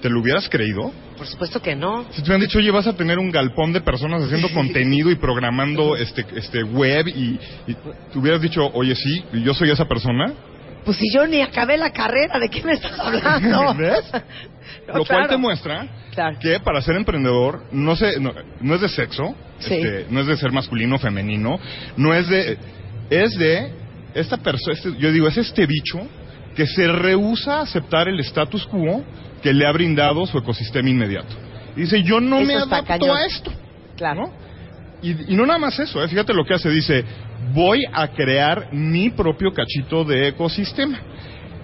¿te 0.00 0.08
lo 0.08 0.20
hubieras 0.20 0.48
creído? 0.48 0.92
Por 1.18 1.26
supuesto 1.26 1.60
que 1.60 1.74
no. 1.74 2.04
Si 2.12 2.22
te 2.22 2.28
hubieran 2.28 2.40
dicho, 2.40 2.58
oye, 2.58 2.70
vas 2.70 2.86
a 2.86 2.96
tener 2.96 3.18
un 3.18 3.30
galpón 3.32 3.72
de 3.72 3.80
personas 3.80 4.22
haciendo 4.22 4.48
contenido 4.54 5.10
y 5.10 5.16
programando 5.16 5.96
este, 5.96 6.24
este 6.36 6.62
web 6.62 7.08
y, 7.08 7.38
y 7.66 7.74
te 8.12 8.18
hubieras 8.18 8.40
dicho, 8.40 8.64
oye, 8.74 8.94
sí, 8.94 9.24
yo 9.42 9.52
soy 9.54 9.70
esa 9.70 9.86
persona, 9.86 10.32
Pues 10.84 10.96
si 10.98 11.04
yo 11.12 11.26
ni 11.26 11.40
acabé 11.40 11.76
la 11.76 11.90
carrera, 11.90 12.38
¿de 12.38 12.48
qué 12.48 12.62
me 12.62 12.72
estás 12.74 12.98
hablando? 12.98 13.74
¿Ves? 13.78 14.04
No, 14.88 14.98
Lo 14.98 15.04
cual 15.04 15.28
te 15.28 15.36
muestra 15.36 15.86
Claro. 16.14 16.38
que 16.38 16.58
para 16.60 16.80
ser 16.82 16.96
emprendedor 16.96 17.64
no, 17.72 17.96
se, 17.96 18.18
no, 18.20 18.32
no 18.60 18.74
es 18.74 18.80
de 18.82 18.88
sexo, 18.88 19.34
Sí. 19.58 19.74
este, 19.74 20.06
no 20.10 20.20
es 20.20 20.26
de 20.26 20.36
ser 20.36 20.52
masculino 20.52 20.96
o 20.96 20.98
femenino, 20.98 21.58
no 21.96 22.12
es 22.14 22.28
de... 22.28 22.58
Es 23.10 23.34
de 23.38 23.72
esta 24.14 24.36
persona, 24.38 24.76
yo 24.98 25.10
digo, 25.12 25.28
es 25.28 25.36
este 25.38 25.66
bicho 25.66 26.00
que 26.56 26.66
se 26.66 26.86
rehúsa 26.88 27.58
a 27.58 27.62
aceptar 27.62 28.08
el 28.08 28.20
status 28.20 28.66
quo 28.66 29.04
que 29.42 29.52
le 29.52 29.66
ha 29.66 29.72
brindado 29.72 30.26
su 30.26 30.38
ecosistema 30.38 30.88
inmediato. 30.88 31.34
Y 31.76 31.80
dice, 31.82 32.02
yo 32.02 32.20
no 32.20 32.38
Eso 32.38 32.46
me 32.46 32.54
adapto 32.54 32.84
cañón. 32.86 33.16
a 33.16 33.26
esto. 33.26 33.52
Claro. 33.96 34.22
¿no? 34.22 34.32
Y, 35.02 35.32
y 35.32 35.36
no 35.36 35.44
nada 35.46 35.58
más 35.58 35.78
eso, 35.78 36.02
¿eh? 36.02 36.08
fíjate 36.08 36.32
lo 36.32 36.44
que 36.44 36.54
hace, 36.54 36.70
dice, 36.70 37.04
voy 37.52 37.84
a 37.92 38.08
crear 38.08 38.68
mi 38.72 39.10
propio 39.10 39.52
cachito 39.52 40.04
de 40.04 40.28
ecosistema. 40.28 40.98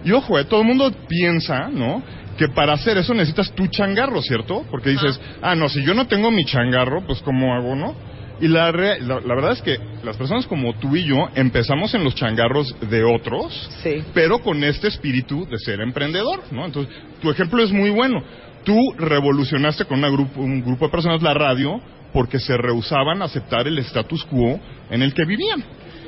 Y 0.04 0.12
ojo, 0.12 0.38
¿eh? 0.38 0.44
todo 0.44 0.60
el 0.62 0.66
mundo 0.66 0.90
piensa, 1.08 1.68
¿no? 1.68 2.02
Que 2.38 2.48
para 2.48 2.72
hacer 2.72 2.96
eso 2.96 3.12
necesitas 3.12 3.52
tu 3.52 3.66
changarro, 3.66 4.22
¿cierto? 4.22 4.64
Porque 4.70 4.90
dices, 4.90 5.20
ah, 5.42 5.54
no, 5.54 5.68
si 5.68 5.82
yo 5.84 5.92
no 5.94 6.06
tengo 6.06 6.30
mi 6.30 6.44
changarro, 6.44 7.04
pues 7.06 7.20
¿cómo 7.22 7.54
hago, 7.54 7.76
no? 7.76 7.94
Y 8.40 8.48
la, 8.48 8.72
re- 8.72 9.00
la, 9.02 9.20
la 9.20 9.34
verdad 9.34 9.52
es 9.52 9.60
que 9.60 9.76
las 10.02 10.16
personas 10.16 10.46
como 10.46 10.72
tú 10.78 10.96
y 10.96 11.04
yo 11.04 11.28
empezamos 11.34 11.92
en 11.92 12.02
los 12.02 12.14
changarros 12.14 12.74
de 12.88 13.04
otros, 13.04 13.68
Sí. 13.82 14.02
pero 14.14 14.38
con 14.38 14.64
este 14.64 14.88
espíritu 14.88 15.46
de 15.46 15.58
ser 15.58 15.80
emprendedor, 15.82 16.40
¿no? 16.50 16.64
Entonces, 16.64 16.90
tu 17.20 17.30
ejemplo 17.30 17.62
es 17.62 17.70
muy 17.70 17.90
bueno. 17.90 18.22
Tú 18.64 18.78
revolucionaste 18.96 19.84
con 19.84 19.98
una 19.98 20.08
grupo, 20.08 20.40
un 20.40 20.62
grupo 20.62 20.86
de 20.86 20.90
personas 20.90 21.20
la 21.22 21.34
radio 21.34 21.78
porque 22.12 22.38
se 22.38 22.56
rehusaban 22.56 23.22
a 23.22 23.26
aceptar 23.26 23.66
el 23.66 23.78
status 23.78 24.24
quo 24.24 24.58
en 24.90 25.02
el 25.02 25.14
que 25.14 25.24
vivían. 25.24 25.62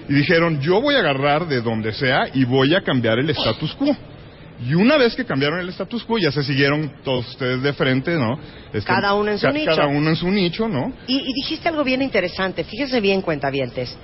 Y 0.08 0.14
dijeron, 0.14 0.60
yo 0.60 0.80
voy 0.80 0.96
a 0.96 0.98
agarrar 0.98 1.46
de 1.46 1.60
donde 1.60 1.92
sea 1.92 2.28
y 2.34 2.44
voy 2.44 2.74
a 2.74 2.82
cambiar 2.82 3.18
el 3.18 3.30
status 3.30 3.72
quo. 3.74 3.96
Y 4.64 4.74
una 4.74 4.96
vez 4.96 5.14
que 5.16 5.24
cambiaron 5.24 5.60
el 5.60 5.68
status 5.70 6.04
quo, 6.04 6.18
ya 6.18 6.30
se 6.30 6.42
siguieron 6.44 6.92
todos 7.04 7.28
ustedes 7.30 7.62
de 7.62 7.72
frente, 7.72 8.12
¿no? 8.16 8.38
Este, 8.72 8.84
Cada 8.84 9.14
uno 9.14 9.30
en 9.32 9.38
su 9.38 9.48
nicho. 9.50 9.70
Cada 9.70 9.86
uno 9.88 10.08
en 10.10 10.16
su 10.16 10.30
nicho, 10.30 10.68
¿no? 10.68 10.92
Y, 11.06 11.16
y 11.18 11.32
dijiste 11.34 11.68
algo 11.68 11.82
bien 11.84 12.02
interesante, 12.02 12.62
fíjese 12.64 13.00
bien, 13.00 13.22
cuentavientes. 13.22 13.96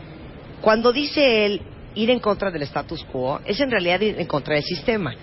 Cuando 0.60 0.92
dice 0.92 1.46
él 1.46 1.62
ir 1.94 2.10
en 2.10 2.18
contra 2.20 2.50
del 2.50 2.62
status 2.62 3.04
quo, 3.04 3.40
es 3.44 3.60
en 3.60 3.70
realidad 3.70 4.00
ir 4.00 4.16
en 4.18 4.26
contra 4.26 4.54
del 4.54 4.64
sistema. 4.64 5.14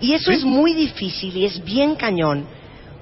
Y 0.00 0.12
eso 0.14 0.30
Sí. 0.30 0.38
es 0.38 0.44
muy 0.44 0.74
difícil 0.74 1.36
y 1.36 1.44
es 1.44 1.62
bien 1.64 1.94
cañón, 1.94 2.46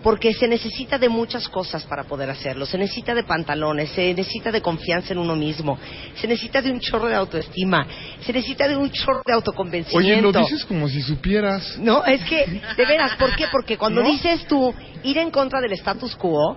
porque 0.03 0.33
se 0.33 0.47
necesita 0.47 0.97
de 0.99 1.09
muchas 1.09 1.49
cosas 1.49 1.85
para 1.85 2.05
poder 2.05 2.31
hacerlo. 2.31 2.67
Se 2.67 2.79
necesita 2.79 3.15
de 3.15 3.25
pantalones, 3.25 3.91
se 3.91 4.15
necesita 4.15 4.53
de 4.53 4.63
confianza 4.63 5.13
en 5.13 5.19
uno 5.19 5.35
mismo, 5.35 5.79
se 6.15 6.27
necesita 6.29 6.63
de 6.63 6.71
un 6.71 6.81
chorro 6.81 7.09
de 7.09 7.15
autoestima, 7.17 7.87
se 8.21 8.33
necesita 8.33 8.69
de 8.69 8.77
un 8.77 8.91
chorro 8.91 9.19
de 9.27 9.33
Oye, 9.33 9.35
autoconvencimiento. 9.35 10.33
lo 10.33 10.39
dices 10.41 10.65
como 10.65 10.89
si 10.89 11.03
supieras. 11.03 11.79
No, 11.79 12.05
es 12.05 12.23
que, 12.25 12.61
de 12.77 12.87
veras, 12.87 13.17
¿por 13.17 13.35
qué? 13.37 13.47
Porque 13.51 13.77
cuando 13.77 14.03
¿No? 14.05 14.09
dices 14.09 14.47
tú 14.47 14.73
ir 15.03 15.19
en 15.19 15.31
contra 15.31 15.61
del 15.61 15.73
status 15.73 16.15
quo, 16.17 16.57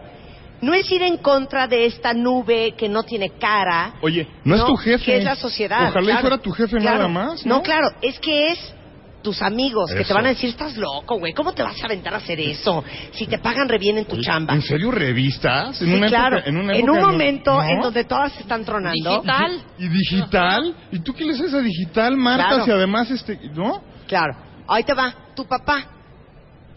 no 0.62 0.76
es 0.76 0.92
ir 0.92 1.02
en 1.02 1.18
contra 1.18 1.66
de 1.68 1.88
esta 1.88 2.14
nube 2.14 2.76
que 2.78 2.88
no 2.88 3.02
tiene 3.02 3.32
cara. 3.32 3.96
Oye, 4.02 4.28
no, 4.44 4.56
es 4.56 4.66
tu 4.66 4.76
jefe. 4.76 5.04
Que 5.06 5.18
es 5.18 5.24
la 5.24 5.36
sociedad. 5.36 5.90
Ojalá 5.90 6.02
y 6.02 6.06
claro. 6.06 6.22
fuera 6.22 6.38
tu 6.38 6.52
jefe 6.52 6.78
Claro. 6.78 6.98
nada 6.98 7.08
más. 7.10 7.44
No, 7.46 7.56
No, 7.58 7.64
claro, 7.64 7.88
es 8.04 8.20
que 8.20 8.50
es 8.50 8.74
tus 9.22 9.42
amigos 9.42 9.92
que 9.94 10.04
te 10.04 10.14
van 10.14 10.26
a 10.26 10.30
decir, 10.30 10.50
estás 10.50 10.76
loco, 10.78 11.18
güey, 11.20 11.34
¿cómo 11.34 11.54
te 11.54 11.62
vas 11.64 11.82
a 11.82 11.86
aventar 11.86 12.14
a 12.14 12.18
hacer 12.18 12.40
eso? 12.40 12.84
Si 13.14 13.28
te 13.28 13.38
pagan 13.40 13.70
re 13.70 13.78
bien 13.78 13.98
en 14.00 14.06
tu 14.06 14.20
chamba. 14.22 14.54
¿En 14.54 14.62
serio 14.62 14.92
revistas? 14.92 15.78
Sí, 15.78 15.86
¿En 15.86 15.98
una 15.98 16.08
claro. 16.08 16.38
época- 16.38 16.50
en, 16.50 16.58
una 16.58 16.74
en 16.74 16.80
época 16.84 16.92
un 16.94 17.12
momento 17.12 17.54
¿no? 17.54 17.64
en 17.64 17.82
donde 17.82 18.04
todas 18.06 18.34
se 18.34 18.42
están 18.42 18.66
tronando. 18.66 19.10
Digital. 19.22 19.62
¿Y 19.78 19.88
digital? 19.88 20.76
¿Y 20.92 21.00
tú 21.00 21.14
qué 21.14 21.26
le 21.26 21.34
haces 21.34 21.54
a 21.54 21.60
digital, 21.60 22.18
Marta? 22.18 22.48
Claro. 22.48 22.66
Si 22.66 22.72
además, 22.72 23.12
este, 23.12 23.40
¿no? 23.54 23.82
Claro. 24.08 24.34
Ahí 24.68 24.84
te 24.84 24.94
va, 24.94 25.14
tu 25.36 25.46
papá. 25.46 25.86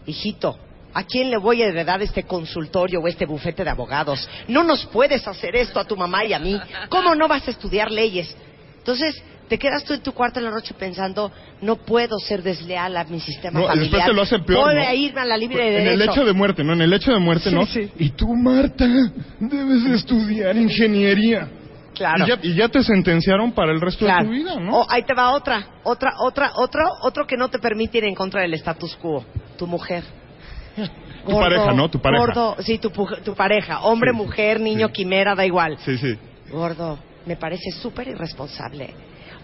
Hijito, 0.05 0.57
¿a 0.93 1.03
quién 1.03 1.31
le 1.31 1.37
voy 1.37 1.63
a 1.63 1.67
heredar 1.67 2.01
este 2.01 2.23
consultorio 2.23 2.99
o 2.99 3.07
este 3.07 3.25
bufete 3.25 3.63
de 3.63 3.69
abogados? 3.71 4.29
No 4.47 4.63
nos 4.63 4.85
puedes 4.87 5.27
hacer 5.27 5.55
esto 5.55 5.79
a 5.79 5.85
tu 5.85 5.97
mamá 5.97 6.23
y 6.25 6.33
a 6.33 6.39
mí. 6.39 6.59
¿Cómo 6.89 7.15
no 7.15 7.27
vas 7.27 7.47
a 7.47 7.51
estudiar 7.51 7.89
leyes? 7.91 8.35
Entonces, 8.85 9.19
te 9.49 9.57
quedas 9.57 9.83
tú 9.83 9.95
en 9.95 10.01
tu 10.01 10.11
cuarto 10.13 10.37
en 10.37 10.45
la 10.45 10.51
noche 10.51 10.75
pensando, 10.77 11.31
no 11.61 11.75
puedo 11.77 12.19
ser 12.19 12.43
desleal 12.43 12.95
a 12.97 13.03
mi 13.05 13.19
sistema 13.19 13.59
No, 13.59 13.65
familiar. 13.65 13.89
después 13.89 14.05
te 14.05 14.13
lo 14.13 14.21
hacen 14.21 14.43
peor, 14.43 14.65
Voy 14.65 14.75
¿no? 14.75 14.81
a 14.87 14.93
irme 14.93 15.21
a 15.21 15.25
la 15.25 15.37
libre 15.37 15.71
de 15.71 15.81
En 15.81 15.87
el 15.87 16.01
hecho 16.03 16.23
de 16.23 16.33
muerte, 16.33 16.63
¿no? 16.63 16.73
En 16.73 16.81
el 16.81 16.93
hecho 16.93 17.11
de 17.11 17.17
muerte, 17.17 17.49
Sí, 17.49 17.55
¿no? 17.55 17.65
sí. 17.65 17.91
Y 17.97 18.09
tú, 18.11 18.27
Marta, 18.35 18.85
debes 19.39 19.83
de 19.85 19.95
estudiar 19.95 20.55
ingeniería. 20.55 21.47
Claro. 21.95 22.25
Y 22.25 22.29
ya, 22.29 22.39
y 22.43 22.53
ya 22.53 22.69
te 22.69 22.83
sentenciaron 22.83 23.53
para 23.53 23.71
el 23.71 23.81
resto 23.81 24.05
Claro. 24.05 24.23
de 24.23 24.29
tu 24.29 24.35
vida, 24.35 24.59
¿no? 24.59 24.81
O 24.81 24.85
ahí 24.87 25.01
te 25.03 25.15
va 25.15 25.31
otra, 25.31 25.65
otra, 25.83 26.11
otra, 26.19 26.51
otro, 26.57 26.83
otro 27.01 27.25
que 27.25 27.37
no 27.37 27.49
te 27.49 27.57
permite 27.57 27.97
ir 27.97 28.03
en 28.05 28.13
contra 28.13 28.41
del 28.43 28.53
status 28.53 28.95
quo. 28.97 29.25
Tu 29.57 29.65
mujer. 29.65 30.03
Tu 31.25 31.31
pareja, 31.31 31.73
¿no? 31.73 31.89
Tu 31.89 31.99
pareja. 31.99 32.23
Gordo, 32.23 32.55
sí, 32.59 32.77
tu, 32.77 32.91
tu 32.91 33.33
pareja. 33.33 33.79
Hombre, 33.81 34.11
Sí, 34.11 34.17
mujer, 34.17 34.59
niño, 34.59 34.89
quimera, 34.91 35.33
da 35.33 35.43
igual. 35.43 35.75
Sí, 35.83 35.97
sí. 35.97 36.15
Gordo, 36.51 36.99
me 37.25 37.35
parece 37.35 37.71
súper 37.71 38.07
irresponsable. 38.09 38.93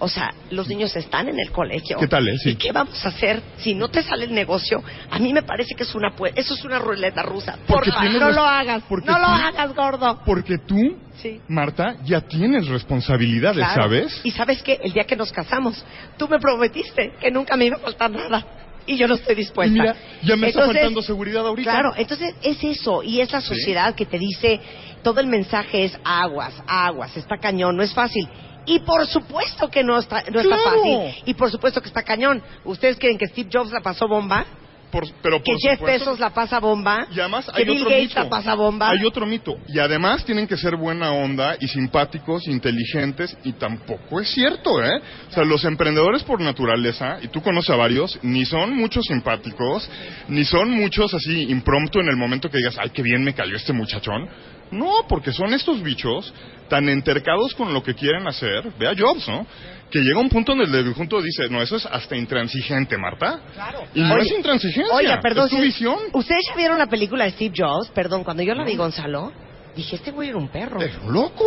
O 0.03 0.07
sea, 0.07 0.33
los 0.49 0.67
niños 0.67 0.95
están 0.95 1.27
en 1.27 1.39
el 1.39 1.51
colegio. 1.51 1.95
¿Qué 1.99 2.07
tal, 2.07 2.27
eh? 2.27 2.35
Sí. 2.43 2.49
¿Y 2.51 2.55
qué 2.55 2.71
vamos 2.71 3.05
a 3.05 3.09
hacer 3.09 3.39
si 3.57 3.75
no 3.75 3.87
te 3.89 4.01
sale 4.01 4.25
el 4.25 4.33
negocio? 4.33 4.83
A 5.11 5.19
mí 5.19 5.31
me 5.31 5.43
parece 5.43 5.75
que 5.75 5.83
es 5.83 5.93
una 5.93 6.11
eso 6.33 6.55
es 6.55 6.63
una 6.63 6.79
ruleta 6.79 7.21
rusa. 7.21 7.59
Porque 7.67 7.91
tienes 7.91 8.19
no 8.19 8.31
lo 8.31 8.43
hagas. 8.43 8.81
porque 8.89 9.05
No 9.05 9.19
lo 9.19 9.27
hagas, 9.27 9.75
gordo. 9.75 10.21
Porque 10.25 10.57
tú, 10.57 10.97
Sí. 11.17 11.39
Marta, 11.47 11.97
ya 12.03 12.21
tienes 12.21 12.67
responsabilidades, 12.67 13.63
Claro. 13.63 13.83
¿sabes? 13.83 14.21
Y 14.23 14.31
sabes 14.31 14.63
que 14.63 14.79
el 14.81 14.91
día 14.91 15.03
que 15.03 15.15
nos 15.15 15.31
casamos, 15.31 15.85
tú 16.17 16.27
me 16.27 16.39
prometiste 16.39 17.13
que 17.19 17.29
nunca 17.29 17.55
me 17.55 17.65
iba 17.65 17.77
a 17.77 17.79
faltar 17.81 18.09
nada. 18.09 18.43
Y 18.87 18.97
yo 18.97 19.07
no 19.07 19.13
estoy 19.13 19.35
dispuesta. 19.35 19.71
Mira, 19.71 19.95
ya 20.23 20.35
me 20.35 20.47
está 20.47 20.65
faltando 20.65 21.03
seguridad 21.03 21.45
ahorita. 21.45 21.71
Claro, 21.71 21.93
entonces 21.95 22.33
es 22.41 22.63
eso. 22.63 23.03
Y 23.03 23.21
es 23.21 23.31
la 23.31 23.39
Sí. 23.41 23.49
sociedad 23.49 23.93
que 23.93 24.07
te 24.07 24.17
dice, 24.17 24.59
todo 25.03 25.19
el 25.19 25.27
mensaje 25.27 25.85
es 25.85 25.97
aguas, 26.03 26.53
aguas, 26.67 27.15
está 27.17 27.37
cañón, 27.37 27.75
no 27.77 27.83
es 27.83 27.93
fácil. 27.93 28.27
Y 28.65 28.79
por 28.79 29.07
supuesto 29.07 29.69
que 29.69 29.83
no 29.83 29.97
está, 29.97 30.23
no 30.31 30.39
está 30.39 30.55
Claro. 30.55 30.63
fácil. 30.81 31.23
Y 31.25 31.33
por 31.33 31.49
supuesto 31.49 31.81
que 31.81 31.87
está 31.87 32.03
cañón. 32.03 32.41
¿Ustedes 32.63 32.97
creen 32.99 33.17
que 33.17 33.25
Steve 33.27 33.49
Jobs 33.51 33.71
la 33.71 33.81
pasó 33.81 34.07
bomba? 34.07 34.45
Por- 34.91 35.07
pero 35.23 35.41
¿Que 35.41 35.53
por 35.53 35.61
Jeff 35.61 35.79
supuesto- 35.79 35.85
Bezos 36.05 36.19
la 36.19 36.31
pasa 36.31 36.59
bomba? 36.59 37.07
Y 37.15 37.19
además 37.21 37.45
¿Que 37.49 37.61
hay 37.61 37.65
Bill 37.65 37.77
otro 37.83 37.89
Gates 37.91 38.09
mito. 38.09 38.23
la 38.23 38.29
pasa 38.29 38.53
bomba? 38.55 38.89
Hay 38.89 39.05
otro 39.05 39.25
mito. 39.25 39.55
Y 39.69 39.79
además 39.79 40.25
tienen 40.25 40.47
que 40.47 40.57
ser 40.57 40.75
buena 40.75 41.13
onda 41.13 41.55
y 41.61 41.67
simpáticos, 41.69 42.45
inteligentes, 42.49 43.35
y 43.45 43.53
tampoco 43.53 44.19
es 44.19 44.29
cierto, 44.29 44.83
¿eh? 44.83 45.01
O 45.29 45.31
sea, 45.33 45.45
los 45.45 45.63
emprendedores 45.63 46.23
por 46.23 46.41
naturaleza, 46.41 47.19
y 47.21 47.29
tú 47.29 47.41
conoces 47.41 47.69
a 47.69 47.77
varios, 47.77 48.19
ni 48.21 48.43
son 48.45 48.75
muchos 48.75 49.05
simpáticos, 49.05 49.89
ni 50.27 50.43
son 50.43 50.69
muchos 50.69 51.13
así 51.13 51.43
impromptu 51.49 52.01
en 52.01 52.09
el 52.09 52.17
momento 52.17 52.49
que 52.49 52.57
digas, 52.57 52.77
ay, 52.77 52.89
qué 52.89 53.01
bien 53.01 53.23
me 53.23 53.33
cayó 53.33 53.55
este 53.55 53.71
muchachón. 53.71 54.27
No, 54.71 55.05
porque 55.07 55.33
son 55.33 55.53
estos 55.53 55.83
bichos 55.83 56.33
tan 56.69 56.87
entercados 56.87 57.53
con 57.55 57.73
lo 57.73 57.83
que 57.83 57.93
quieren 57.93 58.25
hacer. 58.27 58.71
Ve 58.79 58.87
a 58.87 58.93
Jobs, 58.97 59.27
¿no? 59.27 59.45
Que 59.91 59.99
llega 59.99 60.19
un 60.19 60.29
punto 60.29 60.55
donde 60.55 60.79
el 60.79 60.93
junto 60.93 61.21
dice, 61.21 61.49
no, 61.49 61.61
eso 61.61 61.75
es 61.75 61.85
hasta 61.85 62.15
intransigente, 62.15 62.97
Marta. 62.97 63.41
Claro. 63.53 63.83
Y 63.93 64.01
no 64.01 64.13
Oye, 64.13 64.23
es 64.23 64.31
intransigencia, 64.31 64.95
Oiga, 64.95 65.19
perdón. 65.21 65.45
es 65.47 65.51
tu 65.51 65.61
visión. 65.61 65.97
¿Ustedes 66.13 66.45
ya 66.47 66.55
vieron 66.55 66.77
la 66.77 66.87
película 66.87 67.25
de 67.25 67.31
Steve 67.31 67.53
Jobs? 67.57 67.89
Perdón, 67.89 68.23
cuando 68.23 68.41
yo 68.43 68.55
la 68.55 68.63
vi, 68.63 68.77
Gonzalo, 68.77 69.33
dije, 69.75 69.97
este 69.97 70.11
güey 70.11 70.29
era 70.29 70.37
un 70.37 70.47
perro. 70.47 70.81
Es 70.81 70.95
loco. 71.03 71.43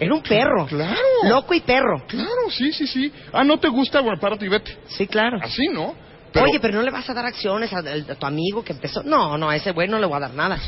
Era 0.00 0.12
un 0.12 0.22
perro. 0.22 0.66
Claro. 0.66 0.98
Loco 1.28 1.54
y 1.54 1.60
perro. 1.60 2.04
Claro, 2.08 2.50
sí, 2.50 2.72
sí, 2.72 2.88
sí. 2.88 3.12
Ah, 3.32 3.44
¿no 3.44 3.60
te 3.60 3.68
gusta? 3.68 4.00
Bueno, 4.00 4.18
párate 4.20 4.46
y 4.46 4.48
vete. 4.48 4.76
Sí, 4.88 5.06
claro. 5.06 5.38
Así, 5.40 5.68
¿no? 5.68 5.94
Oye, 6.42 6.58
pero 6.58 6.74
no 6.74 6.82
le 6.82 6.90
vas 6.90 7.08
a 7.08 7.14
dar 7.14 7.26
acciones 7.26 7.72
a, 7.72 7.78
a 7.78 8.14
tu 8.16 8.26
amigo 8.26 8.64
que 8.64 8.72
empezó. 8.72 9.04
No, 9.04 9.38
no, 9.38 9.50
a 9.50 9.54
ese 9.54 9.70
güey 9.70 9.86
no 9.86 10.00
le 10.00 10.06
voy 10.06 10.16
a 10.16 10.20
dar 10.20 10.34
nada. 10.34 10.58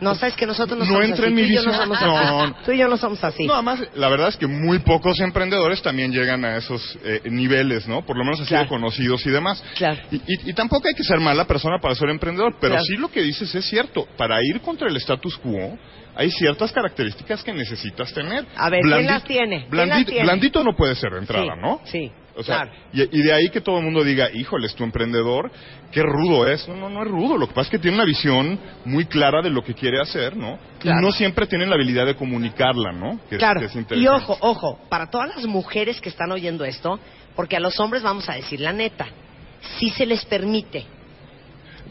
No, 0.00 0.14
sabes 0.14 0.34
que 0.36 0.46
nosotros 0.46 0.78
no, 0.78 0.84
No 0.84 0.92
somos 1.02 1.12
así. 1.18 1.24
en 1.24 1.34
mi 1.34 1.42
Tú 1.42 1.48
y 1.48 1.54
yo 1.54 1.62
no 1.62 1.72
somos 1.74 2.00
No. 2.02 2.18
así. 2.42 2.52
Tú 2.64 2.72
y 2.72 2.78
yo 2.78 2.88
no 2.88 2.96
somos 2.96 3.24
así. 3.24 3.46
No, 3.46 3.54
además, 3.54 3.80
la 3.94 4.08
verdad 4.08 4.28
es 4.28 4.36
que 4.36 4.46
muy 4.46 4.78
pocos 4.80 5.18
emprendedores 5.20 5.80
también 5.82 6.12
llegan 6.12 6.44
a 6.44 6.56
esos 6.56 6.98
eh, 7.04 7.22
niveles, 7.30 7.88
¿no? 7.88 8.04
Por 8.04 8.16
lo 8.18 8.24
menos 8.24 8.40
así 8.40 8.48
Claro. 8.50 8.64
de 8.64 8.68
conocidos 8.68 9.24
y 9.26 9.30
demás. 9.30 9.62
Claro. 9.76 10.00
Y, 10.10 10.16
y- 10.16 10.50
y 10.50 10.52
tampoco 10.52 10.88
hay 10.88 10.94
que 10.94 11.04
ser 11.04 11.18
mala 11.20 11.46
persona 11.46 11.78
para 11.80 11.94
ser 11.94 12.10
emprendedor, 12.10 12.56
pero 12.60 12.74
Claro. 12.74 12.84
sí 12.84 12.96
lo 12.96 13.08
que 13.08 13.22
dices 13.22 13.54
es 13.54 13.64
cierto. 13.64 14.06
Para 14.16 14.36
ir 14.42 14.60
contra 14.60 14.88
el 14.88 14.96
status 14.96 15.38
quo, 15.38 15.78
hay 16.14 16.30
ciertas 16.30 16.72
características 16.72 17.42
que 17.42 17.52
necesitas 17.52 18.12
tener. 18.12 18.44
A 18.56 18.68
ver, 18.70 18.80
¿quién 18.82 19.06
las 19.06 19.24
tiene? 19.24 19.66
¿Quién 19.68 19.70
blandi- 19.70 19.88
las 19.88 20.06
tiene? 20.06 20.22
Blandito 20.24 20.62
no 20.64 20.74
puede 20.76 20.94
ser 20.94 21.12
de 21.12 21.18
entrada, 21.18 21.54
Sí, 21.54 21.60
¿no? 21.60 21.80
Sí, 21.84 22.12
O 22.36 22.42
sea, 22.42 22.62
claro. 22.62 22.72
y, 22.92 23.18
y 23.18 23.22
de 23.22 23.32
ahí 23.32 23.48
que 23.48 23.60
todo 23.62 23.78
el 23.78 23.84
mundo 23.84 24.04
diga, 24.04 24.30
híjoles, 24.30 24.74
tu 24.74 24.84
emprendedor, 24.84 25.50
qué 25.90 26.02
rudo 26.02 26.46
es. 26.46 26.68
No, 26.68 26.76
no, 26.76 26.90
no 26.90 27.02
es 27.02 27.08
rudo. 27.08 27.38
Lo 27.38 27.48
que 27.48 27.54
pasa 27.54 27.68
es 27.68 27.70
que 27.70 27.78
tiene 27.78 27.96
una 27.96 28.04
visión 28.04 28.58
muy 28.84 29.06
clara 29.06 29.40
de 29.40 29.50
lo 29.50 29.64
que 29.64 29.74
quiere 29.74 30.00
hacer, 30.00 30.36
¿no? 30.36 30.58
Claro. 30.78 31.00
Y 31.00 31.02
no 31.02 31.12
siempre 31.12 31.46
tiene 31.46 31.66
la 31.66 31.74
habilidad 31.76 32.04
de 32.04 32.14
comunicarla, 32.14 32.92
¿no? 32.92 33.20
Que, 33.30 33.38
Claro. 33.38 33.60
que 33.60 33.66
es 33.66 33.76
Y 33.92 34.06
ojo, 34.06 34.36
ojo, 34.40 34.78
para 34.90 35.08
todas 35.08 35.34
las 35.34 35.46
mujeres 35.46 36.00
que 36.00 36.10
están 36.10 36.30
oyendo 36.30 36.64
esto, 36.64 37.00
porque 37.34 37.56
a 37.56 37.60
los 37.60 37.80
hombres 37.80 38.02
vamos 38.02 38.28
a 38.28 38.34
decir 38.34 38.60
la 38.60 38.72
neta, 38.72 39.06
sí 39.78 39.90
se 39.90 40.04
les 40.04 40.24
permite 40.26 40.84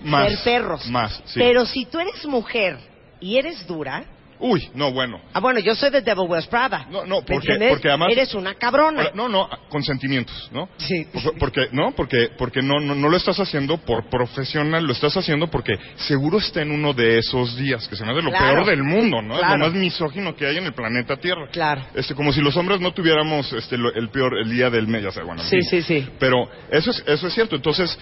Más, 0.03 0.31
ser 0.43 0.61
perros. 0.61 0.87
Más, 0.89 1.21
sí. 1.25 1.39
Pero 1.39 1.65
si 1.65 1.85
tú 1.85 1.99
eres 1.99 2.25
mujer 2.25 2.77
y 3.19 3.37
eres 3.37 3.65
dura, 3.65 4.03
Uy, 4.39 4.69
no, 4.73 4.91
bueno. 4.91 5.21
ah, 5.33 5.39
bueno, 5.39 5.59
yo 5.61 5.73
soy 5.75 5.89
de 5.91 6.01
Devil 6.01 6.25
Wears 6.27 6.47
Prada. 6.47 6.87
No, 6.91 7.05
no, 7.05 7.21
¿me 7.21 7.25
porque- 7.25 7.67
porque 7.69 7.87
además- 7.87 8.11
Eres 8.11 8.33
una 8.33 8.53
cabrona. 8.55 9.11
No, 9.13 9.29
no, 9.29 9.49
con 9.69 9.81
sentimientos, 9.83 10.49
¿no? 10.51 10.67
Sí. 10.77 11.05
Por- 11.11 11.37
Porque, 11.39 11.67
no, 11.71 11.91
porque, 11.95 12.29
porque 12.37 12.61
no, 12.61 12.79
no, 12.79 12.95
no 12.95 13.09
lo 13.09 13.15
estás 13.17 13.39
haciendo 13.39 13.77
por 13.77 14.09
profesional, 14.09 14.85
lo 14.85 14.91
estás 14.93 15.15
haciendo 15.15 15.47
porque 15.49 15.77
seguro 15.95 16.39
está 16.39 16.61
en 16.61 16.71
uno 16.71 16.93
de 16.93 17.19
esos 17.19 17.55
días, 17.57 17.87
que 17.87 17.95
se 17.95 18.03
me 18.03 18.11
hace 18.11 18.21
lo 18.21 18.29
Claro. 18.31 18.55
peor 18.55 18.65
del 18.67 18.83
mundo, 18.83 19.21
¿no? 19.21 19.37
Claro. 19.37 19.53
Es 19.53 19.59
lo 19.59 19.65
más 19.67 19.73
misógino 19.73 20.35
que 20.35 20.45
hay 20.47 20.57
en 20.57 20.65
el 20.65 20.73
planeta 20.73 21.15
Tierra. 21.17 21.47
Claro. 21.51 21.85
Este, 21.93 22.13
como 22.13 22.33
si 22.33 22.41
los 22.41 22.55
hombres 22.57 22.79
no 22.81 22.91
tuviéramos 22.93 23.51
este, 23.53 23.77
lo- 23.77 23.93
el 23.93 24.09
peor, 24.09 24.37
el 24.37 24.49
día 24.49 24.69
del 24.69 24.87
mes, 24.87 25.03
ya 25.03 25.11
sé, 25.11 25.21
bueno. 25.23 25.41
en 25.41 25.47
Sí, 25.49 25.61
sí, 25.61 25.81
sí. 25.81 26.07
Pero 26.19 26.49
eso 26.71 26.91
es, 26.91 27.03
eso 27.07 27.27
es 27.27 27.33
cierto. 27.33 27.55
Entonces, 27.55 27.97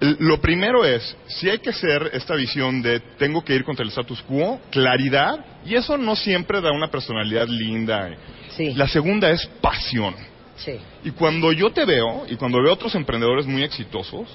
lo 0.00 0.40
primero 0.40 0.84
es, 0.84 1.16
si 1.26 1.50
hay 1.50 1.58
que 1.58 1.70
hacer 1.70 2.10
esta 2.14 2.34
visión 2.34 2.80
de 2.80 3.00
tengo 3.18 3.44
que 3.44 3.54
ir 3.54 3.64
contra 3.64 3.84
el 3.84 3.90
status 3.90 4.22
quo, 4.22 4.60
claridad, 4.70 5.44
y 5.66 5.74
eso 5.74 5.98
no 5.98 6.16
siempre 6.16 6.60
da 6.60 6.72
una 6.72 6.88
personalidad 6.90 7.46
linda. 7.48 8.10
Sí. 8.56 8.72
La 8.74 8.88
segunda 8.88 9.30
es 9.30 9.46
pasión. 9.60 10.14
Sí. 10.56 10.72
Y 11.04 11.10
cuando 11.10 11.52
yo 11.52 11.70
te 11.70 11.84
veo, 11.84 12.24
y 12.28 12.36
cuando 12.36 12.62
veo 12.62 12.72
otros 12.72 12.94
emprendedores 12.94 13.46
muy 13.46 13.62
exitosos, 13.62 14.28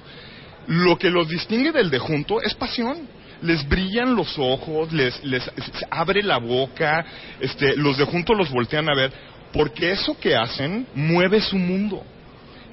lo 0.68 0.98
que 0.98 1.10
los 1.10 1.28
distingue 1.28 1.72
del 1.72 1.90
de 1.90 2.00
junto 2.00 2.42
es 2.42 2.54
pasión. 2.54 3.08
Les 3.42 3.68
brillan 3.68 4.16
los 4.16 4.38
ojos, 4.38 4.94
les, 4.94 5.24
les 5.24 5.44
abre 5.90 6.24
la 6.24 6.38
boca, 6.38 7.06
este, 7.40 7.76
los 7.76 7.98
de 7.98 8.06
junto 8.06 8.34
los 8.34 8.50
voltean 8.50 8.88
a 8.90 8.96
ver, 8.96 9.12
porque 9.52 9.92
eso 9.92 10.18
que 10.20 10.36
hacen 10.36 10.88
mueve 10.96 11.42
su 11.42 11.58
mundo. 11.58 12.04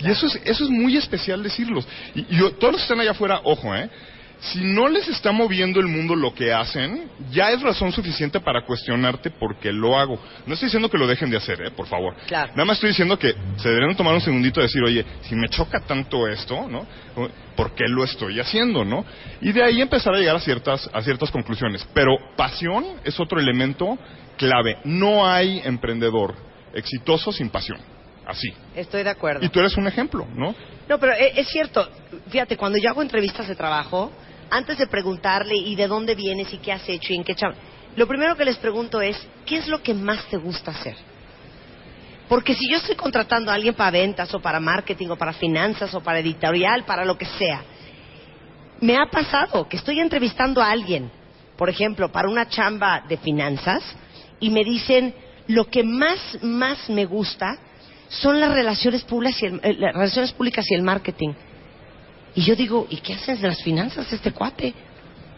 Y 0.03 0.11
eso 0.11 0.27
es, 0.27 0.41
eso 0.45 0.65
es 0.65 0.71
muy 0.71 0.97
especial 0.97 1.43
decirlos. 1.43 1.87
Y, 2.15 2.21
y 2.21 2.37
yo- 2.39 2.53
todos 2.53 2.73
los 2.73 2.81
que 2.81 2.85
están 2.85 3.01
allá 3.01 3.13
afuera, 3.13 3.41
ojo, 3.45 3.75
¿eh? 3.75 3.89
si 4.41 4.59
no 4.65 4.89
les 4.89 5.07
está 5.07 5.31
moviendo 5.31 5.79
el 5.79 5.87
mundo 5.87 6.17
lo 6.17 6.35
que 6.35 6.53
hacen, 6.53 7.05
ya 7.31 7.53
es 7.53 7.63
razón 7.63 7.93
suficiente 7.93 8.41
para 8.41 8.65
cuestionarte 8.65 9.31
por 9.31 9.57
qué 9.61 9.73
lo 9.73 9.97
hago. 9.97 10.19
No 10.47 10.55
estoy 10.55 10.67
diciendo 10.67 10.91
que 10.91 10.99
lo 10.99 11.07
dejen 11.07 11.31
de 11.31 11.37
hacer, 11.37 11.63
¿eh? 11.63 11.71
por 11.71 11.87
favor. 11.87 12.17
Claro. 12.27 12.51
Nada 12.51 12.65
más 12.65 12.79
estoy 12.79 12.89
diciendo 12.89 13.17
que 13.17 13.33
se 13.59 13.69
deberían 13.69 13.95
tomar 13.95 14.15
un 14.15 14.21
segundito 14.21 14.59
y 14.59 14.65
decir, 14.65 14.83
oye, 14.83 15.05
si 15.23 15.37
me 15.37 15.49
choca 15.49 15.79
tanto 15.87 16.27
esto, 16.27 16.67
¿no? 16.69 16.85
¿Por 17.55 17.73
qué 17.77 17.85
lo 17.87 18.03
estoy 18.03 18.41
haciendo, 18.41 18.85
no? 18.85 19.05
Y 19.41 19.53
de 19.53 19.63
ahí 19.63 19.81
empezar 19.81 20.13
a 20.13 20.19
llegar 20.19 20.35
a 20.35 20.41
ciertas, 20.41 20.91
a 20.93 21.01
ciertas 21.03 21.31
conclusiones. 21.31 21.87
Pero 21.95 22.17
pasión 22.37 22.85
es 23.05 23.21
otro 23.21 23.39
elemento 23.39 23.97
clave. 24.37 24.79
No 24.83 25.25
hay 25.25 25.61
emprendedor 25.65 26.35
exitoso 26.75 27.31
sin 27.31 27.49
pasión. 27.49 27.79
Así. 28.27 28.49
Estoy 28.75 29.03
de 29.03 29.11
acuerdo. 29.11 29.45
Y 29.45 29.49
tú 29.49 29.61
eres 29.61 29.77
un 29.77 29.87
ejemplo, 29.87 30.27
¿no? 30.35 30.55
No, 30.89 30.99
pero 30.99 31.13
e- 31.13 31.41
es 31.41 31.49
cierto. 31.49 31.89
Fíjate, 32.29 32.57
cuando 32.57 32.79
yo 32.79 32.91
hago 32.91 33.03
entrevistas 33.03 33.49
de 33.49 33.57
trabajo, 33.57 34.13
antes 34.51 34.79
de 34.79 34.87
preguntarle 34.87 35.57
y 35.57 35.75
de 35.75 35.87
dónde 35.89 36.15
vienes 36.15 36.53
y 36.53 36.59
qué 36.59 36.73
has 36.73 36.89
hecho 36.89 37.13
y 37.13 37.17
en 37.17 37.25
qué 37.25 37.35
chamba, 37.35 37.57
lo 37.97 38.07
primero 38.07 38.37
que 38.37 38.45
les 38.45 38.57
pregunto 38.57 39.01
es, 39.01 39.17
¿qué 39.45 39.57
es 39.57 39.69
lo 39.69 39.83
que 39.83 39.95
más 39.95 40.25
te 40.27 40.37
gusta 40.37 40.71
hacer? 40.71 40.97
Porque 42.29 42.55
si 42.55 42.71
yo 42.71 42.79
estoy 42.79 42.95
contratando 42.95 43.51
a 43.51 43.55
alguien 43.55 43.75
para 43.75 43.91
ventas 43.91 44.33
o 44.35 44.41
para 44.41 44.59
marketing 44.61 45.09
o 45.09 45.17
para 45.17 45.33
finanzas 45.35 45.93
o 45.95 46.01
para 46.01 46.21
editorial, 46.21 46.85
para 46.85 47.05
lo 47.05 47.19
que 47.19 47.27
sea, 47.27 47.63
me 48.81 48.97
ha 48.97 49.07
pasado 49.07 49.69
que 49.69 49.77
estoy 49.77 50.01
entrevistando 50.01 50.63
a 50.63 50.71
alguien, 50.71 51.11
por 51.57 51.69
ejemplo, 51.69 52.11
para 52.11 52.29
una 52.29 52.49
chamba 52.49 53.05
de 53.07 53.19
finanzas 53.19 53.83
y 54.41 54.51
me 54.51 54.65
dicen, 54.65 55.15
lo 55.49 55.67
que 55.67 55.85
más, 55.85 56.39
más 56.43 56.89
me 56.89 57.05
gusta 57.05 57.59
son 58.21 58.41
las 58.41 58.53
relaciones 58.53 59.03
públicas 59.05 59.43
y 59.43 59.47
el, 59.47 59.61
eh, 59.63 59.75
las 59.79 59.95
relaciones 59.95 60.33
públicas 60.33 60.65
y 60.71 60.75
el 60.75 60.83
marketing. 60.83 61.33
Y 62.35 62.43
yo 62.45 62.55
digo, 62.57 62.87
¿y 62.91 62.99
qué 62.99 63.15
haces 63.15 63.41
de 63.41 63.49
las 63.49 63.63
finanzas 63.63 64.11
este 64.13 64.33
cuate? 64.33 64.73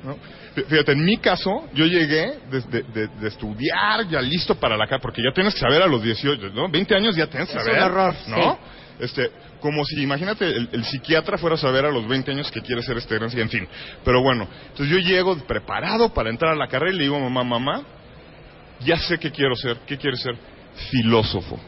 ¿no? 0.04 0.16
Fí- 0.54 0.64
Fíjate, 0.66 0.92
en 0.92 1.04
mi 1.04 1.16
caso, 1.16 1.66
yo 1.74 1.86
llegué 1.86 2.34
desde 2.50 2.82
de, 2.82 3.08
de 3.08 3.28
estudiar 3.28 4.06
ya 4.08 4.20
listo 4.20 4.54
para 4.54 4.76
la 4.76 4.86
porque 5.00 5.22
ya 5.22 5.32
tienes 5.34 5.54
que 5.54 5.60
saber 5.60 5.82
a 5.82 5.86
los 5.86 6.02
18, 6.02 6.50
¿no? 6.50 6.68
20 6.68 6.94
años 6.94 7.16
ya 7.16 7.26
tienes 7.26 7.48
que 7.48 7.56
Es 7.58 7.64
saber, 7.64 7.78
un 7.78 7.84
horror, 7.84 8.14
¿no? 8.28 8.58
Este, 9.00 9.30
como 9.60 9.84
si, 9.84 10.00
imagínate, 10.02 10.46
el, 10.46 10.68
el 10.72 10.84
psiquiatra 10.84 11.36
fuera 11.38 11.56
a 11.56 11.58
saber 11.58 11.84
a 11.84 11.90
los 11.90 12.06
20 12.06 12.30
años 12.30 12.50
que 12.52 12.60
quiere 12.60 12.80
ser 12.82 12.96
este 12.98 13.16
gran, 13.18 13.30
en 13.36 13.48
fin. 13.50 13.66
Pero 14.04 14.22
bueno, 14.22 14.46
entonces 14.70 14.88
yo 14.88 14.98
llego 14.98 15.36
preparado 15.46 16.12
para 16.14 16.30
entrar 16.30 16.52
a 16.52 16.56
la 16.56 16.68
carrera 16.68 16.92
y 16.94 16.98
le 16.98 17.02
digo, 17.04 17.18
mamá, 17.18 17.42
mamá, 17.42 17.82
ya 18.80 18.96
sé 18.98 19.18
qué 19.18 19.32
quiero 19.32 19.56
ser, 19.56 19.78
¿qué 19.86 19.96
quieres 19.98 20.20
ser? 20.20 20.36
Filósofo. 20.90 21.58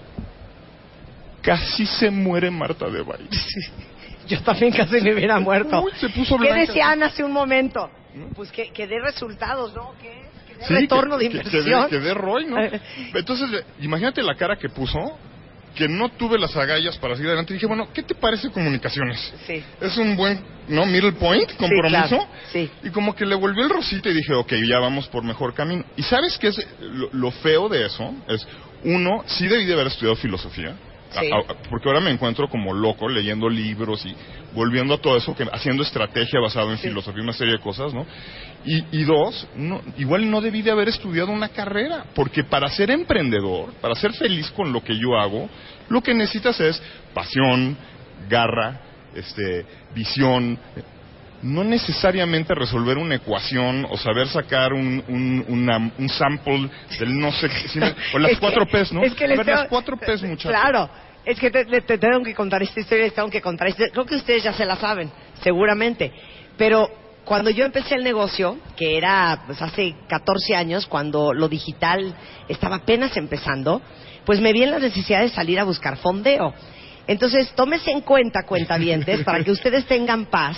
Casi 1.46 1.86
se 1.86 2.10
muere 2.10 2.50
Marta 2.50 2.86
de 2.90 3.00
Valle. 3.02 3.28
Yo 4.28 4.40
también 4.42 4.72
casi 4.72 5.00
me 5.00 5.14
hubiera 5.14 5.38
muerto. 5.38 5.80
Uy, 5.82 5.92
se 6.00 6.08
puso 6.08 6.36
¿Qué 6.38 6.52
decían 6.52 7.00
hace 7.04 7.22
un 7.22 7.32
momento? 7.32 7.88
Pues 8.34 8.50
que, 8.50 8.70
que 8.72 8.86
dé 8.88 8.98
resultados, 9.00 9.72
¿no? 9.74 9.92
Que, 10.02 10.10
que 10.48 10.58
dé 10.58 10.66
Sí, 10.66 10.74
retorno 10.74 11.16
que- 11.16 11.24
de 11.24 11.30
que- 11.30 11.38
que 11.42 11.48
inversión. 11.58 11.82
dé- 11.84 11.88
Que 11.90 12.00
dé 12.00 12.12
ROI, 12.14 12.46
¿no? 12.46 12.56
Entonces, 13.14 13.64
imagínate 13.80 14.22
la 14.24 14.34
cara 14.34 14.56
que 14.56 14.68
puso, 14.68 14.98
que 15.76 15.86
no 15.86 16.08
tuve 16.08 16.38
las 16.40 16.56
agallas 16.56 16.98
para 16.98 17.14
seguir 17.14 17.28
adelante. 17.28 17.52
Dije, 17.54 17.66
bueno, 17.66 17.86
¿qué 17.92 18.02
te 18.02 18.14
parece 18.16 18.50
comunicaciones? 18.50 19.32
Sí. 19.46 19.62
Es 19.80 19.96
un 19.98 20.16
buen, 20.16 20.42
¿no? 20.66 20.86
Middle 20.86 21.12
point, 21.12 21.52
compromiso. 21.56 21.88
claro, 22.08 22.26
sí. 22.50 22.68
Y 22.82 22.90
como 22.90 23.14
que 23.14 23.24
le 23.26 23.36
volvió 23.36 23.62
el 23.62 23.70
rosita 23.70 24.08
y 24.08 24.14
dije, 24.14 24.34
ok, 24.34 24.54
ya 24.68 24.80
vamos 24.80 25.06
por 25.06 25.22
mejor 25.22 25.54
camino. 25.54 25.84
¿Y 25.96 26.02
sabes 26.02 26.36
qué 26.38 26.48
es 26.48 26.66
lo, 26.80 27.10
lo 27.12 27.30
feo 27.30 27.68
de 27.68 27.86
eso? 27.86 28.12
Es, 28.26 28.44
uno, 28.82 29.22
sí 29.26 29.46
debí 29.46 29.66
de 29.66 29.74
haber 29.74 29.86
estudiado 29.88 30.16
filosofía. 30.16 30.74
Sí. 31.10 31.30
A- 31.32 31.36
a- 31.52 31.54
porque 31.70 31.88
ahora 31.88 32.00
me 32.00 32.10
encuentro 32.10 32.48
como 32.48 32.72
loco 32.74 33.08
leyendo 33.08 33.48
libros 33.48 34.04
y 34.04 34.14
volviendo 34.54 34.94
a 34.94 34.98
todo 34.98 35.16
eso, 35.16 35.34
que 35.34 35.46
haciendo 35.52 35.82
estrategia 35.82 36.40
basado 36.40 36.70
en 36.72 36.78
filosofía, 36.78 37.22
una 37.22 37.32
serie 37.32 37.54
de 37.54 37.60
cosas, 37.60 37.92
¿no? 37.94 38.06
Y, 38.64 38.84
y 39.00 39.04
dos, 39.04 39.46
no, 39.54 39.80
igual 39.98 40.28
no 40.30 40.40
debí 40.40 40.62
de 40.62 40.70
haber 40.70 40.88
estudiado 40.88 41.30
una 41.30 41.48
carrera, 41.50 42.06
porque 42.14 42.42
para 42.44 42.68
ser 42.68 42.90
emprendedor, 42.90 43.72
para 43.80 43.94
ser 43.94 44.12
feliz 44.14 44.50
con 44.50 44.72
lo 44.72 44.82
que 44.82 44.98
yo 44.98 45.16
hago, 45.18 45.48
lo 45.88 46.02
que 46.02 46.14
necesitas 46.14 46.58
es 46.60 46.82
pasión, 47.14 47.76
garra, 48.28 48.80
este, 49.14 49.64
visión, 49.94 50.58
no 51.46 51.64
necesariamente 51.64 52.54
resolver 52.54 52.98
una 52.98 53.14
ecuación 53.16 53.86
o 53.90 53.96
saber 53.96 54.28
sacar 54.28 54.72
un, 54.72 55.02
un, 55.08 55.44
una- 55.48 55.92
un 55.98 56.08
sample 56.08 56.68
del 56.98 57.18
no 57.18 57.30
sé 57.32 57.48
qué, 57.48 57.68
sino- 57.68 57.86
o 58.14 58.18
las 58.18 58.38
cuatro 58.38 58.66
P's, 58.66 58.92
¿no? 58.92 59.02
Es 59.02 59.14
que 59.14 59.24
A 59.24 59.28
les 59.28 59.36
ver, 59.38 59.46
tengo- 59.46 59.58
las 59.60 59.68
cuatro 59.68 59.96
P's, 59.96 60.22
muchachos. 60.22 60.50
Claro, 60.50 60.88
es 61.24 61.38
que 61.38 61.50
te, 61.50 61.64
te- 61.64 61.80
te 61.82 61.98
tengo 61.98 62.22
que 62.22 62.34
contar 62.34 62.62
esta 62.62 62.80
historia, 62.80 63.04
les 63.04 63.14
tengo 63.14 63.30
que 63.30 63.40
contar 63.40 63.68
esta 63.68 63.88
Creo 63.90 64.04
que 64.06 64.16
ustedes 64.16 64.42
ya 64.42 64.52
se 64.52 64.64
la 64.64 64.76
saben, 64.76 65.10
seguramente. 65.42 66.12
Pero 66.56 66.88
cuando 67.24 67.50
yo 67.50 67.64
empecé 67.64 67.96
el 67.96 68.04
negocio, 68.04 68.58
que 68.76 68.96
era 68.96 69.42
pues, 69.46 69.60
hace 69.60 69.94
14 70.08 70.54
años, 70.56 70.86
cuando 70.86 71.32
lo 71.32 71.48
digital 71.48 72.14
estaba 72.48 72.76
apenas 72.76 73.16
empezando, 73.16 73.82
pues 74.24 74.40
me 74.40 74.52
vi 74.52 74.62
en 74.62 74.70
la 74.70 74.78
necesidad 74.78 75.20
de 75.20 75.28
salir 75.30 75.58
a 75.60 75.64
buscar 75.64 75.96
fondeo. 75.96 76.54
Entonces, 77.08 77.52
tómese 77.54 77.92
en 77.92 78.00
cuenta, 78.00 78.40
cuentavientes, 78.44 79.22
para 79.22 79.42
que 79.44 79.50
ustedes 79.52 79.86
tengan 79.86 80.26
paz, 80.26 80.56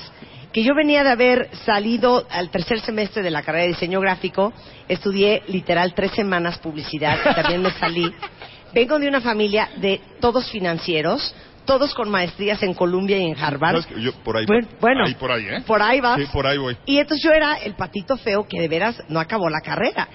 que 0.52 0.62
yo 0.62 0.74
venía 0.74 1.04
de 1.04 1.10
haber 1.10 1.54
salido 1.64 2.26
al 2.30 2.50
tercer 2.50 2.80
semestre 2.80 3.22
de 3.22 3.30
la 3.30 3.42
carrera 3.42 3.62
de 3.64 3.68
diseño 3.68 4.00
gráfico, 4.00 4.52
estudié 4.88 5.42
literal 5.48 5.94
tres 5.94 6.12
semanas 6.12 6.58
publicidad 6.58 7.18
y 7.30 7.34
también 7.34 7.62
me 7.62 7.70
salí. 7.72 8.12
Vengo 8.74 8.98
de 8.98 9.08
una 9.08 9.20
familia 9.20 9.70
de 9.76 10.00
todos 10.20 10.50
financieros, 10.50 11.34
todos 11.64 11.94
con 11.94 12.10
maestrías 12.10 12.62
en 12.62 12.74
Columbia 12.74 13.18
y 13.18 13.26
en 13.30 13.38
Harvard. 13.38 13.82
¿Sabes 13.82 13.86
qué? 13.86 14.02
Yo 14.02 14.12
por 14.24 14.36
ahí, 14.36 14.46
Bueno, 14.46 14.68
bueno, 14.80 15.04
ahí 15.06 15.14
por 15.14 15.30
ahí, 15.32 15.46
¿eh? 15.48 15.62
por 15.66 15.82
ahí 15.82 16.00
vas. 16.00 16.18
Sí, 16.18 16.26
por 16.32 16.46
ahí 16.46 16.58
voy. 16.58 16.76
Y 16.86 16.98
entonces 16.98 17.22
yo 17.24 17.32
era 17.32 17.56
el 17.56 17.74
patito 17.74 18.16
feo 18.16 18.46
que 18.48 18.60
de 18.60 18.68
veras 18.68 19.02
no 19.08 19.20
acabó 19.20 19.48
la 19.50 19.60
carrera. 19.60 20.08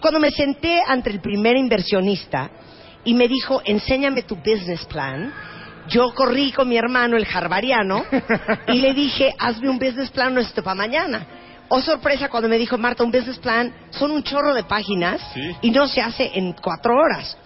Cuando 0.00 0.20
me 0.20 0.30
senté 0.30 0.80
ante 0.86 1.10
el 1.10 1.20
primer 1.20 1.56
inversionista 1.56 2.50
y 3.04 3.14
me 3.14 3.26
dijo, 3.26 3.62
enséñame 3.64 4.22
tu 4.22 4.36
business 4.36 4.84
plan, 4.86 5.32
yo 5.88 6.14
corrí 6.14 6.52
con 6.52 6.68
mi 6.68 6.76
hermano, 6.76 7.16
el 7.16 7.26
harvariano, 7.32 8.04
y 8.68 8.74
le 8.80 8.94
dije, 8.94 9.34
hazme 9.38 9.68
un 9.68 9.78
business 9.78 10.10
plan 10.10 10.34
nuestro 10.34 10.62
para 10.62 10.74
mañana. 10.74 11.26
Oh, 11.68 11.80
sorpresa, 11.82 12.28
cuando 12.28 12.48
me 12.48 12.56
dijo, 12.58 12.78
Marta, 12.78 13.04
un 13.04 13.10
business 13.10 13.38
plan 13.38 13.72
son 13.90 14.10
un 14.10 14.22
chorro 14.22 14.54
de 14.54 14.64
páginas 14.64 15.20
Sí. 15.34 15.40
y 15.62 15.70
no 15.70 15.86
se 15.86 16.00
hace 16.00 16.30
en 16.34 16.52
cuatro 16.54 16.94
horas. 16.94 17.36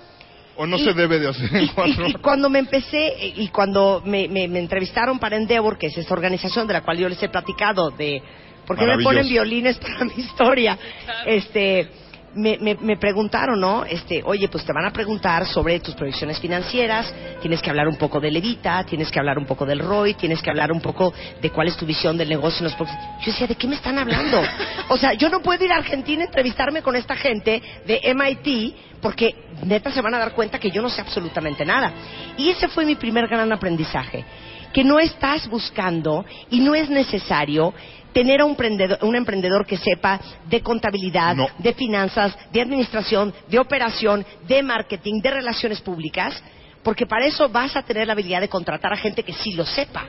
O 0.57 0.67
no 0.67 0.77
Y- 0.77 0.85
se 0.85 0.93
debe 0.93 1.19
de 1.19 1.29
hacer 1.29 1.57
en 1.57 1.65
Y, 1.65 1.69
cuatro 1.69 1.93
y- 1.93 1.97
y 1.97 2.11
horas. 2.11 2.23
cuando 2.23 2.51
me 2.51 2.59
empecé, 2.61 3.17
y 3.37 3.49
cuando 3.49 4.03
me, 4.05 4.29
me- 4.29 4.47
me 4.49 4.59
entrevistaron 4.61 5.19
para 5.19 5.37
Endeavor, 5.37 5.79
que 5.79 5.87
es 5.89 5.97
esa 5.97 6.13
organización 6.15 6.67
de 6.67 6.75
la 6.75 6.83
cual 6.83 6.99
yo 6.99 7.09
les 7.09 7.21
he 7.23 7.29
platicado, 7.31 7.91
de 7.91 8.23
por 8.67 8.79
qué 8.79 8.85
me 8.87 9.03
ponen 9.03 9.27
violines 9.29 9.79
para 9.79 10.05
mi 10.05 10.13
historia, 10.19 10.79
este, 11.27 11.89
me, 12.35 12.59
me- 12.59 12.77
me 12.77 12.97
preguntaron, 12.97 13.61
¿no? 13.61 13.85
Este, 13.85 14.23
oye, 14.25 14.49
pues 14.49 14.65
te 14.65 14.73
van 14.73 14.85
a 14.87 14.93
preguntar 14.93 15.47
sobre 15.47 15.81
tus 15.81 15.95
proyecciones 15.95 16.39
financieras, 16.41 17.13
tienes 17.41 17.61
que 17.63 17.71
hablar 17.71 17.89
un 17.89 17.97
poco 17.97 18.21
de 18.21 18.31
Levita, 18.31 18.85
tienes 18.85 19.11
que 19.11 19.19
hablar 19.19 19.39
un 19.39 19.47
poco 19.47 19.67
del 19.67 19.81
ROI, 19.81 20.15
tienes 20.15 20.41
que 20.43 20.51
hablar 20.51 20.73
un 20.73 20.81
poco 20.81 21.13
de 21.41 21.51
cuál 21.51 21.69
es 21.69 21.77
tu 21.77 21.85
visión 21.87 22.17
del 22.17 22.29
negocio 22.29 22.59
en 22.61 22.65
los 22.65 22.75
próximos... 22.75 23.03
Yo 23.21 23.33
decía, 23.33 23.47
¿de 23.47 23.55
qué 23.55 23.67
me 23.69 23.77
están 23.77 23.99
hablando? 23.99 24.43
O 24.89 24.97
sea, 24.97 25.15
yo 25.15 25.29
no 25.31 25.41
puedo 25.41 25.65
ir 25.65 25.73
a 25.73 25.77
Argentina 25.77 26.23
a 26.23 26.27
entrevistarme 26.27 26.83
con 26.83 26.97
esta 26.97 27.17
gente 27.17 27.63
de 27.87 28.15
MIT 28.15 28.75
porque 29.01 29.35
neta 29.65 29.91
se 29.91 30.01
van 30.03 30.15
a 30.15 30.19
dar 30.19 30.33
cuenta 30.33 30.59
que 30.59 30.71
yo 30.71 30.83
no 30.83 30.89
sé 30.91 31.01
absolutamente 31.01 31.65
nada. 31.65 31.93
Y 32.37 32.51
ese 32.51 32.69
fue 32.69 32.85
mi 32.85 32.95
primer 32.95 33.27
gran 33.27 33.51
aprendizaje, 33.53 34.25
que 34.73 34.85
no 34.85 34.99
estás 34.99 35.49
buscando 35.49 36.25
y 36.51 36.61
no 36.61 36.75
es 36.75 36.89
necesario 36.91 37.73
tener 38.13 38.41
a 38.41 38.45
un 38.45 38.51
emprendedor, 38.53 38.99
un 39.03 39.17
emprendedor 39.17 39.67
que 39.67 39.77
sepa 39.77 40.21
de 40.47 40.61
contabilidad, 40.61 41.35
No. 41.35 41.49
de 41.59 41.73
finanzas, 41.73 42.37
de 42.53 42.61
administración, 42.61 43.33
de 43.49 43.59
operación, 43.59 44.25
de 44.47 44.63
marketing, 44.63 45.21
de 45.23 45.31
relaciones 45.31 45.81
públicas, 45.81 46.43
porque 46.83 47.07
para 47.07 47.25
eso 47.27 47.49
vas 47.49 47.75
a 47.77 47.83
tener 47.83 48.07
la 48.07 48.13
habilidad 48.13 48.41
de 48.41 48.49
contratar 48.49 48.93
a 48.93 48.97
gente 48.97 49.23
que 49.23 49.33
sí 49.33 49.53
lo 49.53 49.65
sepa. 49.65 50.05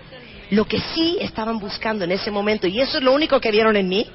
Lo 0.49 0.65
que 0.65 0.79
sí 0.93 1.17
estaban 1.21 1.57
buscando 1.59 2.03
en 2.03 2.11
ese 2.11 2.29
momento, 2.29 2.67
y 2.67 2.79
eso 2.81 2.97
es 2.97 3.03
lo 3.03 3.13
único 3.13 3.39
que 3.39 3.51
vieron 3.51 3.75
en 3.75 3.87
mí, 3.87 4.05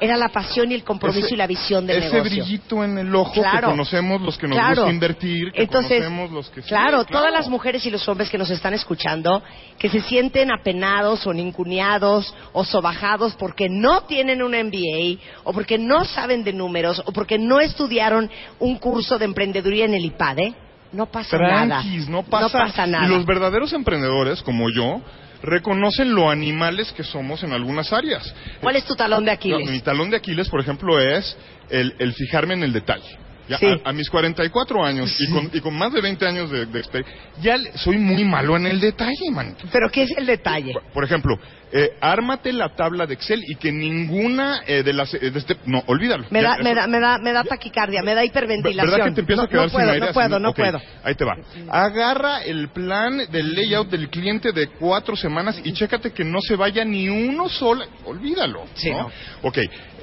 era 0.00 0.16
la 0.16 0.28
pasión 0.28 0.70
y 0.70 0.74
el 0.74 0.84
compromiso 0.84 1.26
Ese- 1.26 1.34
y 1.34 1.38
la 1.38 1.46
visión 1.46 1.86
del 1.86 1.98
ese 1.98 2.12
negocio. 2.12 2.44
brillito 2.44 2.84
en 2.84 2.98
el 2.98 3.14
ojo 3.14 3.32
Claro. 3.34 3.58
que 3.60 3.64
conocemos 3.72 4.20
los 4.22 4.38
que 4.38 4.46
nos 4.48 4.56
Claro. 4.58 4.74
gusta 4.82 4.90
invertir, 4.92 5.52
que 5.52 5.62
Entonces, 5.62 5.98
conocemos 6.04 6.30
los 6.30 6.50
que 6.50 6.62
sí, 6.62 6.68
claro, 6.68 7.04
todas 7.04 7.32
las 7.32 7.48
mujeres 7.48 7.84
y 7.86 7.90
los 7.90 8.06
hombres 8.08 8.30
que 8.30 8.38
nos 8.38 8.50
están 8.50 8.74
escuchando, 8.74 9.42
que 9.78 9.88
se 9.88 10.00
sienten 10.02 10.50
apenados 10.50 11.26
o 11.26 11.32
nincuneados 11.32 12.34
o 12.52 12.64
sobajados 12.64 13.34
porque 13.36 13.68
no 13.68 14.02
tienen 14.02 14.42
un 14.42 14.54
MBA 14.54 15.18
o 15.44 15.52
porque 15.52 15.78
no 15.78 16.04
saben 16.04 16.44
de 16.44 16.52
números 16.52 17.02
o 17.04 17.12
porque 17.12 17.38
no 17.38 17.60
estudiaron 17.60 18.30
un 18.58 18.76
curso 18.78 19.18
de 19.18 19.24
emprendeduría 19.24 19.84
en 19.84 19.94
el 19.94 20.04
IPADE, 20.04 20.54
no 20.92 21.06
pasa 21.06 21.36
nada. 21.38 21.82
No 22.08 22.22
pasa, 22.22 22.44
No 22.58 22.64
pasa 22.64 22.86
nada. 22.86 23.06
Y 23.06 23.10
los 23.10 23.26
verdaderos 23.26 23.72
emprendedores, 23.72 24.42
como 24.42 24.70
yo, 24.70 25.00
reconocen 25.42 26.14
lo 26.14 26.30
animales 26.30 26.92
que 26.92 27.04
somos 27.04 27.42
en 27.42 27.52
algunas 27.52 27.92
áreas. 27.92 28.34
¿Cuál 28.60 28.76
es 28.76 28.84
tu 28.84 28.94
talón 28.96 29.24
de 29.24 29.30
No, 29.30 29.34
Aquiles? 29.34 29.70
mi 29.70 29.80
talón 29.80 30.10
de 30.10 30.16
Aquiles, 30.16 30.48
por 30.48 30.60
ejemplo, 30.60 30.98
es 31.00 31.36
el, 31.70 31.94
el 31.98 32.12
fijarme 32.14 32.54
en 32.54 32.62
el 32.64 32.72
detalle. 32.72 33.18
Ya 33.48 33.58
Sí. 33.58 33.66
a, 33.84 33.88
a 33.88 33.92
mis 33.92 34.10
44 34.10 34.84
años 34.84 35.14
y, 35.20 35.32
con, 35.32 35.50
y 35.52 35.60
con 35.60 35.74
más 35.76 35.92
de 35.92 36.00
20 36.02 36.26
años 36.26 36.50
de, 36.50 36.66
de 36.66 36.78
experiencia, 36.78 37.14
ya 37.40 37.56
le- 37.56 37.72
soy 37.78 37.96
muy 37.98 38.24
malo 38.24 38.56
en 38.56 38.66
el 38.66 38.78
detalle, 38.80 39.30
manito. 39.32 39.64
Pero 39.72 39.88
¿qué 39.90 40.02
es 40.02 40.10
el 40.18 40.26
detalle? 40.26 40.72
Por- 40.74 40.82
Por 40.92 41.04
ejemplo, 41.04 41.38
eh, 41.72 41.92
ármate 42.00 42.52
la 42.52 42.74
tabla 42.74 43.06
de 43.06 43.14
Excel 43.14 43.42
y 43.46 43.54
que 43.56 43.70
ninguna 43.72 44.62
eh, 44.66 44.82
de 44.82 44.92
las... 44.92 45.12
eh, 45.14 45.30
de 45.30 45.38
este- 45.38 45.56
no, 45.66 45.82
olvídalo. 45.86 46.26
Me 46.30 46.42
Ya, 46.42 46.48
da, 46.50 46.56
me 46.62 46.70
eso- 46.72 46.80
da, 46.80 46.86
me 46.86 47.00
da, 47.00 47.18
me 47.18 47.32
da 47.32 47.44
taquicardia, 47.44 48.02
me 48.02 48.14
da 48.14 48.24
hiperventilación. 48.24 48.90
¿Verdad 48.90 49.06
que 49.06 49.14
te 49.14 49.20
empieza 49.20 49.42
no, 49.42 49.46
a 49.46 49.48
quedar 49.50 49.64
no 49.66 49.72
puedo, 49.72 49.84
sin 49.86 49.94
aire? 49.94 50.06
No 50.06 50.12
puedo, 50.12 50.38
no 50.38 50.52
puedo. 50.54 50.80
Ahí 51.04 51.14
te 51.14 51.24
va. 51.24 51.36
Agarra 51.70 52.42
el 52.42 52.68
plan 52.68 53.18
del 53.30 53.54
layout 53.54 53.88
del 53.90 54.08
cliente 54.10 54.52
de 54.52 54.68
cuatro 54.68 55.16
semanas 55.16 55.60
y 55.64 55.72
chécate 55.72 56.12
que 56.12 56.24
no 56.24 56.40
se 56.40 56.56
vaya 56.56 56.84
ni 56.84 57.08
uno 57.08 57.48
solo. 57.48 57.84
Olvídalo. 58.04 58.64
Sí, 58.74 58.90
no. 58.90 59.10
Ok. 59.42 59.58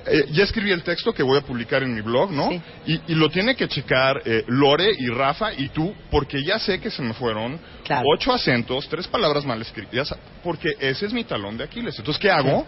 Eh, 0.08 0.26
ya 0.32 0.44
escribí 0.44 0.72
el 0.72 0.84
texto 0.84 1.14
que 1.14 1.24
voy 1.24 1.38
a 1.38 1.42
publicar 1.42 1.84
en 1.84 1.94
mi 1.94 2.02
blog, 2.02 2.32
¿no? 2.32 2.50
Sí. 2.50 2.62
Y, 2.88 3.02
y 3.14 3.16
lo 3.16 3.30
tiene 3.30 3.56
que 3.56 3.68
checar 3.68 4.22
eh, 4.26 4.44
Lore 4.48 4.90
y 4.98 5.08
Rafa 5.10 5.54
y 5.54 5.70
tú, 5.70 5.94
porque 6.12 6.44
ya 6.44 6.60
sé 6.60 6.80
que 6.80 6.90
se 6.90 7.02
me 7.02 7.14
fueron 7.14 7.60
Claro. 7.84 8.04
ocho 8.16 8.34
acentos, 8.34 8.88
tres 8.90 9.08
palabras 9.08 9.46
mal 9.46 9.62
escritas, 9.62 10.14
porque 10.44 10.70
ese 10.80 11.06
es 11.06 11.14
mi 11.14 11.24
talón 11.24 11.58
de 11.58 11.64
Aquiles. 11.66 11.98
Entonces, 11.98 12.20
¿qué 12.22 12.30
hago? 12.32 12.66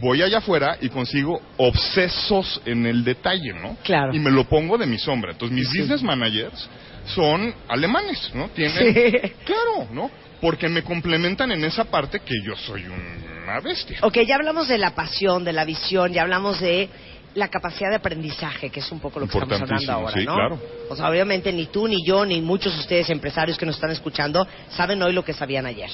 Voy 0.00 0.22
allá 0.22 0.38
afuera 0.38 0.78
y 0.80 0.88
consigo 0.88 1.40
obsesos 1.58 2.60
en 2.64 2.86
el 2.86 3.04
detalle, 3.04 3.52
¿no? 3.52 3.76
Claro. 3.82 4.14
Y 4.14 4.18
me 4.18 4.30
lo 4.30 4.44
pongo 4.44 4.78
de 4.78 4.86
mi 4.86 4.98
sombra. 4.98 5.32
Entonces, 5.32 5.54
mis 5.54 5.68
business 5.68 6.02
managers 6.02 6.68
son 7.14 7.52
alemanes, 7.68 8.30
¿no? 8.34 8.48
Tienen, 8.50 8.94
Sí. 8.94 9.32
claro, 9.44 9.88
¿no? 9.92 10.10
Porque 10.42 10.68
me 10.68 10.82
complementan 10.82 11.52
en 11.52 11.62
esa 11.62 11.84
parte 11.84 12.18
que 12.18 12.34
yo 12.44 12.56
soy 12.56 12.84
una 12.84 13.60
bestia. 13.60 13.98
Ok, 14.02 14.18
ya 14.26 14.34
hablamos 14.34 14.66
de 14.66 14.76
la 14.76 14.92
pasión, 14.92 15.44
de 15.44 15.52
la 15.52 15.64
visión, 15.64 16.12
ya 16.12 16.22
hablamos 16.22 16.60
de 16.60 16.88
la 17.34 17.46
capacidad 17.46 17.90
de 17.90 17.96
aprendizaje, 17.96 18.68
que 18.68 18.80
es 18.80 18.90
un 18.90 18.98
poco 18.98 19.20
lo 19.20 19.28
que 19.28 19.38
estamos 19.38 19.62
hablando 19.62 19.92
ahora, 19.92 20.12
sí, 20.12 20.24
¿no? 20.26 20.34
claro. 20.34 20.60
O 20.90 20.96
sea, 20.96 21.08
obviamente 21.08 21.52
ni 21.52 21.66
tú, 21.66 21.86
ni 21.86 22.04
yo, 22.04 22.26
ni 22.26 22.40
muchos 22.40 22.74
de 22.74 22.80
ustedes 22.80 23.08
empresarios 23.10 23.56
que 23.56 23.64
nos 23.64 23.76
están 23.76 23.92
escuchando 23.92 24.44
saben 24.70 25.00
hoy 25.00 25.12
lo 25.12 25.24
que 25.24 25.32
sabían 25.32 25.64
ayer. 25.64 25.90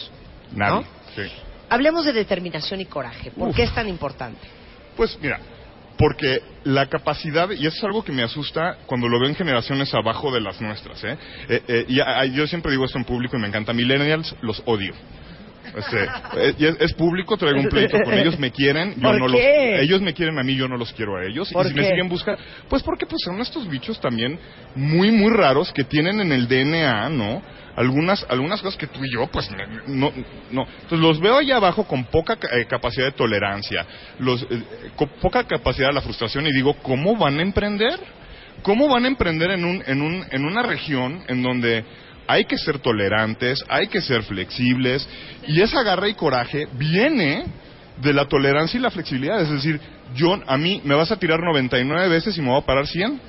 Nadie. 0.52 0.80
¿no? 0.80 0.84
Sí. 1.14 1.30
Hablemos 1.68 2.06
de 2.06 2.14
determinación 2.14 2.80
y 2.80 2.86
coraje. 2.86 3.30
¿Por 3.30 3.48
Uf. 3.48 3.56
qué 3.56 3.64
es 3.64 3.74
tan 3.74 3.86
importante? 3.86 4.40
Pues 4.96 5.18
mira, 5.20 5.38
porque 5.98 6.40
la 6.64 6.86
capacidad, 6.86 7.50
y 7.50 7.66
eso 7.66 7.76
es 7.76 7.84
algo 7.84 8.04
que 8.04 8.12
me 8.12 8.22
asusta 8.22 8.78
cuando 8.86 9.08
lo 9.08 9.18
veo 9.18 9.28
en 9.28 9.34
generaciones 9.34 9.92
abajo 9.94 10.30
de 10.32 10.40
las 10.40 10.60
nuestras, 10.60 11.02
¿eh? 11.04 11.16
Eh, 11.48 11.62
eh, 11.66 11.84
y 11.88 12.00
a- 12.00 12.20
a- 12.20 12.24
yo 12.26 12.46
siempre 12.46 12.70
digo 12.70 12.84
esto 12.84 12.98
en 12.98 13.04
público 13.04 13.36
y 13.36 13.40
me 13.40 13.48
encanta, 13.48 13.72
millennials 13.72 14.34
los 14.42 14.62
odio. 14.64 14.94
Este, 15.76 16.02
eh, 16.36 16.54
es, 16.58 16.76
es 16.80 16.94
público, 16.94 17.36
traigo 17.36 17.60
un 17.60 17.68
pleito 17.68 17.98
con 18.02 18.14
ellos, 18.14 18.38
me 18.38 18.50
quieren, 18.50 18.94
yo 18.94 19.02
¿Por 19.02 19.18
no 19.20 19.26
qué? 19.26 19.72
los, 19.76 19.82
ellos 19.84 20.00
me 20.00 20.14
quieren 20.14 20.38
a 20.38 20.42
mí, 20.42 20.54
yo 20.56 20.66
no 20.68 20.76
los 20.76 20.92
quiero 20.92 21.16
a 21.16 21.24
ellos, 21.26 21.50
y 21.50 21.54
¿Por 21.54 21.66
si 21.68 21.74
me 21.74 21.84
siguen 21.88 22.08
buscando, 22.08 22.40
pues 22.68 22.82
porque 22.82 23.04
pues 23.06 23.20
son 23.24 23.40
estos 23.40 23.68
bichos 23.68 24.00
también 24.00 24.38
muy 24.74 25.10
muy 25.10 25.30
raros 25.32 25.72
que 25.72 25.84
tienen 25.84 26.20
en 26.20 26.32
el 26.32 26.46
DNA, 26.48 27.08
¿no? 27.10 27.42
Algunas 27.78 28.26
algunas 28.28 28.60
cosas 28.60 28.76
que 28.78 28.88
tú 28.88 29.04
y 29.04 29.12
yo 29.12 29.26
pues 29.28 29.48
no 29.86 30.12
no, 30.50 30.66
entonces 30.82 30.98
los 30.98 31.20
veo 31.20 31.38
allá 31.38 31.56
abajo 31.56 31.84
con 31.84 32.04
poca 32.06 32.36
ca- 32.36 32.48
eh, 32.56 32.66
capacidad 32.66 33.06
de 33.06 33.12
tolerancia, 33.12 33.86
los 34.18 34.42
eh, 34.42 34.62
con 34.96 35.08
poca 35.20 35.44
capacidad 35.44 35.88
de 35.88 35.94
la 35.94 36.00
frustración 36.02 36.46
y 36.46 36.52
digo, 36.52 36.74
¿cómo 36.82 37.16
van 37.16 37.38
a 37.38 37.42
emprender? 37.42 37.98
¿Cómo 38.62 38.88
van 38.88 39.04
a 39.04 39.08
emprender 39.08 39.52
en 39.52 39.64
un 39.64 39.82
en 39.86 40.02
un 40.02 40.24
en 40.30 40.44
una 40.44 40.62
región 40.62 41.22
en 41.28 41.42
donde 41.42 41.84
hay 42.26 42.44
que 42.46 42.58
ser 42.58 42.80
tolerantes, 42.80 43.64
hay 43.68 43.86
que 43.86 44.00
ser 44.00 44.22
flexibles 44.24 45.08
y 45.46 45.60
esa 45.62 45.82
garra 45.84 46.08
y 46.08 46.14
coraje 46.14 46.66
viene 46.72 47.44
de 48.02 48.12
la 48.12 48.26
tolerancia 48.26 48.78
y 48.78 48.82
la 48.82 48.90
flexibilidad. 48.90 49.40
Es 49.40 49.50
decir, 49.50 49.80
yo, 50.14 50.38
a 50.46 50.56
mí 50.58 50.80
me 50.84 50.94
vas 50.94 51.10
a 51.12 51.16
tirar 51.18 51.40
99 51.40 52.08
veces 52.08 52.36
y 52.36 52.40
me 52.42 52.48
voy 52.48 52.60
a 52.60 52.66
parar 52.66 52.86
100. 52.86 53.20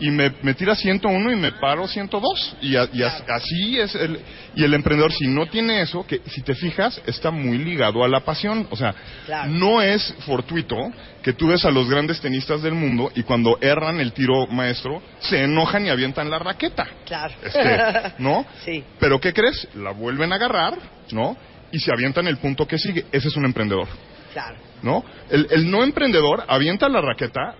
Y 0.00 0.10
me, 0.10 0.32
me 0.42 0.54
tira 0.54 0.74
101 0.74 1.32
y 1.32 1.36
me 1.36 1.52
paro 1.52 1.86
102. 1.86 2.56
Y, 2.62 2.74
a- 2.76 2.88
y 2.92 3.02
as- 3.02 3.22
así 3.28 3.78
es 3.78 3.94
el... 3.94 4.18
Y 4.56 4.64
el 4.64 4.74
emprendedor, 4.74 5.12
si 5.12 5.26
no 5.28 5.46
tiene 5.46 5.82
eso, 5.82 6.04
que 6.06 6.22
si 6.26 6.42
te 6.42 6.54
fijas, 6.54 7.00
está 7.06 7.30
muy 7.30 7.58
ligado 7.58 8.02
a 8.02 8.08
la 8.08 8.20
pasión. 8.20 8.66
O 8.70 8.76
sea, 8.76 8.94
Claro. 9.26 9.50
no 9.50 9.80
es 9.82 10.14
fortuito 10.26 10.76
que 11.22 11.32
tú 11.34 11.48
ves 11.48 11.64
a 11.64 11.70
los 11.70 11.88
grandes 11.88 12.20
tenistas 12.20 12.62
del 12.62 12.72
mundo 12.74 13.12
y 13.14 13.22
cuando 13.22 13.58
erran 13.60 14.00
el 14.00 14.12
tiro 14.12 14.46
maestro, 14.48 15.02
se 15.20 15.44
enojan 15.44 15.84
y 15.86 15.90
avientan 15.90 16.30
la 16.30 16.38
raqueta. 16.38 16.88
Claro. 17.06 17.34
Este, 17.44 18.12
¿No? 18.18 18.44
Sí. 18.64 18.82
Pero 18.98 19.20
¿qué 19.20 19.32
crees? 19.32 19.68
La 19.76 19.90
vuelven 19.92 20.32
a 20.32 20.36
agarrar, 20.36 20.78
¿no? 21.12 21.36
Y 21.72 21.78
se 21.78 21.92
avientan 21.92 22.26
el 22.26 22.38
punto 22.38 22.66
que 22.66 22.78
sigue. 22.78 23.04
Ese 23.12 23.28
es 23.28 23.36
un 23.36 23.44
emprendedor, 23.44 23.86
Claro. 24.32 24.56
¿no? 24.82 25.04
El, 25.28 25.46
el 25.50 25.70
no 25.70 25.84
emprendedor 25.84 26.42
avienta 26.48 26.88
la 26.88 27.00
raqueta, 27.00 27.54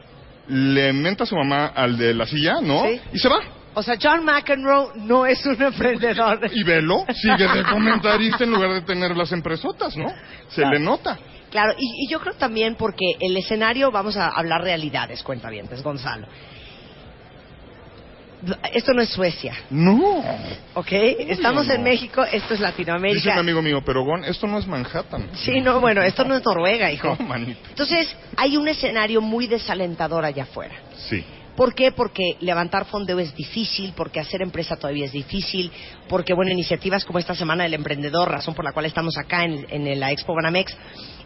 le 0.51 0.93
menta 0.93 1.25
a 1.25 1.27
su 1.27 1.37
mamá 1.37 1.67
al 1.69 1.97
de 1.97 2.13
la 2.13 2.27
silla, 2.27 2.61
¿no? 2.61 2.83
Sí. 2.85 3.01
Y 3.13 3.19
se 3.19 3.29
va. 3.29 3.39
O 3.73 3.83
sea, 3.83 3.97
John 4.01 4.25
McEnroe 4.25 4.91
no 4.97 5.25
es 5.27 5.45
un 5.47 5.63
emprendedor. 5.63 6.41
Y 6.53 6.65
velo, 6.65 7.05
sigue 7.15 7.47
de 7.47 7.63
comentarista 7.65 8.45
en 8.45 8.51
lugar 8.51 8.73
de 8.73 8.83
tener 8.83 9.17
las 9.17 9.31
empresotas, 9.33 9.97
¿no? 9.97 10.13
Se 10.49 10.67
le 10.67 10.81
nota. 10.81 11.17
Claro, 11.51 11.75
y, 11.79 12.05
y 12.05 12.09
yo 12.09 12.21
creo 12.21 12.35
también 12.35 12.77
porque 12.77 13.17
el 13.21 13.37
escenario, 13.37 13.91
vamos 13.91 14.17
a 14.17 14.29
hablar 14.29 14.63
realidades, 14.63 15.23
cuenta 15.23 15.51
bien, 15.51 15.69
Gonzalo. 15.83 16.27
Esto 18.73 18.95
no 18.95 19.03
es 19.03 19.11
Suecia, 19.11 19.55
No. 19.71 20.25
¿ok? 20.75 20.93
Estamos 20.93 21.67
no. 21.67 21.75
en 21.75 21.83
México, 21.83 22.23
esto 22.25 22.37
es 22.37 22.49
Dice 22.49 22.55
un 22.55 22.63
Latinoamérica. 22.63 23.39
amigo 23.39 23.61
mío, 23.63 23.83
pero 23.85 24.03
Gon, 24.05 24.25
esto 24.25 24.47
no 24.47 24.59
es 24.59 24.67
Manhattan. 24.67 25.29
Sí, 25.35 25.61
no, 25.61 25.81
bueno, 25.81 26.03
esto 26.03 26.25
no 26.25 26.37
es 26.37 26.45
Noruega, 26.45 26.91
hijo. 26.91 27.17
No, 27.21 27.27
manito. 27.27 27.61
Entonces, 27.69 28.15
hay 28.37 28.57
un 28.57 28.67
escenario 28.69 29.21
muy 29.21 29.47
desalentador 29.47 30.25
allá 30.25 30.45
afuera. 30.45 30.75
Sí. 31.09 31.23
¿Por 31.57 31.75
qué? 31.75 31.93
Porque 31.93 32.23
levantar 32.41 32.87
fondeo 32.87 33.19
es 33.19 33.35
difícil, 33.35 33.93
porque 33.95 34.21
hacer 34.21 34.41
empresa 34.41 34.77
todavía 34.77 35.05
es 35.05 35.13
difícil, 35.13 35.71
porque, 36.09 36.33
bueno, 36.33 36.51
iniciativas 36.53 37.05
como 37.05 37.19
esta 37.19 37.35
Semana 37.35 37.65
del 37.65 37.75
Emprendedor, 37.75 38.31
razón 38.31 38.55
por 38.55 38.65
la 38.65 38.73
cual 38.73 38.87
estamos 38.87 39.19
acá 39.19 39.45
en, 39.45 39.67
en 39.69 40.01
la 40.01 40.11
Expo 40.13 40.35
Banamex, 40.35 40.75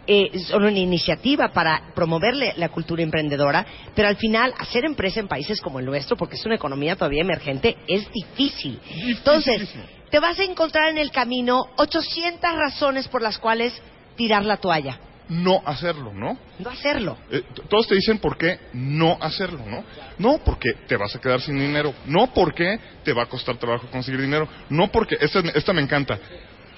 eh, 0.07 0.37
son 0.39 0.63
una 0.63 0.79
iniciativa 0.79 1.51
para 1.51 1.93
promoverle 1.95 2.53
la 2.57 2.69
cultura 2.69 3.01
emprendedora, 3.03 3.65
pero 3.95 4.07
al 4.07 4.17
final 4.17 4.53
hacer 4.57 4.85
empresa 4.85 5.19
en 5.19 5.27
países 5.27 5.61
como 5.61 5.79
el 5.79 5.85
nuestro, 5.85 6.15
porque 6.15 6.35
es 6.35 6.45
una 6.45 6.55
economía 6.55 6.95
todavía 6.95 7.21
emergente, 7.21 7.77
es 7.87 8.11
difícil. 8.11 8.79
Entonces, 9.07 9.69
te 10.09 10.19
vas 10.19 10.39
a 10.39 10.43
encontrar 10.43 10.89
en 10.89 10.97
el 10.97 11.11
camino 11.11 11.65
800 11.77 12.55
razones 12.55 13.07
por 13.07 13.21
las 13.21 13.37
cuales 13.37 13.73
tirar 14.15 14.45
la 14.45 14.57
toalla, 14.57 14.99
No 15.27 15.63
hacerlo, 15.65 16.13
¿no? 16.13 16.37
no 16.59 16.69
hacerlo. 16.69 17.17
Eh, 17.31 17.41
todos 17.67 17.87
te 17.87 17.95
dicen 17.95 18.19
por 18.19 18.37
qué 18.37 18.59
no 18.73 19.17
hacerlo, 19.19 19.65
¿no? 19.65 19.83
No 20.19 20.37
porque 20.45 20.73
te 20.87 20.95
vas 20.97 21.15
a 21.15 21.19
quedar 21.19 21.41
sin 21.41 21.57
dinero, 21.57 21.93
no 22.05 22.31
porque 22.33 22.79
te 23.03 23.11
va 23.11 23.23
a 23.23 23.25
costar 23.25 23.57
trabajo 23.57 23.87
conseguir 23.87 24.21
dinero, 24.21 24.47
no 24.69 24.89
porque, 24.89 25.17
esta, 25.19 25.39
esta 25.55 25.73
me 25.73 25.81
encanta, 25.81 26.19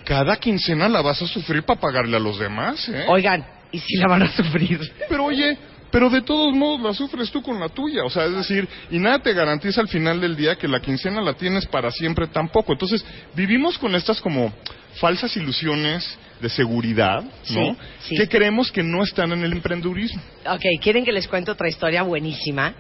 cada 0.08 0.38
quincena 0.38 0.88
la 0.88 1.02
vas 1.02 1.22
a 1.22 1.28
sufrir 1.28 1.64
para 1.64 1.82
pagarle 1.82 2.16
a 2.16 2.20
los 2.20 2.40
demás, 2.40 2.88
¿eh? 2.88 3.04
Oigan, 3.10 3.46
¿y 3.74 3.80
si 3.80 3.98
la 3.98 4.08
van 4.08 4.24
a 4.24 4.32
sufrir? 4.32 4.80
Pero 5.10 5.26
oye, 5.26 5.58
pero 5.92 6.10
de 6.10 6.22
todos 6.22 6.54
modos 6.56 6.80
la 6.80 6.94
sufres 6.94 7.30
tú 7.30 7.42
con 7.42 7.60
la 7.60 7.68
tuya, 7.68 8.06
o 8.06 8.10
sea, 8.10 8.24
es 8.24 8.34
decir, 8.34 8.70
y 8.90 9.00
nada 9.00 9.20
te 9.20 9.34
garantiza 9.34 9.82
al 9.82 9.90
final 9.90 10.22
del 10.22 10.38
día 10.38 10.56
que 10.56 10.70
la 10.70 10.80
quincena 10.80 11.20
la 11.22 11.34
tienes 11.34 11.66
para 11.66 11.92
siempre 11.92 12.28
tampoco. 12.28 12.72
Entonces, 12.72 13.04
vivimos 13.36 13.78
con 13.78 13.96
estas 13.96 14.22
como 14.22 14.54
falsas 14.94 15.36
ilusiones 15.36 16.18
de 16.40 16.48
seguridad, 16.48 17.22
¿no? 17.50 17.74
Sí, 17.74 17.78
sí. 18.00 18.16
Que 18.16 18.30
creemos 18.30 18.72
que 18.72 18.84
no 18.84 19.04
están 19.04 19.34
en 19.34 19.44
el 19.44 19.52
emprendedurismo. 19.52 20.22
Ok, 20.50 20.64
¿quieren 20.82 21.04
que 21.04 21.12
les 21.12 21.28
cuente 21.28 21.52
otra 21.52 21.68
historia 21.68 22.04
buenísima? 22.04 22.74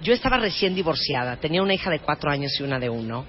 Yo 0.00 0.14
estaba 0.14 0.38
recién 0.38 0.74
divorciada, 0.74 1.36
tenía 1.36 1.62
una 1.62 1.74
hija 1.74 1.90
de 1.90 1.98
cuatro 1.98 2.30
años 2.30 2.52
y 2.58 2.62
una 2.62 2.78
de 2.78 2.88
uno. 2.88 3.26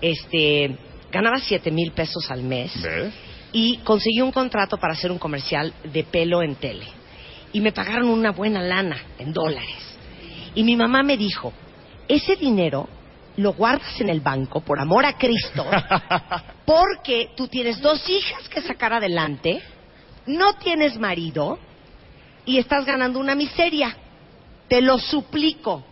Este, 0.00 0.74
ganaba 1.14 1.38
siete 1.38 1.70
mil 1.70 1.92
pesos 1.92 2.30
al 2.30 2.42
mes 2.42 2.72
¿Ves? 2.82 3.14
y 3.52 3.76
conseguí 3.78 4.20
un 4.20 4.32
contrato 4.32 4.76
para 4.78 4.94
hacer 4.94 5.12
un 5.12 5.18
comercial 5.18 5.72
de 5.84 6.02
pelo 6.02 6.42
en 6.42 6.56
tele. 6.56 6.86
Y 7.52 7.60
me 7.60 7.70
pagaron 7.70 8.08
una 8.08 8.32
buena 8.32 8.60
lana 8.60 8.96
en 9.18 9.32
dólares. 9.32 9.96
Y 10.56 10.64
mi 10.64 10.74
mamá 10.74 11.04
me 11.04 11.16
dijo, 11.16 11.52
ese 12.08 12.34
dinero 12.34 12.88
lo 13.36 13.52
guardas 13.52 14.00
en 14.00 14.08
el 14.08 14.20
banco 14.20 14.60
por 14.60 14.80
amor 14.80 15.06
a 15.06 15.16
Cristo, 15.16 15.64
porque 16.66 17.30
tú 17.36 17.46
tienes 17.46 17.80
dos 17.80 18.08
hijas 18.08 18.48
que 18.48 18.60
sacar 18.60 18.92
adelante, 18.92 19.62
no 20.26 20.54
tienes 20.54 20.98
marido 20.98 21.58
y 22.44 22.58
estás 22.58 22.84
ganando 22.84 23.20
una 23.20 23.36
miseria. 23.36 23.96
Te 24.68 24.80
lo 24.80 24.98
suplico, 24.98 25.84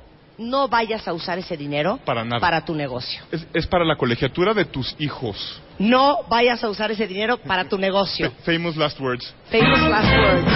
no 0.43 0.69
vayas 0.69 1.07
a 1.09 1.13
usar 1.13 1.39
ese 1.39 1.57
dinero 1.57 1.99
Para 2.05 2.25
nada. 2.25 2.41
para 2.41 2.65
tu 2.65 2.75
negocio. 2.75 3.23
Es, 3.31 3.47
es 3.55 3.67
para 3.67 3.85
la 3.85 3.97
colegiatura 3.97 4.53
de 4.55 4.65
tus 4.67 4.95
hijos. 4.99 5.61
No 5.79 6.19
vayas 6.29 6.63
a 6.63 6.69
usar 6.69 6.91
ese 6.91 7.07
dinero 7.07 7.39
para 7.39 7.65
tu 7.69 7.79
negocio. 7.79 8.31
Fa- 8.31 8.53
famous 8.53 8.77
last 8.77 9.01
words. 9.01 9.35
Famous 9.51 9.81
last 9.89 10.13
words. 10.19 10.53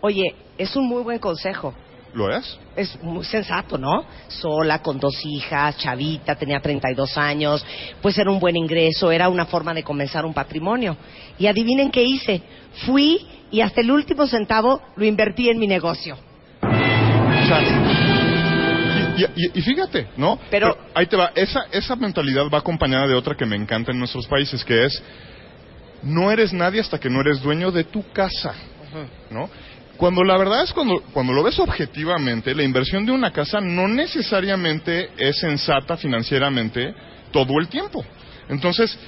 Oye, 0.00 0.34
es 0.58 0.76
un 0.76 0.86
muy 0.86 1.02
buen 1.02 1.18
consejo. 1.18 1.74
¿Lo 2.12 2.30
es? 2.30 2.58
Es 2.76 2.96
muy 3.02 3.24
sensato, 3.24 3.76
¿no? 3.76 4.04
Sola, 4.28 4.80
con 4.82 5.00
dos 5.00 5.14
hijas, 5.24 5.76
chavita, 5.78 6.36
tenía 6.36 6.60
32 6.60 7.18
años, 7.18 7.66
pues 8.00 8.16
era 8.18 8.30
un 8.30 8.38
buen 8.38 8.56
ingreso, 8.56 9.10
era 9.10 9.28
una 9.28 9.46
forma 9.46 9.74
de 9.74 9.82
comenzar 9.82 10.24
un 10.24 10.32
patrimonio. 10.32 10.96
Y 11.38 11.48
adivinen 11.48 11.90
qué 11.90 12.04
hice. 12.04 12.40
Fui 12.86 13.26
y 13.50 13.62
hasta 13.62 13.80
el 13.80 13.90
último 13.90 14.26
centavo 14.28 14.80
lo 14.94 15.04
invertí 15.04 15.48
en 15.48 15.58
mi 15.58 15.66
negocio. 15.66 16.16
Chale. 17.48 17.68
Y, 19.16 19.22
y- 19.22 19.50
y 19.54 19.62
fíjate, 19.62 20.08
¿no? 20.16 20.38
Pero- 20.50 20.76
ahí 20.94 21.06
te 21.06 21.16
va, 21.16 21.30
esa, 21.34 21.66
esa 21.70 21.94
mentalidad 21.96 22.44
va 22.52 22.58
acompañada 22.58 23.06
de 23.06 23.14
otra 23.14 23.36
que 23.36 23.46
me 23.46 23.56
encanta 23.56 23.92
en 23.92 23.98
nuestros 23.98 24.26
países, 24.26 24.64
que 24.64 24.84
es, 24.84 25.02
no 26.02 26.30
eres 26.32 26.52
nadie 26.52 26.80
hasta 26.80 26.98
que 26.98 27.08
no 27.08 27.20
eres 27.20 27.40
dueño 27.40 27.70
de 27.70 27.84
tu 27.84 28.02
casa, 28.12 28.54
¿no? 29.30 29.48
Cuando 29.96 30.24
la 30.24 30.36
verdad 30.36 30.64
es 30.64 30.72
cuando, 30.72 31.00
cuando 31.12 31.32
lo 31.32 31.44
ves 31.44 31.58
objetivamente, 31.60 32.52
la 32.54 32.64
inversión 32.64 33.06
de 33.06 33.12
una 33.12 33.30
casa 33.30 33.60
no 33.60 33.86
necesariamente 33.86 35.10
es 35.16 35.38
sensata 35.38 35.96
financieramente 35.96 36.92
todo 37.30 37.60
el 37.60 37.68
tiempo. 37.68 38.04
Entonces, 38.48 38.98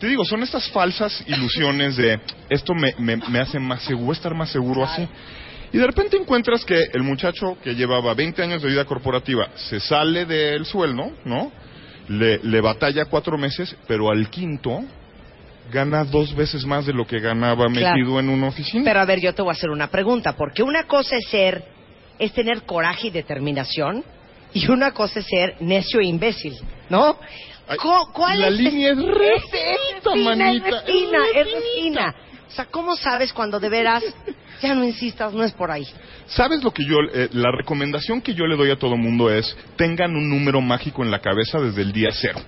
te 0.00 0.08
digo, 0.08 0.24
son 0.24 0.42
estas 0.42 0.68
falsas 0.70 1.22
ilusiones 1.28 1.96
de 1.96 2.18
esto 2.50 2.74
me, 2.74 2.94
me- 2.98 3.16
me 3.28 3.38
hace 3.38 3.60
más 3.60 3.82
seguro, 3.82 4.12
estar 4.12 4.34
más 4.34 4.50
seguro 4.50 4.84
así. 4.84 5.08
Y 5.72 5.78
de 5.78 5.86
repente 5.86 6.16
encuentras 6.16 6.64
que 6.64 6.88
el 6.92 7.02
muchacho 7.02 7.58
que 7.62 7.74
llevaba 7.74 8.14
20 8.14 8.42
años 8.42 8.62
de 8.62 8.68
vida 8.68 8.84
corporativa 8.84 9.48
se 9.56 9.80
sale 9.80 10.24
del 10.24 10.64
sueldo, 10.64 11.12
¿no? 11.24 11.50
Le, 12.08 12.38
le 12.42 12.60
batalla 12.60 13.06
cuatro 13.06 13.36
meses, 13.36 13.76
pero 13.88 14.10
al 14.10 14.30
quinto 14.30 14.80
gana 15.72 16.04
dos 16.04 16.34
veces 16.36 16.64
más 16.64 16.86
de 16.86 16.92
lo 16.92 17.06
que 17.06 17.18
ganaba 17.18 17.66
Claro. 17.66 17.96
metido 17.96 18.20
en 18.20 18.28
una 18.28 18.48
oficina. 18.48 18.84
Pero 18.84 19.00
a 19.00 19.04
ver, 19.04 19.20
yo 19.20 19.34
te 19.34 19.42
voy 19.42 19.50
a 19.50 19.52
hacer 19.52 19.70
una 19.70 19.88
pregunta, 19.88 20.34
porque 20.36 20.62
una 20.62 20.84
cosa 20.84 21.16
es 21.16 21.28
ser, 21.28 21.64
es 22.18 22.32
tener 22.32 22.62
coraje 22.62 23.08
y 23.08 23.10
determinación, 23.10 24.04
y 24.54 24.68
una 24.70 24.92
cosa 24.92 25.18
es 25.18 25.26
ser 25.26 25.56
necio 25.60 26.00
e 26.00 26.04
imbécil, 26.06 26.54
¿no? 26.88 27.18
Ay, 27.68 27.78
¿Cuál 28.12 28.40
la 28.40 28.46
es 28.48 28.54
línea 28.54 28.92
es 28.92 28.96
re 28.98 29.32
finita, 29.40 30.14
manita, 30.14 30.68
es 30.68 30.84
fina, 30.84 31.18
re 31.18 31.40
es 31.40 31.46
re 31.46 31.60
fina. 31.80 32.14
O 32.48 32.50
sea, 32.50 32.66
¿cómo 32.66 32.96
sabes 32.96 33.32
cuando 33.32 33.58
de 33.60 33.68
veras 33.68 34.02
ya 34.62 34.74
no 34.74 34.84
insistas, 34.84 35.32
no 35.32 35.42
es 35.42 35.52
por 35.52 35.70
ahí? 35.70 35.86
¿Sabes 36.26 36.62
lo 36.62 36.72
que 36.72 36.84
yo, 36.84 36.96
eh, 37.12 37.28
la 37.32 37.50
recomendación 37.50 38.20
que 38.20 38.34
yo 38.34 38.46
le 38.46 38.56
doy 38.56 38.70
a 38.70 38.76
todo 38.76 38.96
mundo 38.96 39.30
es, 39.30 39.56
tengan 39.76 40.14
un 40.14 40.28
número 40.28 40.60
mágico 40.60 41.02
en 41.02 41.10
la 41.10 41.20
cabeza 41.20 41.58
desde 41.58 41.82
el 41.82 41.92
día 41.92 42.10
cero. 42.12 42.40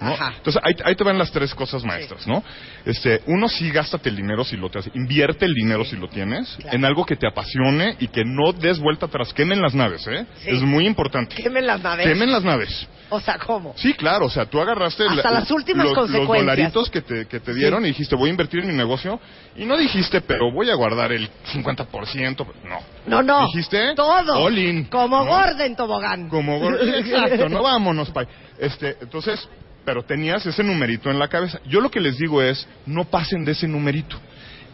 ¿no? 0.00 0.08
Ajá. 0.12 0.34
Entonces, 0.36 0.60
ahí, 0.64 0.74
ahí 0.84 0.96
te 0.96 1.04
van 1.04 1.16
las 1.16 1.30
tres 1.30 1.54
cosas 1.54 1.84
maestras, 1.84 2.26
¿no? 2.26 2.42
Este, 2.84 3.22
uno, 3.26 3.48
sí, 3.48 3.70
gástate 3.70 4.08
el 4.08 4.16
dinero 4.16 4.44
si 4.44 4.56
lo 4.56 4.68
tienes. 4.68 4.90
Invierte 4.94 5.44
el 5.46 5.54
dinero 5.54 5.84
si 5.84 5.96
lo 5.96 6.08
tienes 6.08 6.56
Claro. 6.56 6.76
en 6.76 6.84
algo 6.84 7.06
que 7.06 7.16
te 7.16 7.26
apasione 7.28 7.96
y 8.00 8.08
que 8.08 8.24
no 8.24 8.52
des 8.52 8.78
vuelta 8.80 9.06
atrás. 9.06 9.32
Quemen 9.32 9.62
las 9.62 9.72
naves, 9.72 10.06
¿eh? 10.08 10.26
Sí. 10.42 10.50
Es 10.50 10.62
muy 10.62 10.86
importante. 10.86 11.36
Quemen 11.36 11.66
las 11.66 11.80
naves. 11.80 12.06
Quemen 12.06 12.32
las 12.32 12.42
naves. 12.42 12.88
O 13.10 13.20
sea, 13.20 13.38
¿cómo? 13.38 13.74
Sí, 13.76 13.92
claro, 13.94 14.26
o 14.26 14.30
sea, 14.30 14.46
tú 14.46 14.60
agarraste 14.60 15.04
Hasta 15.06 15.30
la- 15.30 15.40
las 15.40 15.50
últimas 15.50 15.84
los, 15.86 15.94
los 15.94 16.04
consecuencias. 16.06 16.40
dolaritos 16.40 16.90
que 16.90 17.02
te, 17.02 17.26
que 17.26 17.38
te 17.40 17.54
dieron 17.54 17.84
y 17.84 17.88
dijiste, 17.88 18.16
voy 18.16 18.28
a 18.28 18.30
invertir 18.30 18.60
en 18.60 18.68
mi 18.68 18.74
negocio. 18.74 19.20
Y 19.56 19.64
no 19.66 19.76
dijiste, 19.76 20.20
pero 20.22 20.50
voy 20.50 20.70
a 20.70 20.74
guardar 20.74 21.12
el 21.12 21.28
50%. 21.52 22.46
No. 22.64 22.78
No, 23.06 23.22
no. 23.22 23.46
Dijiste, 23.46 23.94
Todo. 23.94 24.38
all 24.42 24.58
in, 24.58 24.84
Como 24.86 25.18
¿no? 25.24 25.26
gorda 25.26 25.64
en 25.66 25.76
tobogán. 25.76 26.28
Como 26.28 26.58
gor- 26.60 26.78
Exacto, 26.98 27.48
no 27.48 27.62
vámonos, 27.62 28.10
pay. 28.10 28.26
Este, 28.58 28.96
entonces, 29.00 29.48
pero 29.84 30.02
tenías 30.04 30.44
ese 30.46 30.62
numerito 30.64 31.10
en 31.10 31.18
la 31.18 31.28
cabeza. 31.28 31.60
Yo 31.66 31.80
lo 31.80 31.90
que 31.90 32.00
les 32.00 32.16
digo 32.18 32.40
es, 32.42 32.66
no 32.86 33.04
pasen 33.04 33.44
de 33.44 33.52
ese 33.52 33.68
numerito. 33.68 34.16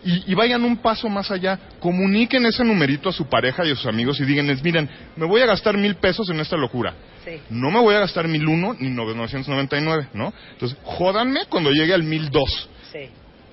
Y, 0.05 0.32
y 0.32 0.35
vayan 0.35 0.64
un 0.64 0.78
paso 0.78 1.09
más 1.09 1.31
allá, 1.31 1.59
comuniquen 1.78 2.47
ese 2.47 2.64
numerito 2.64 3.10
a 3.10 3.12
su 3.12 3.27
pareja 3.28 3.66
y 3.66 3.72
a 3.72 3.77
sus 3.77 3.86
amigos 3.86 4.18
y 4.20 4.24
díganles, 4.24 4.62
miren, 4.62 4.89
me 5.16 5.27
voy 5.27 5.43
a 5.43 5.47
gastar 5.47 5.77
mil 5.77 5.97
pesos 5.97 6.28
en 6.31 6.40
esta 6.40 6.56
locura. 6.56 6.94
Sí. 7.24 7.32
No 7.51 7.70
me 7.70 7.81
voy 7.81 7.94
a 7.94 8.01
gastar 8.01 8.27
mil 8.27 8.47
uno 8.47 8.74
ni 8.78 8.89
999, 8.89 10.09
¿no? 10.14 10.32
Entonces, 10.52 10.78
jódanme 10.85 11.40
cuando 11.48 11.70
llegue 11.70 11.93
al 11.93 12.02
mil 12.02 12.31
dos. 12.31 12.70
Sí. 12.90 13.10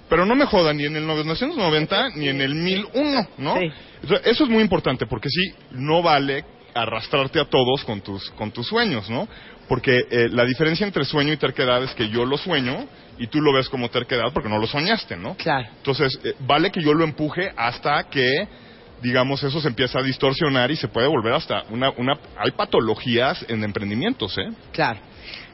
Pero 0.10 0.26
no 0.26 0.36
me 0.36 0.46
jodan 0.46 0.78
ni 0.78 0.86
en 0.86 0.96
el 0.96 1.06
990 1.06 2.10
ni 2.16 2.30
en 2.30 2.40
el 2.40 2.56
1001, 2.56 3.28
¿no? 3.40 3.58
Sí. 3.58 3.72
Entonces, 4.02 4.28
eso 4.28 4.46
es 4.46 4.50
muy 4.50 4.64
importante 4.64 5.06
porque 5.06 5.30
sí, 5.30 5.54
no 5.72 6.02
vale 6.02 6.46
arrastrarte 6.74 7.40
a 7.40 7.46
todos 7.46 7.84
con 7.84 8.02
tus, 8.02 8.30
con 8.32 8.52
tus 8.52 8.68
sueños, 8.68 9.10
¿no? 9.10 9.28
Porque 9.68 10.06
eh, 10.10 10.30
la 10.32 10.46
diferencia 10.46 10.86
entre 10.86 11.04
sueño 11.04 11.34
y 11.34 11.38
terquedad 11.38 11.84
es 11.84 11.92
que 11.92 12.10
yo 12.10 12.26
lo 12.26 12.38
sueño 12.38 12.88
y 13.18 13.28
tú 13.28 13.42
lo 13.42 13.54
ves 13.54 13.70
como 13.70 13.90
terquedad 13.90 14.32
porque 14.34 14.50
no 14.50 14.58
lo 14.58 14.68
soñaste, 14.68 15.16
¿no? 15.16 15.36
Claro. 15.36 15.68
Entonces, 15.78 16.20
eh, 16.24 16.34
vale 16.40 16.72
que 16.72 16.82
yo 16.82 16.94
lo 16.94 17.04
empuje 17.04 17.52
hasta 17.56 18.04
que, 18.06 18.48
digamos, 19.02 19.44
eso 19.44 19.60
se 19.60 19.68
empieza 19.68 20.00
a 20.00 20.04
distorsionar 20.04 20.72
y 20.72 20.76
se 20.76 20.88
puede 20.88 21.08
volver 21.08 21.34
hasta 21.34 21.64
una... 21.70 21.92
una 21.98 22.18
hay 22.38 22.52
patologías 22.52 23.46
en 23.48 23.64
emprendimientos, 23.64 24.38
¿eh? 24.38 24.50
Claro. 24.72 25.00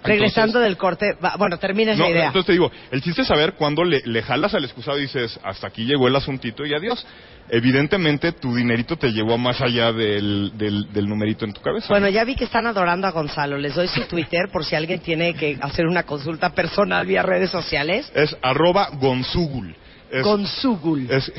Regresando 0.03 0.59
Entonces- 0.59 0.69
del 0.69 0.77
corte, 0.77 1.13
va- 1.23 1.35
bueno, 1.38 1.57
termina 1.57 1.93
esa 1.93 2.03
No, 2.03 2.09
idea. 2.09 2.27
entonces 2.27 2.45
te 2.47 2.51
digo, 2.53 2.71
el 2.91 3.01
chiste 3.01 3.21
es 3.21 3.27
saber 3.27 3.53
cuándo 3.53 3.84
le, 3.84 4.01
le 4.05 4.21
jalas 4.21 4.53
al 4.53 4.63
excusado 4.65 4.97
y 4.99 5.03
dices, 5.03 5.39
hasta 5.43 5.67
aquí 5.67 5.85
llegó 5.85 6.07
el 6.07 6.15
asuntito 6.15 6.65
y 6.65 6.73
adiós. 6.73 7.05
Evidentemente, 7.49 8.31
tu 8.31 8.55
dinerito 8.55 8.95
te 8.97 9.11
llevó 9.11 9.38
más 9.38 9.59
allá 9.61 9.91
del, 9.91 10.51
del, 10.57 10.91
del 10.93 11.07
numerito 11.09 11.43
en 11.45 11.51
tu 11.53 11.59
cabeza. 11.61 11.88
Bueno, 11.89 12.07
ya 12.09 12.23
vi 12.23 12.35
que 12.35 12.45
están 12.45 12.65
adorando 12.67 13.05
a 13.05 13.11
Gonzalo. 13.11 13.57
Les 13.57 13.75
doy 13.75 13.88
su 13.89 14.01
Twitter 14.07 14.49
por 14.51 14.63
si 14.63 14.75
alguien 14.75 14.99
tiene 15.01 15.34
que 15.34 15.57
hacer 15.61 15.85
una 15.85 16.03
consulta 16.03 16.51
personal 16.51 17.05
vía 17.05 17.21
redes 17.21 17.49
sociales. 17.51 18.09
Es 18.15 18.35
arroba 18.41 18.89
gonzugul. 18.93 19.75
Es, 20.09 20.23
Gonzugul. 20.23 21.09
es 21.11 21.31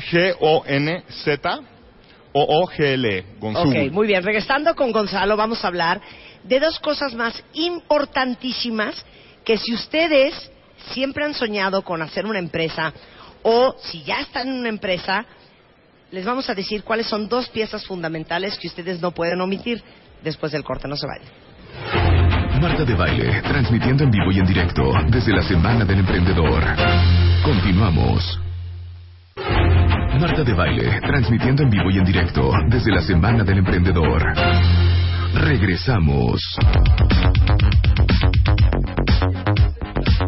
G-O-N-Z-O-O-G-L-E. 2.33 3.23
Gonzugul. 3.39 3.77
Ok, 3.87 3.91
muy 3.91 4.07
bien. 4.07 4.23
Regresando 4.23 4.75
con 4.75 4.91
Gonzalo, 4.91 5.35
vamos 5.37 5.63
a 5.63 5.67
hablar 5.67 6.01
de 6.47 6.59
dos 6.59 6.79
cosas 6.79 7.13
más 7.13 7.43
importantísimas 7.53 9.03
que 9.43 9.57
si 9.57 9.73
ustedes 9.73 10.51
siempre 10.93 11.25
han 11.25 11.33
soñado 11.33 11.83
con 11.83 12.01
hacer 12.01 12.25
una 12.25 12.39
empresa 12.39 12.93
o 13.43 13.75
si 13.79 14.03
ya 14.03 14.21
están 14.21 14.47
en 14.47 14.59
una 14.59 14.69
empresa, 14.69 15.25
les 16.11 16.25
vamos 16.25 16.49
a 16.49 16.55
decir 16.55 16.83
cuáles 16.83 17.07
son 17.07 17.27
dos 17.27 17.49
piezas 17.49 17.85
fundamentales 17.85 18.57
que 18.57 18.67
ustedes 18.67 19.01
no 19.01 19.11
pueden 19.11 19.41
omitir 19.41 19.83
después 20.23 20.51
del 20.51 20.63
corte. 20.63 20.87
No 20.87 20.95
se 20.95 21.07
vayan. 21.07 21.27
Marta 22.61 22.85
de 22.85 22.95
Baile, 22.95 23.41
transmitiendo 23.41 24.03
en 24.03 24.11
vivo 24.11 24.31
y 24.31 24.39
en 24.39 24.45
directo 24.45 24.93
desde 25.09 25.33
la 25.33 25.43
Semana 25.43 25.83
del 25.83 25.99
Emprendedor. 25.99 26.63
Continuamos. 27.43 28.39
Marta 30.19 30.43
de 30.43 30.53
Baile, 30.53 30.99
transmitiendo 31.01 31.63
en 31.63 31.69
vivo 31.69 31.91
y 31.91 31.97
en 31.97 32.05
directo 32.05 32.51
desde 32.69 32.91
la 32.91 33.01
Semana 33.01 33.43
del 33.43 33.57
Emprendedor. 33.59 34.94
Regresamos. 35.35 36.41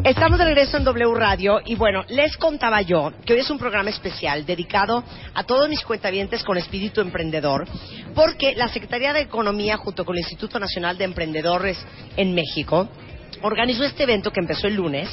Estamos 0.03 0.37
de 0.37 0.45
regreso 0.45 0.77
en 0.77 0.83
W 0.83 1.13
Radio 1.15 1.61
y 1.65 1.75
bueno, 1.75 2.03
les 2.09 2.35
contaba 2.37 2.81
yo 2.81 3.13
que 3.25 3.33
hoy 3.33 3.39
es 3.39 3.49
un 3.49 3.57
programa 3.57 3.89
especial 3.89 4.45
dedicado 4.45 5.03
a 5.33 5.43
todos 5.43 5.69
mis 5.69 5.81
cuentavientes 5.81 6.43
con 6.43 6.57
espíritu 6.57 7.01
emprendedor, 7.01 7.65
porque 8.13 8.53
la 8.55 8.67
Secretaría 8.67 9.13
de 9.13 9.21
Economía 9.21 9.77
junto 9.77 10.05
con 10.05 10.15
el 10.15 10.19
Instituto 10.19 10.59
Nacional 10.59 10.97
de 10.97 11.05
Emprendedores 11.05 11.77
en 12.17 12.35
México 12.35 12.89
organizó 13.41 13.85
este 13.85 14.03
evento 14.03 14.31
que 14.31 14.41
empezó 14.41 14.67
el 14.67 14.75
lunes 14.75 15.09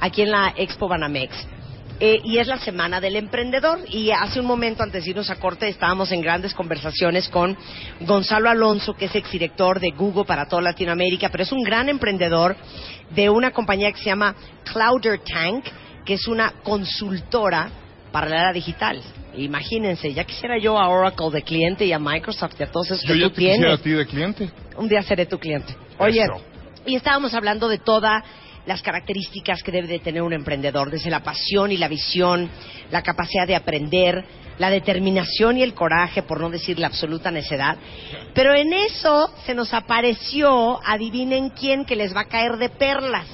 aquí 0.00 0.22
en 0.22 0.30
la 0.30 0.54
Expo 0.56 0.88
Banamex. 0.88 1.34
Eh, 2.00 2.20
y 2.24 2.38
es 2.38 2.48
la 2.48 2.58
Semana 2.58 3.00
del 3.00 3.16
Emprendedor. 3.16 3.78
Y 3.88 4.10
hace 4.10 4.40
un 4.40 4.46
momento, 4.46 4.82
antes 4.82 5.04
de 5.04 5.10
irnos 5.10 5.30
a 5.30 5.36
corte, 5.36 5.68
estábamos 5.68 6.10
en 6.12 6.20
grandes 6.20 6.52
conversaciones 6.52 7.28
con 7.28 7.56
Gonzalo 8.00 8.50
Alonso, 8.50 8.94
que 8.94 9.04
es 9.06 9.14
exdirector 9.14 9.78
de 9.80 9.90
Google 9.90 10.24
para 10.24 10.46
toda 10.46 10.62
Latinoamérica, 10.62 11.28
pero 11.28 11.44
es 11.44 11.52
un 11.52 11.62
gran 11.62 11.88
emprendedor 11.88 12.56
de 13.10 13.30
una 13.30 13.52
compañía 13.52 13.92
que 13.92 13.98
se 13.98 14.06
llama 14.06 14.34
Clouder 14.72 15.20
Tank, 15.20 15.66
que 16.04 16.14
es 16.14 16.26
una 16.26 16.52
consultora 16.64 17.70
para 18.10 18.28
la 18.28 18.40
era 18.40 18.52
digital. 18.52 19.00
Imagínense, 19.36 20.12
ya 20.12 20.24
quisiera 20.24 20.58
yo 20.58 20.78
a 20.78 20.88
Oracle 20.88 21.30
de 21.32 21.42
cliente 21.42 21.84
y 21.86 21.92
a 21.92 21.98
Microsoft 21.98 22.54
y 22.58 22.62
a 22.64 22.70
todos 22.70 22.90
esos 22.90 23.02
Yo 23.04 23.14
que 23.14 23.20
ya 23.20 23.26
tú 23.26 23.30
te 23.34 23.40
quisiera 23.40 23.56
tienes. 23.58 23.80
a 23.80 23.82
ti 23.82 23.90
de 23.90 24.06
cliente. 24.06 24.50
Un 24.76 24.88
día 24.88 25.02
seré 25.02 25.26
tu 25.26 25.38
cliente. 25.38 25.74
Oye, 25.98 26.22
Eso. 26.22 26.40
y 26.86 26.94
estábamos 26.96 27.34
hablando 27.34 27.68
de 27.68 27.78
todas 27.78 28.22
las 28.66 28.82
características 28.82 29.62
que 29.62 29.72
debe 29.72 29.88
de 29.88 29.98
tener 29.98 30.22
un 30.22 30.32
emprendedor, 30.32 30.90
desde 30.90 31.10
la 31.10 31.22
pasión 31.22 31.72
y 31.72 31.76
la 31.76 31.88
visión, 31.88 32.48
la 32.90 33.02
capacidad 33.02 33.46
de 33.46 33.56
aprender, 33.56 34.24
la 34.58 34.70
determinación 34.70 35.58
y 35.58 35.62
el 35.62 35.74
coraje, 35.74 36.22
por 36.22 36.40
no 36.40 36.50
decir 36.50 36.78
la 36.78 36.86
absoluta 36.86 37.30
necedad. 37.30 37.76
Pero 38.34 38.54
en 38.54 38.72
eso 38.72 39.32
se 39.44 39.54
nos 39.54 39.74
apareció, 39.74 40.80
adivinen 40.84 41.50
quién, 41.50 41.84
que 41.84 41.96
les 41.96 42.14
va 42.14 42.22
a 42.22 42.28
caer 42.28 42.56
de 42.56 42.68
perlas. 42.68 43.26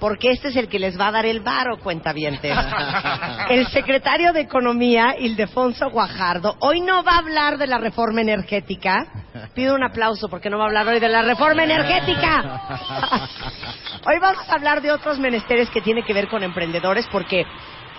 Porque 0.00 0.30
este 0.30 0.48
es 0.48 0.56
el 0.56 0.68
que 0.68 0.78
les 0.78 0.98
va 1.00 1.08
a 1.08 1.12
dar 1.12 1.24
el 1.26 1.40
varo, 1.40 1.78
cuentavientes. 1.78 2.54
El 3.48 3.66
secretario 3.68 4.32
de 4.34 4.40
Economía, 4.40 5.16
Ildefonso 5.18 5.88
Guajardo, 5.88 6.56
hoy 6.60 6.80
no 6.80 7.02
va 7.02 7.12
a 7.12 7.18
hablar 7.18 7.56
de 7.56 7.66
la 7.66 7.78
reforma 7.78 8.20
energética. 8.20 9.06
Pido 9.54 9.74
un 9.74 9.82
aplauso 9.82 10.28
porque 10.28 10.50
no 10.50 10.58
va 10.58 10.64
a 10.64 10.66
hablar 10.66 10.88
hoy 10.88 11.00
de 11.00 11.08
la 11.08 11.22
reforma 11.22 11.64
energética. 11.64 12.60
Hoy 14.08 14.20
vamos 14.20 14.48
a 14.48 14.54
hablar 14.54 14.82
de 14.82 14.92
otros 14.92 15.18
menesteres 15.18 15.68
que 15.68 15.80
tienen 15.80 16.04
que 16.04 16.12
ver 16.12 16.28
con 16.28 16.44
emprendedores 16.44 17.08
porque, 17.10 17.44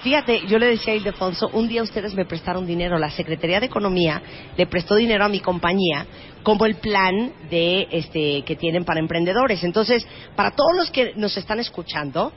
fíjate, 0.03 0.47
yo 0.47 0.57
le 0.57 0.67
decía 0.67 0.93
a 0.93 0.95
Ildefonso, 0.95 1.49
un 1.49 1.67
día 1.67 1.83
ustedes 1.83 2.13
me 2.13 2.23
prestaron 2.23 2.65
dinero, 2.65 2.97
la 2.97 3.09
Secretaría 3.09 3.59
de 3.59 3.65
Economía 3.65 4.21
le 4.55 4.67
prestó 4.67 4.95
dinero 4.95 5.25
a 5.25 5.27
mi 5.27 5.41
compañía 5.41 6.05
como 6.43 6.65
el 6.65 6.75
plan 6.75 7.33
de 7.49 7.89
este 7.91 8.43
que 8.43 8.55
tienen 8.55 8.85
para 8.85 9.01
emprendedores. 9.01 9.61
Entonces, 9.65 10.07
para 10.33 10.51
todos 10.51 10.77
los 10.77 10.91
que 10.91 11.11
nos 11.17 11.35
están 11.35 11.59
escuchando, 11.59 12.31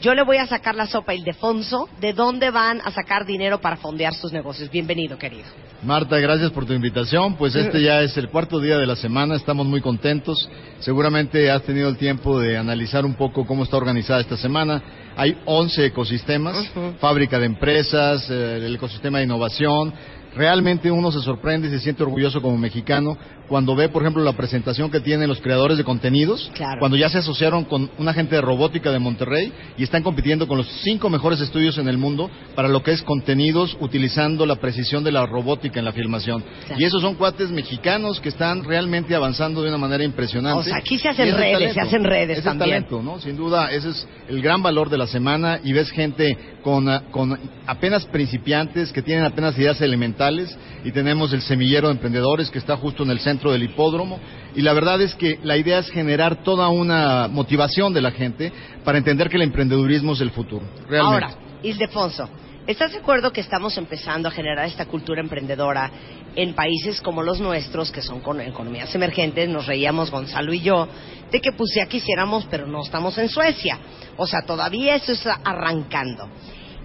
Yo 0.00 0.14
le 0.14 0.22
voy 0.22 0.38
a 0.38 0.46
sacar 0.46 0.74
la 0.74 0.86
sopa 0.86 1.12
a 1.12 1.14
Ildefonso. 1.14 1.86
¿De 2.00 2.14
dónde 2.14 2.50
van 2.50 2.80
a 2.82 2.90
sacar 2.90 3.26
dinero 3.26 3.60
para 3.60 3.76
fondear 3.76 4.14
sus 4.14 4.32
negocios? 4.32 4.70
Bienvenido, 4.70 5.18
querido. 5.18 5.44
Marta, 5.82 6.18
gracias 6.18 6.50
por 6.52 6.64
tu 6.64 6.72
invitación. 6.72 7.34
Pues 7.34 7.54
este 7.54 7.82
ya 7.82 8.00
es 8.00 8.16
el 8.16 8.30
cuarto 8.30 8.60
día 8.60 8.78
de 8.78 8.86
la 8.86 8.96
semana, 8.96 9.34
estamos 9.34 9.66
muy 9.66 9.82
contentos. 9.82 10.48
Seguramente 10.78 11.50
has 11.50 11.62
tenido 11.64 11.86
el 11.90 11.98
tiempo 11.98 12.40
de 12.40 12.56
analizar 12.56 13.04
un 13.04 13.12
poco 13.12 13.46
cómo 13.46 13.64
está 13.64 13.76
organizada 13.76 14.20
esta 14.20 14.38
semana. 14.38 14.82
Hay 15.16 15.36
11 15.44 15.84
ecosistemas, 15.86 16.56
fábrica 16.98 17.38
de 17.38 17.44
empresas, 17.44 18.26
eh, 18.30 18.56
el 18.56 18.74
ecosistema 18.74 19.18
de 19.18 19.24
innovación. 19.24 19.92
Realmente 20.34 20.90
uno 20.90 21.12
se 21.12 21.20
sorprende 21.20 21.68
y 21.68 21.72
se 21.72 21.80
siente 21.80 22.04
orgulloso 22.04 22.40
como 22.40 22.56
mexicano 22.56 23.18
cuando 23.50 23.74
ve, 23.74 23.88
por 23.88 24.02
ejemplo, 24.02 24.22
la 24.22 24.34
presentación 24.34 24.92
que 24.92 25.00
tienen 25.00 25.28
los 25.28 25.40
creadores 25.40 25.76
de 25.76 25.82
contenidos, 25.82 26.50
Claro. 26.54 26.78
cuando 26.78 26.96
ya 26.96 27.08
se 27.08 27.18
asociaron 27.18 27.64
con 27.64 27.90
una 27.98 28.14
gente 28.14 28.36
de 28.36 28.40
robótica 28.40 28.92
de 28.92 29.00
Monterrey 29.00 29.52
y 29.76 29.82
están 29.82 30.04
compitiendo 30.04 30.46
con 30.46 30.56
los 30.56 30.68
cinco 30.84 31.10
mejores 31.10 31.40
estudios 31.40 31.76
en 31.78 31.88
el 31.88 31.98
mundo 31.98 32.30
para 32.54 32.68
lo 32.68 32.84
que 32.84 32.92
es 32.92 33.02
contenidos 33.02 33.76
utilizando 33.80 34.46
la 34.46 34.54
precisión 34.54 35.02
de 35.02 35.10
la 35.10 35.26
robótica 35.26 35.80
en 35.80 35.84
la 35.84 35.92
filmación. 35.92 36.44
Claro. 36.66 36.80
Y 36.80 36.84
esos 36.84 37.02
son 37.02 37.16
cuates 37.16 37.50
mexicanos 37.50 38.20
que 38.20 38.28
están 38.28 38.62
realmente 38.62 39.16
avanzando 39.16 39.62
de 39.62 39.68
una 39.68 39.78
manera 39.78 40.04
impresionante. 40.04 40.60
O 40.60 40.62
sea, 40.62 40.76
aquí 40.76 40.96
se 40.96 41.08
hacen 41.08 41.34
redes, 41.36 41.74
se 41.74 41.80
hacen 41.80 42.04
redes 42.04 42.38
Ese 42.38 42.44
también. 42.48 42.70
talento, 42.84 43.02
¿no? 43.02 43.18
Sin 43.18 43.36
duda, 43.36 43.72
ese 43.72 43.88
es 43.90 44.06
el 44.28 44.40
gran 44.42 44.62
valor 44.62 44.90
de 44.90 44.96
la 44.98 45.08
semana 45.08 45.58
y 45.64 45.72
ves 45.72 45.90
gente 45.90 46.38
con, 46.62 46.88
ah, 46.88 47.02
con 47.10 47.36
apenas 47.66 48.04
principiantes 48.06 48.92
que 48.92 49.02
tienen 49.02 49.24
apenas 49.24 49.58
ideas 49.58 49.80
elementales 49.80 50.56
y 50.84 50.92
tenemos 50.92 51.32
el 51.32 51.42
semillero 51.42 51.88
de 51.88 51.94
emprendedores 51.94 52.48
que 52.48 52.58
está 52.58 52.76
justo 52.76 53.02
en 53.02 53.10
el 53.10 53.18
centro 53.18 53.39
del 53.48 53.62
hipódromo 53.62 54.20
y 54.54 54.62
la 54.62 54.72
verdad 54.72 55.00
es 55.00 55.14
que 55.14 55.38
la 55.42 55.56
idea 55.56 55.78
es 55.78 55.90
generar 55.90 56.42
toda 56.42 56.68
una 56.68 57.28
motivación 57.28 57.94
de 57.94 58.00
la 58.00 58.10
gente 58.10 58.52
para 58.84 58.98
entender 58.98 59.28
que 59.28 59.36
el 59.36 59.42
emprendedurismo 59.42 60.12
es 60.12 60.20
el 60.20 60.30
futuro. 60.30 60.66
Realmente. 60.88 61.26
Ahora, 61.26 61.30
Ildefonso, 61.62 62.28
¿estás 62.66 62.92
de 62.92 62.98
acuerdo 62.98 63.32
que 63.32 63.40
estamos 63.40 63.76
empezando 63.78 64.28
a 64.28 64.32
generar 64.32 64.66
esta 64.66 64.86
cultura 64.86 65.20
emprendedora 65.20 65.90
en 66.34 66.54
países 66.54 67.00
como 67.00 67.22
los 67.22 67.40
nuestros, 67.40 67.92
que 67.92 68.02
son 68.02 68.20
con 68.20 68.40
economías 68.40 68.92
emergentes? 68.94 69.48
Nos 69.48 69.66
reíamos 69.66 70.10
Gonzalo 70.10 70.52
y 70.52 70.60
yo 70.60 70.88
de 71.30 71.40
que 71.40 71.52
pues 71.52 71.70
ya 71.76 71.86
quisiéramos, 71.86 72.46
pero 72.50 72.66
no 72.66 72.82
estamos 72.82 73.16
en 73.18 73.28
Suecia. 73.28 73.78
O 74.16 74.26
sea, 74.26 74.42
todavía 74.42 74.96
eso 74.96 75.12
está 75.12 75.40
arrancando. 75.44 76.28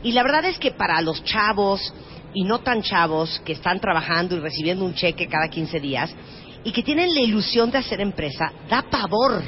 Y 0.03 0.11
la 0.11 0.21
verdad 0.21 0.45
es 0.45 0.59
que 0.59 0.71
para 0.71 1.01
los 1.01 1.23
chavos 1.23 1.93
y 2.35 2.43
no 2.43 2.59
tan 2.59 2.83
chavos 2.83 3.41
que 3.43 3.53
están 3.53 3.79
trabajando 3.79 4.35
y 4.35 4.39
recibiendo 4.39 4.85
un 4.85 4.93
cheque 4.93 5.27
cada 5.27 5.47
15 5.47 5.79
días 5.79 6.13
y 6.65 6.71
que 6.73 6.83
tienen 6.83 7.13
la 7.13 7.21
ilusión 7.21 7.71
de 7.71 7.77
hacer 7.77 8.01
empresa, 8.01 8.51
da 8.69 8.81
pavor. 8.81 9.41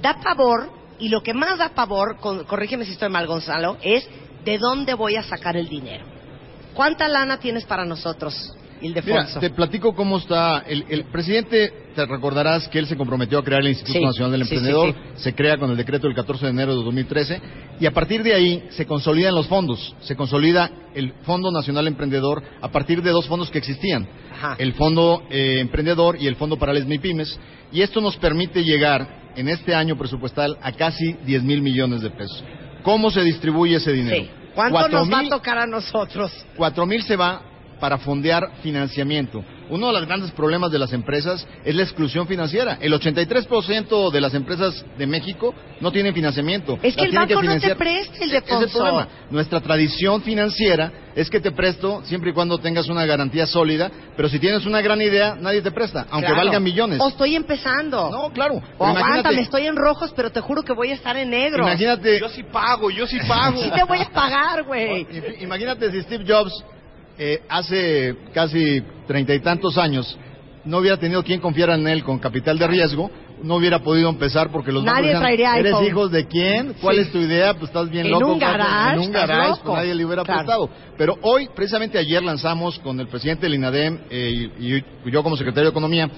Da 0.00 0.14
pavor 0.22 0.70
y 1.00 1.08
lo 1.08 1.22
que 1.22 1.34
más 1.34 1.58
da 1.58 1.70
pavor, 1.70 2.18
con- 2.20 2.44
corrígeme 2.44 2.84
si 2.84 2.92
estoy 2.92 3.08
mal 3.08 3.26
Gonzalo, 3.26 3.78
es 3.82 4.08
de 4.44 4.58
dónde 4.58 4.94
voy 4.94 5.16
a 5.16 5.22
sacar 5.24 5.56
el 5.56 5.68
dinero. 5.68 6.04
¿Cuánta 6.74 7.08
lana 7.08 7.38
tienes 7.38 7.64
para 7.64 7.84
nosotros, 7.84 8.54
Mira, 8.80 9.00
Ildefonso? 9.00 9.40
te 9.40 9.50
platico 9.50 9.94
cómo 9.94 10.18
está. 10.18 10.60
El, 10.66 10.84
el 10.88 11.04
presidente, 11.04 11.72
te 11.94 12.06
recordarás 12.06 12.68
que 12.68 12.78
él 12.78 12.86
se 12.86 12.96
comprometió 12.96 13.38
a 13.38 13.44
crear 13.44 13.60
el 13.62 13.68
Instituto 13.68 13.98
Sí, 13.98 14.04
Nacional 14.04 14.32
del 14.32 14.42
Emprendedor. 14.42 14.94
sí, 15.16 15.22
Se 15.22 15.34
crea 15.34 15.58
con 15.58 15.70
el 15.70 15.76
decreto 15.76 16.06
del 16.06 16.16
14 16.16 16.46
de 16.46 16.50
enero 16.50 16.76
de 16.76 16.84
2013. 16.84 17.40
Y 17.80 17.86
a 17.86 17.90
partir 17.92 18.22
de 18.22 18.34
ahí 18.34 18.64
se 18.70 18.86
consolidan 18.86 19.34
los 19.34 19.46
fondos. 19.46 19.94
Se 20.02 20.16
consolida 20.16 20.70
el 20.94 21.12
Fondo 21.22 21.50
Nacional 21.50 21.86
Emprendedor 21.86 22.42
a 22.60 22.68
partir 22.70 23.02
de 23.02 23.10
dos 23.10 23.26
fondos 23.26 23.50
que 23.50 23.58
existían: 23.58 24.08
Ajá. 24.32 24.56
el 24.58 24.72
Fondo 24.74 25.22
eh, 25.30 25.58
Emprendedor 25.60 26.16
y 26.20 26.26
el 26.26 26.36
Fondo 26.36 26.56
para 26.58 26.72
las 26.72 26.86
MIPIMES. 26.86 27.38
Y 27.72 27.82
esto 27.82 28.00
nos 28.00 28.16
permite 28.16 28.64
llegar 28.64 29.32
en 29.36 29.48
este 29.48 29.74
año 29.74 29.96
presupuestal 29.96 30.58
a 30.60 30.72
casi 30.72 31.12
10 31.24 31.42
mil 31.44 31.62
millones 31.62 32.00
de 32.02 32.10
pesos. 32.10 32.42
¿Cómo 32.82 33.10
se 33.10 33.22
distribuye 33.22 33.76
ese 33.76 33.92
dinero? 33.92 34.26
¿Cuánto 34.54 34.88
nos 34.88 35.10
va 35.12 35.20
a 35.20 35.28
tocar 35.28 35.58
a 35.58 35.66
nosotros? 35.66 36.32
Cuatro 36.56 36.84
mil 36.86 37.02
se 37.04 37.14
va 37.14 37.42
para 37.80 37.98
fondear 37.98 38.50
financiamiento. 38.62 39.42
Uno 39.70 39.86
de 39.86 39.92
los 39.92 40.06
grandes 40.06 40.32
problemas 40.32 40.72
de 40.72 40.78
las 40.80 40.92
empresas 40.92 41.46
es 41.64 41.74
la 41.76 41.82
exclusión 41.84 42.26
financiera. 42.26 42.78
El 42.80 42.92
83% 42.92 44.10
de 44.10 44.20
las 44.20 44.34
empresas 44.34 44.84
de 44.98 45.06
México 45.06 45.54
no 45.80 45.92
tienen 45.92 46.12
financiamiento. 46.12 46.76
Es 46.82 46.96
que 46.96 47.02
Las 47.02 47.10
el 47.10 47.14
banco 47.18 47.34
no 47.34 47.40
te 47.40 47.46
financiar. 47.46 47.76
presta, 47.76 48.14
Ese 48.16 48.36
es 48.36 48.42
el 48.50 48.68
problema. 48.70 49.08
Nuestra 49.30 49.60
tradición 49.60 50.22
financiera 50.22 50.92
es 51.14 51.30
que 51.30 51.40
te 51.40 51.52
presto 51.52 52.02
siempre 52.04 52.30
y 52.30 52.32
cuando 52.34 52.58
tengas 52.58 52.88
una 52.88 53.04
garantía 53.06 53.46
sólida, 53.46 53.90
pero 54.16 54.28
si 54.28 54.40
tienes 54.40 54.66
una 54.66 54.80
gran 54.80 55.00
idea, 55.00 55.36
nadie 55.40 55.62
te 55.62 55.70
presta, 55.70 56.06
aunque 56.10 56.26
Claro. 56.26 56.44
valgan 56.46 56.62
millones. 56.64 56.98
O 57.00 57.08
estoy 57.08 57.36
empezando. 57.36 58.10
No, 58.10 58.32
claro. 58.32 58.54
O 58.76 58.84
aguántame, 58.84 59.00
imagínate, 59.20 59.40
estoy 59.40 59.66
en 59.68 59.76
rojos, 59.76 60.12
pero 60.16 60.32
te 60.32 60.40
juro 60.40 60.62
que 60.62 60.72
voy 60.72 60.90
a 60.90 60.94
estar 60.94 61.16
en 61.16 61.30
negro. 61.30 61.62
imagínate, 61.62 62.18
Yo 62.18 62.28
sí 62.28 62.42
pago, 62.42 62.90
yo 62.90 63.06
sí 63.06 63.18
pago. 63.28 63.56
Sí 63.62 63.70
te 63.70 63.84
voy 63.84 64.00
a 64.00 64.08
pagar, 64.10 64.64
güey. 64.64 65.06
Imagínate 65.40 65.90
si 65.92 66.02
Steve 66.02 66.24
Jobs 66.26 66.52
eh, 67.22 67.42
hace 67.50 68.16
casi 68.32 68.82
treinta 69.06 69.34
y 69.34 69.40
tantos 69.40 69.76
años 69.76 70.16
no 70.64 70.78
hubiera 70.78 70.96
tenido 70.96 71.22
quien 71.22 71.38
confiara 71.40 71.74
en 71.74 71.86
él 71.86 72.02
con 72.02 72.18
capital 72.18 72.58
de 72.58 72.66
riesgo, 72.66 73.10
no 73.42 73.56
hubiera 73.56 73.78
podido 73.78 74.08
empezar 74.10 74.50
porque 74.50 74.72
los 74.72 74.84
Nadie 74.84 75.12
traería 75.14 75.56
¿eres 75.56 75.72
iPhone". 75.74 75.86
hijos 75.86 76.10
de 76.10 76.26
quién? 76.26 76.74
¿Cuál 76.80 76.96
Sí. 76.96 77.02
es 77.02 77.12
tu 77.12 77.18
idea? 77.18 77.54
Pues 77.54 77.64
estás 77.70 77.88
bien 77.90 78.06
En 78.06 78.12
loco. 78.12 78.32
un 78.34 78.38
garage, 78.38 78.94
En 78.94 79.00
un 79.00 79.12
garage, 79.12 79.48
loco. 79.50 79.62
pues 79.64 79.76
nadie 79.76 79.94
le 79.94 80.04
hubiera 80.04 80.22
Claro. 80.24 80.40
prestado. 80.40 80.70
Pero 80.98 81.16
hoy, 81.22 81.48
precisamente 81.54 81.96
ayer 81.98 82.22
lanzamos 82.22 82.78
con 82.80 82.98
el 83.00 83.06
presidente 83.06 83.46
del 83.46 83.54
INADEM 83.54 83.98
eh, 84.10 84.50
y, 84.58 84.74
y 84.76 85.10
yo 85.10 85.22
como 85.22 85.36
secretario 85.36 85.64
de 85.70 85.70
Economía 85.70 86.10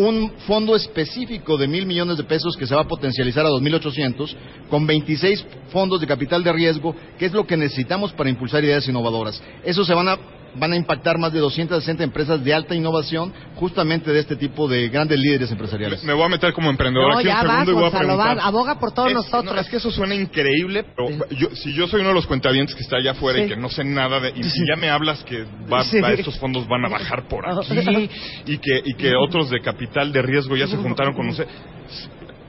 un 0.00 0.32
fondo 0.46 0.74
específico 0.74 1.58
de 1.58 1.68
mil 1.68 1.84
millones 1.84 2.16
de 2.16 2.24
pesos 2.24 2.56
que 2.56 2.66
se 2.66 2.74
va 2.74 2.82
a 2.82 2.88
potencializar 2.88 3.44
a 3.44 3.50
2.800 3.50 4.34
con 4.70 4.86
26 4.86 5.44
fondos 5.70 6.00
de 6.00 6.06
capital 6.06 6.42
de 6.42 6.52
riesgo, 6.52 6.96
que 7.18 7.26
es 7.26 7.32
lo 7.32 7.46
que 7.46 7.56
necesitamos 7.56 8.12
para 8.12 8.30
impulsar 8.30 8.64
ideas 8.64 8.88
innovadoras. 8.88 9.42
Eso 9.62 9.84
se 9.84 9.92
van 9.92 10.08
a 10.08 10.18
van 10.56 10.72
a 10.72 10.76
impactar 10.76 11.18
más 11.18 11.32
de 11.32 11.38
260 11.38 12.02
empresas 12.02 12.42
de 12.42 12.52
alta 12.52 12.74
innovación 12.74 13.32
justamente 13.54 14.10
de 14.12 14.20
este 14.20 14.36
tipo 14.36 14.68
de 14.68 14.88
grandes 14.88 15.18
líderes 15.18 15.50
empresariales. 15.50 16.02
Me 16.04 16.12
voy 16.12 16.24
a 16.24 16.28
meter 16.28 16.52
como 16.52 16.70
emprendedor 16.70 17.12
No, 17.12 17.18
aquí 17.18 17.28
ya 17.28 17.36
un 17.36 17.40
segundo 17.42 17.58
vas, 17.58 17.68
y 17.68 17.72
voy 17.72 17.80
a 17.80 17.82
Gonzalo, 17.90 18.06
preguntar. 18.08 18.36
vas, 18.36 18.44
aboga 18.46 18.78
por 18.80 18.92
todos 18.92 19.08
Es- 19.08 19.14
nosotros. 19.14 19.54
no, 19.54 19.60
es 19.60 19.68
que 19.68 19.76
eso 19.76 19.90
suena 19.90 20.14
increíble, 20.14 20.84
pero 20.96 21.08
yo, 21.30 21.48
si 21.54 21.72
yo 21.74 21.86
soy 21.86 22.00
uno 22.00 22.08
de 22.10 22.14
los 22.16 22.26
cuentavientes 22.26 22.74
que 22.74 22.82
está 22.82 22.96
allá 22.96 23.12
afuera 23.12 23.38
Sí. 23.38 23.44
y 23.44 23.48
que 23.48 23.56
no 23.56 23.68
sé 23.68 23.84
nada 23.84 24.20
de... 24.20 24.30
Y 24.36 24.42
si 24.44 24.60
ya 24.68 24.76
me 24.76 24.88
hablas 24.90 25.22
que 25.24 25.44
va, 25.72 25.84
Sí. 25.84 26.00
va- 26.00 26.12
estos 26.12 26.38
fondos 26.38 26.66
van 26.66 26.84
a 26.84 26.88
bajar 26.88 27.28
por 27.28 27.44
aquí 27.48 28.10
y 28.46 28.58
que, 28.58 28.82
y 28.84 28.94
que 28.94 29.12
otros 29.16 29.50
de 29.50 29.60
capital 29.60 30.12
de 30.12 30.22
riesgo 30.22 30.56
ya 30.56 30.66
se 30.66 30.76
juntaron 30.76 31.14
con 31.14 31.28
usted... 31.28 31.46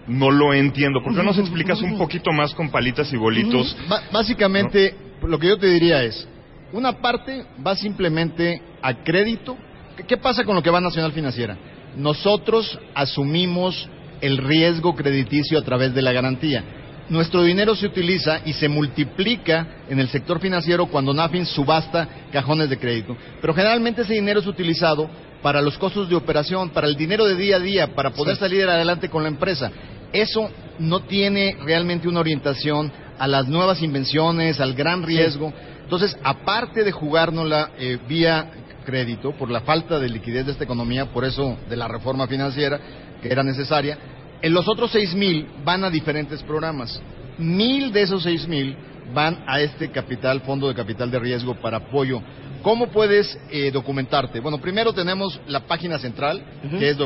No 0.07 0.31
lo 0.31 0.53
entiendo. 0.53 0.99
¿Por 1.03 1.15
qué 1.15 1.23
no 1.23 1.31
se 1.31 1.41
explicas 1.41 1.79
un 1.81 1.97
poquito 1.97 2.31
más 2.31 2.53
con 2.55 2.69
palitas 2.71 3.13
y 3.13 3.17
bolitos? 3.17 3.77
Básicamente, 4.11 4.95
lo 5.23 5.37
que 5.39 5.47
yo 5.47 5.57
te 5.57 5.67
diría 5.67 6.03
es, 6.03 6.27
una 6.73 6.93
parte 7.01 7.45
va 7.65 7.75
simplemente 7.75 8.61
a 8.81 8.93
crédito. 9.03 9.57
¿Qué- 9.97 10.03
¿Qué 10.03 10.17
pasa 10.17 10.43
con 10.43 10.55
lo 10.55 10.63
que 10.63 10.69
va 10.69 10.77
a 10.79 10.81
Nacional 10.81 11.11
Financiera? 11.11 11.57
Nosotros 11.95 12.79
asumimos 12.95 13.89
el 14.21 14.37
riesgo 14.37 14.95
crediticio 14.95 15.59
a 15.59 15.63
través 15.63 15.93
de 15.93 16.01
la 16.01 16.11
garantía. 16.13 16.63
Nuestro 17.09 17.43
dinero 17.43 17.75
se 17.75 17.87
utiliza 17.87 18.39
y 18.45 18.53
se 18.53 18.69
multiplica 18.69 19.67
en 19.89 19.99
el 19.99 20.07
sector 20.07 20.39
financiero 20.39 20.85
cuando 20.85 21.13
NAFIN 21.13 21.45
subasta 21.45 22.07
cajones 22.31 22.69
de 22.69 22.77
crédito. 22.77 23.17
Pero 23.41 23.53
generalmente 23.53 24.03
ese 24.03 24.13
dinero 24.13 24.39
es 24.39 24.47
utilizado 24.47 25.09
para 25.41 25.61
los 25.61 25.77
costos 25.77 26.07
de 26.07 26.15
operación, 26.15 26.69
para 26.69 26.87
el 26.87 26.95
dinero 26.95 27.25
de 27.25 27.35
día 27.35 27.57
a 27.57 27.59
día, 27.59 27.87
para 27.95 28.11
poder 28.11 28.37
salir 28.37 28.65
adelante 28.69 29.09
con 29.09 29.23
la 29.23 29.29
empresa. 29.29 29.71
Eso 30.13 30.49
no 30.79 31.01
tiene 31.01 31.57
realmente 31.65 32.07
una 32.07 32.19
orientación 32.21 32.91
a 33.21 33.27
las 33.27 33.47
nuevas 33.47 33.83
invenciones, 33.83 34.59
al 34.59 34.73
gran 34.73 35.03
riesgo. 35.03 35.53
Entonces, 35.83 36.17
aparte 36.23 36.83
de 36.83 36.91
jugárnosla 36.91 37.69
eh, 37.77 37.99
vía 38.07 38.49
crédito, 38.83 39.33
por 39.33 39.51
la 39.51 39.61
falta 39.61 39.99
de 39.99 40.09
liquidez 40.09 40.47
de 40.47 40.53
esta 40.53 40.63
economía, 40.63 41.05
por 41.13 41.23
eso 41.23 41.55
de 41.69 41.75
la 41.75 41.87
reforma 41.87 42.25
financiera 42.25 42.79
que 43.21 43.31
era 43.31 43.43
necesaria, 43.43 43.95
en 44.41 44.51
los 44.53 44.67
otros 44.67 44.91
seis 44.91 45.13
mil 45.13 45.47
van 45.63 45.83
a 45.83 45.91
diferentes 45.91 46.41
programas. 46.41 46.99
Mil 47.37 47.93
de 47.93 48.01
esos 48.01 48.23
seis 48.23 48.47
mil 48.47 48.75
van 49.13 49.43
a 49.45 49.61
este 49.61 49.91
capital, 49.91 50.41
fondo 50.41 50.67
de 50.67 50.73
capital 50.73 51.11
de 51.11 51.19
riesgo 51.19 51.53
para 51.61 51.77
apoyo. 51.77 52.23
¿Cómo 52.63 52.87
puedes 52.87 53.37
eh, 53.51 53.69
documentarte? 53.69 54.39
Bueno, 54.39 54.57
primero 54.57 54.93
tenemos 54.93 55.39
la 55.45 55.59
página 55.59 55.99
central, 55.99 56.41
que 56.79 56.89
es 56.89 56.97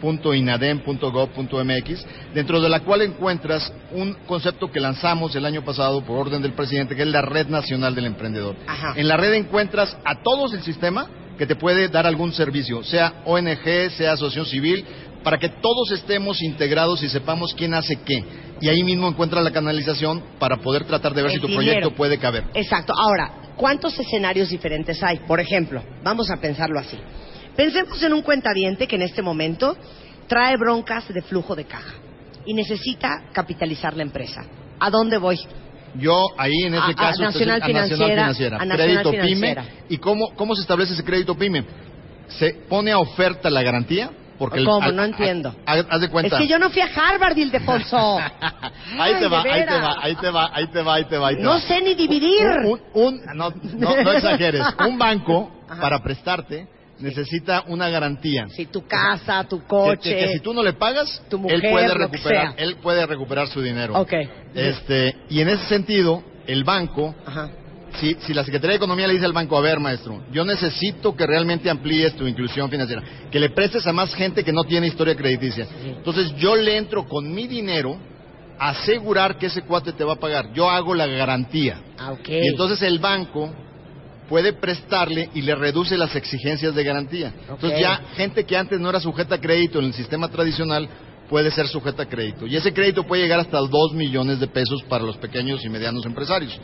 www.inadem.gov.mx, 0.00 2.06
dentro 2.34 2.60
de 2.60 2.68
la 2.68 2.80
cual 2.80 3.02
encuentras 3.02 3.72
un 3.92 4.14
concepto 4.26 4.70
que 4.70 4.80
lanzamos 4.80 5.34
el 5.36 5.44
año 5.44 5.64
pasado 5.64 6.02
por 6.02 6.18
orden 6.18 6.42
del 6.42 6.52
presidente, 6.52 6.96
que 6.96 7.02
es 7.02 7.08
la 7.08 7.22
Red 7.22 7.48
Nacional 7.48 7.94
del 7.94 8.06
Emprendedor. 8.06 8.56
Ajá. 8.66 8.94
En 8.96 9.08
la 9.08 9.16
red 9.16 9.32
encuentras 9.34 9.96
a 10.04 10.22
todos 10.22 10.52
el 10.54 10.62
sistema 10.62 11.08
que 11.36 11.46
te 11.46 11.56
puede 11.56 11.88
dar 11.88 12.06
algún 12.06 12.32
servicio, 12.32 12.82
sea 12.82 13.22
ONG, 13.24 13.90
sea 13.96 14.12
asociación 14.12 14.46
civil, 14.46 14.84
para 15.22 15.38
que 15.38 15.48
todos 15.48 15.90
estemos 15.92 16.42
integrados 16.42 17.02
y 17.02 17.08
sepamos 17.08 17.54
quién 17.54 17.74
hace 17.74 17.96
qué. 17.96 18.24
Y 18.60 18.68
ahí 18.68 18.82
mismo 18.82 19.08
encuentras 19.08 19.44
la 19.44 19.52
canalización 19.52 20.22
para 20.38 20.56
poder 20.56 20.84
tratar 20.84 21.14
de 21.14 21.22
ver 21.22 21.30
El 21.30 21.36
si 21.36 21.40
tu 21.40 21.46
dinero. 21.48 21.64
proyecto 21.66 21.90
puede 21.94 22.18
caber. 22.18 22.44
Exacto. 22.54 22.92
Ahora, 22.96 23.52
¿cuántos 23.56 23.96
escenarios 23.98 24.48
diferentes 24.48 25.00
hay? 25.02 25.18
Por 25.20 25.38
ejemplo, 25.38 25.82
vamos 26.02 26.30
a 26.30 26.40
pensarlo 26.40 26.78
así. 26.80 26.98
Pensemos 27.58 28.00
en 28.04 28.12
un 28.14 28.22
cuentaviente 28.22 28.86
que 28.86 28.94
en 28.94 29.02
este 29.02 29.20
momento 29.20 29.76
trae 30.28 30.56
broncas 30.56 31.08
de 31.12 31.22
flujo 31.22 31.56
de 31.56 31.64
caja 31.64 31.92
y 32.46 32.54
necesita 32.54 33.24
capitalizar 33.32 33.96
la 33.96 34.04
empresa. 34.04 34.44
¿A 34.78 34.88
dónde 34.90 35.18
voy? 35.18 35.40
Yo 35.96 36.14
ahí 36.38 36.52
en 36.62 36.74
ese 36.74 36.84
A- 36.84 36.88
a 36.90 36.94
caso 36.94 37.20
Nacional 37.24 37.24
entonces, 37.24 37.50
a 37.50 37.56
Nacional 37.56 37.88
Financiera, 37.88 38.22
Financiera, 38.22 38.56
a 38.58 38.64
Nacional 38.64 39.02
crédito 39.02 39.10
Financiera. 39.10 39.62
pyme. 39.64 39.82
¿Y 39.88 39.98
cómo, 39.98 40.28
cómo 40.36 40.54
se 40.54 40.60
establece 40.62 40.92
ese 40.92 41.02
crédito 41.02 41.34
pyme? 41.34 41.64
Se 42.28 42.50
pone 42.68 42.92
a 42.92 42.98
oferta 42.98 43.50
la 43.50 43.60
garantía 43.64 44.08
porque 44.38 44.60
el- 44.60 44.64
¿Cómo? 44.64 44.86
al- 44.86 44.94
No 44.94 45.02
entiendo. 45.02 45.52
haz 45.66 45.84
haz 45.90 46.00
de 46.00 46.08
cuenta. 46.10 46.36
Es 46.36 46.42
que 46.42 46.46
yo 46.46 46.60
no 46.60 46.70
fui 46.70 46.80
a 46.80 46.86
Harvard, 46.94 47.36
Ildefonso. 47.36 48.18
ahí 49.00 49.14
te 49.18 49.26
va, 49.26 49.42
ahí 49.42 49.64
te 49.66 49.80
va, 49.80 49.96
ahí 50.00 50.14
te 50.14 50.30
va, 50.30 50.50
ahí 50.54 50.66
te 50.68 50.80
va, 50.80 50.94
ahí 50.94 51.04
te 51.06 51.18
va, 51.18 51.26
ahí 51.28 51.36
te 51.38 51.42
No 51.42 51.50
va. 51.54 51.60
sé 51.62 51.80
ni 51.82 51.94
dividir. 51.96 52.46
Un, 52.64 52.80
un- 52.94 53.20
no, 53.34 53.50
no, 53.50 53.96
no 54.04 54.12
exageres. 54.12 54.62
Un 54.86 54.96
banco 54.96 55.50
Ajá. 55.68 55.80
para 55.80 55.98
prestarte 56.00 56.68
necesita 57.00 57.64
una 57.68 57.88
garantía. 57.88 58.48
Si 58.48 58.66
tu 58.66 58.86
casa, 58.86 59.44
tu 59.44 59.62
coche. 59.64 60.10
que- 60.14 60.16
que 60.26 60.32
si 60.34 60.40
tú 60.40 60.52
no 60.52 60.62
le 60.62 60.72
pagas, 60.74 61.22
Tu 61.28 61.38
mujer, 61.38 61.56
él 61.64 61.70
puede 61.70 61.94
recuperar, 61.94 62.54
él 62.56 62.76
puede 62.76 63.06
recuperar 63.06 63.48
su 63.48 63.62
dinero. 63.62 63.94
Ok. 63.94 64.12
Este, 64.54 65.14
y 65.30 65.40
en 65.40 65.48
ese 65.48 65.64
sentido, 65.64 66.22
el 66.46 66.64
banco 66.64 67.14
Ajá. 67.26 67.50
si, 68.00 68.14
si 68.20 68.34
la 68.34 68.44
Secretaría 68.44 68.72
de 68.72 68.76
Economía 68.76 69.06
le 69.06 69.14
dice 69.14 69.26
al 69.26 69.32
banco, 69.32 69.56
a 69.56 69.60
ver, 69.60 69.78
maestro, 69.80 70.22
yo 70.32 70.44
necesito 70.44 71.14
que 71.14 71.26
realmente 71.26 71.68
amplíes 71.70 72.14
tu 72.16 72.26
inclusión 72.26 72.70
financiera, 72.70 73.02
que 73.30 73.38
le 73.40 73.50
prestes 73.50 73.86
a 73.86 73.92
más 73.92 74.14
gente 74.14 74.42
que 74.44 74.52
no 74.52 74.64
tiene 74.64 74.86
historia 74.88 75.14
crediticia. 75.16 75.66
Entonces 75.84 76.34
yo 76.36 76.56
le 76.56 76.76
entro 76.76 77.06
con 77.06 77.32
mi 77.32 77.46
dinero 77.46 77.96
a 78.58 78.70
asegurar 78.70 79.38
que 79.38 79.46
ese 79.46 79.62
cuate 79.62 79.92
te 79.92 80.02
va 80.04 80.14
a 80.14 80.18
pagar. 80.18 80.52
Yo 80.52 80.68
hago 80.68 80.94
la 80.94 81.06
garantía. 81.06 81.80
Ah, 81.96 82.12
ok. 82.12 82.28
Y 82.28 82.48
entonces 82.48 82.82
el 82.82 82.98
banco 82.98 83.54
puede 84.28 84.52
prestarle 84.52 85.30
y 85.34 85.42
le 85.42 85.54
reduce 85.54 85.96
las 85.96 86.14
exigencias 86.14 86.74
de 86.74 86.84
garantía. 86.84 87.32
Entonces 87.48 87.80
ya 87.80 87.96
gente 88.16 88.44
que 88.44 88.56
antes 88.56 88.78
no 88.80 88.90
era 88.90 89.00
sujeta 89.00 89.36
a 89.36 89.40
crédito 89.40 89.78
en 89.78 89.86
el 89.86 89.94
sistema 89.94 90.28
tradicional 90.28 90.88
puede 91.28 91.50
ser 91.50 91.68
sujeta 91.68 92.04
a 92.04 92.06
crédito. 92.08 92.46
Y 92.46 92.56
ese 92.56 92.72
crédito 92.72 93.04
puede 93.04 93.22
llegar 93.22 93.38
hasta 93.40 93.58
2 93.58 93.92
millones 93.94 94.40
de 94.40 94.46
pesos 94.46 94.82
para 94.88 95.04
los 95.04 95.18
pequeños 95.18 95.62
y 95.64 95.68
medianos 95.68 96.06
empresarios. 96.06 96.58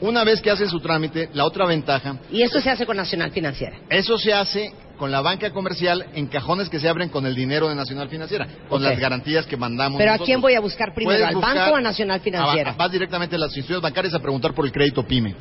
Una 0.00 0.24
vez 0.24 0.40
que 0.40 0.50
hacen 0.50 0.68
su 0.68 0.80
trámite, 0.80 1.28
la 1.34 1.44
otra 1.44 1.66
ventaja, 1.66 2.18
Y 2.30 2.42
eso 2.42 2.60
se 2.60 2.70
hace 2.70 2.84
con 2.86 2.96
Nacional 2.96 3.30
Financiera. 3.30 3.76
eso 3.88 4.18
se 4.18 4.32
hace 4.32 4.72
con 4.98 5.10
la 5.10 5.20
banca 5.20 5.50
comercial 5.50 6.06
en 6.14 6.26
cajones 6.26 6.68
que 6.68 6.78
se 6.80 6.88
abren 6.88 7.08
con 7.08 7.26
el 7.26 7.34
dinero 7.34 7.68
de 7.68 7.74
Nacional 7.74 8.08
Financiera, 8.08 8.46
con 8.68 8.82
las 8.82 8.98
garantías 8.98 9.46
que 9.46 9.56
mandamos. 9.56 9.98
Pero 9.98 10.12
¿a 10.12 10.18
quién 10.18 10.40
voy 10.40 10.54
a 10.54 10.60
buscar 10.60 10.94
primero? 10.94 11.24
¿Al 11.26 11.34
banco 11.36 11.72
o 11.72 11.76
a 11.76 11.80
Nacional 11.80 12.20
Financiera? 12.20 12.70
a- 12.72 12.74
vas 12.74 12.90
directamente 12.90 13.34
a 13.36 13.38
las 13.38 13.48
instituciones 13.50 13.82
bancarias 13.82 14.14
a 14.14 14.20
preguntar 14.20 14.52
por 14.54 14.64
el 14.66 14.70
crédito 14.72 15.04
PYME. 15.04 15.34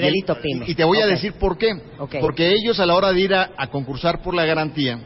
Crédito 0.00 0.36
Y- 0.38 0.42
pyme. 0.42 0.64
Y 0.68 0.74
te 0.74 0.84
voy 0.84 1.00
a 1.00 1.06
decir 1.06 1.34
por 1.34 1.56
qué. 1.58 1.72
Porque 2.20 2.52
ellos 2.52 2.78
a 2.80 2.86
la 2.86 2.94
hora 2.94 3.12
de 3.12 3.20
ir 3.20 3.34
a, 3.34 3.50
a 3.56 3.66
concursar 3.68 4.22
por 4.22 4.34
la 4.34 4.44
garantía 4.44 4.98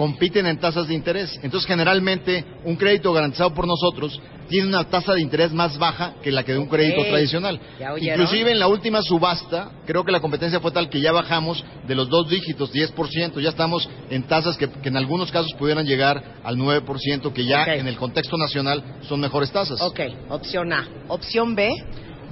compiten 0.00 0.46
en 0.46 0.58
tasas 0.58 0.88
de 0.88 0.94
interés. 0.94 1.38
Entonces, 1.42 1.66
generalmente, 1.68 2.42
un 2.64 2.74
crédito 2.76 3.12
garantizado 3.12 3.52
por 3.52 3.66
nosotros 3.66 4.18
tiene 4.48 4.66
una 4.66 4.84
tasa 4.84 5.12
de 5.12 5.20
interés 5.20 5.52
más 5.52 5.76
baja 5.76 6.14
que 6.22 6.32
la 6.32 6.42
que 6.42 6.52
de 6.52 6.58
un 6.58 6.68
crédito 6.68 7.04
tradicional. 7.04 7.60
Inclusive 8.00 8.50
en 8.50 8.58
la 8.58 8.66
última 8.66 9.02
subasta, 9.02 9.70
creo 9.86 10.02
que 10.02 10.10
la 10.10 10.20
competencia 10.20 10.58
fue 10.58 10.70
tal 10.72 10.88
que 10.88 11.02
ya 11.02 11.12
bajamos 11.12 11.62
de 11.86 11.94
los 11.94 12.08
dos 12.08 12.30
dígitos, 12.30 12.72
10%, 12.72 13.40
ya 13.40 13.50
estamos 13.50 13.90
en 14.08 14.22
tasas 14.22 14.56
que, 14.56 14.70
que 14.70 14.88
en 14.88 14.96
algunos 14.96 15.30
casos 15.30 15.52
pudieran 15.58 15.84
llegar 15.84 16.40
al 16.42 16.56
9%, 16.56 17.32
que 17.34 17.44
ya 17.44 17.64
en 17.74 17.86
el 17.86 17.96
contexto 17.98 18.38
nacional 18.38 18.82
son 19.02 19.20
mejores 19.20 19.52
tasas. 19.52 19.82
Ok, 19.82 20.00
opción 20.30 20.72
A. 20.72 20.88
Opción 21.08 21.54
B. 21.54 21.70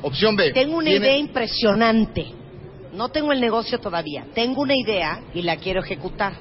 Opción 0.03 0.37
B. 0.37 0.53
Tengo 0.53 0.77
una 0.79 0.91
tiene- 0.91 1.07
idea 1.07 1.19
impresionante. 1.19 2.27
No 2.95 3.09
tengo 3.11 3.33
el 3.33 3.41
negocio 3.41 3.79
todavía. 3.79 4.25
Tengo 4.35 4.63
una 4.63 4.75
idea 4.77 5.21
y 5.35 5.43
la 5.43 5.57
quiero 5.57 5.81
ejecutar. 5.83 6.33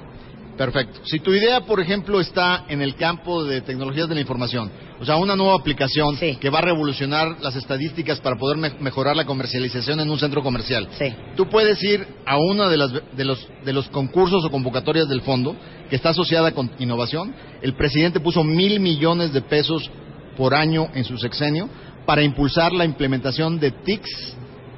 Perfecto. 0.58 1.02
Si 1.06 1.20
tu 1.20 1.32
idea, 1.34 1.62
por 1.62 1.80
ejemplo, 1.80 2.20
está 2.20 2.66
en 2.68 2.82
el 2.82 2.96
campo 2.96 3.44
de 3.44 3.62
tecnologías 3.62 4.10
de 4.10 4.16
la 4.16 4.22
información, 4.22 4.72
o 5.00 5.06
sea, 5.06 5.18
una 5.18 5.36
nueva 5.36 5.54
aplicación 5.54 6.16
Sí. 6.18 6.36
que 6.42 6.50
va 6.50 6.58
a 6.60 6.64
revolucionar 6.64 7.38
las 7.42 7.56
estadísticas 7.56 8.20
para 8.22 8.38
poder 8.38 8.58
me- 8.58 8.72
mejorar 8.80 9.16
la 9.16 9.26
comercialización 9.26 10.00
en 10.00 10.10
un 10.10 10.18
centro 10.18 10.42
comercial, 10.42 10.88
Sí. 10.98 11.14
tú 11.36 11.48
puedes 11.48 11.84
ir 11.84 12.08
a 12.26 12.38
uno 12.40 12.70
de, 12.70 12.78
las- 12.78 12.92
de 13.16 13.26
los, 13.26 13.48
de 13.64 13.74
los 13.74 13.88
concursos 13.90 14.44
o 14.46 14.50
convocatorias 14.50 15.08
del 15.08 15.22
fondo 15.22 15.56
que 15.92 15.96
está 15.96 16.10
asociada 16.10 16.52
con 16.52 16.72
innovación. 16.80 17.36
El 17.62 17.76
presidente 17.76 18.20
puso 18.20 18.44
mil 18.44 18.80
millones 18.80 19.34
de 19.34 19.42
pesos 19.44 19.92
por 20.36 20.56
año 20.56 20.88
en 20.96 21.04
su 21.04 21.20
sexenio 21.20 21.70
para 22.08 22.24
impulsar 22.24 22.72
la 22.72 22.86
implementación 22.86 23.60
de 23.60 23.70
TICs 23.72 24.34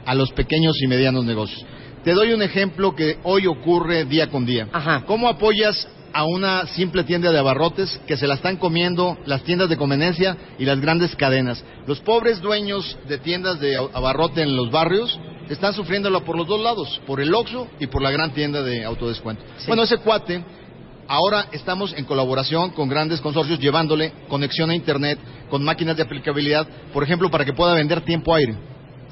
a 0.06 0.16
los 0.16 0.32
pequeños 0.32 0.76
y 0.82 0.88
medianos 0.88 1.24
negocios. 1.24 1.64
Te 2.04 2.14
doy 2.14 2.34
un 2.34 2.42
ejemplo 2.42 2.96
que 2.96 3.20
hoy 3.24 3.46
ocurre 3.46 4.06
día 4.06 4.32
con 4.32 4.48
día. 4.48 4.68
Ajá. 4.74 5.04
¿Cómo 5.06 5.30
apoyas 5.30 5.88
a 6.12 6.26
una 6.26 6.66
simple 6.66 7.04
tienda 7.04 7.32
de 7.32 7.38
abarrotes 7.38 8.02
que 8.08 8.18
se 8.18 8.26
la 8.26 8.34
están 8.34 8.58
comiendo 8.58 9.16
las 9.28 9.44
tiendas 9.44 9.70
de 9.70 9.78
conveniencia 9.78 10.36
y 10.58 10.66
las 10.66 10.82
grandes 10.82 11.16
cadenas? 11.16 11.64
Los 11.86 12.00
pobres 12.00 12.42
dueños 12.42 12.98
de 13.08 13.20
tiendas 13.20 13.60
de 13.60 13.78
abarrote 13.78 14.42
en 14.42 14.56
los 14.56 14.72
barrios 14.72 15.20
están 15.50 15.74
sufriéndolo 15.74 16.24
por 16.26 16.36
los 16.36 16.48
dos 16.48 16.62
lados, 16.62 17.00
por 17.06 17.22
el 17.22 17.34
Oxxo 17.34 17.68
y 17.80 17.86
por 17.86 18.02
la 18.02 18.10
gran 18.10 18.32
tienda 18.32 18.64
de 18.64 18.84
autodescuento. 18.86 19.44
Sí. 19.60 19.68
Bueno, 19.68 19.84
ese 19.84 19.98
cuate 19.98 20.44
Ahora 21.12 21.48
estamos 21.52 21.92
en 21.98 22.06
colaboración 22.06 22.70
con 22.70 22.88
grandes 22.88 23.20
consorcios 23.20 23.58
llevándole 23.60 24.14
conexión 24.28 24.70
a 24.70 24.76
Internet 24.76 25.18
con 25.50 25.64
máquinas 25.64 25.98
de 25.98 26.04
aplicabilidad, 26.04 26.68
por 26.94 27.04
ejemplo, 27.04 27.32
para 27.32 27.44
que 27.44 27.52
pueda 27.54 27.74
vender 27.74 28.02
tiempo 28.02 28.34
aire 28.36 28.54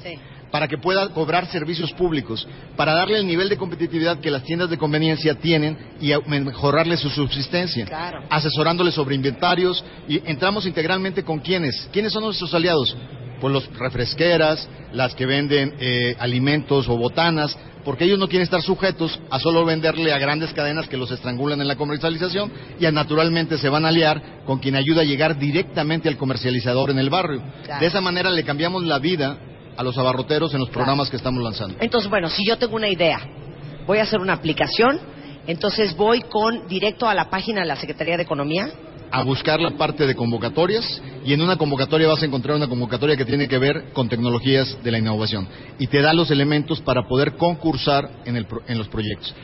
Sí. 0.00 0.14
para 0.52 0.68
que 0.68 0.78
pueda 0.78 1.08
cobrar 1.08 1.46
servicios 1.48 1.92
públicos, 1.92 2.46
para 2.76 2.94
darle 2.94 3.18
el 3.18 3.26
nivel 3.26 3.48
de 3.48 3.56
competitividad 3.56 4.20
que 4.20 4.30
las 4.30 4.44
tiendas 4.44 4.70
de 4.70 4.78
conveniencia 4.78 5.34
tienen 5.34 5.76
y 6.00 6.12
mejorarle 6.28 6.96
su 6.96 7.10
subsistencia, 7.10 7.84
Claro. 7.84 8.22
asesorándoles 8.30 8.94
sobre 8.94 9.16
inventarios 9.16 9.84
y 10.08 10.22
entramos 10.24 10.66
integralmente 10.66 11.24
con 11.24 11.40
quiénes. 11.40 11.88
¿Quiénes 11.92 12.12
son 12.12 12.22
nuestros 12.22 12.54
aliados? 12.54 12.96
Pues 13.40 13.52
los 13.52 13.68
refresqueras, 13.78 14.68
las 14.92 15.14
que 15.14 15.26
venden 15.26 15.74
eh, 15.80 16.16
alimentos 16.18 16.88
o 16.88 16.96
botanas, 16.96 17.56
porque 17.84 18.04
ellos 18.04 18.18
no 18.18 18.28
quieren 18.28 18.42
estar 18.44 18.60
sujetos 18.62 19.18
a 19.30 19.38
solo 19.38 19.64
venderle 19.64 20.12
a 20.12 20.18
grandes 20.18 20.52
cadenas 20.52 20.88
que 20.88 20.96
los 20.96 21.10
estrangulan 21.10 21.60
en 21.60 21.68
la 21.68 21.76
comercialización 21.76 22.50
y 22.80 22.84
a- 22.86 22.92
naturalmente 22.92 23.56
se 23.58 23.68
van 23.68 23.84
a 23.84 23.88
aliar 23.88 24.42
con 24.44 24.58
quien 24.58 24.74
ayuda 24.76 25.02
a 25.02 25.04
llegar 25.04 25.38
directamente 25.38 26.08
al 26.08 26.16
comercializador 26.16 26.90
en 26.90 26.98
el 26.98 27.10
barrio. 27.10 27.42
Claro. 27.64 27.80
De 27.80 27.86
esa 27.86 28.00
manera 28.00 28.30
le 28.30 28.44
cambiamos 28.44 28.82
la 28.84 28.98
vida 28.98 29.38
a 29.76 29.82
los 29.84 29.96
abarroteros 29.96 30.52
en 30.54 30.60
los 30.60 30.70
programas 30.70 31.08
que 31.08 31.16
estamos 31.16 31.42
lanzando. 31.42 31.76
Entonces, 31.80 32.10
bueno, 32.10 32.28
si 32.28 32.44
yo 32.44 32.58
tengo 32.58 32.74
una 32.74 32.88
idea, 32.88 33.20
voy 33.86 33.98
a 33.98 34.02
hacer 34.02 34.18
una 34.20 34.32
aplicación, 34.32 34.98
entonces 35.46 35.96
voy 35.96 36.22
con 36.22 36.66
directo 36.66 37.08
a 37.08 37.14
la 37.14 37.30
página 37.30 37.60
de 37.60 37.66
la 37.68 37.76
Secretaría 37.76 38.16
de 38.16 38.24
Economía. 38.24 38.68
A 39.10 39.22
buscar 39.22 39.60
la 39.60 39.70
parte 39.70 40.06
de 40.06 40.14
convocatorias 40.14 41.02
y 41.24 41.32
en 41.32 41.40
una 41.40 41.56
convocatoria 41.56 42.08
vas 42.08 42.22
a 42.22 42.26
encontrar 42.26 42.56
una 42.56 42.68
convocatoria 42.68 43.16
que 43.16 43.24
tiene 43.24 43.48
que 43.48 43.58
ver 43.58 43.92
con 43.92 44.08
tecnologías 44.08 44.76
de 44.82 44.90
la 44.90 44.98
innovación 44.98 45.48
y 45.78 45.86
te 45.86 46.02
da 46.02 46.12
los 46.12 46.30
elementos 46.30 46.80
para 46.80 47.08
poder 47.08 47.36
concursar 47.36 48.10
en, 48.24 48.36
el 48.36 48.46
en 48.66 48.78
los 48.78 48.88
proyectos. 48.88 49.34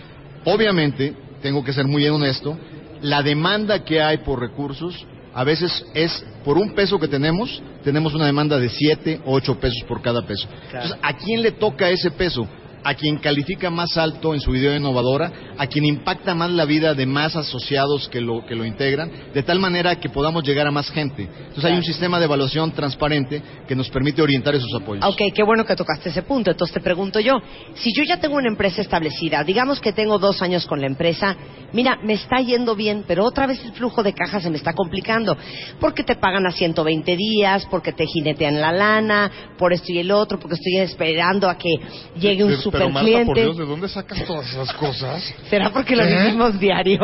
Obviamente, 0.44 1.14
tengo 1.42 1.64
que 1.64 1.72
ser 1.72 1.86
muy 1.86 2.06
honesto, 2.06 2.58
la 3.00 3.22
demanda 3.22 3.84
que 3.84 4.02
hay 4.02 4.18
por 4.18 4.40
recursos 4.40 5.06
a 5.34 5.44
veces 5.44 5.84
es 5.94 6.24
por 6.44 6.58
un 6.58 6.74
peso 6.74 6.98
que 6.98 7.08
tenemos, 7.08 7.60
tenemos 7.82 8.14
una 8.14 8.26
demanda 8.26 8.58
de 8.58 8.68
7 8.68 9.22
o 9.24 9.34
8 9.34 9.58
pesos 9.58 9.82
por 9.88 10.00
cada 10.00 10.22
peso. 10.22 10.46
Entonces, 10.66 10.96
¿a 11.02 11.16
quién 11.16 11.42
le 11.42 11.52
toca 11.52 11.90
ese 11.90 12.12
peso? 12.12 12.46
A 12.84 12.94
quien 12.94 13.16
califica 13.16 13.70
más 13.70 13.96
alto 13.96 14.34
en 14.34 14.40
su 14.40 14.54
idea 14.54 14.76
innovadora, 14.76 15.32
a 15.56 15.66
quien 15.66 15.84
impacta 15.86 16.34
más 16.34 16.50
la 16.50 16.64
vida 16.66 16.94
de 16.94 17.06
más 17.06 17.34
asociados 17.34 18.08
que 18.10 18.20
lo, 18.20 18.44
que 18.44 18.54
lo 18.54 18.64
integran, 18.64 19.10
de 19.32 19.42
tal 19.42 19.58
manera 19.58 19.96
que 19.98 20.10
podamos 20.10 20.44
llegar 20.44 20.66
a 20.66 20.70
más 20.70 20.90
gente. 20.90 21.22
Entonces 21.22 21.64
hay 21.64 21.76
un 21.76 21.82
sistema 21.82 22.18
de 22.18 22.26
evaluación 22.26 22.72
transparente 22.72 23.42
que 23.66 23.74
nos 23.74 23.88
permite 23.88 24.20
orientar 24.20 24.54
esos 24.54 24.72
apoyos. 24.74 25.04
Ok, 25.04 25.32
qué 25.34 25.42
bueno 25.42 25.64
que 25.64 25.74
tocaste 25.74 26.10
ese 26.10 26.22
punto. 26.22 26.50
Entonces 26.50 26.74
te 26.74 26.80
pregunto 26.80 27.20
yo, 27.20 27.40
si 27.74 27.92
yo 27.96 28.02
ya 28.04 28.18
tengo 28.20 28.36
una 28.36 28.48
empresa 28.48 28.82
establecida, 28.82 29.42
digamos 29.44 29.80
que 29.80 29.92
tengo 29.92 30.18
dos 30.18 30.42
años 30.42 30.66
con 30.66 30.80
la 30.80 30.86
empresa, 30.86 31.36
mira, 31.72 31.98
me 32.02 32.12
está 32.14 32.40
yendo 32.40 32.76
bien, 32.76 33.04
pero 33.06 33.24
otra 33.24 33.46
vez 33.46 33.64
el 33.64 33.72
flujo 33.72 34.02
de 34.02 34.12
caja 34.12 34.40
se 34.40 34.50
me 34.50 34.56
está 34.58 34.74
complicando, 34.74 35.36
porque 35.80 36.04
te 36.04 36.16
pagan 36.16 36.46
a 36.46 36.50
120 36.50 37.16
días, 37.16 37.66
porque 37.70 37.92
te 37.92 38.04
jinetean 38.06 38.60
la 38.60 38.72
lana, 38.72 39.30
por 39.56 39.72
esto 39.72 39.90
y 39.90 39.98
el 39.98 40.10
otro, 40.10 40.38
porque 40.38 40.56
estoy 40.56 40.78
esperando 40.78 41.48
a 41.48 41.56
que 41.56 41.70
llegue 42.18 42.44
un 42.44 42.50
Pero- 42.50 42.60
Pero 42.78 42.90
Marta, 42.90 43.24
por. 43.24 43.36
Dios, 43.36 43.56
¿de 43.56 43.64
dónde 43.64 43.88
sacas 43.88 44.24
todas 44.24 44.48
esas 44.50 44.72
cosas? 44.74 45.34
¿Será 45.50 45.72
porque 45.72 45.96
lo 45.96 46.04
¿Qué? 46.04 46.14
vivimos 46.14 46.58
diario? 46.58 47.00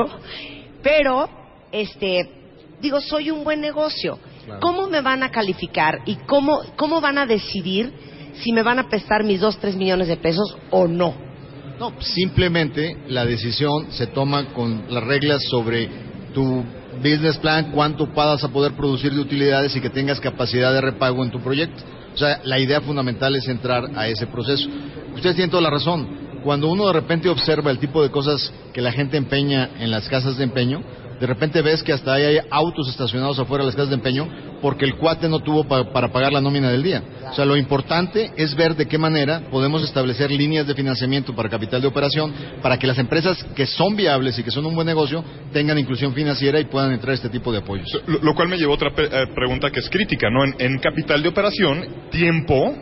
Pero, 0.82 1.28
este, 1.72 2.28
digo, 2.80 3.00
soy 3.00 3.30
un 3.30 3.44
buen 3.44 3.60
negocio. 3.60 4.18
Claro. 4.44 4.60
¿Cómo 4.60 4.88
me 4.88 5.00
van 5.00 5.22
a 5.22 5.30
calificar 5.30 6.00
y 6.06 6.16
cómo, 6.26 6.60
cómo 6.76 7.00
van 7.00 7.18
a 7.18 7.26
decidir 7.26 7.92
si 8.42 8.52
me 8.52 8.62
van 8.62 8.78
a 8.78 8.88
prestar 8.88 9.22
mis 9.22 9.40
dos, 9.40 9.58
tres 9.58 9.76
millones 9.76 10.08
de 10.08 10.16
pesos 10.16 10.56
o 10.70 10.88
no? 10.88 11.14
No, 11.78 11.94
simplemente 12.00 12.96
la 13.08 13.24
decisión 13.24 13.90
se 13.92 14.06
toma 14.08 14.52
con 14.52 14.84
las 14.90 15.02
reglas 15.04 15.42
sobre 15.44 15.88
tu 16.34 16.64
business 17.02 17.38
plan, 17.38 17.70
cuánto 17.72 18.06
vas 18.06 18.44
a 18.44 18.48
poder 18.48 18.72
producir 18.72 19.12
de 19.12 19.20
utilidades 19.20 19.74
y 19.74 19.80
que 19.80 19.90
tengas 19.90 20.20
capacidad 20.20 20.72
de 20.72 20.80
repago 20.80 21.24
en 21.24 21.30
tu 21.30 21.40
proyecto. 21.40 21.82
O 22.14 22.16
sea, 22.16 22.40
la 22.44 22.58
idea 22.58 22.80
fundamental 22.80 23.34
es 23.36 23.46
entrar 23.48 23.90
a 23.94 24.08
ese 24.08 24.26
proceso. 24.26 24.68
Ustedes 25.14 25.36
tienen 25.36 25.50
toda 25.50 25.62
la 25.62 25.70
razón. 25.70 26.08
Cuando 26.42 26.68
uno 26.68 26.86
de 26.86 26.92
repente 26.94 27.28
observa 27.28 27.70
el 27.70 27.78
tipo 27.78 28.02
de 28.02 28.10
cosas 28.10 28.52
que 28.72 28.80
la 28.80 28.92
gente 28.92 29.16
empeña 29.16 29.70
en 29.78 29.90
las 29.90 30.08
casas 30.08 30.36
de 30.38 30.44
empeño, 30.44 30.82
de 31.20 31.26
repente 31.26 31.60
ves 31.62 31.82
que 31.82 31.92
hasta 31.92 32.14
ahí 32.14 32.24
hay 32.24 32.38
autos 32.50 32.88
estacionados 32.88 33.38
afuera 33.38 33.62
de 33.62 33.66
las 33.66 33.76
casas 33.76 33.90
de 33.90 33.96
empeño 33.96 34.26
porque 34.62 34.84
el 34.84 34.96
cuate 34.96 35.28
no 35.28 35.40
tuvo 35.40 35.64
pa- 35.64 35.92
para 35.92 36.08
pagar 36.12 36.32
la 36.32 36.40
nómina 36.40 36.70
del 36.70 36.82
día. 36.82 37.02
O 37.30 37.34
sea, 37.34 37.44
lo 37.44 37.56
importante 37.56 38.32
es 38.36 38.54
ver 38.54 38.74
de 38.76 38.86
qué 38.86 38.98
manera 38.98 39.42
podemos 39.50 39.82
establecer 39.82 40.30
líneas 40.30 40.66
de 40.66 40.74
financiamiento 40.74 41.34
para 41.34 41.48
capital 41.48 41.80
de 41.80 41.88
operación 41.88 42.32
para 42.62 42.78
que 42.78 42.86
las 42.86 42.98
empresas 42.98 43.42
que 43.54 43.66
son 43.66 43.96
viables 43.96 44.38
y 44.38 44.42
que 44.42 44.50
son 44.50 44.66
un 44.66 44.74
buen 44.74 44.86
negocio 44.86 45.24
tengan 45.52 45.78
inclusión 45.78 46.12
financiera 46.14 46.58
y 46.60 46.64
puedan 46.64 46.92
entrar 46.92 47.12
a 47.12 47.14
este 47.14 47.28
tipo 47.28 47.52
de 47.52 47.58
apoyos. 47.58 47.86
Lo, 48.06 48.34
cual 48.34 48.48
me 48.48 48.56
llevó 48.56 48.72
a 48.72 48.76
otra 48.76 48.90
eh, 48.96 49.26
pregunta 49.34 49.70
que 49.70 49.80
es 49.80 49.88
crítica, 49.90 50.28
¿no? 50.30 50.44
En 50.58 50.78
capital 50.78 51.22
de 51.22 51.28
operación, 51.28 51.84
tiempo 52.10 52.74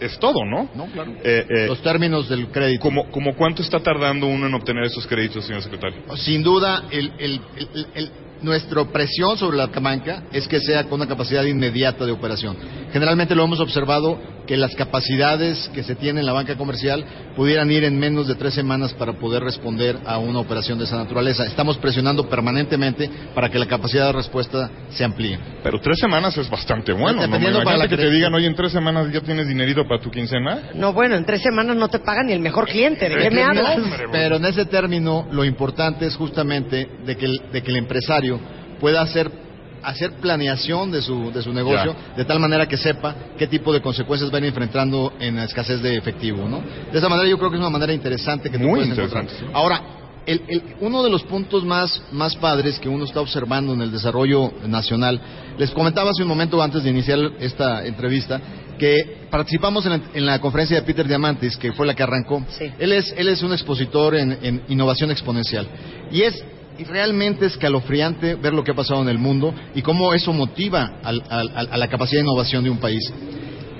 es 0.00 0.18
todo, 0.18 0.44
¿no? 0.44 0.68
No, 0.74 0.86
claro. 0.86 1.12
Eh, 1.22 1.46
eh, 1.48 1.66
Los 1.66 1.82
términos 1.82 2.28
del 2.28 2.48
crédito. 2.48 2.80
como, 2.82 3.10
como 3.10 3.34
cuánto 3.34 3.62
está 3.62 3.80
tardando 3.80 4.26
uno 4.26 4.46
en 4.46 4.54
obtener 4.54 4.84
esos 4.84 5.06
créditos, 5.06 5.44
señor 5.44 5.62
secretario? 5.62 5.98
Sin 6.16 6.42
duda, 6.42 6.84
el, 6.90 7.12
el- 7.18 7.40
el- 7.56 7.86
el- 7.94 8.10
nuestra 8.42 8.84
presión 8.84 9.38
sobre 9.38 9.56
la 9.56 9.66
banca 9.68 10.24
es 10.30 10.46
que 10.46 10.60
sea 10.60 10.84
con 10.84 10.94
una 11.00 11.06
capacidad 11.08 11.44
inmediata 11.44 12.04
de 12.04 12.12
operación. 12.12 12.56
Generalmente 12.92 13.34
lo 13.34 13.44
hemos 13.44 13.58
observado 13.60 14.18
que 14.46 14.56
las 14.56 14.74
capacidades 14.74 15.70
que 15.74 15.82
se 15.82 15.94
tiene 15.94 16.20
en 16.20 16.26
la 16.26 16.32
banca 16.32 16.56
comercial 16.56 17.04
pudieran 17.36 17.70
ir 17.70 17.84
en 17.84 17.98
menos 17.98 18.26
de 18.26 18.34
tres 18.34 18.54
semanas 18.54 18.92
para 18.94 19.14
poder 19.14 19.42
responder 19.42 19.98
a 20.04 20.18
una 20.18 20.38
operación 20.38 20.78
de 20.78 20.84
esa 20.84 20.96
naturaleza. 20.96 21.44
Estamos 21.46 21.78
presionando 21.78 22.28
permanentemente 22.28 23.10
para 23.34 23.48
que 23.48 23.58
la 23.58 23.66
capacidad 23.66 24.06
de 24.06 24.12
respuesta 24.12 24.70
se 24.90 25.04
amplíe. 25.04 25.38
Pero 25.62 25.80
tres 25.80 25.98
semanas 25.98 26.36
es 26.36 26.48
bastante 26.48 26.92
bueno, 26.92 27.20
¿no? 27.20 27.22
Dependiendo 27.22 27.58
para 27.58 27.76
Imagínate 27.76 27.96
la 27.96 27.96
que 27.96 28.08
te 28.08 28.14
digan, 28.14 28.34
oye, 28.34 28.46
en 28.46 28.54
tres 28.54 28.72
semanas 28.72 29.12
ya 29.12 29.20
tienes 29.20 29.48
dinerito 29.48 29.86
para 29.86 30.00
tu 30.00 30.10
quincena. 30.10 30.70
No, 30.74 30.92
bueno, 30.92 31.16
en 31.16 31.24
tres 31.24 31.42
semanas 31.42 31.76
no 31.76 31.88
te 31.88 31.98
pagan 31.98 32.26
ni 32.26 32.32
el 32.32 32.40
mejor 32.40 32.66
cliente. 32.66 33.08
¿De 33.08 33.16
qué 33.16 33.30
me 33.30 33.42
hablas? 33.42 33.78
Pero 34.12 34.36
en 34.36 34.44
ese 34.44 34.66
término, 34.66 35.26
lo 35.30 35.44
importante 35.44 36.06
es 36.06 36.16
justamente 36.16 36.88
de 37.04 37.16
que 37.16 37.26
el, 37.26 37.40
de 37.52 37.62
que 37.62 37.70
el 37.70 37.76
empresario 37.76 38.40
pueda 38.80 39.02
hacer 39.02 39.43
hacer 39.86 40.12
planeación 40.20 40.90
de 40.90 41.02
su, 41.02 41.30
de 41.32 41.42
su 41.42 41.52
negocio 41.52 41.94
de 42.16 42.24
tal 42.24 42.40
manera 42.40 42.66
que 42.66 42.76
sepa 42.76 43.14
qué 43.38 43.46
tipo 43.46 43.72
de 43.72 43.80
consecuencias 43.80 44.30
van 44.30 44.44
enfrentando 44.44 45.12
en 45.20 45.36
la 45.36 45.44
escasez 45.44 45.80
de 45.82 45.96
efectivo, 45.96 46.48
¿no? 46.48 46.62
De 46.92 46.98
esa 46.98 47.08
manera 47.08 47.28
yo 47.28 47.38
creo 47.38 47.50
que 47.50 47.56
es 47.56 47.60
una 47.60 47.70
manera 47.70 47.92
interesante 47.92 48.50
que 48.50 48.58
tú 48.58 48.64
Muy 48.64 48.72
puedes 48.80 48.88
interesante, 48.88 49.32
encontrar. 49.34 49.56
Ahora, 49.56 49.82
el- 50.26 50.42
el- 50.48 50.62
uno 50.80 51.02
de 51.02 51.10
los 51.10 51.22
puntos 51.24 51.64
más, 51.64 52.02
más 52.12 52.34
padres 52.36 52.78
que 52.78 52.88
uno 52.88 53.04
está 53.04 53.20
observando 53.20 53.74
en 53.74 53.82
el 53.82 53.92
desarrollo 53.92 54.52
nacional, 54.66 55.20
les 55.58 55.70
comentaba 55.70 56.10
hace 56.10 56.22
un 56.22 56.28
momento 56.28 56.62
antes 56.62 56.82
de 56.82 56.90
iniciar 56.90 57.18
esta 57.40 57.84
entrevista, 57.86 58.40
que 58.78 59.26
participamos 59.30 59.84
en 59.86 59.92
la, 59.92 60.00
en 60.14 60.26
la 60.26 60.40
conferencia 60.40 60.76
de 60.76 60.82
Peter 60.82 61.06
Diamantis, 61.06 61.56
que 61.56 61.72
fue 61.72 61.86
la 61.86 61.94
que 61.94 62.02
arrancó. 62.02 62.42
Sí. 62.48 62.72
Él, 62.78 62.92
es, 62.92 63.14
él 63.16 63.28
es 63.28 63.42
un 63.42 63.52
expositor 63.52 64.16
en, 64.16 64.38
en 64.42 64.62
innovación 64.68 65.10
exponencial. 65.10 65.68
Y 66.10 66.22
es 66.22 66.42
realmente 66.82 67.46
escalofriante 67.46 68.34
ver 68.34 68.52
lo 68.52 68.64
que 68.64 68.72
ha 68.72 68.74
pasado 68.74 69.00
en 69.02 69.08
el 69.08 69.18
mundo 69.18 69.54
y 69.76 69.82
cómo 69.82 70.12
eso 70.12 70.32
motiva 70.32 70.98
al- 71.04 71.22
a 71.30 71.76
la 71.76 71.88
capacidad 71.88 72.20
de 72.20 72.26
innovación 72.26 72.64
de 72.64 72.70
un 72.70 72.78
país. 72.78 73.12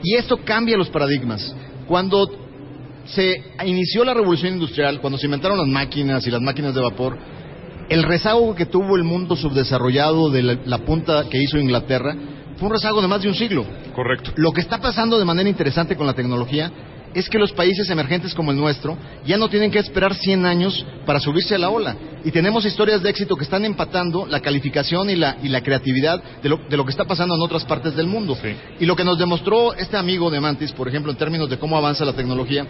Y 0.04 0.14
esto 0.14 0.36
cambia 0.44 0.76
los 0.76 0.90
paradigmas. 0.90 1.56
Cuando 1.88 2.30
se 3.06 3.42
inició 3.66 4.04
la 4.04 4.14
revolución 4.14 4.54
industrial, 4.54 5.00
cuando 5.00 5.18
se 5.18 5.26
inventaron 5.26 5.58
las 5.58 5.66
máquinas 5.66 6.26
y 6.26 6.30
las 6.30 6.40
máquinas 6.40 6.74
de 6.74 6.80
vapor, 6.80 7.18
el 7.88 8.02
rezago 8.02 8.54
que 8.54 8.66
tuvo 8.66 8.96
el 8.96 9.02
mundo 9.04 9.34
subdesarrollado 9.34 10.30
de 10.30 10.42
la, 10.42 10.58
la 10.64 10.78
punta 10.78 11.24
que 11.28 11.42
hizo 11.42 11.58
Inglaterra 11.58 12.14
fue 12.56 12.68
un 12.68 12.72
rezago 12.74 13.02
de 13.02 13.08
más 13.08 13.20
de 13.22 13.28
un 13.28 13.34
siglo. 13.34 13.66
Correcto. 13.94 14.30
Lo 14.36 14.52
que 14.52 14.60
está 14.60 14.78
pasando 14.78 15.18
de 15.18 15.24
manera 15.24 15.48
interesante 15.48 15.96
con 15.96 16.06
la 16.06 16.14
tecnología 16.14 16.70
es 17.14 17.28
que 17.28 17.38
los 17.38 17.52
países 17.52 17.88
emergentes 17.90 18.34
como 18.34 18.50
el 18.50 18.56
nuestro 18.56 18.96
ya 19.24 19.36
no 19.36 19.48
tienen 19.48 19.70
que 19.70 19.78
esperar 19.78 20.14
100 20.14 20.44
años 20.44 20.84
para 21.06 21.20
subirse 21.20 21.54
a 21.54 21.58
la 21.58 21.70
ola. 21.70 21.96
Y 22.24 22.30
tenemos 22.30 22.64
historias 22.64 23.02
de 23.02 23.10
éxito 23.10 23.36
que 23.36 23.44
están 23.44 23.64
empatando 23.64 24.26
la 24.26 24.40
calificación 24.40 25.10
y 25.10 25.16
la, 25.16 25.36
y 25.42 25.48
la 25.48 25.62
creatividad 25.62 26.22
de 26.42 26.48
lo, 26.48 26.58
de 26.68 26.76
lo 26.76 26.84
que 26.84 26.90
está 26.90 27.04
pasando 27.04 27.34
en 27.34 27.40
otras 27.42 27.64
partes 27.64 27.94
del 27.94 28.06
mundo. 28.06 28.36
Sí. 28.40 28.48
Y 28.80 28.86
lo 28.86 28.96
que 28.96 29.04
nos 29.04 29.18
demostró 29.18 29.74
este 29.74 29.96
amigo 29.96 30.30
de 30.30 30.40
Mantis, 30.40 30.72
por 30.72 30.88
ejemplo, 30.88 31.12
en 31.12 31.18
términos 31.18 31.48
de 31.48 31.58
cómo 31.58 31.76
avanza 31.76 32.04
la 32.04 32.14
tecnología, 32.14 32.66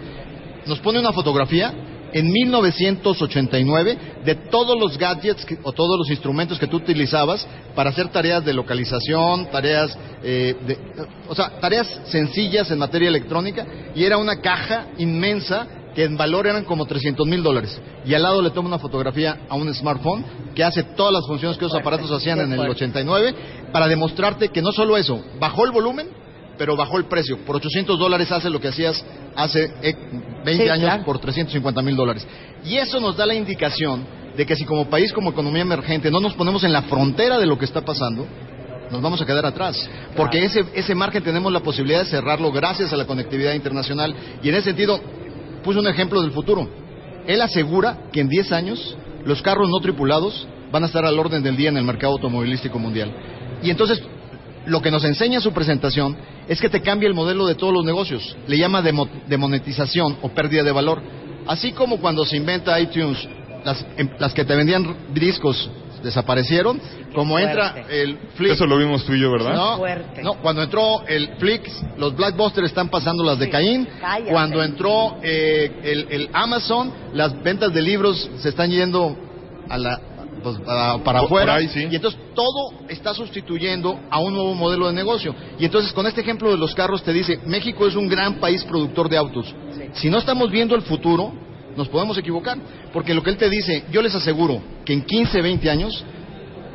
nos 0.67 0.81
pone 0.81 0.99
una 0.99 1.13
fotografía 1.13 1.73
en 2.15 2.31
1989 2.31 3.99
de 4.25 4.35
todos 4.37 4.79
los 4.79 4.97
gadgets 4.97 5.45
que- 5.45 5.59
o 5.65 5.73
todos 5.73 5.99
los 5.99 6.09
instrumentos 6.11 6.59
que 6.59 6.69
tú 6.69 6.77
utilizabas 6.77 7.47
para 7.75 7.91
hacer 7.91 8.09
tareas 8.09 8.45
de 8.45 8.55
localización, 8.55 9.51
tareas, 9.51 9.99
eh, 10.23 10.55
de- 10.67 10.79
o 11.29 11.35
sea, 11.35 11.59
tareas 11.61 12.01
sencillas 12.07 12.71
en 12.71 12.79
materia 12.79 13.09
electrónica 13.09 13.67
y 13.95 14.05
era 14.05 14.17
una 14.17 14.41
caja 14.41 14.87
inmensa 14.99 15.67
que 15.95 16.05
en 16.05 16.17
valor 16.17 16.47
eran 16.47 16.65
como 16.65 16.87
300 16.87 17.27
mil 17.27 17.43
dólares. 17.43 17.81
Y 18.07 18.15
al 18.15 18.23
lado 18.23 18.43
le 18.43 18.51
toma 18.51 18.69
una 18.69 18.79
fotografía 18.79 19.41
a 19.49 19.55
un 19.55 19.73
smartphone 19.75 20.25
que 20.55 20.65
hace 20.65 20.83
todas 20.83 21.13
las 21.13 21.27
funciones 21.27 21.57
que 21.59 21.67
esos 21.67 21.79
aparatos 21.79 22.11
hacían 22.11 22.41
en 22.41 22.53
el 22.53 22.61
89 22.69 23.35
para 23.73 23.87
demostrarte 23.89 24.49
que 24.49 24.63
no 24.63 24.73
solo 24.73 24.97
eso, 24.97 25.21
bajó 25.41 25.65
el 25.65 25.73
volumen, 25.73 26.09
pero 26.59 26.77
bajó 26.77 26.99
el 26.99 27.05
precio. 27.07 27.39
Por 27.45 27.57
800 27.57 27.99
dólares 27.99 28.31
hace 28.33 28.51
lo 28.51 28.61
que 28.61 28.69
hacías 28.69 29.05
hace 29.37 29.73
eh, 29.83 29.95
20 30.45 30.65
Sí, 30.65 30.69
años 30.71 30.85
claro. 30.87 31.05
por 31.05 31.19
350 31.19 31.83
mil 31.83 31.97
dólares. 31.97 32.27
Y 32.65 32.77
eso 32.77 33.01
nos 33.01 33.17
da 33.17 33.27
la 33.27 33.35
indicación 33.35 34.07
de 34.37 34.47
que 34.47 34.57
si 34.57 34.65
como 34.65 34.89
país, 34.89 35.13
como 35.13 35.31
economía 35.31 35.63
emergente, 35.63 36.11
no 36.11 36.21
nos 36.21 36.35
ponemos 36.35 36.65
en 36.65 36.73
la 36.73 36.83
frontera 36.83 37.39
de 37.39 37.47
lo 37.47 37.59
que 37.59 37.65
está 37.65 37.83
pasando, 37.83 38.27
nos 38.91 39.01
vamos 39.01 39.21
a 39.21 39.27
quedar 39.27 39.47
atrás. 39.47 39.89
Porque 40.17 40.45
ese, 40.45 40.65
ese 40.75 40.95
margen 40.95 41.23
tenemos 41.23 41.53
la 41.53 41.61
posibilidad 41.61 42.01
de 42.01 42.07
cerrarlo 42.07 42.51
gracias 42.53 42.93
a 42.93 42.97
la 42.97 43.07
conectividad 43.07 43.55
internacional. 43.55 44.15
Y 44.43 44.49
en 44.49 44.55
ese 44.57 44.65
sentido, 44.65 45.01
puse 45.63 45.79
un 45.79 45.87
ejemplo 45.89 46.21
del 46.21 46.33
futuro. 46.33 46.69
Él 47.27 47.41
asegura 47.41 47.99
que 48.13 48.21
en 48.21 48.29
10 48.29 48.53
años 48.53 48.97
los 49.25 49.41
carros 49.41 49.69
no 49.71 49.79
tripulados 49.81 50.47
van 50.71 50.83
a 50.83 50.87
estar 50.87 51.05
al 51.05 51.19
orden 51.19 51.43
del 51.43 51.57
día 51.57 51.69
en 51.71 51.77
el 51.77 51.85
mercado 51.85 52.15
automovilístico 52.15 52.79
mundial. 52.79 53.13
Y 53.63 53.71
entonces, 53.71 54.03
lo 54.67 54.81
que 54.83 54.91
nos 54.91 55.05
enseña 55.05 55.41
su 55.41 55.53
presentación 55.53 56.17
es 56.49 56.61
que 56.61 56.69
te 56.69 56.81
cambia 56.83 57.07
el 57.09 57.15
modelo 57.15 57.47
de 57.47 57.55
todos 57.55 57.73
los 57.73 57.85
negocios. 57.85 58.37
Le 58.47 58.57
llama 58.59 58.83
demo- 58.83 59.09
demonetización 59.29 60.19
o 60.23 60.29
pérdida 60.31 60.63
de 60.63 60.73
valor. 60.73 61.01
Así 61.47 61.73
como 61.73 61.99
cuando 61.99 62.25
se 62.25 62.37
inventa 62.37 62.79
iTunes, 62.81 63.19
las, 63.65 63.85
em- 63.97 64.11
las 64.19 64.33
que 64.35 64.45
te 64.45 64.55
vendían 64.55 64.97
discos 65.13 65.71
desaparecieron, 66.03 66.81
como 67.15 67.39
entra 67.39 67.87
el 67.89 68.19
Flip. 68.35 68.53
Eso 68.53 68.67
lo 68.67 68.77
vimos 68.77 69.05
tú 69.07 69.15
y 69.15 69.21
yo, 69.21 69.31
¿verdad? 69.33 69.55
No, 69.55 69.77
Fuerte. 69.79 70.23
no, 70.23 70.35
cuando 70.35 70.63
entró 70.63 71.07
el 71.07 71.37
Flix, 71.39 71.83
los 71.97 72.15
Blackbusters 72.15 72.67
están 72.69 72.89
pasando 72.91 73.25
las 73.25 73.39
de 73.39 73.49
Caín. 73.49 73.89
cállate. 74.01 74.31
Cuando 74.31 74.63
entró 74.63 75.17
eh, 75.23 75.81
el, 75.83 76.07
el 76.11 76.29
Amazon, 76.35 76.93
las 77.15 77.43
ventas 77.43 77.73
de 77.73 77.81
libros 77.81 78.29
se 78.39 78.51
están 78.51 78.71
yendo 78.71 79.17
a 79.71 79.79
la, 79.79 79.99
pues, 80.45 80.59
para 80.61 80.93
Por- 80.93 81.03
por 81.03 81.17
afuera. 81.17 81.55
ahí, 81.57 81.69
sí. 81.69 81.89
Y 81.91 81.97
entonces 81.97 82.21
todo 82.35 82.73
está 82.89 83.13
sustituyendo 83.15 83.99
a 84.11 84.21
un 84.21 84.33
nuevo 84.35 84.55
modelo 84.55 84.87
de 84.87 84.93
negocio. 84.93 85.35
Y 85.59 85.65
entonces 85.65 85.93
con 85.93 86.07
este 86.07 86.21
ejemplo 86.21 86.51
de 86.53 86.57
los 86.59 86.75
carros 86.75 87.03
te 87.03 87.13
dice, 87.13 87.41
México 87.47 87.87
es 87.89 87.97
un 87.97 88.09
gran 88.09 88.35
país 88.35 88.63
productor 88.65 89.09
de 89.09 89.17
autos. 89.17 89.53
Si 89.95 90.09
no 90.11 90.19
estamos 90.19 90.51
viendo 90.51 90.77
el 90.77 90.83
futuro, 90.83 91.33
nos 91.77 91.89
podemos 91.89 92.17
equivocar. 92.19 92.57
Porque 92.93 93.15
lo 93.15 93.23
que 93.25 93.31
él 93.31 93.37
te 93.37 93.51
dice, 93.51 93.85
yo 93.91 94.01
les 94.03 94.15
aseguro 94.15 94.61
que 94.85 94.93
en 94.93 95.03
15, 95.03 95.43
20 95.43 95.69
años 95.71 96.05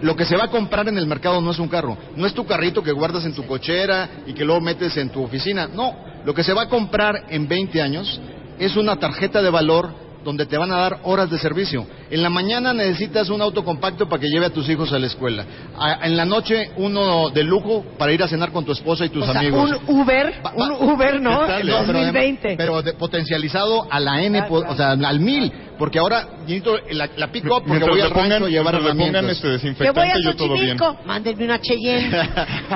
lo 0.01 0.15
que 0.15 0.25
se 0.25 0.35
va 0.35 0.45
a 0.45 0.49
comprar 0.49 0.87
en 0.87 0.97
el 0.97 1.05
mercado 1.07 1.39
no 1.41 1.51
es 1.51 1.59
un 1.59 1.67
carro, 1.67 1.97
no 2.15 2.25
es 2.25 2.33
tu 2.33 2.45
carrito 2.45 2.81
que 2.81 2.91
guardas 2.91 3.25
en 3.25 3.33
tu 3.33 3.45
cochera 3.45 4.09
y 4.27 4.33
que 4.33 4.45
luego 4.45 4.61
metes 4.61 4.95
en 4.97 5.09
tu 5.09 5.21
oficina, 5.23 5.67
no, 5.67 5.93
lo 6.25 6.33
que 6.33 6.43
se 6.43 6.53
va 6.53 6.63
a 6.63 6.69
comprar 6.69 7.25
en 7.29 7.47
20 7.49 7.81
años 7.81 8.19
es 8.59 8.77
una 8.77 8.95
tarjeta 8.95 9.41
de 9.41 9.49
valor 9.49 9.89
donde 10.23 10.45
te 10.45 10.57
van 10.57 10.71
a 10.71 10.77
dar 10.77 10.99
horas 11.03 11.29
de 11.29 11.37
servicio. 11.37 11.85
En 12.11 12.23
la 12.23 12.29
mañana 12.29 12.73
necesitas 12.73 13.29
un 13.29 13.41
auto 13.41 13.63
compacto 13.63 14.07
para 14.09 14.19
que 14.19 14.27
lleve 14.29 14.45
a 14.47 14.49
tus 14.49 14.67
hijos 14.69 14.91
a 14.93 14.99
la 14.99 15.07
escuela. 15.07 15.45
A- 15.77 16.05
en 16.07 16.17
la 16.17 16.25
noche 16.25 16.71
uno 16.77 17.29
de 17.29 17.43
lujo 17.43 17.85
para 17.97 18.11
ir 18.11 18.23
a 18.23 18.27
cenar 18.27 18.51
con 18.51 18.65
tu 18.65 18.71
esposa 18.71 19.05
y 19.05 19.09
tus 19.09 19.23
O 19.27 19.31
sea, 19.31 19.39
amigos. 19.41 19.71
un 19.87 19.99
Uber, 20.01 20.33
Va- 20.45 20.51
va- 20.51 20.77
un 20.77 20.89
Uber, 20.91 21.21
¿no? 21.21 21.41
Pero 21.45 21.77
2020. 21.85 22.55
Pero, 22.57 22.81
de- 22.81 22.93
potencializado 22.93 23.87
a 23.91 23.99
la 23.99 24.21
N, 24.23 24.37
Claro, 24.39 24.49
po- 24.49 24.59
claro. 24.59 24.73
o 24.73 24.77
sea, 24.77 24.91
al 24.91 25.19
mil, 25.19 25.51
porque 25.77 25.99
ahora 25.99 26.27
necesito 26.41 26.77
la, 26.91 27.09
la 27.15 27.31
pick 27.31 27.45
up 27.45 27.49
porque 27.49 27.69
Mientras 27.69 27.91
voy 27.91 28.01
al 28.01 28.09
rancho 28.09 28.21
pongan, 28.23 28.43
a 28.43 28.47
llevar 28.47 28.73
pongan 28.75 28.85
herramientas. 28.99 29.23
este 29.31 29.41
que 29.41 29.47
voy 29.47 29.53
desinfectante, 29.53 30.11
a 30.11 30.15
yo 30.23 30.35
todo 30.35 30.53
bien. 30.55 30.77
Mándenme 31.05 31.45
una 31.45 31.61
Cheyenne. 31.61 32.09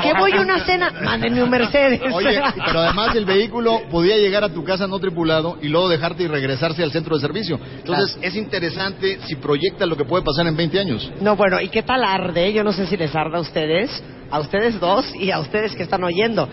que 0.02 0.14
voy 0.14 0.32
a 0.34 0.42
una 0.42 0.66
cena, 0.66 0.92
mándenme 1.04 1.44
un 1.44 1.50
Mercedes. 1.50 2.02
Oye, 2.14 2.40
pero 2.66 2.80
además 2.82 3.16
el 3.16 3.26
vehículo 3.26 3.82
podía 3.90 4.16
llegar 4.18 4.44
a 4.44 4.50
tu 4.50 4.64
casa 4.64 4.88
no 4.88 5.00
tripulado 5.00 5.58
y 5.62 5.68
luego 5.70 5.90
dejarte 5.90 6.24
y 6.24 6.28
regresarse 6.28 6.84
al 6.84 6.92
centro 6.92 7.16
de 7.16 7.22
servicio. 7.22 7.60
Entonces 7.80 8.18
es 8.22 8.36
interesante 8.36 9.20
si 9.28 9.36
proyectas 9.36 9.88
lo 9.88 9.96
que 9.98 10.06
puede 10.06 10.24
pasar 10.24 10.48
en 10.48 10.56
20 10.56 10.80
años. 10.80 11.12
No, 11.22 11.36
bueno, 11.36 11.60
¿y 11.62 11.70
qué 11.70 11.84
tal 11.84 12.04
arde? 12.04 12.54
Yo 12.54 12.64
no 12.64 12.72
sé 12.74 12.86
si 12.88 12.98
les 12.98 13.16
arda 13.16 13.38
a 13.38 13.42
ustedes, 13.42 14.04
a 14.30 14.40
ustedes 14.40 14.80
dos 14.80 15.06
y 15.16 15.32
a 15.32 15.40
ustedes 15.40 15.76
que 15.76 15.84
están 15.84 16.04
oyendo. 16.04 16.48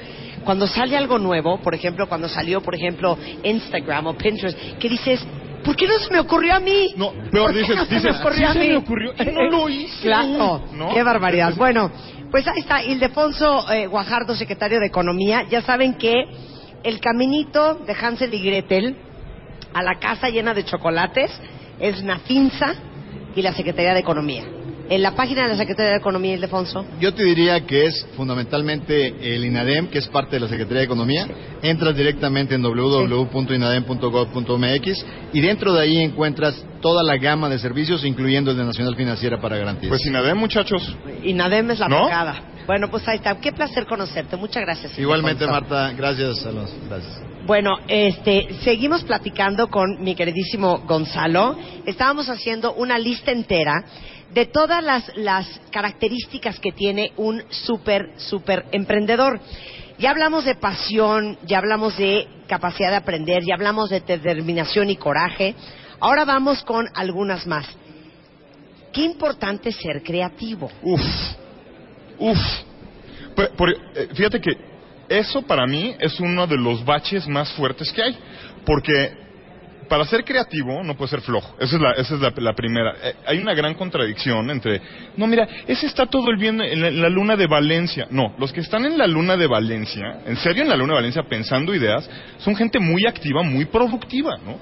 Cuando 0.45 0.67
sale 0.67 0.97
algo 0.97 1.19
nuevo, 1.19 1.59
por 1.61 1.75
ejemplo, 1.75 2.09
cuando 2.09 2.29
salió, 2.29 2.61
por 2.63 2.75
ejemplo, 2.75 3.17
Instagram 3.45 4.07
o 4.09 4.15
Pinterest, 4.15 4.59
que 4.79 4.89
dices, 4.89 5.21
¿por 5.65 5.77
qué 5.77 5.87
no 5.87 5.99
se 5.99 6.11
me 6.13 6.19
ocurrió 6.21 6.55
a 6.55 6.61
mí? 6.61 6.95
No, 6.97 7.13
peor, 7.31 7.47
¿Por 7.47 7.53
qué 7.53 7.59
dices, 7.61 7.77
no 7.77 7.85
se 7.85 7.95
dices, 7.95 8.13
me 8.13 8.19
ocurrió 8.21 8.39
sí 8.39 8.45
a 8.45 8.53
se 8.55 8.59
mí? 8.61 8.69
me 8.69 8.77
ocurrió 8.77 9.13
y 9.19 9.25
no 9.33 9.43
lo 9.51 9.69
hice. 9.69 10.03
Claro, 10.03 10.63
¿No? 10.73 10.95
qué 10.95 11.03
barbaridad. 11.03 11.55
Bueno, 11.57 11.91
pues 12.31 12.47
ahí 12.49 12.61
está, 12.61 12.83
Ildefonso 12.83 13.71
eh, 13.73 13.87
Guajardo, 13.87 14.35
secretario 14.35 14.81
de 14.81 14.87
Economía. 14.87 15.45
Ya 15.51 15.61
saben 15.63 15.95
que 15.95 16.15
el 16.83 17.01
caminito 17.01 17.75
de 17.87 17.93
Hansel 17.93 18.33
y 18.33 18.41
Gretel 18.43 18.97
a 19.75 19.83
la 19.83 19.99
casa 19.99 20.31
llena 20.31 20.55
de 20.55 20.65
chocolates 20.65 21.31
es 21.81 22.03
Nafinsa 22.03 22.75
y 23.35 23.43
la 23.43 23.53
Secretaría 23.55 23.95
de 23.95 24.01
Economía. 24.01 24.45
En 24.89 25.03
la 25.03 25.15
página 25.15 25.43
de 25.45 25.51
la 25.51 25.57
Secretaría 25.57 25.93
de 25.93 25.99
Economía, 25.99 26.35
Ildefonso. 26.35 26.85
Yo 26.99 27.15
te 27.15 27.23
diría 27.23 27.65
que 27.65 27.87
es 27.87 28.05
fundamentalmente 28.17 29.37
el 29.37 29.45
INADEM, 29.45 29.87
que 29.87 29.99
es 29.99 30.09
parte 30.09 30.35
de 30.35 30.41
la 30.41 30.49
Secretaría 30.49 30.81
de 30.81 30.87
Economía. 30.87 31.29
Entras 31.63 31.97
directamente 31.97 32.57
en 32.57 32.63
www.inadem.gov.mx 32.63 35.07
y 35.33 35.41
dentro 35.41 35.73
de 35.75 35.83
ahí 35.83 35.99
encuentras 35.99 36.67
toda 36.81 37.05
la 37.05 37.17
gama 37.19 37.49
de 37.49 37.61
servicios, 37.61 38.05
incluyendo 38.05 38.51
el 38.51 38.57
de 38.57 38.65
Nacional 38.65 38.97
Financiera 38.97 39.41
para 39.41 39.57
Garantías. 39.59 39.91
Pues 39.91 40.05
INADEM, 40.07 40.37
muchachos. 40.37 40.97
INADEM 41.23 41.71
es 41.71 41.79
la 41.79 41.87
¿No? 41.89 42.09
pagada. 42.09 42.50
Bueno, 42.67 42.89
pues 42.91 43.07
ahí 43.09 43.17
está. 43.17 43.39
Qué 43.41 43.53
placer 43.53 43.87
conocerte. 43.87 44.37
Muchas 44.37 44.63
gracias. 44.63 44.99
Igualmente. 44.99 45.47
Marta, 45.47 45.93
gracias 45.93 46.45
a 46.47 46.53
los. 46.53 46.71
Gracias. 46.89 47.21
Bueno, 47.47 47.71
este, 47.89 48.49
seguimos 48.63 49.03
platicando 49.05 49.69
con 49.69 50.03
mi 50.03 50.15
queridísimo 50.15 50.79
Gonzalo. 50.87 51.57
Estábamos 51.87 52.29
haciendo 52.29 52.75
una 52.75 52.99
lista 52.99 53.33
entera 53.33 53.85
de 54.33 54.47
todas 54.47 54.85
las, 54.85 55.11
las 55.17 55.47
características 55.71 56.61
que 56.61 56.73
tiene 56.73 57.13
un 57.17 57.43
súper, 57.51 58.13
súper 58.17 58.67
emprendedor. 58.73 59.41
Ya 59.99 60.11
hablamos 60.11 60.45
de 60.45 60.55
pasión, 60.55 61.39
ya 61.47 61.59
hablamos 61.59 61.97
de 61.99 62.27
capacidad 62.47 62.91
de 62.91 62.97
aprender, 62.97 63.43
ya 63.45 63.55
hablamos 63.55 63.91
de 63.91 64.01
determinación 64.01 64.89
y 64.91 64.97
coraje. 64.97 65.55
Ahora 65.99 66.25
vamos 66.25 66.63
con 66.63 66.87
algunas 66.95 67.47
más. 67.47 67.67
Qué 68.93 69.03
importante 69.03 69.73
ser 69.73 70.03
creativo. 70.03 70.71
Uf, 70.83 71.01
uf. 72.21 72.39
Por- 73.57 73.71
eh, 73.71 74.09
fíjate 74.15 74.41
que 74.41 74.53
eso 75.09 75.43
para 75.43 75.67
mí 75.67 75.95
es 75.99 76.21
uno 76.21 76.47
de 76.47 76.57
los 76.57 76.85
baches 76.85 77.27
más 77.27 77.51
fuertes 77.55 77.93
que 77.93 78.03
hay. 78.03 78.17
Porque 78.65 79.19
para 79.89 80.05
ser 80.05 80.23
creativo 80.25 80.85
no 80.85 80.95
puede 80.97 81.11
ser 81.11 81.21
flojo. 81.21 81.57
Esa 81.59 81.75
es 81.75 81.83
la, 81.83 81.91
esa 81.93 82.15
es 82.15 82.21
la, 82.21 82.33
la 82.37 82.53
primera. 82.53 82.95
Eh, 83.03 83.15
hay 83.27 83.39
una 83.39 83.55
gran 83.55 83.75
contradicción 83.75 84.49
entre, 84.51 84.81
no, 85.17 85.27
mira, 85.27 85.49
ese 85.67 85.87
está 85.87 86.07
todo 86.07 86.31
el 86.31 86.37
bien 86.37 86.61
en 86.61 86.81
la, 86.81 86.89
en 86.89 87.03
la 87.03 87.09
luna 87.09 87.35
de 87.35 87.49
Valencia. 87.49 88.07
No, 88.11 88.35
los 88.39 88.53
que 88.53 88.61
están 88.61 88.85
en 88.85 88.97
la 88.97 89.09
luna 89.09 89.37
de 89.37 89.49
Valencia, 89.49 90.21
en 90.27 90.37
serio 90.37 90.63
en 90.63 90.69
la 90.69 90.77
luna 90.77 90.93
de 90.93 90.99
Valencia 91.01 91.23
pensando 91.29 91.75
ideas, 91.75 92.09
son 92.39 92.55
gente 92.55 92.79
muy 92.79 93.05
activa, 93.07 93.43
muy 93.43 93.65
productiva, 93.65 94.37
¿no? 94.45 94.59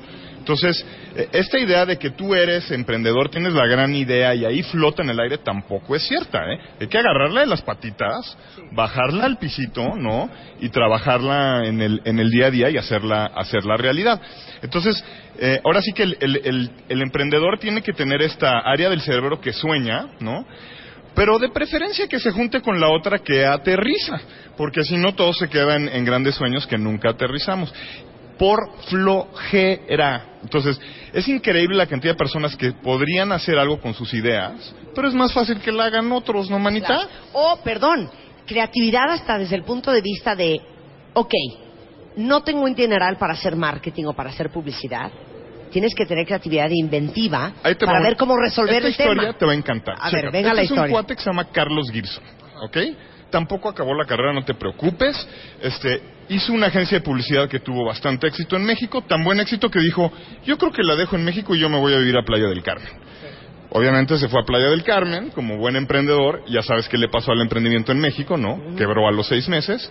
Entonces, 0.49 0.83
eh, 1.15 1.29
esta 1.33 1.59
idea 1.59 1.85
de 1.85 1.99
que 1.99 2.09
tú 2.13 2.35
eres 2.35 2.71
emprendedor, 2.71 3.29
tienes 3.29 3.53
la 3.53 3.67
gran 3.67 3.95
idea 3.95 4.35
y 4.35 4.47
ahí 4.47 4.63
flota 4.63 5.03
en 5.03 5.11
el 5.11 5.21
aire 5.21 5.37
tampoco 5.37 5.95
es 5.95 6.05
cierta, 6.09 6.39
¿eh? 6.51 6.59
Hay 6.81 6.87
que 6.87 6.97
agarrarla 6.97 7.43
de 7.43 7.49
las 7.49 7.61
patitas, 7.61 8.35
bajarla 8.73 9.27
al 9.27 9.37
pisito, 9.37 9.95
¿no? 9.97 10.31
Y 10.59 10.71
trabajarla 10.71 11.67
en 11.67 11.83
el, 11.83 12.01
en 12.07 12.19
el 12.19 12.31
día 12.31 12.47
a 12.47 12.51
día 12.51 12.71
y 12.71 12.79
hacerla, 12.79 13.27
hacerla 13.27 13.77
realidad. 13.77 14.19
Entonces, 14.63 15.05
eh, 15.39 15.61
ahora 15.63 15.83
sí 15.83 15.93
que 15.93 16.05
el, 16.05 16.17
el- 16.19 16.41
el- 16.43 16.71
el 16.89 17.03
emprendedor 17.03 17.59
tiene 17.59 17.83
que 17.83 17.93
tener 17.93 18.23
esta 18.23 18.61
área 18.61 18.89
del 18.89 19.03
cerebro 19.03 19.43
que 19.43 19.53
sueña, 19.53 20.07
¿no? 20.21 20.47
Pero 21.15 21.39
de 21.39 21.51
preferencia 21.51 22.07
que 22.07 22.21
se 22.21 22.31
junte 22.31 22.63
con 22.63 22.81
la 22.81 22.89
otra 22.89 23.19
que 23.19 23.45
aterriza, 23.45 24.19
porque 24.57 24.83
si 24.85 24.97
no 24.97 25.15
todos 25.15 25.37
se 25.37 25.49
quedan 25.49 25.89
en 25.89 26.05
grandes 26.07 26.37
sueños 26.37 26.67
que 26.67 26.79
nunca 26.79 27.11
aterrizamos. 27.11 27.75
Por 28.39 28.59
flojera. 28.89 30.25
Entonces, 30.43 30.81
es 31.13 31.27
increíble 31.29 31.77
la 31.77 31.87
cantidad 31.87 32.13
de 32.15 32.19
personas 32.19 32.55
que 32.57 32.73
podrían 32.73 33.33
hacer 33.33 33.59
algo 33.59 33.81
con 33.81 33.95
sus 33.95 34.15
ideas, 34.15 34.75
pero 34.95 35.09
es 35.09 35.15
más 35.15 35.33
fácil 35.33 35.59
que 35.61 35.73
la 35.73 35.87
hagan 35.87 36.11
otros, 36.13 36.49
¿no, 36.49 36.59
manita? 36.59 36.87
Claro. 36.87 37.09
O, 37.33 37.57
perdón, 37.65 38.09
creatividad 38.47 39.11
hasta 39.11 39.39
desde 39.39 39.57
el 39.57 39.65
punto 39.65 39.91
de 39.91 40.01
vista 40.01 40.37
de, 40.37 40.61
ok, 41.15 41.33
no 42.17 42.43
tengo 42.43 42.63
un 42.63 42.75
dineral 42.75 43.17
para 43.19 43.35
hacer 43.35 43.57
marketing 43.57 44.05
o 44.07 44.13
para 44.15 44.31
hacer 44.31 44.51
publicidad. 44.51 45.11
Tienes 45.71 45.95
que 45.95 46.07
tener 46.07 46.25
creatividad 46.27 46.71
inventiva 46.71 47.53
para 47.81 48.01
ver 48.03 48.17
cómo 48.17 48.37
resolver 48.37 48.77
Esta 48.77 48.87
el 48.87 48.93
historia 48.93 49.23
tema. 49.23 49.39
te 49.39 49.45
va 49.45 49.53
a 49.53 49.55
encantar. 49.55 49.97
A 50.01 50.11
ver, 50.11 50.31
venga 50.31 50.49
Este 50.51 50.55
la 50.57 50.63
es 50.63 50.71
un 50.71 50.77
historia. 50.77 50.93
cuate 50.93 51.15
que 51.17 51.21
se 51.23 51.27
llama 51.31 51.45
Carlos 51.51 51.91
Girson, 51.93 52.25
¿ok? 52.63 52.77
Tampoco 53.31 53.69
acabó 53.69 53.93
la 53.95 54.07
carrera, 54.07 54.33
no 54.33 54.45
te 54.45 54.55
preocupes. 54.55 55.29
Este, 55.61 56.01
hizo 56.29 56.53
una 56.53 56.67
agencia 56.67 56.99
de 56.99 57.05
publicidad 57.05 57.49
que 57.49 57.61
tuvo 57.61 57.85
bastante 57.85 58.27
éxito 58.27 58.57
en 58.57 58.65
México, 58.65 59.03
tan 59.03 59.25
buen 59.25 59.41
éxito 59.41 59.71
que 59.71 59.81
dijo, 59.81 60.13
yo 60.45 60.59
creo 60.59 60.73
que 60.73 60.83
la 60.83 60.97
dejo 60.97 61.17
en 61.17 61.25
México 61.25 61.55
y 61.55 61.61
yo 61.61 61.69
me 61.69 61.79
voy 61.79 61.95
a 61.95 61.99
vivir 61.99 62.17
a 62.17 62.23
Playa 62.23 62.49
del 62.49 62.63
Carmen. 62.63 62.93
Obviamente 63.71 64.17
se 64.19 64.29
fue 64.29 64.41
a 64.41 64.45
Playa 64.45 64.71
del 64.71 64.83
Carmen 64.83 65.31
como 65.31 65.59
buen 65.59 65.77
emprendedor, 65.77 66.43
ya 66.49 66.63
sabes 66.63 66.89
qué 66.89 66.97
le 66.97 67.09
pasó 67.09 67.33
al 67.33 67.41
emprendimiento 67.41 67.93
en 67.93 67.99
México, 67.99 68.37
¿no? 68.37 68.77
Quebró 68.77 69.09
a 69.09 69.13
los 69.13 69.27
seis 69.27 69.49
meses 69.49 69.91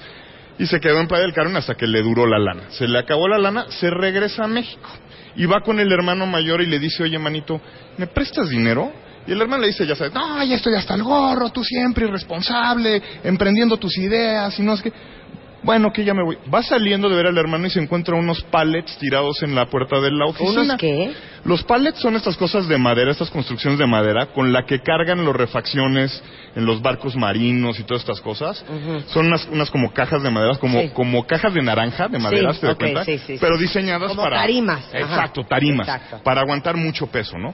y 0.57 0.65
se 0.65 0.80
quedó 0.80 0.99
en 0.99 1.07
Playa 1.07 1.23
del 1.23 1.34
Carmen 1.34 1.55
hasta 1.57 1.76
que 1.76 1.85
le 1.85 2.01
duró 2.01 2.26
la 2.26 2.39
lana. 2.39 2.72
Se 2.72 2.88
le 2.88 2.97
acabó 2.97 3.27
la 3.27 3.38
lana, 3.38 3.65
se 3.69 3.89
regresa 3.89 4.45
a 4.45 4.47
México 4.47 4.89
y 5.35 5.45
va 5.45 5.61
con 5.61 5.80
el 5.80 5.91
hermano 5.91 6.26
mayor 6.26 6.61
y 6.61 6.65
le 6.65 6.80
dice, 6.80 7.03
oye 7.03 7.19
manito, 7.19 7.61
¿me 7.97 8.07
prestas 8.07 8.49
dinero? 8.49 8.91
Y 9.27 9.34
el 9.34 9.41
hermano 9.41 9.61
le 9.61 9.68
dice, 9.68 9.85
ya 9.85 9.95
sabes, 9.95 10.14
no, 10.14 10.43
ya 10.43 10.55
estoy 10.55 10.73
hasta 10.73 10.95
el 10.95 11.03
gorro, 11.03 11.49
tú 11.49 11.64
siempre 11.64 12.07
irresponsable, 12.07 13.01
emprendiendo 13.23 13.77
tus 13.77 13.97
ideas 13.97 14.57
y 14.59 14.64
no 14.64 14.73
es 14.73 14.81
que... 14.81 15.16
Bueno, 15.63 15.91
que 15.91 16.05
ya 16.05 16.13
me 16.13 16.23
voy. 16.23 16.38
Va 16.53 16.61
saliendo 16.61 17.09
de 17.09 17.15
ver 17.15 17.27
al 17.27 17.38
hermano 17.38 17.65
y 17.65 17.69
se 17.69 17.79
encuentra 17.81 18.15
unos 18.15 18.41
pallets 18.43 18.97
tirados 18.99 19.41
en 19.43 19.55
la 19.55 19.65
puerta 19.65 19.99
de 19.99 20.11
la 20.11 20.25
oficina. 20.27 20.61
¿Unos 20.61 20.77
qué? 20.77 21.13
Los 21.45 21.63
pallets 21.63 21.99
son 21.99 22.15
estas 22.15 22.38
cosas 22.38 22.67
de 22.67 22.77
madera, 22.77 23.11
estas 23.11 23.29
construcciones 23.31 23.79
de 23.79 23.88
madera 23.88 24.27
con 24.27 24.53
la 24.53 24.65
que 24.65 24.81
cargan 24.81 25.25
los 25.25 25.35
refacciones 25.35 26.21
en 26.55 26.65
los 26.65 26.81
barcos 26.81 27.15
marinos 27.15 27.79
y 27.79 27.84
todas 27.84 28.01
estas 28.03 28.21
cosas. 28.21 28.63
Son 29.07 29.25
unas, 29.27 29.47
unas 29.51 29.71
como 29.71 29.91
cajas 29.93 30.21
de 30.21 30.29
madera, 30.29 30.55
como, 30.57 30.81
Sí. 30.81 30.89
como 30.93 31.25
cajas 31.25 31.53
de 31.53 31.61
naranja 31.63 32.07
de 32.07 32.19
madera, 32.19 32.53
Sí, 32.53 32.59
¿te 32.61 32.67
das 32.67 32.75
cuenta? 32.75 33.03
sí. 33.05 33.38
Pero 33.39 33.57
diseñadas 33.57 34.09
Como 34.09 34.23
para... 34.23 34.38
tarimas. 34.38 34.85
Exacto, 34.93 35.43
tarimas. 35.43 35.88
Exacto. 35.88 36.21
Para 36.23 36.41
aguantar 36.41 36.77
mucho 36.77 37.07
peso, 37.07 37.38
¿no? 37.38 37.53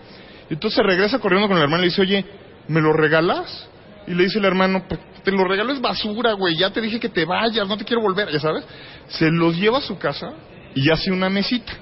Entonces 0.50 0.84
regresa 0.86 1.20
corriendo 1.20 1.48
con 1.48 1.58
el 1.58 1.64
hermano 1.64 1.84
y 1.84 1.86
le 1.86 1.90
dice, 1.92 2.02
oye, 2.02 2.26
¿me 2.68 2.82
lo 2.82 2.92
regalas? 2.94 3.70
Y 4.08 4.14
le 4.14 4.24
dice 4.24 4.40
el 4.40 4.46
hermano, 4.46 4.84
"Pues, 4.88 5.00
te 5.24 5.32
lo 5.32 5.46
regalo 5.46 5.72
es 5.74 5.82
basura, 5.82 6.34
güey, 6.34 6.58
ya 6.58 6.70
te 6.72 6.82
dije 6.82 7.00
que 7.00 7.10
te 7.10 7.26
vayas, 7.26 7.68
no 7.68 7.78
te 7.78 7.86
quiero 7.86 8.02
volver, 8.02 8.32
ya 8.32 8.40
sabes. 8.40 8.66
Se 9.08 9.32
los 9.32 9.56
lleva 9.58 9.78
a 9.78 9.82
su 9.82 9.98
casa 9.98 10.34
y 10.76 10.90
hace 10.92 11.12
una 11.12 11.30
mesita. 11.30 11.74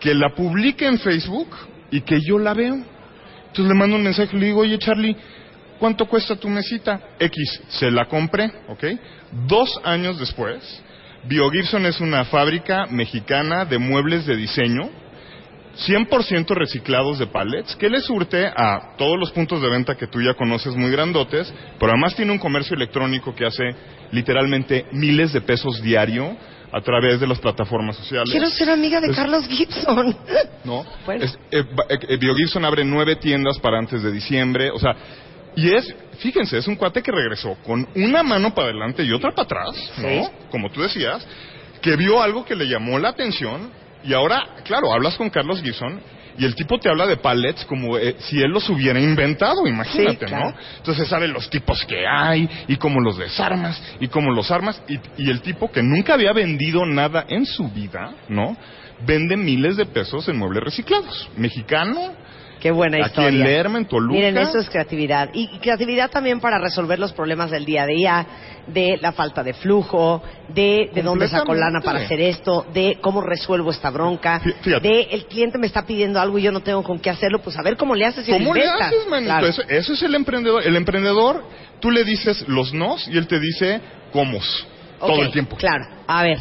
Que 0.00 0.14
la 0.14 0.34
publique 0.34 0.86
en 0.86 0.98
Facebook 0.98 1.48
y 1.90 2.00
que 2.00 2.20
yo 2.20 2.38
la 2.38 2.54
veo. 2.54 2.74
Entonces 2.74 3.66
le 3.66 3.74
mando 3.74 3.96
un 3.96 4.04
mensaje 4.04 4.36
y 4.36 4.40
le 4.40 4.46
digo, 4.46 4.60
oye 4.60 4.78
Charlie, 4.78 5.16
¿cuánto 5.78 6.06
cuesta 6.06 6.36
tu 6.36 6.48
mesita? 6.48 7.00
X, 7.18 7.62
se 7.68 7.90
la 7.90 8.06
compré, 8.06 8.50
¿ok? 8.68 8.84
Dos 9.46 9.80
años 9.84 10.18
después, 10.18 10.82
BioGibson 11.24 11.86
es 11.86 12.00
una 12.00 12.24
fábrica 12.26 12.86
mexicana 12.86 13.64
de 13.64 13.78
muebles 13.78 14.26
de 14.26 14.36
diseño 14.36 14.88
100% 15.86 16.48
reciclados 16.54 17.18
de 17.18 17.26
pallets 17.28 17.76
que 17.76 17.88
le 17.88 18.00
surte 18.00 18.46
a 18.46 18.94
todos 18.96 19.18
los 19.18 19.30
puntos 19.30 19.62
de 19.62 19.70
venta 19.70 19.94
que 19.96 20.06
tú 20.08 20.20
ya 20.20 20.34
conoces 20.34 20.74
muy 20.74 20.90
grandotes, 20.90 21.52
pero 21.78 21.92
además 21.92 22.14
tiene 22.16 22.32
un 22.32 22.38
comercio 22.38 22.74
electrónico 22.74 23.34
que 23.34 23.46
hace 23.46 23.62
literalmente 24.10 24.86
miles 24.92 25.32
de 25.32 25.40
pesos 25.40 25.80
diario 25.82 26.36
a 26.72 26.80
través 26.80 27.20
de 27.20 27.26
las 27.26 27.38
plataformas 27.38 27.96
sociales. 27.96 28.30
Quiero 28.30 28.50
ser 28.50 28.70
amiga 28.70 29.00
de 29.00 29.08
Es- 29.10 29.16
Carlos 29.16 29.46
Gibson. 29.48 30.16
¿no? 30.64 30.84
Bueno. 31.06 31.24
Es- 31.24 31.38
eh, 31.50 31.62
eh, 31.88 31.98
eh, 32.08 32.16
BioGibson 32.16 32.64
abre 32.64 32.84
nueve 32.84 33.16
tiendas 33.16 33.58
para 33.58 33.78
antes 33.78 34.02
de 34.02 34.10
diciembre, 34.10 34.70
o 34.70 34.78
sea, 34.78 34.94
y 35.56 35.70
es, 35.70 35.94
fíjense, 36.18 36.58
es 36.58 36.66
un 36.68 36.76
cuate 36.76 37.02
que 37.02 37.10
regresó 37.10 37.56
con 37.64 37.88
una 37.94 38.22
mano 38.22 38.54
para 38.54 38.68
adelante 38.68 39.02
y 39.04 39.12
otra 39.12 39.30
para 39.30 39.44
atrás, 39.44 39.92
¿no? 39.98 40.08
Sí. 40.08 40.30
Como 40.50 40.70
tú 40.70 40.82
decías, 40.82 41.26
que 41.80 41.96
vio 41.96 42.20
algo 42.20 42.44
que 42.44 42.54
le 42.54 42.66
llamó 42.68 42.98
la 42.98 43.08
atención 43.10 43.70
y 44.04 44.12
ahora, 44.12 44.56
claro, 44.64 44.92
hablas 44.92 45.16
con 45.16 45.30
Carlos 45.30 45.62
Gibson 45.62 46.00
y 46.38 46.44
el 46.44 46.54
tipo 46.54 46.78
te 46.78 46.88
habla 46.88 47.06
de 47.06 47.16
pallets 47.16 47.64
como 47.64 47.98
eh, 47.98 48.16
si 48.20 48.40
él 48.40 48.50
los 48.50 48.68
hubiera 48.70 49.00
inventado, 49.00 49.66
imagínate, 49.66 50.26
Sí, 50.26 50.26
claro. 50.26 50.50
¿no? 50.50 50.56
Entonces 50.76 51.08
sabe 51.08 51.26
los 51.26 51.50
tipos 51.50 51.84
que 51.84 52.06
hay 52.06 52.48
y 52.68 52.76
cómo 52.76 53.00
los 53.00 53.18
desarmas 53.18 53.82
y 53.98 54.06
cómo 54.08 54.30
los 54.30 54.50
armas 54.50 54.80
y, 54.88 54.98
y 55.22 55.30
el 55.30 55.40
tipo 55.40 55.70
que 55.70 55.82
nunca 55.82 56.14
había 56.14 56.32
vendido 56.32 56.86
nada 56.86 57.24
en 57.28 57.44
su 57.44 57.68
vida, 57.68 58.12
¿no? 58.28 58.56
Vende 59.04 59.36
miles 59.36 59.76
de 59.76 59.86
pesos 59.86 60.28
en 60.28 60.38
muebles 60.38 60.62
reciclados. 60.62 61.28
Mexicano, 61.36 62.12
Qué 62.60 62.70
buena 62.70 62.98
aquí 62.98 63.06
historia. 63.06 63.28
en 63.28 63.40
Lerma, 63.40 63.78
en 63.78 63.86
Toluca. 63.86 64.14
Miren, 64.14 64.38
eso 64.38 64.58
es 64.58 64.68
creatividad. 64.68 65.30
Y, 65.32 65.58
creatividad 65.58 66.10
también 66.10 66.40
para 66.40 66.58
resolver 66.58 66.98
los 66.98 67.12
problemas 67.12 67.50
del 67.50 67.64
día 67.64 67.84
a 67.84 67.86
día, 67.86 68.26
de 68.66 68.98
la 69.00 69.12
falta 69.12 69.42
de 69.42 69.54
flujo, 69.54 70.22
de 70.48 70.90
de 70.92 71.02
dónde 71.02 71.28
saco 71.28 71.54
lana 71.54 71.80
para 71.80 72.00
hacer 72.00 72.20
esto, 72.20 72.66
de 72.72 72.98
cómo 73.00 73.20
resuelvo 73.20 73.70
esta 73.70 73.90
bronca, 73.90 74.40
fíjate. 74.40 74.88
de 74.88 75.00
el 75.10 75.26
cliente 75.26 75.58
me 75.58 75.66
está 75.66 75.86
pidiendo 75.86 76.20
algo 76.20 76.38
y 76.38 76.42
yo 76.42 76.52
no 76.52 76.60
tengo 76.60 76.82
con 76.82 76.98
qué 76.98 77.10
hacerlo, 77.10 77.40
pues 77.40 77.56
a 77.56 77.62
ver 77.62 77.76
cómo 77.76 77.94
le 77.94 78.06
haces 78.06 78.28
y 78.28 78.32
¿Cómo 78.32 78.54
le 78.54 78.68
haces, 78.68 79.06
manito? 79.08 79.30
Claro. 79.30 79.46
Eso, 79.46 79.62
eso 79.68 79.92
es 79.92 80.02
el 80.02 80.14
emprendedor. 80.14 80.66
El 80.66 80.76
emprendedor, 80.76 81.44
tú 81.80 81.90
le 81.90 82.04
dices 82.04 82.44
los 82.48 82.74
nos 82.74 83.06
y 83.08 83.16
él 83.16 83.26
te 83.26 83.38
dice 83.38 83.80
cómo. 84.12 84.40
Todo 84.98 85.22
el 85.22 85.30
tiempo. 85.30 85.56
Claro. 85.56 85.86
A 86.06 86.22
ver. 86.22 86.38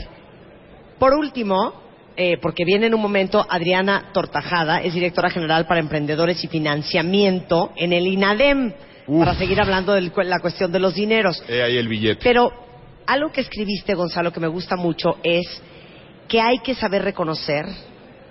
Por 0.98 1.14
último, 1.14 1.86
eh, 2.19 2.38
porque 2.41 2.65
viene 2.65 2.88
en 2.88 2.95
un 2.95 3.02
momento 3.02 3.45
Adriana 3.48 4.10
Tortajada, 4.11 4.81
es 4.81 4.91
directora 4.95 5.30
general 5.30 5.68
para 5.68 5.80
emprendedores 5.80 6.44
y 6.44 6.48
financiamiento 6.48 7.72
en 7.76 7.94
el 7.94 8.07
INADEM, 8.07 8.73
Uf. 9.06 9.19
para 9.19 9.38
seguir 9.38 9.61
hablando 9.61 9.94
de 9.94 10.02
la 10.02 10.39
cuestión 10.39 10.72
de 10.72 10.80
los 10.80 10.95
dineros. 10.95 11.44
Eh, 11.48 11.61
ahí 11.61 11.77
el 11.77 11.88
billete. 11.88 12.22
Pero 12.23 12.52
algo 13.06 13.31
que 13.31 13.41
escribiste, 13.41 13.94
Gonzalo, 13.94 14.34
que 14.34 14.39
me 14.39 14.48
gusta 14.48 14.76
mucho 14.76 15.19
es 15.22 15.45
que 16.27 16.41
hay 16.41 16.57
que 16.60 16.73
saber 16.73 17.03
reconocer 17.03 17.68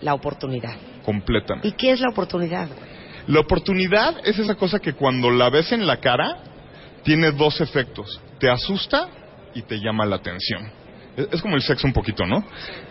la 0.01 0.15
oportunidad. 0.15 0.75
Completamente. 1.05 1.69
¿Y 1.69 1.73
qué 1.73 1.93
es 1.93 2.01
la 2.01 2.11
oportunidad? 2.11 2.69
La 3.29 3.39
oportunidad 3.39 4.17
es 4.25 4.37
esa 4.37 4.57
cosa 4.57 4.81
que 4.81 4.95
cuando 4.95 5.31
la 5.31 5.49
ves 5.49 5.71
en 5.71 5.87
la 5.87 5.99
cara, 5.99 6.39
tiene 7.05 7.31
dos 7.31 7.61
efectos. 7.61 8.21
Te 8.41 8.51
asusta 8.51 9.09
y 9.55 9.63
te 9.63 9.79
llama 9.79 10.05
la 10.05 10.17
atención. 10.17 10.73
Es, 11.17 11.29
es 11.31 11.41
como 11.41 11.55
el 11.55 11.63
sexo 11.63 11.87
un 11.87 11.93
poquito, 11.93 12.27
¿no? 12.27 12.45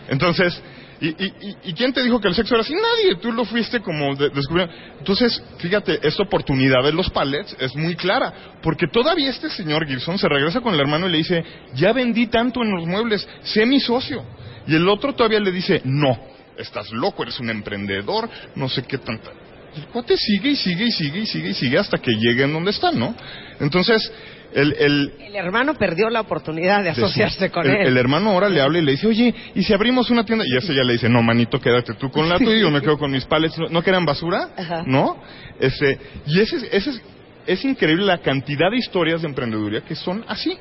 Entonces, 0.07 0.61
¿y, 1.01 1.07
y, 1.09 1.33
y- 1.65 1.73
quién 1.73 1.93
te 1.93 2.01
dijo 2.03 2.19
que 2.19 2.27
el 2.27 2.35
sexo 2.35 2.55
era 2.55 2.63
así? 2.63 2.73
Nadie, 2.73 3.15
tú 3.21 3.31
lo 3.31 3.45
fuiste 3.45 3.79
como 3.81 4.15
de- 4.15 4.29
descubriendo. 4.29 4.73
Entonces, 4.99 5.41
fíjate, 5.57 5.99
esta 6.07 6.23
oportunidad 6.23 6.83
de 6.83 6.91
los 6.93 7.09
palets 7.09 7.55
es 7.59 7.75
muy 7.75 7.95
clara, 7.95 8.33
porque 8.61 8.87
todavía 8.87 9.29
este 9.29 9.49
señor 9.49 9.85
Gibson 9.87 10.17
se 10.17 10.27
regresa 10.29 10.61
con 10.61 10.73
el 10.73 10.79
hermano 10.79 11.07
y 11.07 11.11
le 11.11 11.17
dice, 11.17 11.43
ya 11.75 11.91
vendí 11.93 12.27
tanto 12.27 12.61
en 12.63 12.71
los 12.71 12.85
muebles, 12.85 13.27
sé 13.43 13.65
mi 13.65 13.79
socio. 13.79 14.23
Y 14.67 14.75
el 14.75 14.87
otro 14.89 15.13
todavía 15.13 15.39
le 15.39 15.51
dice, 15.51 15.81
no, 15.83 16.17
estás 16.57 16.89
loco, 16.91 17.23
eres 17.23 17.39
un 17.39 17.49
emprendedor, 17.49 18.29
no 18.55 18.69
sé 18.69 18.83
qué 18.83 18.97
tanta. 18.97 19.31
El 19.75 19.87
cuate 19.87 20.15
sigue 20.15 20.51
y 20.51 20.55
sigue 20.55 20.85
y 20.85 20.91
sigue 20.91 21.19
y 21.19 21.25
sigue 21.25 21.49
y 21.49 21.53
sigue 21.53 21.77
hasta 21.77 21.97
que 21.97 22.11
llegue 22.11 22.43
en 22.43 22.53
donde 22.53 22.71
está, 22.71 22.91
¿no? 22.91 23.13
Entonces, 23.59 24.09
el, 24.55 24.73
el, 24.79 25.13
El 25.19 25.35
hermano 25.35 25.75
perdió 25.75 26.09
la 26.09 26.21
oportunidad 26.21 26.81
de 26.83 26.89
asociarse 26.89 27.51
con 27.51 27.65
el, 27.69 27.75
él. 27.75 27.87
el 27.89 27.97
hermano 27.97 28.31
ahora 28.31 28.49
le 28.49 28.61
habla 28.61 28.79
y 28.79 28.81
le 28.81 28.93
dice, 28.93 29.05
oye, 29.05 29.33
¿y 29.53 29.63
si 29.63 29.73
abrimos 29.73 30.09
una 30.09 30.23
tienda? 30.25 30.45
Y 30.47 30.57
ese 30.57 30.73
ya 30.73 30.83
le 30.83 30.93
dice, 30.93 31.09
no, 31.09 31.21
manito, 31.21 31.59
quédate 31.59 31.93
tú 31.95 32.09
con 32.09 32.27
la 32.29 32.37
tuya 32.39 32.57
yo 32.57 32.71
me 32.71 32.81
quedo 32.81 32.97
con 32.97 33.11
mis 33.11 33.25
palets. 33.25 33.57
¿No, 33.59 33.67
¿no 33.69 33.81
que 33.83 33.89
eran 33.91 34.05
basura? 34.05 34.49
Ajá. 34.57 34.83
¿No? 34.87 35.17
Este, 35.59 35.99
y 36.25 36.39
ese, 36.39 36.55
es- 36.55 36.69
ese 36.71 36.89
es, 36.91 37.01
es 37.47 37.65
increíble 37.65 38.05
la 38.05 38.17
cantidad 38.19 38.71
de 38.71 38.77
historias 38.77 39.21
de 39.21 39.27
emprendeduría 39.27 39.81
que 39.81 39.93
son 39.95 40.23
así, 40.27 40.57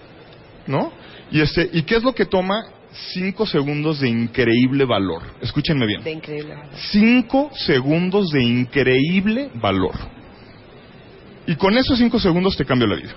¿no? 0.67 0.93
Y 1.31 1.41
este, 1.41 1.71
¿y 1.73 1.83
qué 1.83 1.97
es 1.97 2.03
lo 2.03 2.15
que 2.15 2.27
toma 2.27 2.65
cinco 3.13 3.47
segundos 3.47 4.01
de 4.01 4.09
increíble 4.09 4.85
valor? 4.85 5.23
Escúchenme 5.41 5.87
bien. 5.87 6.03
De 6.05 6.11
increíble. 6.13 6.55
Cinco 6.91 7.51
segundos 7.55 8.31
de 8.31 8.43
increíble 8.43 9.51
valor. 9.55 9.95
Y 11.47 11.55
con 11.57 11.77
esos 11.77 11.99
cinco 11.99 12.19
segundos 12.19 12.57
te 12.57 12.65
cambia 12.65 12.89
la 12.89 12.97
vida. 12.97 13.15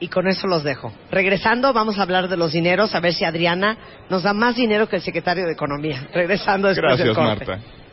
Y 0.00 0.08
con 0.08 0.28
eso 0.28 0.46
los 0.46 0.62
dejo. 0.62 0.92
Regresando, 1.10 1.72
vamos 1.72 1.98
a 1.98 2.02
hablar 2.02 2.28
de 2.28 2.36
los 2.36 2.52
dineros, 2.52 2.94
a 2.94 3.00
ver 3.00 3.14
si 3.14 3.24
Adriana 3.24 3.76
nos 4.10 4.22
da 4.22 4.32
más 4.32 4.56
dinero 4.56 4.88
que 4.88 4.96
el 4.96 5.02
secretario 5.02 5.46
de 5.46 5.52
Economía. 5.52 6.06
Regresando 6.14 6.68
después 6.68 6.98
del 6.98 7.14
Gracias, 7.14 7.26
corte. 7.26 7.46
Marta. 7.46 7.86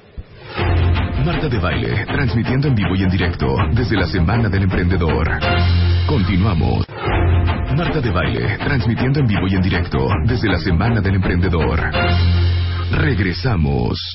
Marta 1.26 1.48
de 1.48 1.58
Baile, 1.58 2.06
transmitiendo 2.06 2.68
en 2.68 2.76
vivo 2.76 2.96
y 2.96 3.04
en 3.04 3.10
directo 3.10 3.56
desde 3.72 3.96
la 3.96 4.08
Semana 4.08 4.50
del 4.50 4.64
Emprendedor. 4.64 5.30
Continuamos. 6.06 6.86
Marta 7.78 8.02
de 8.02 8.12
Baile, 8.12 8.58
transmitiendo 8.58 9.22
en 9.22 9.28
vivo 9.28 9.48
y 9.48 9.56
en 9.56 9.62
directo 9.62 10.10
desde 10.26 10.50
la 10.50 10.60
Semana 10.60 11.00
del 11.00 11.16
Emprendedor. 11.16 11.80
Regresamos. 12.92 14.12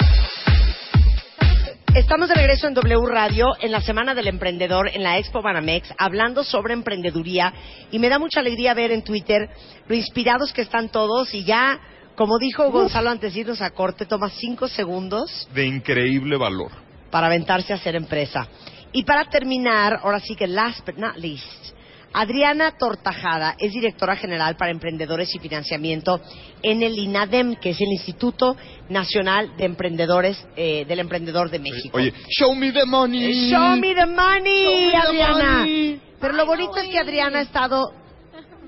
Estamos 1.99 2.29
de 2.29 2.37
regreso 2.37 2.69
en 2.69 2.75
W 2.75 3.07
Radio 3.09 3.57
en 3.61 3.73
la 3.73 3.81
Semana 3.81 4.15
del 4.15 4.29
Emprendedor 4.29 4.89
en 4.89 5.03
la 5.03 5.19
Expo 5.19 5.43
Banamex 5.43 5.93
hablando 5.99 6.45
sobre 6.45 6.73
emprendeduría 6.73 7.53
y 7.91 7.99
me 7.99 8.09
da 8.09 8.21
mucha 8.21 8.39
alegría 8.39 8.73
ver 8.73 8.93
en 8.93 9.03
Twitter 9.03 9.51
lo 9.89 9.97
inspirados 9.97 10.53
que 10.53 10.63
están 10.63 10.91
todos 10.91 11.35
y 11.35 11.43
ya, 11.43 11.81
como 12.15 12.39
dijo 12.39 12.71
Gonzalo 12.71 13.11
antes 13.11 13.35
de 13.35 13.41
irnos 13.41 13.61
a 13.61 13.71
corte, 13.71 14.07
toma 14.07 14.31
cinco 14.31 14.69
segundos 14.69 15.49
De 15.53 15.67
increíble 15.67 16.37
valor. 16.37 16.71
para 17.11 17.27
aventarse 17.27 17.73
a 17.73 17.77
hacer 17.77 17.97
empresa. 17.97 18.47
Y 18.93 19.03
para 19.03 19.25
terminar, 19.25 19.99
ahora 20.05 20.21
sí 20.21 20.37
que 20.37 20.47
last 20.47 20.87
but 20.87 20.97
not 20.99 21.17
least, 21.17 21.75
Adriana 22.13 22.73
Tortajada 22.79 23.55
es 23.59 23.73
directora 23.73 24.17
general 24.17 24.57
para 24.57 24.71
emprendedores 24.71 25.35
y 25.35 25.39
financiamiento 25.39 26.21
en 26.63 26.83
el 26.83 26.99
INADEM, 26.99 27.57
que 27.57 27.71
es 27.71 27.81
el 27.81 27.89
Instituto 27.93 28.57
Nacional 28.89 29.57
de 29.57 29.65
Emprendedores 29.65 30.47
eh, 30.57 30.85
del 30.87 31.01
Emprendedor 31.01 31.51
de 31.51 31.59
México. 31.59 31.99
Oye, 31.99 32.13
show 32.39 32.55
me 32.55 32.73
the 32.73 32.87
money. 32.87 33.51
Show 33.51 33.77
me 33.77 33.95
the 33.95 34.07
money, 34.07 34.87
me 34.87 34.91
the 34.91 34.97
Adriana. 34.97 35.59
money. 35.59 36.01
Pero 36.21 36.33
lo 36.35 36.47
bonito 36.47 36.77
es 36.79 36.89
que 36.89 36.99
Adriana 36.99 37.39
ha 37.39 37.43
estado 37.43 37.93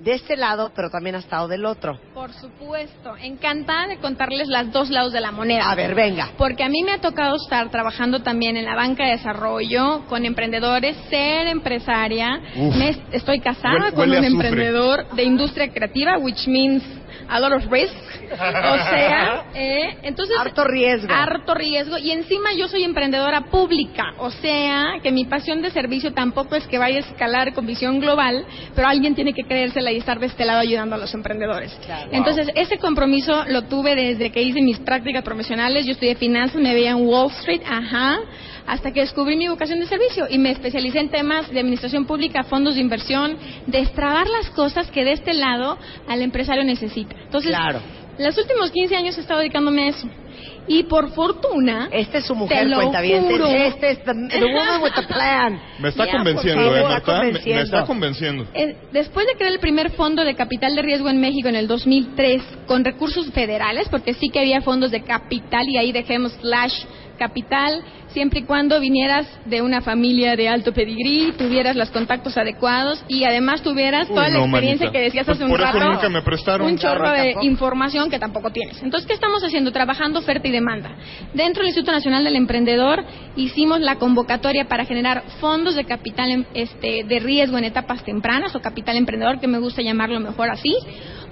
de 0.02 0.14
este 0.14 0.36
lado, 0.36 0.72
pero 0.74 0.90
también 0.90 1.14
ha 1.14 1.18
estado 1.18 1.46
del 1.48 1.64
otro. 1.64 1.98
Por 2.14 2.32
supuesto, 2.32 3.16
encantada 3.22 3.86
de 3.88 3.98
contarles 3.98 4.48
las 4.48 4.72
dos 4.72 4.90
lados 4.90 5.12
de 5.12 5.20
la 5.20 5.30
moneda. 5.30 5.70
A 5.70 5.74
ver, 5.74 5.94
venga. 5.94 6.30
Porque 6.38 6.62
a 6.64 6.68
mí 6.68 6.82
me 6.84 6.92
ha 6.92 7.00
tocado 7.00 7.36
estar 7.36 7.70
trabajando 7.70 8.20
también 8.20 8.56
en 8.56 8.64
la 8.64 8.74
banca 8.74 9.04
de 9.04 9.12
desarrollo 9.12 10.04
con 10.08 10.24
emprendedores, 10.24 10.96
ser 11.10 11.46
empresaria. 11.48 12.40
Uf. 12.56 12.74
Me- 12.76 12.96
estoy 13.12 13.40
casada 13.40 13.74
Huele- 13.74 13.92
con 13.94 14.10
un 14.10 14.16
azufre. 14.16 14.26
emprendedor 14.48 15.10
de 15.14 15.22
industria 15.24 15.68
creativa, 15.72 16.18
which 16.18 16.46
means 16.48 16.82
a 17.30 17.40
lot 17.40 17.52
of 17.52 17.70
risk. 17.70 17.94
O 18.32 18.36
sea, 18.36 19.44
eh, 19.54 19.98
entonces 20.02 20.36
Harto 20.38 20.64
riesgo. 20.64 21.12
harto 21.12 21.54
riesgo 21.54 21.98
y 21.98 22.10
encima 22.12 22.52
yo 22.52 22.68
soy 22.68 22.84
emprendedora 22.84 23.40
pública, 23.42 24.14
o 24.18 24.30
sea 24.30 24.94
que 25.02 25.10
mi 25.10 25.24
pasión 25.24 25.62
de 25.62 25.70
servicio 25.70 26.12
tampoco 26.12 26.54
es 26.54 26.66
que 26.68 26.78
vaya 26.78 26.98
a 26.98 27.00
escalar 27.00 27.52
con 27.54 27.66
visión 27.66 27.98
global, 27.98 28.44
pero 28.74 28.86
alguien 28.86 29.14
tiene 29.14 29.32
que 29.32 29.42
creérsela 29.44 29.90
y 29.90 29.96
estar 29.96 30.20
de 30.20 30.26
este 30.26 30.44
lado 30.44 30.60
ayudando 30.60 30.94
a 30.94 30.98
los 30.98 31.12
emprendedores. 31.14 31.72
Claro. 31.84 32.10
Entonces 32.12 32.48
ese 32.54 32.78
compromiso 32.78 33.44
lo 33.48 33.62
tuve 33.62 33.94
desde 33.96 34.30
que 34.30 34.42
hice 34.42 34.60
mis 34.60 34.78
prácticas 34.78 35.24
profesionales, 35.24 35.84
yo 35.86 35.92
estudié 35.92 36.14
finanzas, 36.14 36.60
me 36.60 36.74
veía 36.74 36.90
en 36.90 37.06
Wall 37.06 37.30
Street, 37.32 37.62
ajá, 37.68 38.18
hasta 38.66 38.92
que 38.92 39.00
descubrí 39.00 39.36
mi 39.36 39.48
vocación 39.48 39.80
de 39.80 39.86
servicio 39.86 40.26
y 40.30 40.38
me 40.38 40.50
especialicé 40.50 40.98
en 41.00 41.10
temas 41.10 41.50
de 41.50 41.60
administración 41.60 42.06
pública, 42.06 42.44
fondos 42.44 42.74
de 42.74 42.80
inversión, 42.80 43.36
destrabar 43.66 44.26
las 44.28 44.50
cosas 44.50 44.90
que 44.90 45.04
de 45.04 45.12
este 45.12 45.34
lado 45.34 45.78
al 46.08 46.22
empresario 46.22 46.64
necesita. 46.64 47.14
Entonces, 47.24 47.50
Claro. 47.50 47.80
los 48.18 48.36
últimos 48.38 48.70
15 48.70 48.96
años 48.96 49.16
he 49.18 49.20
estado 49.20 49.40
dedicándome 49.40 49.84
a 49.84 49.88
eso. 49.88 50.08
Y 50.66 50.84
por 50.84 51.10
fortuna, 51.12 51.88
Esta 51.90 52.18
es 52.18 52.26
su 52.26 52.32
Te 52.34 52.38
mujer, 52.38 52.68
lo 52.68 52.76
cuenta 52.76 53.00
bien. 53.00 53.24
juro. 53.24 53.46
Este 53.46 53.90
es 53.90 53.98
the, 54.04 54.12
the 54.14 54.44
woman 54.44 54.82
with 54.82 54.92
the 54.94 55.02
plan. 55.02 55.60
Me 55.80 55.88
está 55.88 56.06
convenciendo, 56.10 56.62
¿eh? 56.76 56.82
Me- 56.86 56.94
Me, 56.94 57.00
convenciendo. 57.02 57.62
está 57.62 57.84
convenciendo. 57.86 58.46
eh, 58.54 58.76
después 58.92 59.26
de 59.26 59.34
crear 59.34 59.52
el 59.52 59.58
primer 59.58 59.90
fondo 59.90 60.22
de 60.24 60.34
capital 60.36 60.76
de 60.76 60.82
riesgo 60.82 61.08
en 61.08 61.20
México 61.20 61.48
en 61.48 61.56
el 61.56 61.66
2003 61.66 62.42
con 62.66 62.84
recursos 62.84 63.30
federales, 63.32 63.88
porque 63.88 64.14
sí 64.14 64.28
que 64.28 64.38
había 64.38 64.60
fondos 64.60 64.90
de 64.92 65.02
capital 65.02 65.68
y 65.68 65.76
ahí 65.76 65.90
dejemos 65.92 66.32
slash 66.40 66.74
capital, 67.20 67.82
siempre 68.08 68.40
y 68.40 68.42
cuando 68.44 68.80
vinieras 68.80 69.26
de 69.44 69.60
una 69.60 69.82
familia 69.82 70.34
de 70.34 70.48
alto 70.48 70.72
pedigrí, 70.72 71.32
tuvieras 71.38 71.76
los 71.76 71.90
contactos 71.90 72.36
adecuados 72.38 73.04
y 73.08 73.24
además 73.24 73.62
tuvieras 73.62 74.08
Uy, 74.08 74.14
toda 74.16 74.28
la 74.30 74.38
experiencia 74.40 74.86
manita. 74.86 74.90
que 74.90 75.04
decías 75.04 75.26
Pues 75.26 75.36
hace 75.36 75.44
un 75.44 75.50
por 75.50 75.60
eso 75.60 75.72
rato. 75.72 75.90
nunca 75.92 76.08
me 76.08 76.22
prestaron. 76.22 76.66
Un 76.66 76.78
chorro 76.78 77.10
de 77.12 77.24
tampoco. 77.26 77.46
información 77.46 78.10
que 78.10 78.18
tampoco 78.18 78.50
tienes. 78.50 78.82
Entonces, 78.82 79.06
¿qué 79.06 79.12
estamos 79.14 79.44
haciendo? 79.44 79.70
Trabajando 79.70 80.18
oferta 80.20 80.48
y 80.48 80.50
demanda. 80.50 80.96
Dentro 81.34 81.60
del 81.62 81.68
Instituto 81.68 81.92
Nacional 81.92 82.24
del 82.24 82.36
Emprendedor 82.36 83.04
hicimos 83.36 83.80
la 83.80 83.96
convocatoria 83.96 84.64
para 84.66 84.86
generar 84.86 85.22
fondos 85.40 85.74
de 85.76 85.84
capital 85.84 86.30
em- 86.30 86.44
este, 86.54 87.04
de 87.04 87.18
riesgo 87.20 87.58
en 87.58 87.64
etapas 87.64 88.02
tempranas 88.02 88.56
o 88.56 88.60
capital 88.60 88.96
emprendedor, 88.96 89.38
que 89.40 89.46
me 89.46 89.58
gusta 89.58 89.82
llamarlo 89.82 90.18
mejor 90.20 90.48
así, 90.50 90.74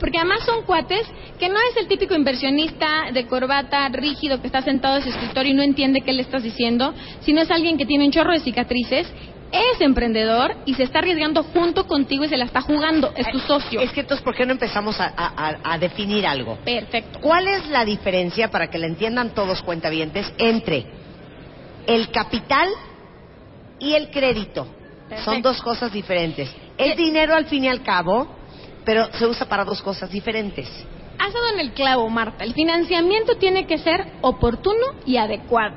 porque 0.01 0.19
además 0.19 0.41
son 0.45 0.62
cuates 0.65 1.03
que 1.39 1.49
no 1.49 1.57
es 1.70 1.77
el 1.77 1.89
típico 1.89 2.15
inversionista 2.15 3.11
de 3.12 3.27
corbata 3.27 3.89
rígido 3.89 4.41
que 4.41 4.47
está 4.47 4.62
sentado 4.62 4.97
en 4.97 5.03
su 5.03 5.09
escritorio 5.11 5.53
y 5.53 5.57
no 5.57 5.62
entiende 5.62 6.01
qué 6.03 6.12
le 6.12 6.23
estás 6.23 6.43
diciendo, 6.43 6.95
sino 7.20 7.41
es 7.41 7.51
alguien 7.51 7.77
que 7.79 7.87
tiene 7.87 8.05
un 8.07 8.12
chorro 8.12 8.33
de 8.33 8.41
cicatrices. 8.41 9.07
Es 9.51 9.81
emprendedor 9.81 10.55
y 10.66 10.75
se 10.75 10.83
está 10.83 10.99
arriesgando 10.99 11.43
junto 11.43 11.87
contigo 11.87 12.23
y 12.25 12.29
se 12.29 12.37
la 12.37 12.45
está 12.45 12.61
jugando. 12.61 13.12
Es 13.16 13.27
tu 13.31 13.39
socio. 13.39 13.81
Es 13.81 13.91
que 13.93 14.01
entonces, 14.01 14.23
¿por 14.23 14.35
qué 14.37 14.45
no 14.45 14.53
empezamos 14.53 15.01
a, 15.01 15.07
a- 15.16 15.33
a- 15.49 15.73
a 15.73 15.79
definir 15.79 16.27
algo? 16.27 16.59
Perfecto. 16.66 17.19
¿Cuál 17.20 17.49
es 17.49 17.66
la 17.69 17.87
diferencia, 17.87 18.49
para 18.51 18.69
que 18.69 18.77
la 18.77 18.87
entiendan 18.87 19.31
todos 19.35 19.62
cuentavientes, 19.62 20.31
entre 20.37 20.85
el 21.87 22.11
capital 22.11 22.69
y 23.79 23.95
el 23.95 24.11
crédito? 24.11 24.66
Perfecto. 25.09 25.25
Son 25.33 25.41
dos 25.41 25.62
cosas 25.62 25.93
diferentes. 25.93 26.51
Es 26.77 26.93
Eh, 26.93 26.97
dinero 26.97 27.35
al 27.35 27.47
fin 27.47 27.65
y 27.65 27.69
al 27.69 27.83
cabo, 27.83 28.29
pero 28.84 29.12
se 29.12 29.26
usa 29.26 29.46
para 29.48 29.64
dos 29.64 29.82
cosas 29.82 30.10
diferentes. 30.10 30.68
Has 31.18 31.32
dado 31.32 31.48
en 31.55 31.60
el 31.60 31.72
clavo, 31.72 32.09
Marta. 32.09 32.44
El 32.44 32.55
financiamiento 32.55 33.36
tiene 33.36 33.66
que 33.66 33.78
ser 33.78 34.06
oportuno 34.20 34.86
y 35.05 35.16
adecuado. 35.16 35.76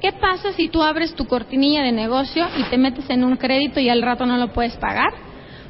¿Qué 0.00 0.12
pasa 0.12 0.52
si 0.52 0.68
tú 0.68 0.82
abres 0.82 1.14
tu 1.14 1.26
cortinilla 1.26 1.82
de 1.82 1.92
negocio 1.92 2.46
y 2.56 2.62
te 2.64 2.78
metes 2.78 3.08
en 3.10 3.24
un 3.24 3.36
crédito 3.36 3.80
y 3.80 3.88
al 3.88 4.02
rato 4.02 4.26
no 4.26 4.36
lo 4.36 4.52
puedes 4.52 4.76
pagar? 4.76 5.12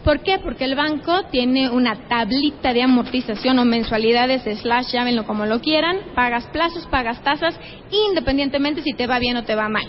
¿Por 0.04 0.22
qué? 0.22 0.38
Porque 0.38 0.64
el 0.64 0.76
banco 0.76 1.24
tiene 1.30 1.68
una 1.68 2.08
tablita 2.08 2.72
de 2.72 2.82
amortización 2.82 3.58
o 3.58 3.64
mensualidades 3.64 4.42
slash, 4.60 4.92
llámenlo 4.92 5.26
como 5.26 5.44
lo 5.44 5.60
quieran, 5.60 5.98
pagas 6.14 6.46
plazos, 6.46 6.86
pagas 6.86 7.22
tasas, 7.22 7.58
independientemente 7.90 8.82
si 8.82 8.94
te 8.94 9.06
va 9.06 9.18
bien 9.18 9.36
o 9.36 9.44
te 9.44 9.54
va 9.54 9.68
mal. 9.68 9.84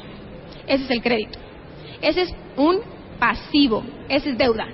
Ese 0.67 0.83
es 0.83 0.91
el 0.91 1.01
crédito. 1.01 1.39
Ese 2.01 2.23
es 2.23 2.35
un 2.57 2.79
pasivo, 3.19 3.83
ese 4.09 4.31
es 4.31 4.37
deuda. 4.37 4.67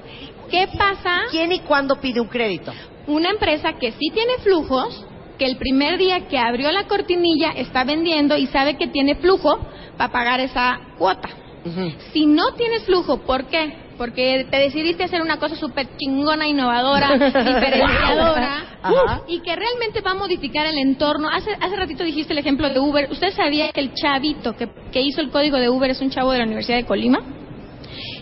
¿Qué 0.50 0.68
pasa? 0.78 1.22
¿Quién 1.32 1.52
y 1.52 1.60
cuándo 1.60 2.00
pide 2.00 2.20
un 2.22 2.28
crédito? 2.28 2.74
una 3.08 3.30
empresa 3.30 3.74
que 3.80 3.94
sí 3.94 4.12
tiene 4.14 4.34
flujos, 4.44 5.06
que 5.40 5.46
el 5.46 5.58
primer 5.58 5.98
día 5.98 6.28
que 6.28 6.38
abrió 6.38 6.72
la 6.72 6.88
cortinilla 6.88 7.52
está 7.52 7.84
vendiendo 7.84 8.38
y 8.38 8.48
sabe 8.48 8.78
que 8.78 8.88
tiene 8.88 9.16
flujo 9.16 9.60
para 9.98 10.12
pagar 10.12 10.40
esa 10.40 10.80
cuota. 10.98 11.30
Si 12.14 12.26
no 12.26 12.54
tienes 12.56 12.84
flujo, 12.84 13.20
¿por 13.20 13.46
qué? 13.46 13.88
porque 13.98 14.46
te 14.52 14.58
decidiste 14.58 15.04
hacer 15.04 15.24
una 15.24 15.38
cosa 15.40 15.56
súper 15.56 15.88
chingona, 15.98 16.48
innovadora, 16.48 17.14
diferenciadora, 17.18 18.78
Ajá. 18.84 19.22
y 19.28 19.40
que 19.40 19.56
realmente 19.56 20.02
va 20.02 20.12
a 20.12 20.14
modificar 20.14 20.68
el 20.68 20.78
entorno. 20.78 21.28
Hace, 21.28 21.52
hace 21.60 21.76
ratito 21.76 22.04
dijiste 22.04 22.34
el 22.34 22.38
ejemplo 22.38 22.70
de 22.70 22.80
Uber. 22.80 23.08
¿Usted 23.12 23.34
sabía 23.34 23.72
que 23.72 23.80
el 23.80 23.96
chavito 23.96 24.56
que, 24.56 24.70
que 24.92 25.02
hizo 25.02 25.20
el 25.20 25.32
código 25.32 25.58
de 25.58 25.70
Uber 25.70 25.90
es 25.90 26.00
un 26.00 26.12
chavo 26.12 26.32
de 26.32 26.38
la 26.38 26.46
Universidad 26.46 26.78
de 26.78 26.86
Colima? 26.86 27.22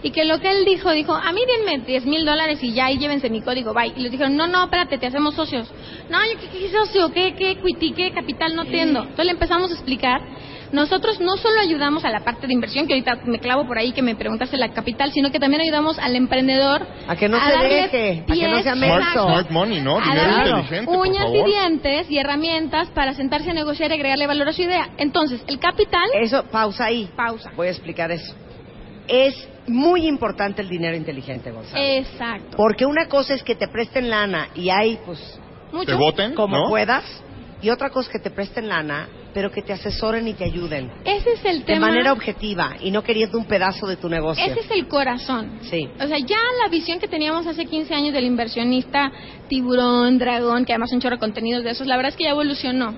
Y 0.05 0.11
que 0.11 0.23
lo 0.23 0.39
que 0.39 0.51
él 0.51 0.65
dijo, 0.65 0.91
dijo, 0.91 1.13
a 1.15 1.31
mí 1.31 1.41
denme 1.47 1.83
10 1.83 2.05
mil 2.05 2.25
dólares 2.25 2.59
y 2.61 2.73
ya, 2.73 2.91
y 2.91 2.99
llévense 2.99 3.27
mi 3.31 3.41
código, 3.41 3.73
bye. 3.73 3.91
Y 3.95 4.01
les 4.01 4.11
dijeron, 4.11 4.37
no, 4.37 4.45
no, 4.45 4.65
espérate, 4.65 4.99
te 4.99 5.07
hacemos 5.07 5.33
socios. 5.33 5.67
No, 6.11 6.19
yo, 6.23 6.39
¿qué, 6.39 6.47
qué 6.59 6.69
socio? 6.69 7.11
¿Qué, 7.11 7.33
qué 7.35 7.51
equity? 7.51 7.91
¿Qué 7.93 8.11
capital? 8.11 8.55
No 8.55 8.61
entiendo. 8.61 8.99
Entonces 9.01 9.25
le 9.25 9.31
empezamos 9.31 9.71
a 9.71 9.73
explicar. 9.73 10.21
Nosotros 10.71 11.19
no 11.21 11.37
solo 11.37 11.59
ayudamos 11.59 12.05
a 12.05 12.09
la 12.11 12.19
parte 12.19 12.45
de 12.45 12.53
inversión, 12.53 12.85
que 12.85 12.93
ahorita 12.93 13.15
me 13.25 13.39
clavo 13.39 13.65
por 13.65 13.77
ahí 13.79 13.93
que 13.93 14.01
me 14.03 14.15
preguntaste 14.15 14.57
la 14.57 14.69
capital, 14.73 15.11
sino 15.11 15.31
que 15.31 15.39
también 15.39 15.61
ayudamos 15.61 15.97
al 15.97 16.15
emprendedor 16.15 16.85
A 17.07 17.15
que 17.15 17.27
no 17.29 17.39
se 17.39 17.51
darle 17.51 17.69
deje, 17.75 18.23
a 18.27 18.33
que 18.33 18.47
no 18.47 18.51
pies, 18.51 18.63
sea 18.63 18.75
Smart, 18.75 19.13
smart 19.13 19.49
money, 19.51 19.81
¿no? 19.81 19.97
a 19.97 20.01
Dinero 20.03 20.21
darle 20.21 20.49
inteligente, 20.49 20.85
por 20.85 20.97
uñas 21.07 21.25
y 21.29 21.37
favor. 21.37 21.45
dientes 21.49 22.11
y 22.11 22.17
herramientas 22.19 22.89
para 22.89 23.13
sentarse 23.13 23.49
a 23.51 23.53
negociar 23.53 23.89
y 23.91 23.93
agregarle 23.95 24.27
valor 24.27 24.49
a 24.49 24.53
su 24.53 24.61
idea. 24.63 24.89
Entonces, 24.97 25.43
el 25.47 25.57
capital, 25.59 26.03
Eso, 26.19 26.43
pausa 26.51 26.85
ahí. 26.85 27.09
pausa. 27.15 27.51
Voy 27.55 27.67
a 27.67 27.71
explicar 27.71 28.11
eso. 28.11 28.35
Es 29.07 29.47
muy 29.67 30.07
importante 30.07 30.61
el 30.61 30.69
dinero 30.69 30.95
inteligente, 30.95 31.51
Gonzalo. 31.51 31.83
Exacto. 31.83 32.57
Porque 32.57 32.85
una 32.85 33.07
cosa 33.07 33.33
es 33.33 33.43
que 33.43 33.55
te 33.55 33.67
presten 33.67 34.09
lana 34.09 34.49
y 34.55 34.69
hay, 34.69 34.99
pues, 35.05 35.19
Mucho. 35.71 35.85
Te 35.87 35.95
voten, 35.95 36.33
como 36.35 36.57
¿no? 36.57 36.69
puedas. 36.69 37.03
Y 37.61 37.69
otra 37.69 37.89
cosa 37.89 38.07
es 38.09 38.13
que 38.13 38.19
te 38.19 38.29
presten 38.29 38.67
lana, 38.67 39.07
pero 39.33 39.49
que 39.51 39.61
te 39.61 39.73
asesoren 39.73 40.27
y 40.27 40.33
te 40.33 40.43
ayuden. 40.43 40.91
Ese 41.03 41.33
es 41.33 41.43
el 41.45 41.59
De 41.59 41.65
tema. 41.65 41.87
manera 41.87 42.13
objetiva 42.13 42.75
y 42.79 42.91
no 42.91 43.01
queriendo 43.03 43.37
un 43.37 43.45
pedazo 43.45 43.87
de 43.87 43.95
tu 43.97 44.07
negocio. 44.07 44.43
Ese 44.45 44.59
es 44.59 44.71
el 44.71 44.87
corazón. 44.87 45.59
Sí. 45.63 45.89
O 45.99 46.07
sea, 46.07 46.19
ya 46.19 46.37
la 46.63 46.69
visión 46.69 46.99
que 46.99 47.07
teníamos 47.07 47.47
hace 47.47 47.65
15 47.65 47.93
años 47.95 48.13
del 48.13 48.25
inversionista 48.25 49.11
tiburón, 49.49 50.17
dragón, 50.19 50.65
que 50.65 50.73
además 50.73 50.91
un 50.91 50.99
chorro 51.01 51.15
de 51.15 51.19
contenidos 51.19 51.63
de 51.63 51.71
esos, 51.71 51.87
la 51.87 51.95
verdad 51.97 52.11
es 52.11 52.17
que 52.17 52.25
ya 52.25 52.31
evolucionó. 52.31 52.93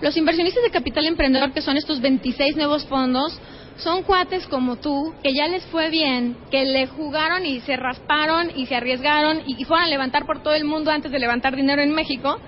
Los 0.00 0.16
inversionistas 0.16 0.62
de 0.62 0.70
capital 0.70 1.06
emprendedor, 1.06 1.52
que 1.52 1.62
son 1.62 1.76
estos 1.76 2.00
26 2.00 2.56
nuevos 2.56 2.84
fondos, 2.86 3.38
son 3.80 4.02
cuates 4.02 4.46
como 4.46 4.76
tú, 4.76 5.14
que 5.22 5.34
ya 5.34 5.46
les 5.48 5.64
fue 5.66 5.90
bien, 5.90 6.36
que 6.50 6.64
le 6.64 6.86
jugaron 6.86 7.44
y 7.44 7.60
se 7.60 7.76
rasparon 7.76 8.50
y 8.54 8.66
se 8.66 8.74
arriesgaron 8.74 9.42
y, 9.46 9.60
y 9.60 9.64
fueron 9.64 9.86
a 9.86 9.88
levantar 9.88 10.26
por 10.26 10.42
todo 10.42 10.54
el 10.54 10.64
mundo 10.64 10.90
antes 10.90 11.10
de 11.10 11.18
levantar 11.18 11.56
dinero 11.56 11.82
en 11.82 11.92
México. 11.92 12.38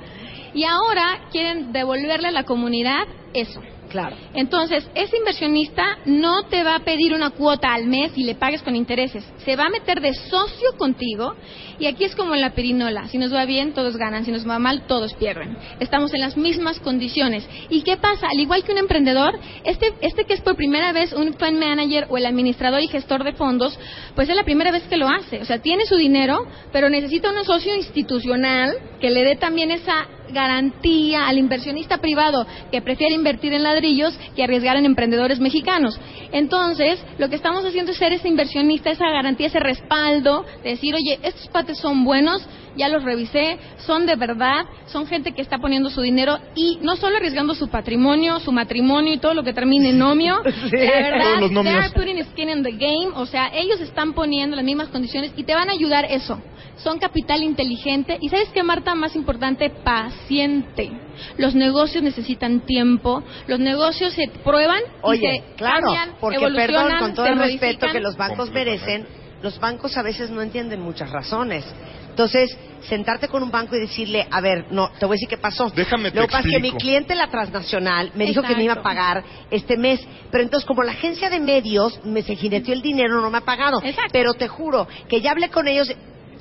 Y 0.54 0.64
ahora 0.64 1.28
quieren 1.30 1.72
devolverle 1.72 2.28
a 2.28 2.32
la 2.32 2.44
comunidad 2.44 3.04
eso. 3.32 3.60
Claro. 3.92 4.16
Entonces, 4.32 4.88
ese 4.94 5.18
inversionista 5.18 5.98
no 6.06 6.44
te 6.44 6.64
va 6.64 6.76
a 6.76 6.78
pedir 6.80 7.12
una 7.12 7.28
cuota 7.28 7.74
al 7.74 7.86
mes 7.86 8.12
y 8.16 8.24
le 8.24 8.34
pagues 8.34 8.62
con 8.62 8.74
intereses. 8.74 9.22
Se 9.44 9.54
va 9.54 9.64
a 9.64 9.68
meter 9.68 10.00
de 10.00 10.14
socio 10.14 10.78
contigo 10.78 11.34
y 11.78 11.84
aquí 11.84 12.04
es 12.04 12.16
como 12.16 12.34
en 12.34 12.40
la 12.40 12.54
perinola. 12.54 13.08
Si 13.08 13.18
nos 13.18 13.34
va 13.34 13.44
bien, 13.44 13.74
todos 13.74 13.98
ganan. 13.98 14.24
Si 14.24 14.32
nos 14.32 14.48
va 14.48 14.58
mal, 14.58 14.86
todos 14.86 15.12
pierden. 15.12 15.58
Estamos 15.78 16.14
en 16.14 16.20
las 16.20 16.38
mismas 16.38 16.80
condiciones. 16.80 17.46
¿Y 17.68 17.82
qué 17.82 17.98
pasa? 17.98 18.28
Al 18.32 18.40
igual 18.40 18.64
que 18.64 18.72
un 18.72 18.78
emprendedor, 18.78 19.38
este, 19.64 19.92
este 20.00 20.24
que 20.24 20.32
es 20.32 20.40
por 20.40 20.56
primera 20.56 20.92
vez 20.92 21.12
un 21.12 21.34
fund 21.34 21.58
manager 21.58 22.06
o 22.08 22.16
el 22.16 22.24
administrador 22.24 22.80
y 22.80 22.88
gestor 22.88 23.24
de 23.24 23.34
fondos, 23.34 23.78
pues 24.14 24.26
es 24.26 24.36
la 24.36 24.44
primera 24.44 24.70
vez 24.70 24.84
que 24.84 24.96
lo 24.96 25.06
hace. 25.06 25.42
O 25.42 25.44
sea, 25.44 25.58
tiene 25.58 25.84
su 25.84 25.96
dinero, 25.96 26.46
pero 26.72 26.88
necesita 26.88 27.30
un 27.30 27.44
socio 27.44 27.74
institucional 27.76 28.74
que 29.02 29.10
le 29.10 29.22
dé 29.22 29.36
también 29.36 29.70
esa 29.70 30.06
garantía 30.32 31.28
al 31.28 31.38
inversionista 31.38 31.98
privado 31.98 32.46
que 32.70 32.82
prefiere 32.82 33.14
invertir 33.14 33.52
en 33.52 33.62
ladrillos 33.62 34.18
que 34.34 34.42
arriesgar 34.42 34.76
en 34.76 34.86
emprendedores 34.86 35.40
mexicanos. 35.40 35.98
Entonces, 36.32 36.98
lo 37.18 37.28
que 37.28 37.36
estamos 37.36 37.64
haciendo 37.64 37.92
es 37.92 37.98
ser 37.98 38.12
ese 38.12 38.28
inversionista, 38.28 38.90
esa 38.90 39.10
garantía, 39.10 39.46
ese 39.46 39.60
respaldo, 39.60 40.44
de 40.62 40.70
decir, 40.70 40.94
oye, 40.94 41.18
estos 41.22 41.48
pates 41.48 41.78
son 41.78 42.04
buenos, 42.04 42.42
ya 42.76 42.88
los 42.88 43.02
revisé, 43.02 43.58
son 43.78 44.06
de 44.06 44.16
verdad, 44.16 44.66
son 44.86 45.06
gente 45.06 45.32
que 45.32 45.42
está 45.42 45.58
poniendo 45.58 45.90
su 45.90 46.00
dinero 46.00 46.38
y 46.54 46.78
no 46.82 46.96
solo 46.96 47.16
arriesgando 47.16 47.54
su 47.54 47.68
patrimonio, 47.68 48.40
su 48.40 48.52
matrimonio 48.52 49.12
y 49.14 49.18
todo 49.18 49.34
lo 49.34 49.42
que 49.42 49.52
termine 49.52 49.90
en 49.90 49.98
nomio, 49.98 50.42
Sí. 50.70 50.76
la 50.76 51.10
verdad, 51.10 51.40
los 51.40 51.50
they 51.50 51.72
are 51.72 51.90
putting 51.90 52.24
skin 52.24 52.48
in 52.48 52.62
the 52.62 52.72
game, 52.72 53.10
o 53.14 53.26
sea, 53.26 53.50
ellos 53.54 53.80
están 53.80 54.12
poniendo 54.12 54.56
las 54.56 54.64
mismas 54.64 54.88
condiciones 54.88 55.32
y 55.36 55.44
te 55.44 55.54
van 55.54 55.68
a 55.68 55.72
ayudar 55.72 56.06
eso. 56.06 56.40
Son 56.76 56.98
capital 56.98 57.42
inteligente 57.42 58.16
y 58.20 58.28
sabes 58.28 58.48
qué, 58.48 58.62
Marta, 58.62 58.94
más 58.94 59.14
importante, 59.14 59.70
paciente. 59.70 60.90
Los 61.36 61.54
negocios 61.54 62.02
necesitan 62.02 62.60
tiempo, 62.60 63.22
los 63.46 63.60
negocios 63.60 64.14
se 64.14 64.28
prueban 64.42 64.80
y 65.12 65.18
se 65.18 65.44
claro, 65.56 65.86
cambian, 65.86 66.10
porque 66.18 66.36
evolucionan, 66.36 66.86
perdón, 66.86 66.98
con 66.98 67.14
todo 67.14 67.26
el 67.26 67.38
respeto 67.38 67.86
que 67.92 68.00
los 68.00 68.16
bancos 68.16 68.50
merecen, 68.50 69.06
los 69.42 69.58
bancos 69.58 69.96
a 69.96 70.02
veces 70.02 70.30
no 70.30 70.40
entienden 70.40 70.80
muchas 70.80 71.10
razones. 71.10 71.64
Entonces, 72.12 72.56
sentarte 72.88 73.26
con 73.28 73.42
un 73.42 73.50
banco 73.50 73.74
y 73.74 73.80
decirle, 73.80 74.26
a 74.30 74.40
ver, 74.42 74.66
no, 74.70 74.90
te 74.98 75.06
voy 75.06 75.14
a 75.14 75.16
decir 75.16 75.28
qué 75.28 75.38
pasó. 75.38 75.70
Déjame 75.74 76.10
te 76.10 76.20
Lo 76.20 76.26
que 76.26 76.32
pasa 76.32 76.46
es 76.46 76.54
que 76.54 76.60
mi 76.60 76.72
cliente, 76.72 77.14
la 77.14 77.28
transnacional, 77.28 78.12
me 78.14 78.26
dijo 78.26 78.42
que 78.42 78.54
me 78.54 78.64
iba 78.64 78.74
a 78.74 78.82
pagar 78.82 79.24
este 79.50 79.76
mes. 79.78 80.00
Pero 80.30 80.44
entonces, 80.44 80.66
como 80.66 80.82
la 80.82 80.92
agencia 80.92 81.30
de 81.30 81.40
medios 81.40 81.98
me 82.04 82.22
se 82.22 82.36
jineteó 82.36 82.74
el 82.74 82.82
dinero, 82.82 83.20
no 83.22 83.30
me 83.30 83.38
ha 83.38 83.42
pagado. 83.42 83.80
Exacto. 83.82 84.10
Pero 84.12 84.34
te 84.34 84.46
juro 84.46 84.86
que 85.08 85.20
ya 85.20 85.30
hablé 85.32 85.48
con 85.48 85.66
ellos, 85.68 85.90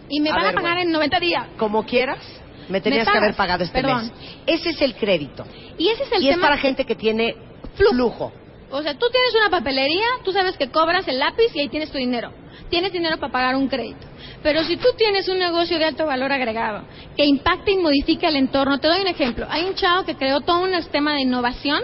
Y 0.10 0.20
me 0.20 0.30
A 0.30 0.34
van 0.34 0.44
ver, 0.44 0.58
a 0.58 0.62
pagar 0.62 0.78
en 0.80 0.92
90 0.92 1.20
días. 1.22 1.48
como 1.58 1.86
quieras, 1.86 2.20
me 2.68 2.82
tenías 2.82 3.02
que 3.04 3.06
pagas, 3.06 3.24
haber 3.24 3.36
pagado 3.36 3.64
este 3.64 3.82
perdón. 3.82 4.04
mes. 4.08 4.38
Ese 4.46 4.70
es 4.72 4.82
el 4.82 4.96
crédito. 4.96 5.46
Y 5.78 5.88
ese 5.88 6.04
es 6.04 6.12
el 6.12 6.22
y 6.24 6.28
es 6.28 6.36
tema. 6.36 6.48
para 6.48 6.58
gente 6.58 6.84
que 6.86 6.96
tiene 6.96 7.34
Flujo. 7.76 8.34
O 8.72 8.82
sea, 8.82 8.94
tú 8.94 9.06
tienes 9.12 9.36
una 9.36 9.50
papelería, 9.50 10.06
tú 10.24 10.32
sabes 10.32 10.58
que 10.58 10.70
cobras 10.70 11.08
el 11.08 11.20
lápiz 11.20 11.54
y 11.54 11.60
ahí 11.60 11.70
tienes 11.70 11.92
tu 11.92 11.98
dinero. 11.98 12.32
Tienes 12.70 12.94
dinero 12.94 13.18
para 13.18 13.32
pagar 13.32 13.56
un 13.56 13.68
crédito. 13.68 14.08
Pero 14.42 14.64
si 14.64 14.78
tú 14.78 14.88
tienes 14.98 15.28
un 15.28 15.40
negocio 15.40 15.78
de 15.78 15.86
alto 15.86 16.06
valor 16.06 16.32
agregado 16.32 16.84
que 17.18 17.26
impacta 17.26 17.70
y 17.70 17.78
modifica 17.78 18.30
el 18.30 18.38
entorno, 18.38 18.80
te 18.80 18.88
doy 18.88 19.02
un 19.02 19.08
ejemplo. 19.08 19.46
Hay 19.50 19.66
un 19.66 19.76
chavo 19.76 20.06
que 20.06 20.16
creó 20.16 20.40
todo 20.42 20.62
un 20.62 20.74
sistema 20.76 21.14
de 21.14 21.22
innovación, 21.22 21.82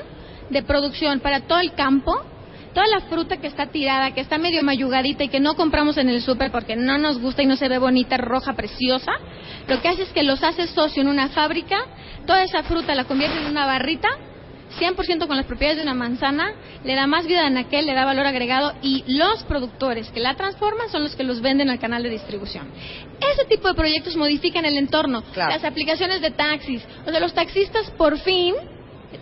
de 0.50 0.64
producción 0.64 1.20
para 1.20 1.42
todo 1.42 1.60
el 1.60 1.74
campo, 1.74 2.14
toda 2.74 2.88
la 2.88 3.02
fruta 3.02 3.38
que 3.38 3.48
está 3.48 3.68
tirada, 3.68 4.12
que 4.12 4.22
está 4.22 4.38
medio 4.38 4.64
mayugadita 4.64 5.26
y 5.26 5.30
que 5.30 5.42
no 5.42 5.56
compramos 5.56 5.98
en 5.98 6.08
el 6.10 6.22
súper 6.22 6.52
porque 6.52 6.76
no 6.78 6.98
nos 6.98 7.20
gusta 7.20 7.44
y 7.44 7.48
no 7.48 7.58
se 7.58 7.68
ve 7.68 7.80
bonita, 7.80 8.18
roja, 8.18 8.54
preciosa, 8.54 9.12
lo 9.68 9.82
que 9.82 9.90
hace 9.90 10.04
es 10.04 10.10
que 10.10 10.24
los 10.24 10.42
hace 10.42 10.68
socio 10.68 11.02
en 11.02 11.10
una 11.10 11.30
fábrica, 11.30 11.78
toda 12.26 12.44
esa 12.44 12.64
fruta 12.64 12.96
la 12.96 13.06
convierte 13.06 13.40
en 13.40 13.48
una 13.48 13.66
barrita 13.66 14.08
100% 14.80 15.28
con 15.28 15.38
las 15.38 15.46
propiedades 15.46 15.78
de 15.78 15.84
una 15.84 15.94
manzana, 15.94 16.54
le 16.84 16.96
da 16.96 17.08
más 17.08 17.26
vida 17.28 17.46
a 17.46 17.60
aquel, 17.60 17.86
le 17.86 17.94
da 17.94 18.06
valor 18.06 18.26
agregado 18.26 18.74
y 18.82 19.04
los 19.08 19.44
productores 19.44 20.10
que 20.12 20.20
la 20.20 20.36
transforman 20.36 20.90
son 20.90 21.04
los 21.04 21.16
que 21.16 21.24
los 21.24 21.42
venden 21.42 21.70
al 21.70 21.80
canal 21.80 22.04
de 22.04 22.10
distribución. 22.10 22.68
Ese 23.34 23.46
tipo 23.46 23.68
de 23.68 23.74
proyectos 23.74 24.16
modifican 24.16 24.66
el 24.66 24.78
entorno, 24.78 25.24
Claro. 25.34 25.52
las 25.54 25.64
aplicaciones 25.64 26.22
de 26.22 26.32
taxis, 26.32 26.84
o 27.06 27.10
sea, 27.12 27.20
los 27.20 27.34
taxistas 27.34 27.90
por 27.92 28.18
fin 28.20 28.56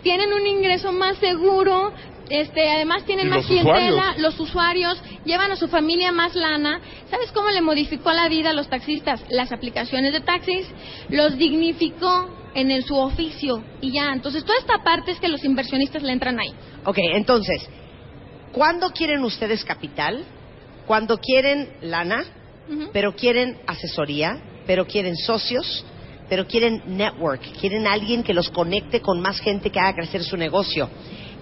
tienen 0.02 0.32
un 0.32 0.46
ingreso 0.46 0.92
más 0.92 1.16
seguro, 1.18 1.92
este, 2.28 2.68
además 2.68 3.04
tienen 3.04 3.28
más 3.28 3.38
los 3.38 3.46
clientela, 3.46 3.88
usuarios. 3.90 4.18
los 4.18 4.40
usuarios 4.40 5.02
llevan 5.24 5.52
a 5.52 5.56
su 5.56 5.68
familia 5.68 6.10
más 6.10 6.34
lana. 6.34 6.80
¿Sabes 7.08 7.30
cómo 7.32 7.50
le 7.50 7.60
modificó 7.62 8.10
la 8.12 8.28
vida 8.28 8.50
a 8.50 8.52
los 8.52 8.68
taxistas? 8.68 9.22
Las 9.30 9.52
aplicaciones 9.52 10.12
de 10.12 10.20
taxis 10.20 10.66
los 11.08 11.36
dignificó 11.38 12.28
en 12.56 12.70
el, 12.70 12.84
su 12.84 12.96
oficio 12.96 13.62
y 13.80 13.92
ya. 13.92 14.12
Entonces, 14.12 14.42
toda 14.44 14.58
esta 14.58 14.82
parte 14.82 15.12
es 15.12 15.20
que 15.20 15.28
los 15.28 15.44
inversionistas 15.44 16.02
le 16.02 16.12
entran 16.12 16.40
ahí. 16.40 16.52
Ok, 16.84 16.98
entonces, 16.98 17.68
¿cuándo 18.52 18.90
quieren 18.90 19.22
ustedes 19.22 19.62
capital? 19.64 20.24
Cuando 20.86 21.18
quieren 21.18 21.68
lana, 21.82 22.24
pero 22.92 23.14
quieren 23.14 23.58
asesoría, 23.66 24.40
pero 24.66 24.86
quieren 24.86 25.16
socios, 25.16 25.84
pero 26.28 26.46
quieren 26.46 26.82
network, 26.86 27.42
quieren 27.60 27.86
alguien 27.86 28.22
que 28.22 28.34
los 28.34 28.50
conecte 28.50 29.00
con 29.00 29.20
más 29.20 29.38
gente 29.40 29.70
que 29.70 29.78
haga 29.78 29.94
crecer 29.94 30.24
su 30.24 30.36
negocio, 30.36 30.88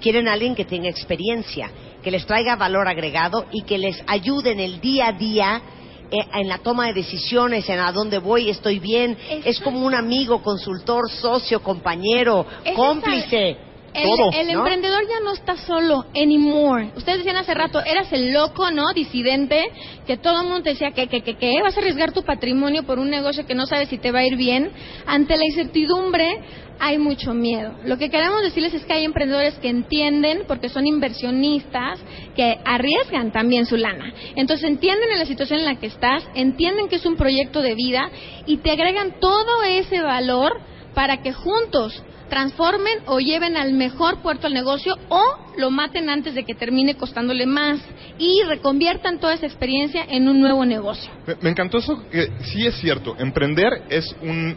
quieren 0.00 0.28
alguien 0.28 0.54
que 0.54 0.64
tenga 0.64 0.88
experiencia, 0.88 1.70
que 2.02 2.10
les 2.10 2.26
traiga 2.26 2.56
valor 2.56 2.88
agregado 2.88 3.46
y 3.52 3.62
que 3.62 3.78
les 3.78 4.02
ayude 4.06 4.52
en 4.52 4.60
el 4.60 4.80
día 4.80 5.08
a 5.08 5.12
día 5.12 5.62
en 6.10 6.48
la 6.48 6.58
toma 6.58 6.86
de 6.86 6.94
decisiones, 6.94 7.68
en 7.68 7.80
a 7.80 7.92
dónde 7.92 8.18
voy, 8.18 8.48
estoy 8.48 8.78
bien, 8.78 9.16
es 9.44 9.60
como 9.60 9.84
un 9.84 9.94
amigo, 9.94 10.42
consultor, 10.42 11.10
socio, 11.10 11.60
compañero, 11.60 12.46
cómplice. 12.74 13.56
El, 13.94 14.02
Todo, 14.02 14.30
el 14.32 14.46
¿no? 14.48 14.58
emprendedor 14.58 15.02
ya 15.08 15.20
no 15.24 15.32
está 15.32 15.56
solo 15.56 16.06
anymore. 16.16 16.90
Ustedes 16.96 17.18
decían 17.18 17.36
hace 17.36 17.54
rato, 17.54 17.80
eras 17.84 18.12
el 18.12 18.32
loco, 18.32 18.70
¿no? 18.72 18.92
Disidente, 18.92 19.62
que 20.04 20.16
todo 20.16 20.40
el 20.40 20.48
mundo 20.48 20.64
te 20.64 20.70
decía 20.70 20.90
que, 20.90 21.06
que, 21.06 21.22
que, 21.22 21.36
que 21.36 21.62
vas 21.62 21.76
a 21.76 21.80
arriesgar 21.80 22.12
tu 22.12 22.24
patrimonio 22.24 22.82
por 22.82 22.98
un 22.98 23.08
negocio 23.08 23.46
que 23.46 23.54
no 23.54 23.66
sabes 23.66 23.88
si 23.88 23.98
te 23.98 24.10
va 24.10 24.20
a 24.20 24.26
ir 24.26 24.36
bien. 24.36 24.72
Ante 25.06 25.36
la 25.36 25.44
incertidumbre 25.44 26.40
hay 26.80 26.98
mucho 26.98 27.34
miedo. 27.34 27.74
Lo 27.84 27.96
que 27.96 28.10
queremos 28.10 28.42
decirles 28.42 28.74
es 28.74 28.84
que 28.84 28.94
hay 28.94 29.04
emprendedores 29.04 29.54
que 29.58 29.68
entienden, 29.68 30.42
porque 30.48 30.68
son 30.68 30.86
inversionistas, 30.86 32.00
que 32.34 32.58
arriesgan 32.64 33.30
también 33.30 33.66
su 33.66 33.76
lana. 33.76 34.12
Entonces 34.34 34.68
entienden 34.68 35.10
en 35.12 35.18
la 35.18 35.26
situación 35.26 35.60
en 35.60 35.66
la 35.66 35.76
que 35.76 35.86
estás, 35.86 36.24
entienden 36.34 36.88
que 36.88 36.96
es 36.96 37.06
un 37.06 37.16
proyecto 37.16 37.62
de 37.62 37.74
vida 37.74 38.10
y 38.46 38.56
te 38.58 38.72
agregan 38.72 39.20
todo 39.20 39.62
ese 39.62 40.00
valor 40.02 40.60
para 40.94 41.22
que 41.22 41.32
juntos 41.32 42.02
transformen 42.34 42.98
o 43.06 43.20
lleven 43.20 43.56
al 43.56 43.74
mejor 43.74 44.20
puerto 44.20 44.48
al 44.48 44.54
negocio 44.54 44.96
o 45.08 45.22
lo 45.56 45.70
maten 45.70 46.10
antes 46.10 46.34
de 46.34 46.42
que 46.42 46.56
termine 46.56 46.96
costándole 46.96 47.46
más 47.46 47.78
y 48.18 48.42
reconviertan 48.48 49.20
toda 49.20 49.34
esa 49.34 49.46
experiencia 49.46 50.04
en 50.08 50.26
un 50.26 50.40
nuevo 50.40 50.64
negocio. 50.64 51.12
Me, 51.40 51.50
encantó 51.50 51.78
eso, 51.78 52.02
que 52.10 52.32
sí 52.42 52.66
es 52.66 52.74
cierto, 52.80 53.14
emprender 53.20 53.84
es 53.88 54.16
un 54.20 54.56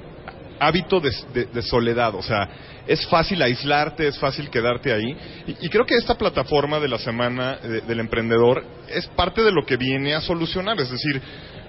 hábito 0.59 0.99
de, 0.99 1.61
soledad, 1.61 2.15
o 2.15 2.23
sea, 2.23 2.49
es 2.87 3.05
fácil 3.05 3.43
aislarte, 3.43 4.07
es 4.07 4.17
fácil 4.17 4.49
quedarte 4.49 4.91
ahí. 4.91 5.15
Y, 5.45 5.67
y 5.67 5.69
creo 5.69 5.85
que 5.85 5.93
esta 5.97 6.15
plataforma 6.15 6.79
de 6.79 6.87
la 6.87 6.97
semana 6.97 7.57
de- 7.57 7.81
del 7.81 7.99
emprendedor 7.99 8.65
es 8.89 9.05
parte 9.09 9.43
de 9.43 9.51
lo 9.51 9.63
que 9.67 9.77
viene 9.77 10.15
a 10.15 10.21
solucionar, 10.21 10.79
es 10.81 10.89
decir, 10.89 11.21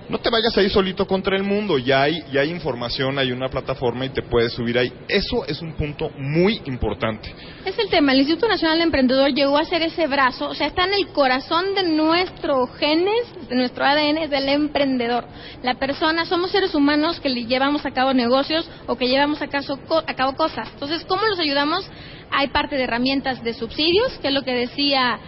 no 0.09 0.19
te 0.19 0.31
vayas 0.31 0.57
ahí 0.57 0.71
solito 0.71 1.07
contra 1.07 1.37
el 1.37 1.43
mundo, 1.43 1.79
ya 1.79 2.03
hay, 2.03 2.23
ya 2.33 2.41
hay 2.41 2.51
información, 2.51 3.19
hay 3.19 3.31
una 3.33 3.49
plataforma 3.49 4.07
y 4.07 4.09
te 4.11 4.23
puedes 4.23 4.53
subir 4.53 4.79
ahí. 4.79 4.93
Eso 5.09 5.45
es 5.47 5.61
un 5.61 5.75
punto 5.75 6.11
muy 6.17 6.61
importante. 6.67 7.35
Es 7.65 7.79
el 7.79 7.89
tema. 7.91 8.13
El 8.13 8.21
Instituto 8.21 8.49
Nacional 8.49 8.79
de 8.79 8.85
Emprendedor 8.85 9.31
llegó 9.33 9.59
a 9.59 9.65
ser 9.65 9.83
ese 9.83 10.07
brazo, 10.07 10.49
o 10.49 10.55
sea, 10.55 10.67
está 10.67 10.85
en 10.85 10.95
el 10.95 11.09
corazón 11.09 11.75
de 11.75 11.83
nuestro 11.83 12.67
genes, 12.69 13.49
de 13.49 13.55
nuestro 13.57 13.85
ADN, 13.85 14.31
del 14.31 14.49
emprendedor. 14.49 15.27
La 15.63 15.75
persona, 15.75 16.25
somos 16.25 16.51
seres 16.51 16.75
humanos 16.75 17.21
que 17.21 17.29
le 17.29 17.45
llevamos 17.45 17.85
a 17.85 17.91
cabo 17.91 18.15
negocios 18.15 18.69
o 18.87 18.97
que 18.97 19.09
llevamos 19.09 19.43
a, 19.43 19.49
caso- 19.49 19.79
a 20.07 20.15
cabo 20.15 20.35
cosas. 20.35 20.69
Entonces, 20.73 21.05
¿cómo 21.07 21.27
los 21.27 21.39
ayudamos? 21.39 21.89
Hay 22.31 22.49
parte 22.49 22.77
de 22.77 22.85
herramientas 22.85 23.43
de 23.43 23.55
subsidios, 23.55 24.19
que 24.21 24.29
es 24.29 24.35
lo 24.35 24.43
que 24.43 24.53
decía 24.53 25.19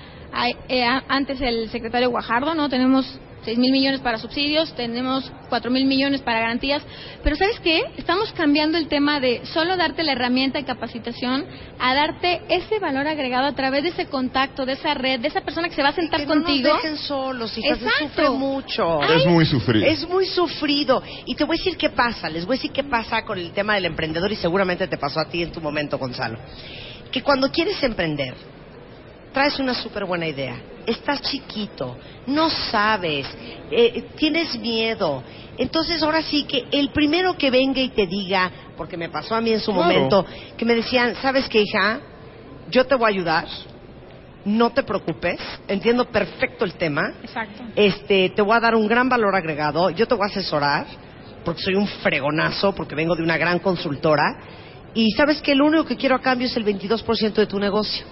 eh, 0.69 0.85
antes 1.09 1.41
el 1.41 1.69
secretario 1.71 2.11
Guajardo, 2.11 2.55
¿no? 2.55 2.69
Tenemos 2.69 3.19
6 3.45 3.59
mil 3.59 3.73
millones 3.73 4.01
para 4.01 4.19
subsidios, 4.19 4.75
tenemos 4.75 5.33
4 5.49 5.71
mil 5.71 5.87
millones 5.87 6.21
para 6.21 6.41
garantías, 6.41 6.83
pero 7.23 7.37
¿sabes 7.37 7.59
qué? 7.61 7.83
Estamos 7.97 8.33
cambiando 8.33 8.77
el 8.77 8.87
tema 8.89 9.19
de 9.19 9.45
solo 9.47 9.77
darte 9.77 10.03
la 10.03 10.13
herramienta 10.13 10.59
de 10.59 10.65
capacitación 10.65 11.47
a 11.79 11.95
darte 11.95 12.43
ese 12.49 12.79
valor 12.79 13.07
agregado 13.07 13.47
a 13.47 13.55
través 13.55 13.83
de 13.83 13.89
ese 13.91 14.07
contacto, 14.07 14.67
de 14.67 14.73
esa 14.75 14.93
red, 14.95 15.21
de 15.21 15.29
esa 15.29 15.41
persona 15.41 15.69
que 15.69 15.75
se 15.75 15.83
va 15.83 15.89
a 15.89 15.93
sentar 15.95 16.21
que 16.21 16.27
no 16.27 16.35
contigo. 16.35 16.69
nos 16.69 16.83
dejen 16.83 16.99
solos, 16.99 17.57
hijas, 17.57 17.79
se 17.79 17.85
Exacto. 17.87 18.09
sufre 18.09 18.31
mucho. 18.31 19.03
Es 19.03 19.27
muy 19.27 19.47
sufrido. 19.47 19.87
Es 19.87 20.09
muy 20.09 20.27
sufrido. 20.27 21.03
Y 21.25 21.35
te 21.35 21.45
voy 21.45 21.57
a 21.57 21.59
decir 21.59 21.79
qué 21.79 21.91
pasa, 21.91 22.29
les 22.29 22.45
voy 22.45 22.57
a 22.57 22.59
decir 22.59 22.73
qué 22.73 22.85
pasa 22.85 23.23
con 23.25 23.39
el 23.39 23.53
tema 23.53 23.75
del 23.75 23.87
emprendedor 23.87 24.31
y 24.31 24.37
seguramente 24.37 24.87
te 24.87 24.99
pasó 24.99 25.21
a 25.21 25.25
ti 25.25 25.43
en 25.43 25.51
tu 25.51 25.61
momento, 25.61 25.97
Gonzalo. 25.99 26.39
Que 27.11 27.23
cuando 27.23 27.51
quieres 27.51 27.83
emprender, 27.83 28.35
traes 29.33 29.59
una 29.59 29.75
súper 29.75 30.05
buena 30.05 30.27
idea, 30.27 30.57
estás 30.91 31.23
chiquito, 31.23 31.97
no 32.27 32.51
sabes, 32.51 33.27
eh, 33.71 34.11
tienes 34.17 34.59
miedo. 34.59 35.23
Entonces 35.59 36.03
ahora 36.03 36.23
sí 36.23 36.45
que 36.45 36.67
el 36.71 36.91
primero 36.91 37.37
que 37.37 37.51
venga 37.51 37.81
y 37.81 37.91
te 37.91 38.07
diga, 38.07 38.51
porque 38.77 38.97
me 38.97 39.09
pasó 39.09 39.35
a 39.35 39.41
mí 39.41 39.51
en 39.53 39.61
su 39.61 39.73
Claro. 39.73 39.85
momento, 39.85 40.27
que 40.57 40.65
me 40.65 40.75
decían, 40.75 41.15
¿sabes 41.21 41.49
qué, 41.49 41.63
hija? 41.63 42.01
Yo 42.71 42.87
te 42.87 42.95
voy 42.95 43.05
a 43.07 43.09
ayudar, 43.15 43.47
no 44.45 44.71
te 44.71 44.83
preocupes, 44.83 45.39
entiendo 45.69 46.07
perfecto 46.07 46.65
el 46.65 46.75
tema, 46.75 47.03
Exacto. 47.23 47.65
este, 47.77 48.31
te 48.31 48.43
voy 48.43 48.57
a 48.57 48.61
dar 48.61 48.75
un 48.75 48.89
gran 48.89 49.09
valor 49.09 49.35
agregado, 49.35 49.91
yo 49.91 50.07
te 50.07 50.15
voy 50.15 50.25
a 50.29 50.31
asesorar, 50.31 50.87
porque 51.45 51.61
soy 51.63 51.75
un 51.75 51.87
fregonazo, 51.87 52.75
porque 52.75 52.95
vengo 52.95 53.15
de 53.17 53.23
una 53.23 53.37
gran 53.37 53.59
consultora, 53.59 54.23
y 54.95 55.11
sabes 55.13 55.41
que 55.43 55.55
lo 55.55 55.67
único 55.67 55.85
que 55.85 55.97
quiero 55.97 56.17
a 56.17 56.21
cambio 56.21 56.47
es 56.47 56.57
el 56.57 56.65
22% 56.65 57.35
de 57.35 57.47
tu 57.47 57.59
negocio. 57.59 58.05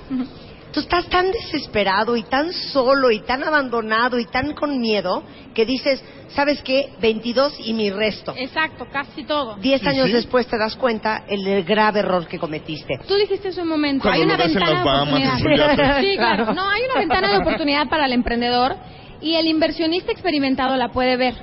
Tú 0.72 0.80
estás 0.80 1.06
tan 1.08 1.30
desesperado 1.30 2.16
y 2.16 2.24
tan 2.24 2.52
solo 2.52 3.10
y 3.10 3.20
tan 3.20 3.42
abandonado 3.42 4.18
y 4.18 4.26
tan 4.26 4.52
con 4.52 4.78
miedo 4.78 5.22
que 5.54 5.64
dices, 5.64 6.02
¿sabes 6.28 6.62
qué? 6.62 6.90
22 7.00 7.54
y 7.64 7.72
mi 7.72 7.90
resto. 7.90 8.34
Exacto, 8.36 8.86
casi 8.92 9.24
todo. 9.24 9.56
Diez 9.56 9.84
años 9.86 10.06
sí. 10.06 10.12
después 10.12 10.46
te 10.46 10.58
das 10.58 10.76
cuenta 10.76 11.24
el, 11.26 11.46
el 11.46 11.64
grave 11.64 12.00
error 12.00 12.26
que 12.26 12.38
cometiste. 12.38 12.98
Tú 13.06 13.14
dijiste 13.14 13.48
en 13.48 13.60
un 13.60 13.68
momento, 13.68 14.02
Cuando 14.02 14.20
hay 14.20 14.26
una 14.26 14.36
ventana 14.36 14.78
de 14.78 14.84
Bahamas, 14.84 15.40
oportunidad. 15.40 16.00
Sí, 16.00 16.16
claro. 16.16 16.52
No, 16.52 16.68
hay 16.68 16.82
una 16.84 17.00
ventana 17.00 17.30
de 17.32 17.38
oportunidad 17.38 17.88
para 17.88 18.06
el 18.06 18.12
emprendedor 18.12 18.76
y 19.20 19.34
el 19.34 19.46
inversionista 19.46 20.12
experimentado 20.12 20.76
la 20.76 20.90
puede 20.90 21.16
ver. 21.16 21.34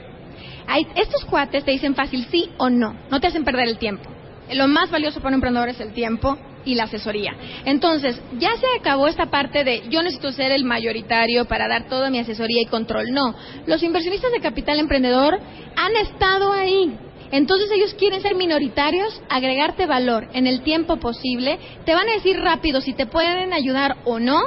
Hay, 0.68 0.88
estos 0.96 1.26
cuates 1.26 1.64
te 1.64 1.72
dicen 1.72 1.96
fácil 1.96 2.28
sí 2.32 2.50
o 2.58 2.70
no, 2.70 2.96
no 3.10 3.20
te 3.20 3.28
hacen 3.28 3.44
perder 3.44 3.68
el 3.68 3.78
tiempo. 3.78 4.10
Lo 4.52 4.68
más 4.68 4.92
valioso 4.92 5.20
para 5.20 5.30
un 5.30 5.34
emprendedor 5.36 5.70
es 5.70 5.80
el 5.80 5.94
tiempo 5.94 6.38
y 6.66 6.76
la 6.76 6.84
asesoría. 6.84 7.36
Entonces, 7.64 8.20
ya 8.40 8.52
se 8.58 8.66
acabó 8.80 9.08
esta 9.08 9.28
parte 9.28 9.64
de 9.64 9.84
yo 9.90 10.02
necesito 10.02 10.32
ser 10.32 10.52
el 10.52 10.66
mayoritario 10.66 11.46
para 11.46 11.68
dar 11.68 11.88
toda 11.88 12.10
mi 12.10 12.20
asesoría 12.20 12.62
y 12.62 12.66
control. 12.66 13.12
No, 13.12 13.36
los 13.68 13.82
inversionistas 13.84 14.32
de 14.32 14.42
capital 14.42 14.80
emprendedor 14.80 15.40
han 15.76 15.96
estado 15.98 16.52
ahí. 16.52 16.98
Entonces 17.32 17.70
ellos 17.72 17.94
quieren 17.96 18.22
ser 18.22 18.36
minoritarios, 18.36 19.22
agregarte 19.30 19.88
valor 19.88 20.28
en 20.34 20.48
el 20.48 20.62
tiempo 20.62 20.98
posible, 20.98 21.60
te 21.86 21.94
van 21.94 22.08
a 22.08 22.14
decir 22.14 22.40
rápido 22.40 22.82
si 22.82 22.94
te 22.94 23.08
pueden 23.08 23.52
ayudar 23.52 23.98
o 24.06 24.20
no, 24.20 24.40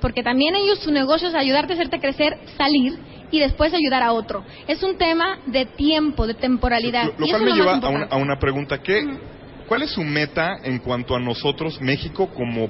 porque 0.00 0.22
también 0.22 0.54
ellos 0.54 0.78
su 0.78 0.92
negocio 0.92 1.28
es 1.28 1.34
ayudarte 1.34 1.72
a 1.72 1.76
hacerte 1.76 2.00
crecer, 2.00 2.38
salir 2.56 2.98
y 3.30 3.40
después 3.40 3.74
ayudar 3.74 4.02
a 4.02 4.12
otro. 4.12 4.44
Es 4.66 4.82
un 4.82 4.96
tema 4.98 5.38
de 5.46 5.66
tiempo, 5.66 6.26
de 6.26 6.34
temporalidad. 6.34 7.12
Lo, 7.18 7.26
cual 7.26 7.42
me 7.42 7.52
lleva 7.52 7.74
a 7.74 7.88
una, 7.88 8.04
a 8.06 8.16
una 8.16 8.38
pregunta. 8.38 8.78
¿Qué, 8.82 9.04
¿Cuál 9.66 9.82
es 9.82 9.90
su 9.90 10.02
meta 10.02 10.58
en 10.62 10.78
cuanto 10.78 11.14
a 11.16 11.20
nosotros, 11.20 11.80
México, 11.80 12.28
como 12.34 12.68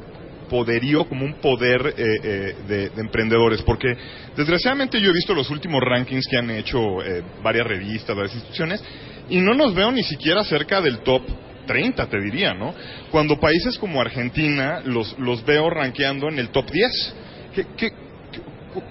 poderío, 0.48 1.04
como 1.06 1.24
un 1.24 1.34
poder 1.34 1.94
eh, 1.96 2.04
eh, 2.22 2.54
de, 2.68 2.90
de 2.90 3.00
emprendedores? 3.00 3.62
Porque 3.62 3.88
desgraciadamente 4.36 5.00
yo 5.00 5.10
he 5.10 5.12
visto 5.14 5.34
los 5.34 5.50
últimos 5.50 5.80
rankings 5.82 6.26
que 6.30 6.36
han 6.38 6.50
hecho 6.50 7.02
eh, 7.02 7.22
varias 7.42 7.66
revistas, 7.66 8.14
varias 8.14 8.34
instituciones, 8.34 8.82
y 9.30 9.38
no 9.40 9.54
nos 9.54 9.74
veo 9.74 9.90
ni 9.90 10.02
siquiera 10.02 10.44
cerca 10.44 10.80
del 10.80 10.98
top 11.00 11.22
30, 11.66 12.06
te 12.08 12.20
diría, 12.20 12.54
¿no? 12.54 12.74
Cuando 13.10 13.38
países 13.38 13.78
como 13.78 14.00
Argentina 14.00 14.82
los, 14.84 15.16
los 15.18 15.44
veo 15.44 15.70
rankeando 15.70 16.28
en 16.28 16.38
el 16.38 16.48
top 16.50 16.70
10. 16.70 17.14
¿Qué, 17.54 17.64
qué, 17.76 17.90
qué- 17.90 17.92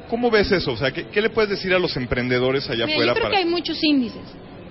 ¿Cómo 0.09 0.29
ves 0.31 0.51
eso? 0.51 0.71
O 0.71 0.77
sea, 0.77 0.91
¿qué, 0.91 1.05
qué 1.07 1.21
le 1.21 1.29
puedes 1.31 1.49
decir 1.49 1.73
a 1.73 1.79
los 1.79 1.95
emprendedores 1.97 2.69
allá 2.69 2.85
Mira, 2.85 2.95
afuera 2.95 3.07
yo 3.11 3.13
creo 3.13 3.23
para 3.25 3.35
que 3.35 3.43
hay 3.43 3.49
muchos 3.49 3.83
índices, 3.83 4.21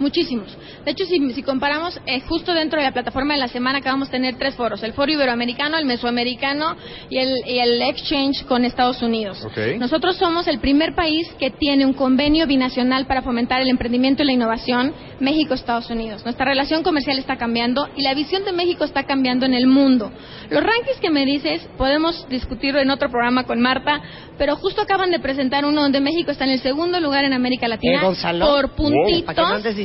muchísimos. 0.00 0.56
De 0.84 0.90
hecho, 0.90 1.04
si, 1.04 1.32
si 1.32 1.42
comparamos, 1.42 2.00
eh, 2.06 2.20
justo 2.22 2.52
dentro 2.54 2.78
de 2.80 2.86
la 2.86 2.92
plataforma 2.92 3.34
de 3.34 3.40
la 3.40 3.48
semana 3.48 3.78
acabamos 3.78 4.08
de 4.08 4.12
tener 4.12 4.36
tres 4.38 4.54
foros, 4.56 4.82
el 4.82 4.92
foro 4.94 5.12
iberoamericano, 5.12 5.76
el 5.78 5.84
mesoamericano 5.84 6.76
y 7.08 7.18
el, 7.18 7.34
y 7.46 7.58
el 7.58 7.80
exchange 7.82 8.44
con 8.46 8.64
Estados 8.64 9.02
Unidos. 9.02 9.44
Nosotros 9.78 10.16
somos 10.16 10.46
el 10.48 10.58
primer 10.58 10.94
país 10.94 11.28
que 11.38 11.50
tiene 11.50 11.86
un 11.86 11.92
convenio 11.92 12.46
binacional 12.46 13.06
para 13.06 13.22
fomentar 13.22 13.60
el 13.60 13.68
emprendimiento 13.68 14.22
y 14.22 14.26
la 14.26 14.32
innovación, 14.32 14.92
México-Estados 15.20 15.90
Unidos. 15.90 16.24
Nuestra 16.24 16.46
relación 16.46 16.82
comercial 16.82 17.18
está 17.18 17.36
cambiando 17.36 17.88
y 17.96 18.02
la 18.02 18.14
visión 18.14 18.44
de 18.44 18.52
México 18.52 18.84
está 18.84 19.04
cambiando 19.04 19.44
en 19.46 19.54
el 19.54 19.66
mundo. 19.66 20.10
Los 20.48 20.62
rankings 20.62 20.98
que 21.00 21.10
me 21.10 21.26
dices, 21.26 21.68
podemos 21.76 22.26
discutirlo 22.28 22.80
en 22.80 22.90
otro 22.90 23.10
programa 23.10 23.44
con 23.44 23.60
Marta, 23.60 24.00
pero 24.38 24.56
justo 24.56 24.80
acaban 24.80 25.10
de 25.10 25.20
presentar 25.20 25.64
uno 25.66 25.82
donde 25.82 26.00
México 26.00 26.30
está 26.30 26.44
en 26.44 26.52
el 26.52 26.60
segundo 26.60 26.98
lugar 27.00 27.24
en 27.24 27.34
América 27.34 27.68
Latina 27.68 28.00
Eh, 28.00 28.04
Gonzalo. 28.04 28.46
por 28.46 28.70
puntitos. 28.70 29.26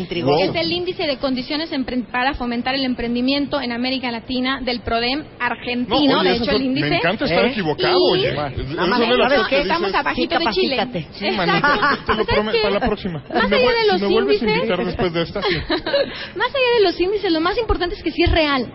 De 0.08 0.20
intrigoso. 0.20 0.44
Es 0.44 0.56
el 0.56 0.72
índice 0.72 1.04
de 1.04 1.18
condiciones 1.18 1.70
para 2.12 2.34
fomentar 2.34 2.76
el 2.76 2.84
emprendimiento 2.84 3.60
en 3.62 3.72
América 3.72 4.12
Latina 4.12 4.62
del 4.62 4.82
PRODEM 4.82 5.24
argentino, 5.40 6.14
No, 6.16 6.20
oye, 6.22 6.30
de 6.32 6.36
hecho 6.38 6.52
el 6.52 6.62
índice. 6.64 6.90
Me 6.90 6.98
encanta 6.98 7.26
estar 7.26 7.46
¿Eh? 7.46 7.52
equivocado, 7.52 7.98
Y- 7.98 8.12
oye. 8.14 8.34
Nada 8.34 8.50
Es- 8.50 8.58
más, 8.76 9.00
son 9.00 9.10
de 9.10 9.18
las 9.18 9.30
¿sabes 9.30 9.38
cosas 9.38 9.50
qué? 9.50 9.62
Estamos 9.62 9.94
abajito 9.94 10.40
de 10.40 10.46
Chile. 10.52 10.88
Sí, 11.14 11.32
manita, 11.32 12.00
te 12.06 12.14
lo 12.14 12.26
para 12.62 12.70
la 12.74 12.80
próxima. 12.80 13.24
Más 13.34 13.52
allá 13.52 13.72
de 13.72 13.88
los 13.92 14.02
me 14.02 14.08
vuelves 14.08 14.42
a 14.42 14.46
índices- 14.46 14.56
invitar 14.58 14.86
después 14.86 15.14
de 15.14 15.22
esta. 15.24 15.40
Más 15.40 16.50
allá 16.50 16.78
de 16.78 16.84
los 16.84 17.00
índices, 17.00 17.32
lo 17.32 17.42
más 17.42 17.58
importante 17.58 17.96
es 17.96 18.04
que 18.04 18.12
sí 18.12 18.24
es 18.24 18.32
real. 18.32 18.72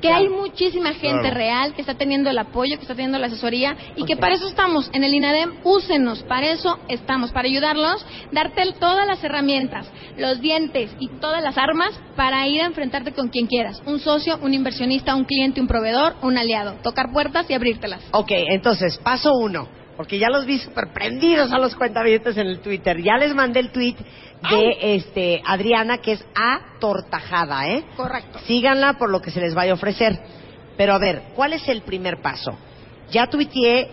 Que 0.00 0.08
Claro. 0.08 0.16
hay 0.16 0.28
muchísima 0.30 0.94
gente 0.94 1.20
Claro. 1.20 1.34
real 1.36 1.74
que 1.74 1.82
está 1.82 1.94
teniendo 1.94 2.30
el 2.30 2.38
apoyo, 2.38 2.76
que 2.76 2.82
está 2.82 2.94
teniendo 2.94 3.18
la 3.18 3.26
asesoría 3.26 3.76
y 3.96 4.04
que 4.04 4.16
para 4.16 4.34
eso 4.34 4.48
estamos. 4.48 4.90
En 4.94 5.04
el 5.04 5.12
INADEM, 5.12 5.56
úsenos, 5.64 6.22
para 6.22 6.46
eso 6.48 6.78
estamos, 6.88 7.32
para 7.32 7.48
ayudarlos, 7.48 8.04
darte 8.32 8.62
todas 8.78 9.06
las 9.06 9.22
herramientas, 9.22 9.86
los 10.16 10.40
dientes 10.40 10.90
y 10.98 11.08
todas 11.20 11.42
las 11.42 11.58
armas 11.58 11.90
para 12.16 12.46
ir 12.46 12.62
a 12.62 12.66
enfrentarte 12.66 13.12
con 13.12 13.28
quien 13.28 13.46
quieras. 13.46 13.82
Un 13.86 13.98
socio, 14.00 14.38
un 14.42 14.54
inversionista, 14.54 15.14
un 15.14 15.24
cliente, 15.24 15.60
un 15.60 15.66
proveedor, 15.66 16.14
un 16.22 16.38
aliado. 16.38 16.74
Tocar 16.82 17.12
puertas 17.12 17.48
y 17.50 17.54
abrírtelas. 17.54 18.02
Ok, 18.12 18.30
entonces, 18.30 18.98
paso 18.98 19.32
uno, 19.34 19.68
porque 20.00 20.18
ya 20.18 20.30
los 20.30 20.46
vi 20.46 20.58
súper 20.58 20.94
prendidos 20.94 21.52
a 21.52 21.58
los 21.58 21.76
cuentavientes 21.76 22.34
en 22.38 22.46
el 22.46 22.60
Twitter. 22.60 23.02
Ya 23.02 23.18
les 23.18 23.34
mandé 23.34 23.60
el 23.60 23.68
tweet 23.68 23.96
de 24.50 24.94
este 24.94 25.42
Adriana, 25.44 25.98
que 25.98 26.12
es 26.12 26.24
atortajada, 26.34 27.68
¿eh? 27.68 27.84
Correcto. 27.98 28.38
Síganla 28.46 28.94
por 28.94 29.10
lo 29.10 29.20
que 29.20 29.30
se 29.30 29.42
les 29.42 29.54
vaya 29.54 29.72
a 29.72 29.74
ofrecer. 29.74 30.18
Pero 30.78 30.94
a 30.94 30.98
ver, 30.98 31.24
¿cuál 31.36 31.52
es 31.52 31.68
el 31.68 31.82
primer 31.82 32.22
paso? 32.22 32.52
Ya 33.10 33.26
tuiteé 33.26 33.90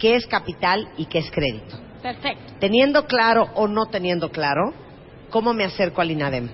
qué 0.00 0.16
es 0.16 0.26
capital 0.26 0.88
y 0.96 1.06
qué 1.06 1.18
es 1.18 1.30
crédito. 1.30 1.78
Perfecto. 2.02 2.54
Teniendo 2.58 3.06
claro 3.06 3.48
o 3.54 3.68
no 3.68 3.86
teniendo 3.86 4.32
claro, 4.32 4.74
¿cómo 5.30 5.54
me 5.54 5.62
acerco 5.62 6.00
al 6.00 6.10
INADEM? 6.10 6.50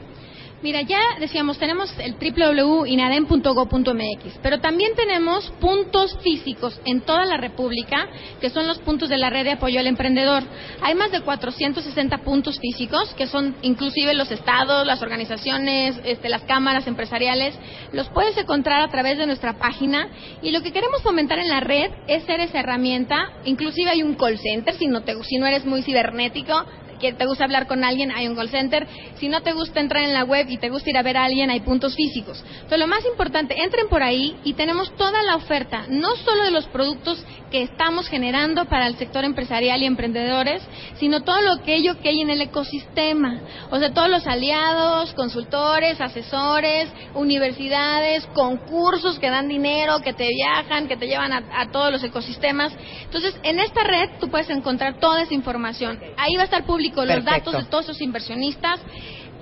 Mira, 0.62 0.80
ya 0.82 1.00
decíamos, 1.18 1.58
tenemos 1.58 1.92
el 1.98 2.14
www.inadem.go.mx, 2.14 4.38
pero 4.42 4.60
también 4.60 4.92
tenemos 4.94 5.50
puntos 5.60 6.16
físicos 6.22 6.80
en 6.84 7.00
toda 7.00 7.26
la 7.26 7.36
República, 7.36 8.06
que 8.40 8.48
son 8.48 8.68
los 8.68 8.78
puntos 8.78 9.08
de 9.08 9.18
la 9.18 9.28
red 9.28 9.42
de 9.42 9.50
apoyo 9.52 9.80
al 9.80 9.88
emprendedor. 9.88 10.44
Hay 10.80 10.94
más 10.94 11.10
de 11.10 11.22
460 11.22 12.18
puntos 12.18 12.60
físicos, 12.60 13.12
que 13.14 13.26
son 13.26 13.56
inclusive 13.62 14.14
los 14.14 14.30
estados, 14.30 14.86
las 14.86 15.02
organizaciones, 15.02 16.00
este, 16.04 16.28
las 16.28 16.42
cámaras 16.42 16.86
empresariales. 16.86 17.58
Los 17.90 18.08
puedes 18.10 18.36
encontrar 18.36 18.82
a 18.82 18.88
través 18.88 19.18
de 19.18 19.26
nuestra 19.26 19.54
página 19.54 20.10
y 20.42 20.52
lo 20.52 20.62
que 20.62 20.72
queremos 20.72 21.02
fomentar 21.02 21.40
en 21.40 21.48
la 21.48 21.58
red 21.58 21.90
es 22.06 22.22
ser 22.22 22.38
esa 22.38 22.60
herramienta. 22.60 23.32
Inclusive 23.46 23.90
hay 23.90 24.04
un 24.04 24.14
call 24.14 24.38
center, 24.38 24.74
si 24.74 24.86
no, 24.86 25.02
te, 25.02 25.20
si 25.24 25.38
no 25.38 25.46
eres 25.46 25.64
muy 25.64 25.82
cibernético, 25.82 26.64
te 27.10 27.26
gusta 27.26 27.44
hablar 27.44 27.66
con 27.66 27.82
alguien, 27.82 28.12
hay 28.12 28.28
un 28.28 28.36
call 28.36 28.50
center. 28.50 28.86
Si 29.18 29.28
no 29.28 29.42
te 29.42 29.52
gusta 29.52 29.80
entrar 29.80 30.04
en 30.04 30.12
la 30.12 30.24
web 30.24 30.46
y 30.48 30.58
te 30.58 30.70
gusta 30.70 30.90
ir 30.90 30.96
a 30.96 31.02
ver 31.02 31.16
a 31.16 31.24
alguien, 31.24 31.50
hay 31.50 31.60
puntos 31.60 31.96
físicos. 31.96 32.44
Entonces, 32.54 32.78
lo 32.78 32.86
más 32.86 33.04
importante, 33.04 33.60
entren 33.60 33.88
por 33.88 34.02
ahí 34.02 34.36
y 34.44 34.54
tenemos 34.54 34.94
toda 34.96 35.22
la 35.22 35.36
oferta, 35.36 35.86
no 35.88 36.14
solo 36.16 36.44
de 36.44 36.52
los 36.52 36.66
productos 36.66 37.24
que 37.52 37.62
estamos 37.62 38.08
generando 38.08 38.64
para 38.64 38.86
el 38.86 38.96
sector 38.96 39.24
empresarial 39.24 39.82
y 39.82 39.86
emprendedores, 39.86 40.62
sino 40.98 41.20
todo 41.20 41.40
lo 41.42 41.62
que 41.62 41.76
ello 41.76 42.00
que 42.00 42.08
hay 42.08 42.22
en 42.22 42.30
el 42.30 42.40
ecosistema. 42.40 43.40
O 43.70 43.78
sea, 43.78 43.92
todos 43.92 44.08
los 44.08 44.26
aliados, 44.26 45.12
consultores, 45.12 46.00
asesores, 46.00 46.88
universidades, 47.14 48.26
concursos 48.34 49.18
que 49.18 49.28
dan 49.28 49.48
dinero, 49.48 50.00
que 50.00 50.14
te 50.14 50.26
viajan, 50.28 50.88
que 50.88 50.96
te 50.96 51.06
llevan 51.06 51.32
a, 51.32 51.42
a 51.60 51.70
todos 51.70 51.92
los 51.92 52.02
ecosistemas. 52.02 52.72
Entonces, 53.04 53.38
en 53.42 53.60
esta 53.60 53.84
red 53.84 54.08
tú 54.18 54.30
puedes 54.30 54.48
encontrar 54.48 54.98
toda 54.98 55.22
esa 55.22 55.34
información. 55.34 56.00
Ahí 56.16 56.34
va 56.36 56.42
a 56.42 56.46
estar 56.46 56.64
público 56.64 57.04
los 57.04 57.16
Perfecto. 57.16 57.50
datos 57.50 57.64
de 57.64 57.70
todos 57.70 57.84
esos 57.84 58.00
inversionistas. 58.00 58.80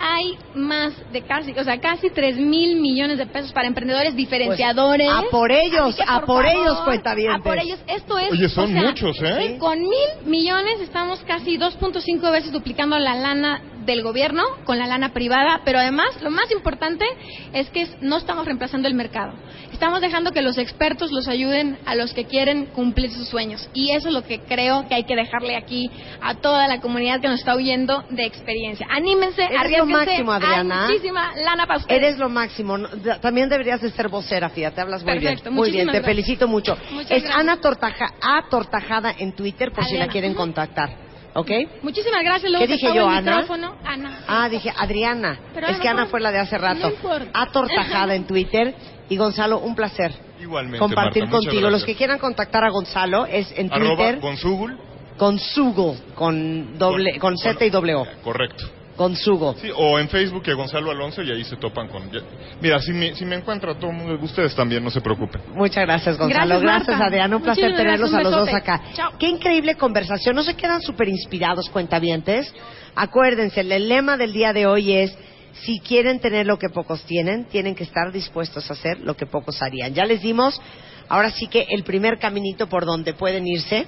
Hay 0.01 0.39
más 0.55 0.95
de 1.13 1.23
casi, 1.23 1.53
o 1.53 1.63
sea, 1.63 1.79
casi 1.79 2.09
3 2.11 2.39
mil 2.39 2.81
millones 2.81 3.19
de 3.19 3.27
pesos 3.27 3.53
para 3.53 3.67
emprendedores 3.67 4.17
diferenciadores. 4.17 5.07
Pues, 5.07 5.27
a 5.27 5.31
por 5.31 5.53
ellos, 5.53 5.95
que, 5.95 6.03
a 6.07 6.21
por 6.23 6.47
ellos, 6.47 6.65
favor, 6.65 6.85
cuentavientes. 6.85 7.41
A 7.41 7.43
por 7.45 7.59
ellos. 7.59 7.79
Esto 7.87 8.19
es. 8.19 8.33
Oye, 8.33 8.49
son 8.49 8.65
o 8.65 8.81
sea, 8.81 8.83
muchos, 8.83 9.17
¿eh? 9.23 9.57
Con 9.59 9.79
mil 9.79 10.09
millones 10.25 10.81
estamos 10.81 11.21
casi 11.21 11.59
2.5 11.59 12.33
veces 12.33 12.51
duplicando 12.51 12.99
la 12.99 13.15
lana 13.15 13.61
del 13.85 14.03
gobierno 14.03 14.43
con 14.65 14.79
la 14.79 14.87
lana 14.87 15.13
privada, 15.13 15.61
pero 15.65 15.79
además 15.79 16.21
lo 16.23 16.31
más 16.31 16.51
importante 16.51 17.05
es 17.53 17.69
que 17.71 17.89
no 18.01 18.17
estamos 18.19 18.45
reemplazando 18.45 18.89
el 18.89 18.95
mercado. 18.95 19.33
Estamos 19.73 20.01
dejando 20.01 20.33
que 20.33 20.43
los 20.43 20.59
expertos 20.59 21.11
los 21.13 21.29
ayuden 21.29 21.79
a 21.87 21.95
los 21.95 22.13
que 22.13 22.25
quieren 22.27 22.67
cumplir 22.67 23.11
sus 23.11 23.29
sueños. 23.29 23.69
Y 23.73 23.93
eso 23.93 24.09
es 24.09 24.15
lo 24.15 24.23
que 24.23 24.41
creo 24.41 24.87
que 24.89 24.95
hay 24.95 25.05
que 25.05 25.17
dejarle 25.17 25.57
aquí 25.57 25.91
a 26.21 26.35
toda 26.35 26.69
la 26.69 26.81
comunidad 26.81 27.21
que 27.21 27.29
nos 27.29 27.39
está 27.41 27.57
huyendo 27.57 28.05
de 28.11 28.25
experiencia. 28.27 28.87
Anímense, 28.91 29.43
Eres 29.45 29.79
lo 29.79 29.87
máximo, 29.87 30.33
Adriana. 30.33 30.87
muchísima 30.89 31.35
lana 31.37 31.67
para 31.67 31.79
ustedes. 31.79 32.03
Eres 32.03 32.19
lo 32.19 32.29
máximo. 32.29 32.79
También 33.23 33.49
deberías 33.49 33.81
de 33.81 33.91
ser 33.91 34.09
vocera, 34.09 34.51
fíjate, 34.51 34.81
hablas 34.81 35.03
muy 35.03 35.15
Perfecto, 35.15 35.45
bien. 35.45 35.55
Muy 35.55 35.71
bien, 35.71 35.87
te 35.87 35.93
gracias. 35.93 36.07
felicito 36.07 36.49
mucho. 36.49 36.77
Muchas 36.91 37.11
es 37.11 37.23
gracias. 37.23 37.37
Ana 37.41 37.57
Tortaja, 37.61 38.07
A 38.21 38.49
Tortajada 38.51 39.15
en 39.19 39.33
Twitter 39.33 39.73
por 39.73 39.85
si 39.85 39.97
la 39.97 40.09
quieren 40.09 40.35
contactar. 40.35 41.10
¿Ok? 41.41 41.51
Muchísimas 41.83 42.23
gracias. 42.23 42.51
Luego 42.51 42.67
¿Qué 42.67 42.73
dije 42.73 42.87
yo, 42.95 43.09
el 43.11 43.17
Ana? 43.17 43.33
micrófono. 43.33 43.77
Ana. 43.85 44.21
Ah, 44.29 44.49
dije 44.49 44.73
Adriana. 44.77 45.39
Pero 45.55 45.67
es 45.67 45.73
Ana 45.75 45.83
que 45.83 45.89
Ana 45.89 46.07
fue- 46.07 46.21
la 46.21 46.31
de 46.33 46.39
hace 46.39 46.59
rato. 46.59 46.93
A 47.35 47.47
Tortajada 47.47 48.15
en 48.15 48.25
Twitter. 48.27 48.75
Y 49.09 49.17
Gonzalo, 49.17 49.59
un 49.59 49.75
placer 49.75 50.13
Igualmente, 50.41 50.79
compartir 50.79 51.25
Marta, 51.25 51.37
contigo. 51.39 51.69
Los 51.69 51.85
que 51.85 51.97
quieran 51.97 52.19
contactar 52.21 52.63
a 52.63 52.71
Gonzalo 52.71 53.27
es 53.27 53.53
en 53.57 53.73
Arroba 53.73 53.97
Twitter 53.97 54.21
Gonzugul. 54.21 54.79
con 55.19 55.39
Sugo, 55.41 55.97
con 56.15 56.79
doble, 56.79 57.19
con 57.19 57.37
Z 57.37 57.65
y 57.65 57.71
doble 57.71 57.97
O. 57.97 58.07
Correcto. 58.23 58.71
Con 58.97 59.17
Sugo. 59.17 59.55
Sí, 59.55 59.71
o 59.75 59.99
en 59.99 60.09
Facebook 60.09 60.43
que 60.43 60.53
Gonzalo 60.53 60.91
Alonso 60.91 61.23
y 61.23 61.31
ahí 61.31 61.43
se 61.45 61.57
topan 61.57 61.89
con... 61.89 62.11
ya- 62.11 62.21
Mira, 62.61 62.81
si 62.81 62.93
me, 62.93 63.15
si 63.15 63.25
me 63.25 63.37
encuentra 63.37 63.75
todo 63.79 63.91
el 63.91 63.97
mundo, 63.97 64.19
ustedes 64.23 64.55
también, 64.55 64.85
no 64.85 64.91
se 64.91 65.01
preocupen. 65.01 65.41
Muchas 65.55 65.85
gracias, 65.87 66.19
Gonzalo. 66.19 66.61
Gracias, 66.61 66.87
Gracias. 66.87 67.01
Adriana. 67.09 67.37
Un 67.37 67.43
placer 67.43 67.65
Muchísimas 67.71 67.83
tenerlos 67.83 68.13
a 68.15 68.23
los 68.23 68.33
dos 68.33 68.49
acá. 68.55 68.83
Chao. 68.95 69.13
Qué 69.19 69.29
increíble 69.29 69.75
conversación. 69.77 70.37
¿No 70.37 70.43
se 70.43 70.55
quedan 70.55 70.83
súper 70.83 71.09
inspirados, 71.09 71.71
cuentavientes? 71.71 72.53
Acuérdense, 72.95 73.61
el 73.61 73.89
lema 73.89 74.17
del 74.19 74.33
día 74.35 74.53
de 74.53 74.67
hoy 74.67 74.93
es, 74.93 75.17
si 75.63 75.81
quieren 75.81 76.21
tener 76.21 76.47
lo 76.47 76.59
que 76.59 76.69
pocos 76.69 77.03
tienen, 77.05 77.45
tienen 77.47 77.75
que 77.75 77.85
estar 77.85 78.13
dispuestos 78.13 78.69
a 78.71 78.75
hacer 78.75 79.01
lo 79.01 79.17
que 79.17 79.25
pocos 79.27 79.63
harían. 79.63 79.95
Ya 79.95 80.05
les 80.05 80.21
dimos, 80.21 80.61
ahora 81.09 81.31
sí 81.31 81.47
que 81.47 81.67
el 81.71 81.85
primer 81.85 82.19
caminito 82.19 82.69
por 82.69 82.85
donde 82.85 83.15
pueden 83.15 83.47
irse, 83.47 83.87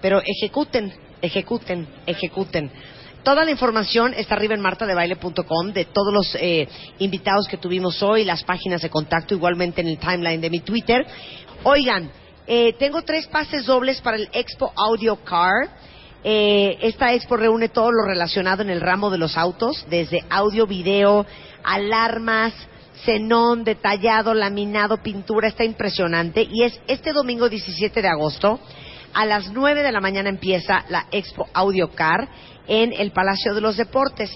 pero 0.00 0.22
ejecuten, 0.24 0.92
ejecuten, 1.20 1.86
ejecuten. 2.06 2.70
Toda 3.22 3.44
la 3.44 3.52
información 3.52 4.14
está 4.14 4.34
arriba 4.34 4.54
en 4.54 4.60
martadebaile.com 4.60 5.72
de 5.72 5.84
todos 5.84 6.12
los 6.12 6.34
eh, 6.34 6.66
invitados 6.98 7.46
que 7.46 7.56
tuvimos 7.56 8.02
hoy, 8.02 8.24
las 8.24 8.42
páginas 8.42 8.82
de 8.82 8.90
contacto, 8.90 9.34
igualmente 9.34 9.80
en 9.80 9.86
el 9.86 9.98
timeline 9.98 10.40
de 10.40 10.50
mi 10.50 10.58
Twitter. 10.58 11.06
Oigan, 11.62 12.10
eh, 12.48 12.72
tengo 12.80 13.02
tres 13.02 13.28
pases 13.28 13.64
dobles 13.64 14.00
para 14.00 14.16
el 14.16 14.28
Expo 14.32 14.72
Audio 14.74 15.22
Car. 15.22 15.52
Eh, 16.24 16.78
esta 16.82 17.12
expo 17.12 17.36
reúne 17.36 17.68
todo 17.68 17.92
lo 17.92 18.04
relacionado 18.04 18.62
en 18.62 18.70
el 18.70 18.80
ramo 18.80 19.08
de 19.08 19.18
los 19.18 19.36
autos, 19.36 19.86
desde 19.88 20.24
audio, 20.28 20.66
video, 20.66 21.24
alarmas, 21.62 22.52
xenón, 23.04 23.62
detallado, 23.62 24.34
laminado, 24.34 24.96
pintura, 24.96 25.46
está 25.46 25.62
impresionante. 25.62 26.42
Y 26.50 26.64
es 26.64 26.80
este 26.88 27.12
domingo 27.12 27.48
17 27.48 28.02
de 28.02 28.08
agosto, 28.08 28.58
a 29.14 29.26
las 29.26 29.52
9 29.52 29.82
de 29.82 29.92
la 29.92 30.00
mañana 30.00 30.28
empieza 30.28 30.84
la 30.88 31.06
Expo 31.10 31.46
Audio 31.52 31.90
Car 31.90 32.28
en 32.66 32.92
el 32.92 33.10
Palacio 33.12 33.54
de 33.54 33.60
los 33.60 33.76
Deportes. 33.76 34.30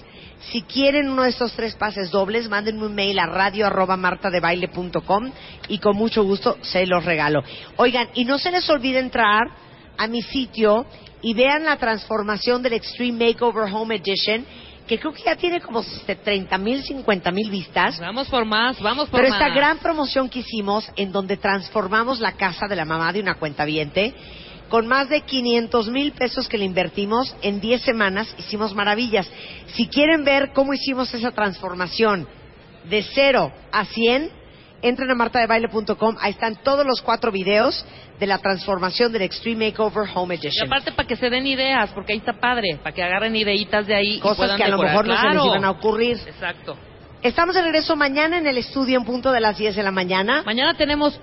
Si 0.51 0.61
quieren 0.61 1.09
uno 1.09 1.23
de 1.23 1.29
estos 1.29 1.53
tres 1.53 1.75
pases 1.75 2.11
dobles, 2.11 2.47
mándenme 2.47 2.85
un 2.85 2.95
mail 2.95 3.17
a 3.19 3.25
radio 3.25 3.65
arroba 3.65 3.97
martadebaile.com 3.97 5.31
y 5.67 5.79
con 5.79 5.95
mucho 5.95 6.23
gusto 6.23 6.57
se 6.61 6.85
los 6.85 7.03
regalo. 7.05 7.43
Oigan, 7.77 8.09
y 8.13 8.25
no 8.25 8.37
se 8.37 8.51
les 8.51 8.69
olvide 8.69 8.99
entrar 8.99 9.47
a 9.97 10.07
mi 10.07 10.21
sitio 10.21 10.85
y 11.21 11.33
vean 11.33 11.65
la 11.65 11.77
transformación 11.77 12.61
del 12.61 12.73
Extreme 12.73 13.27
Makeover 13.27 13.73
Home 13.73 13.95
Edition, 13.95 14.45
que 14.87 14.99
creo 14.99 15.11
que 15.11 15.23
ya 15.23 15.35
tiene 15.35 15.59
como 15.59 15.83
30 15.83 16.57
mil, 16.59 16.83
50 16.83 17.31
mil 17.31 17.49
vistas. 17.49 17.99
Vamos 17.99 18.29
por 18.29 18.45
más, 18.45 18.79
vamos 18.79 19.09
por 19.09 19.19
Pero 19.19 19.33
más. 19.33 19.41
esta 19.41 19.53
gran 19.53 19.79
promoción 19.79 20.29
que 20.29 20.39
hicimos, 20.39 20.89
en 20.95 21.11
donde 21.11 21.37
transformamos 21.37 22.19
la 22.19 22.33
casa 22.33 22.67
de 22.67 22.75
la 22.75 22.85
mamá 22.85 23.11
de 23.11 23.19
una 23.19 23.35
cuenta 23.35 23.65
con 24.69 24.87
más 24.87 25.09
de 25.09 25.21
500 25.21 25.89
mil 25.89 26.11
pesos 26.13 26.47
que 26.47 26.57
le 26.57 26.65
invertimos, 26.65 27.35
en 27.41 27.59
10 27.59 27.81
semanas 27.81 28.33
hicimos 28.37 28.73
maravillas. 28.75 29.29
Si 29.73 29.87
quieren 29.87 30.23
ver 30.23 30.51
cómo 30.53 30.73
hicimos 30.73 31.13
esa 31.13 31.31
transformación 31.31 32.27
de 32.85 33.03
0 33.03 33.51
a 33.71 33.85
100, 33.85 34.31
entren 34.81 35.09
a 35.09 35.15
martadebaile.com, 35.15 36.15
ahí 36.19 36.31
están 36.31 36.55
todos 36.63 36.85
los 36.85 37.01
cuatro 37.01 37.31
videos 37.31 37.85
de 38.19 38.27
la 38.27 38.37
transformación 38.39 39.11
del 39.11 39.23
Extreme 39.23 39.67
Makeover 39.67 40.07
Home 40.13 40.35
Y 40.35 40.37
Edition. 40.39 40.67
aparte 40.67 40.91
para 40.91 41.07
que 41.07 41.15
se 41.15 41.29
den 41.29 41.45
ideas, 41.47 41.89
porque 41.93 42.13
ahí 42.13 42.19
está 42.19 42.33
padre, 42.33 42.77
para 42.81 42.93
que 42.93 43.03
agarren 43.03 43.35
ideitas 43.35 43.85
de 43.87 43.95
ahí 43.95 44.15
y 44.15 44.19
Cosas 44.19 44.37
puedan 44.37 44.57
que 44.57 44.63
a 44.63 44.67
lo 44.69 44.77
decorar. 44.77 44.91
mejor 44.93 45.07
no 45.07 45.15
se 45.17 45.23
les 45.23 45.31
Claro. 45.33 45.45
iban 45.47 45.65
a 45.65 45.71
ocurrir. 45.71 46.17
Exacto. 46.25 46.77
Estamos 47.21 47.55
de 47.55 47.61
regreso 47.63 47.95
mañana 47.95 48.37
en 48.37 48.45
el 48.47 48.57
estudio 48.59 48.97
en 48.97 49.03
punto 49.05 49.31
de 49.31 49.39
las 49.39 49.57
10 49.57 49.75
de 49.75 49.83
la 49.83 49.91
mañana. 49.91 50.43
Mañana 50.45 50.75
tenemos 50.75 51.19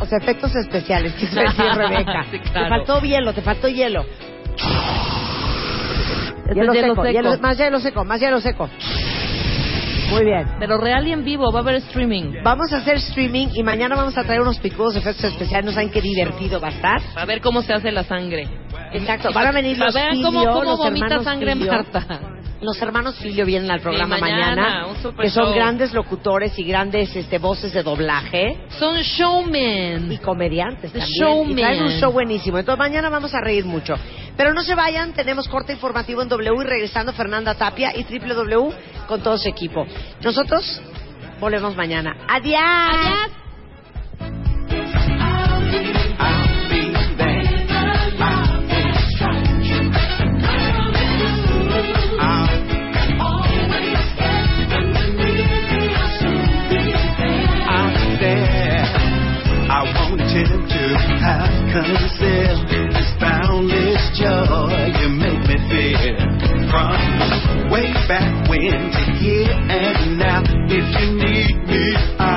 O 0.00 0.06
sea, 0.06 0.18
efectos 0.18 0.54
especiales, 0.56 1.14
quiso 1.14 1.38
decir 1.40 1.64
Rebeca. 1.74 2.24
Sí, 2.30 2.38
Te 2.38 2.50
claro. 2.50 2.68
faltó 2.68 3.00
hielo, 3.00 3.32
te 3.32 3.42
faltó 3.42 3.68
hielo. 3.68 4.04
Este 6.46 6.54
Hielo 6.54 6.72
hielo 6.74 6.94
seco, 6.94 7.04
seco. 7.04 7.18
hielo- 7.18 7.40
más 7.40 7.58
hielo 7.58 7.80
seco, 7.80 8.04
más 8.04 8.20
hielo 8.20 8.40
seco. 8.40 8.68
Muy 10.10 10.24
bien. 10.26 10.46
pero 10.60 10.76
real 10.76 11.08
y 11.08 11.12
en 11.12 11.24
vivo, 11.24 11.50
va 11.50 11.60
a 11.60 11.62
haber 11.62 11.76
streaming. 11.76 12.34
Vamos 12.44 12.72
a 12.72 12.76
hacer 12.76 12.96
streaming 12.96 13.48
y 13.54 13.62
mañana 13.62 13.96
vamos 13.96 14.16
a 14.18 14.22
traer 14.22 14.42
unos 14.42 14.58
picudos 14.60 14.94
efectos 14.96 15.24
especiales. 15.24 15.64
No 15.66 15.72
saben 15.72 15.90
qué 15.90 16.00
divertido 16.02 16.60
va 16.60 16.68
a 16.68 16.72
estar. 16.72 17.00
A 17.16 17.24
ver 17.24 17.40
cómo 17.40 17.62
se 17.62 17.72
hace 17.72 17.90
la 17.90 18.04
sangre. 18.04 18.46
Exacto. 18.92 19.30
Van 19.32 19.46
a 19.48 19.52
venir 19.52 19.78
los 19.78 19.94
ver 19.94 20.10
Filio, 20.10 20.26
cómo, 20.26 20.44
cómo 20.52 20.76
vomita 20.76 21.20
sangre 21.24 21.54
Filio. 21.54 21.72
Marta. 21.72 22.20
Los 22.60 22.80
hermanos 22.80 23.16
Filio 23.18 23.44
vienen 23.44 23.70
al 23.70 23.80
programa 23.80 24.16
mañana, 24.16 24.86
que 25.20 25.28
son 25.28 25.46
show. 25.46 25.54
grandes 25.54 25.92
locutores 25.92 26.58
y 26.58 26.64
grandes 26.64 27.14
este, 27.14 27.38
voces 27.38 27.72
de 27.74 27.82
doblaje 27.82 28.58
Son 28.78 28.96
showmen. 28.96 30.10
y 30.10 30.18
comediantes 30.18 30.92
también. 30.92 31.10
showman. 31.20 31.52
Y 31.58 31.62
traen 31.62 31.82
un 31.82 31.90
show 32.00 32.10
buenísimo. 32.12 32.58
Entonces 32.58 32.78
mañana 32.78 33.10
vamos 33.10 33.34
a 33.34 33.40
reír 33.40 33.64
mucho. 33.64 33.94
Pero 34.36 34.54
no 34.54 34.62
se 34.62 34.74
vayan, 34.74 35.12
tenemos 35.12 35.46
corte 35.48 35.72
informativo 35.72 36.22
en 36.22 36.28
W 36.28 36.62
y 36.62 36.64
regresando 36.64 37.12
Fernanda 37.12 37.54
Tapia 37.54 37.92
y 37.94 38.04
www 38.04 38.72
con 39.06 39.22
todo 39.22 39.36
su 39.36 39.48
equipo. 39.48 39.86
Nosotros 40.22 40.80
volvemos 41.40 41.76
mañana. 41.76 42.16
Adiós. 42.28 42.60
Adiós. 46.18 46.43
I 59.84 60.10
wanted 60.10 60.48
him 60.48 60.64
to. 60.66 60.84
I 60.96 61.48
conceal 61.72 62.56
this 62.68 63.08
boundless 63.20 64.02
joy 64.16 64.92
you 65.00 65.08
make 65.08 65.42
me 65.44 65.56
feel. 65.68 66.16
From 66.70 67.70
way 67.70 67.92
back 68.08 68.48
when 68.48 68.90
to 68.90 69.02
here 69.20 69.52
and 69.52 70.18
now, 70.18 70.42
if 70.42 70.86
you 71.00 71.08
need 71.20 71.56
me, 71.68 71.84
I 72.18 72.33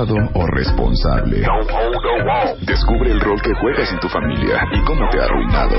o 0.00 0.46
responsable. 0.46 1.42
Descubre 2.60 3.10
el 3.10 3.20
rol 3.20 3.40
que 3.42 3.52
juegas 3.60 3.92
en 3.92 3.98
tu 3.98 4.08
familia 4.08 4.60
y 4.72 4.80
cómo 4.84 5.08
te 5.10 5.20
ha 5.20 5.24
arruinado. 5.24 5.76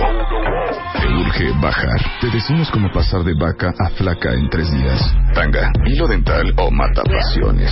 Te 0.99 1.07
urge 1.07 1.53
bajar. 1.61 2.01
Te 2.19 2.27
decimos 2.27 2.69
cómo 2.71 2.91
pasar 2.91 3.23
de 3.23 3.33
vaca 3.33 3.73
a 3.79 3.89
flaca 3.91 4.33
en 4.33 4.49
tres 4.49 4.69
días. 4.71 4.99
Tanga, 5.33 5.71
hilo 5.85 6.07
dental 6.07 6.53
o 6.57 6.69
mata 6.69 7.01
pasiones. 7.03 7.71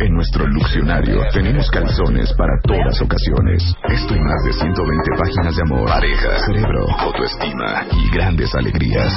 En 0.00 0.14
nuestro 0.14 0.46
luccionario 0.46 1.22
tenemos 1.32 1.68
calzones 1.70 2.32
para 2.34 2.52
todas 2.62 3.00
ocasiones. 3.02 3.74
Esto 3.88 4.14
y 4.14 4.20
más 4.20 4.44
de 4.44 4.52
120 4.52 5.10
páginas 5.18 5.56
de 5.56 5.62
amor, 5.62 5.88
pareja, 5.88 6.38
cerebro, 6.46 6.86
autoestima 7.00 7.84
y 7.90 8.10
grandes 8.14 8.54
alegrías. 8.54 9.12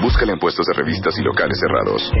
Búscala 0.00 0.32
en 0.32 0.38
puestos 0.38 0.64
de 0.66 0.74
revistas 0.74 1.18
y 1.18 1.22
locales 1.22 1.58
cerrados. 1.58 2.12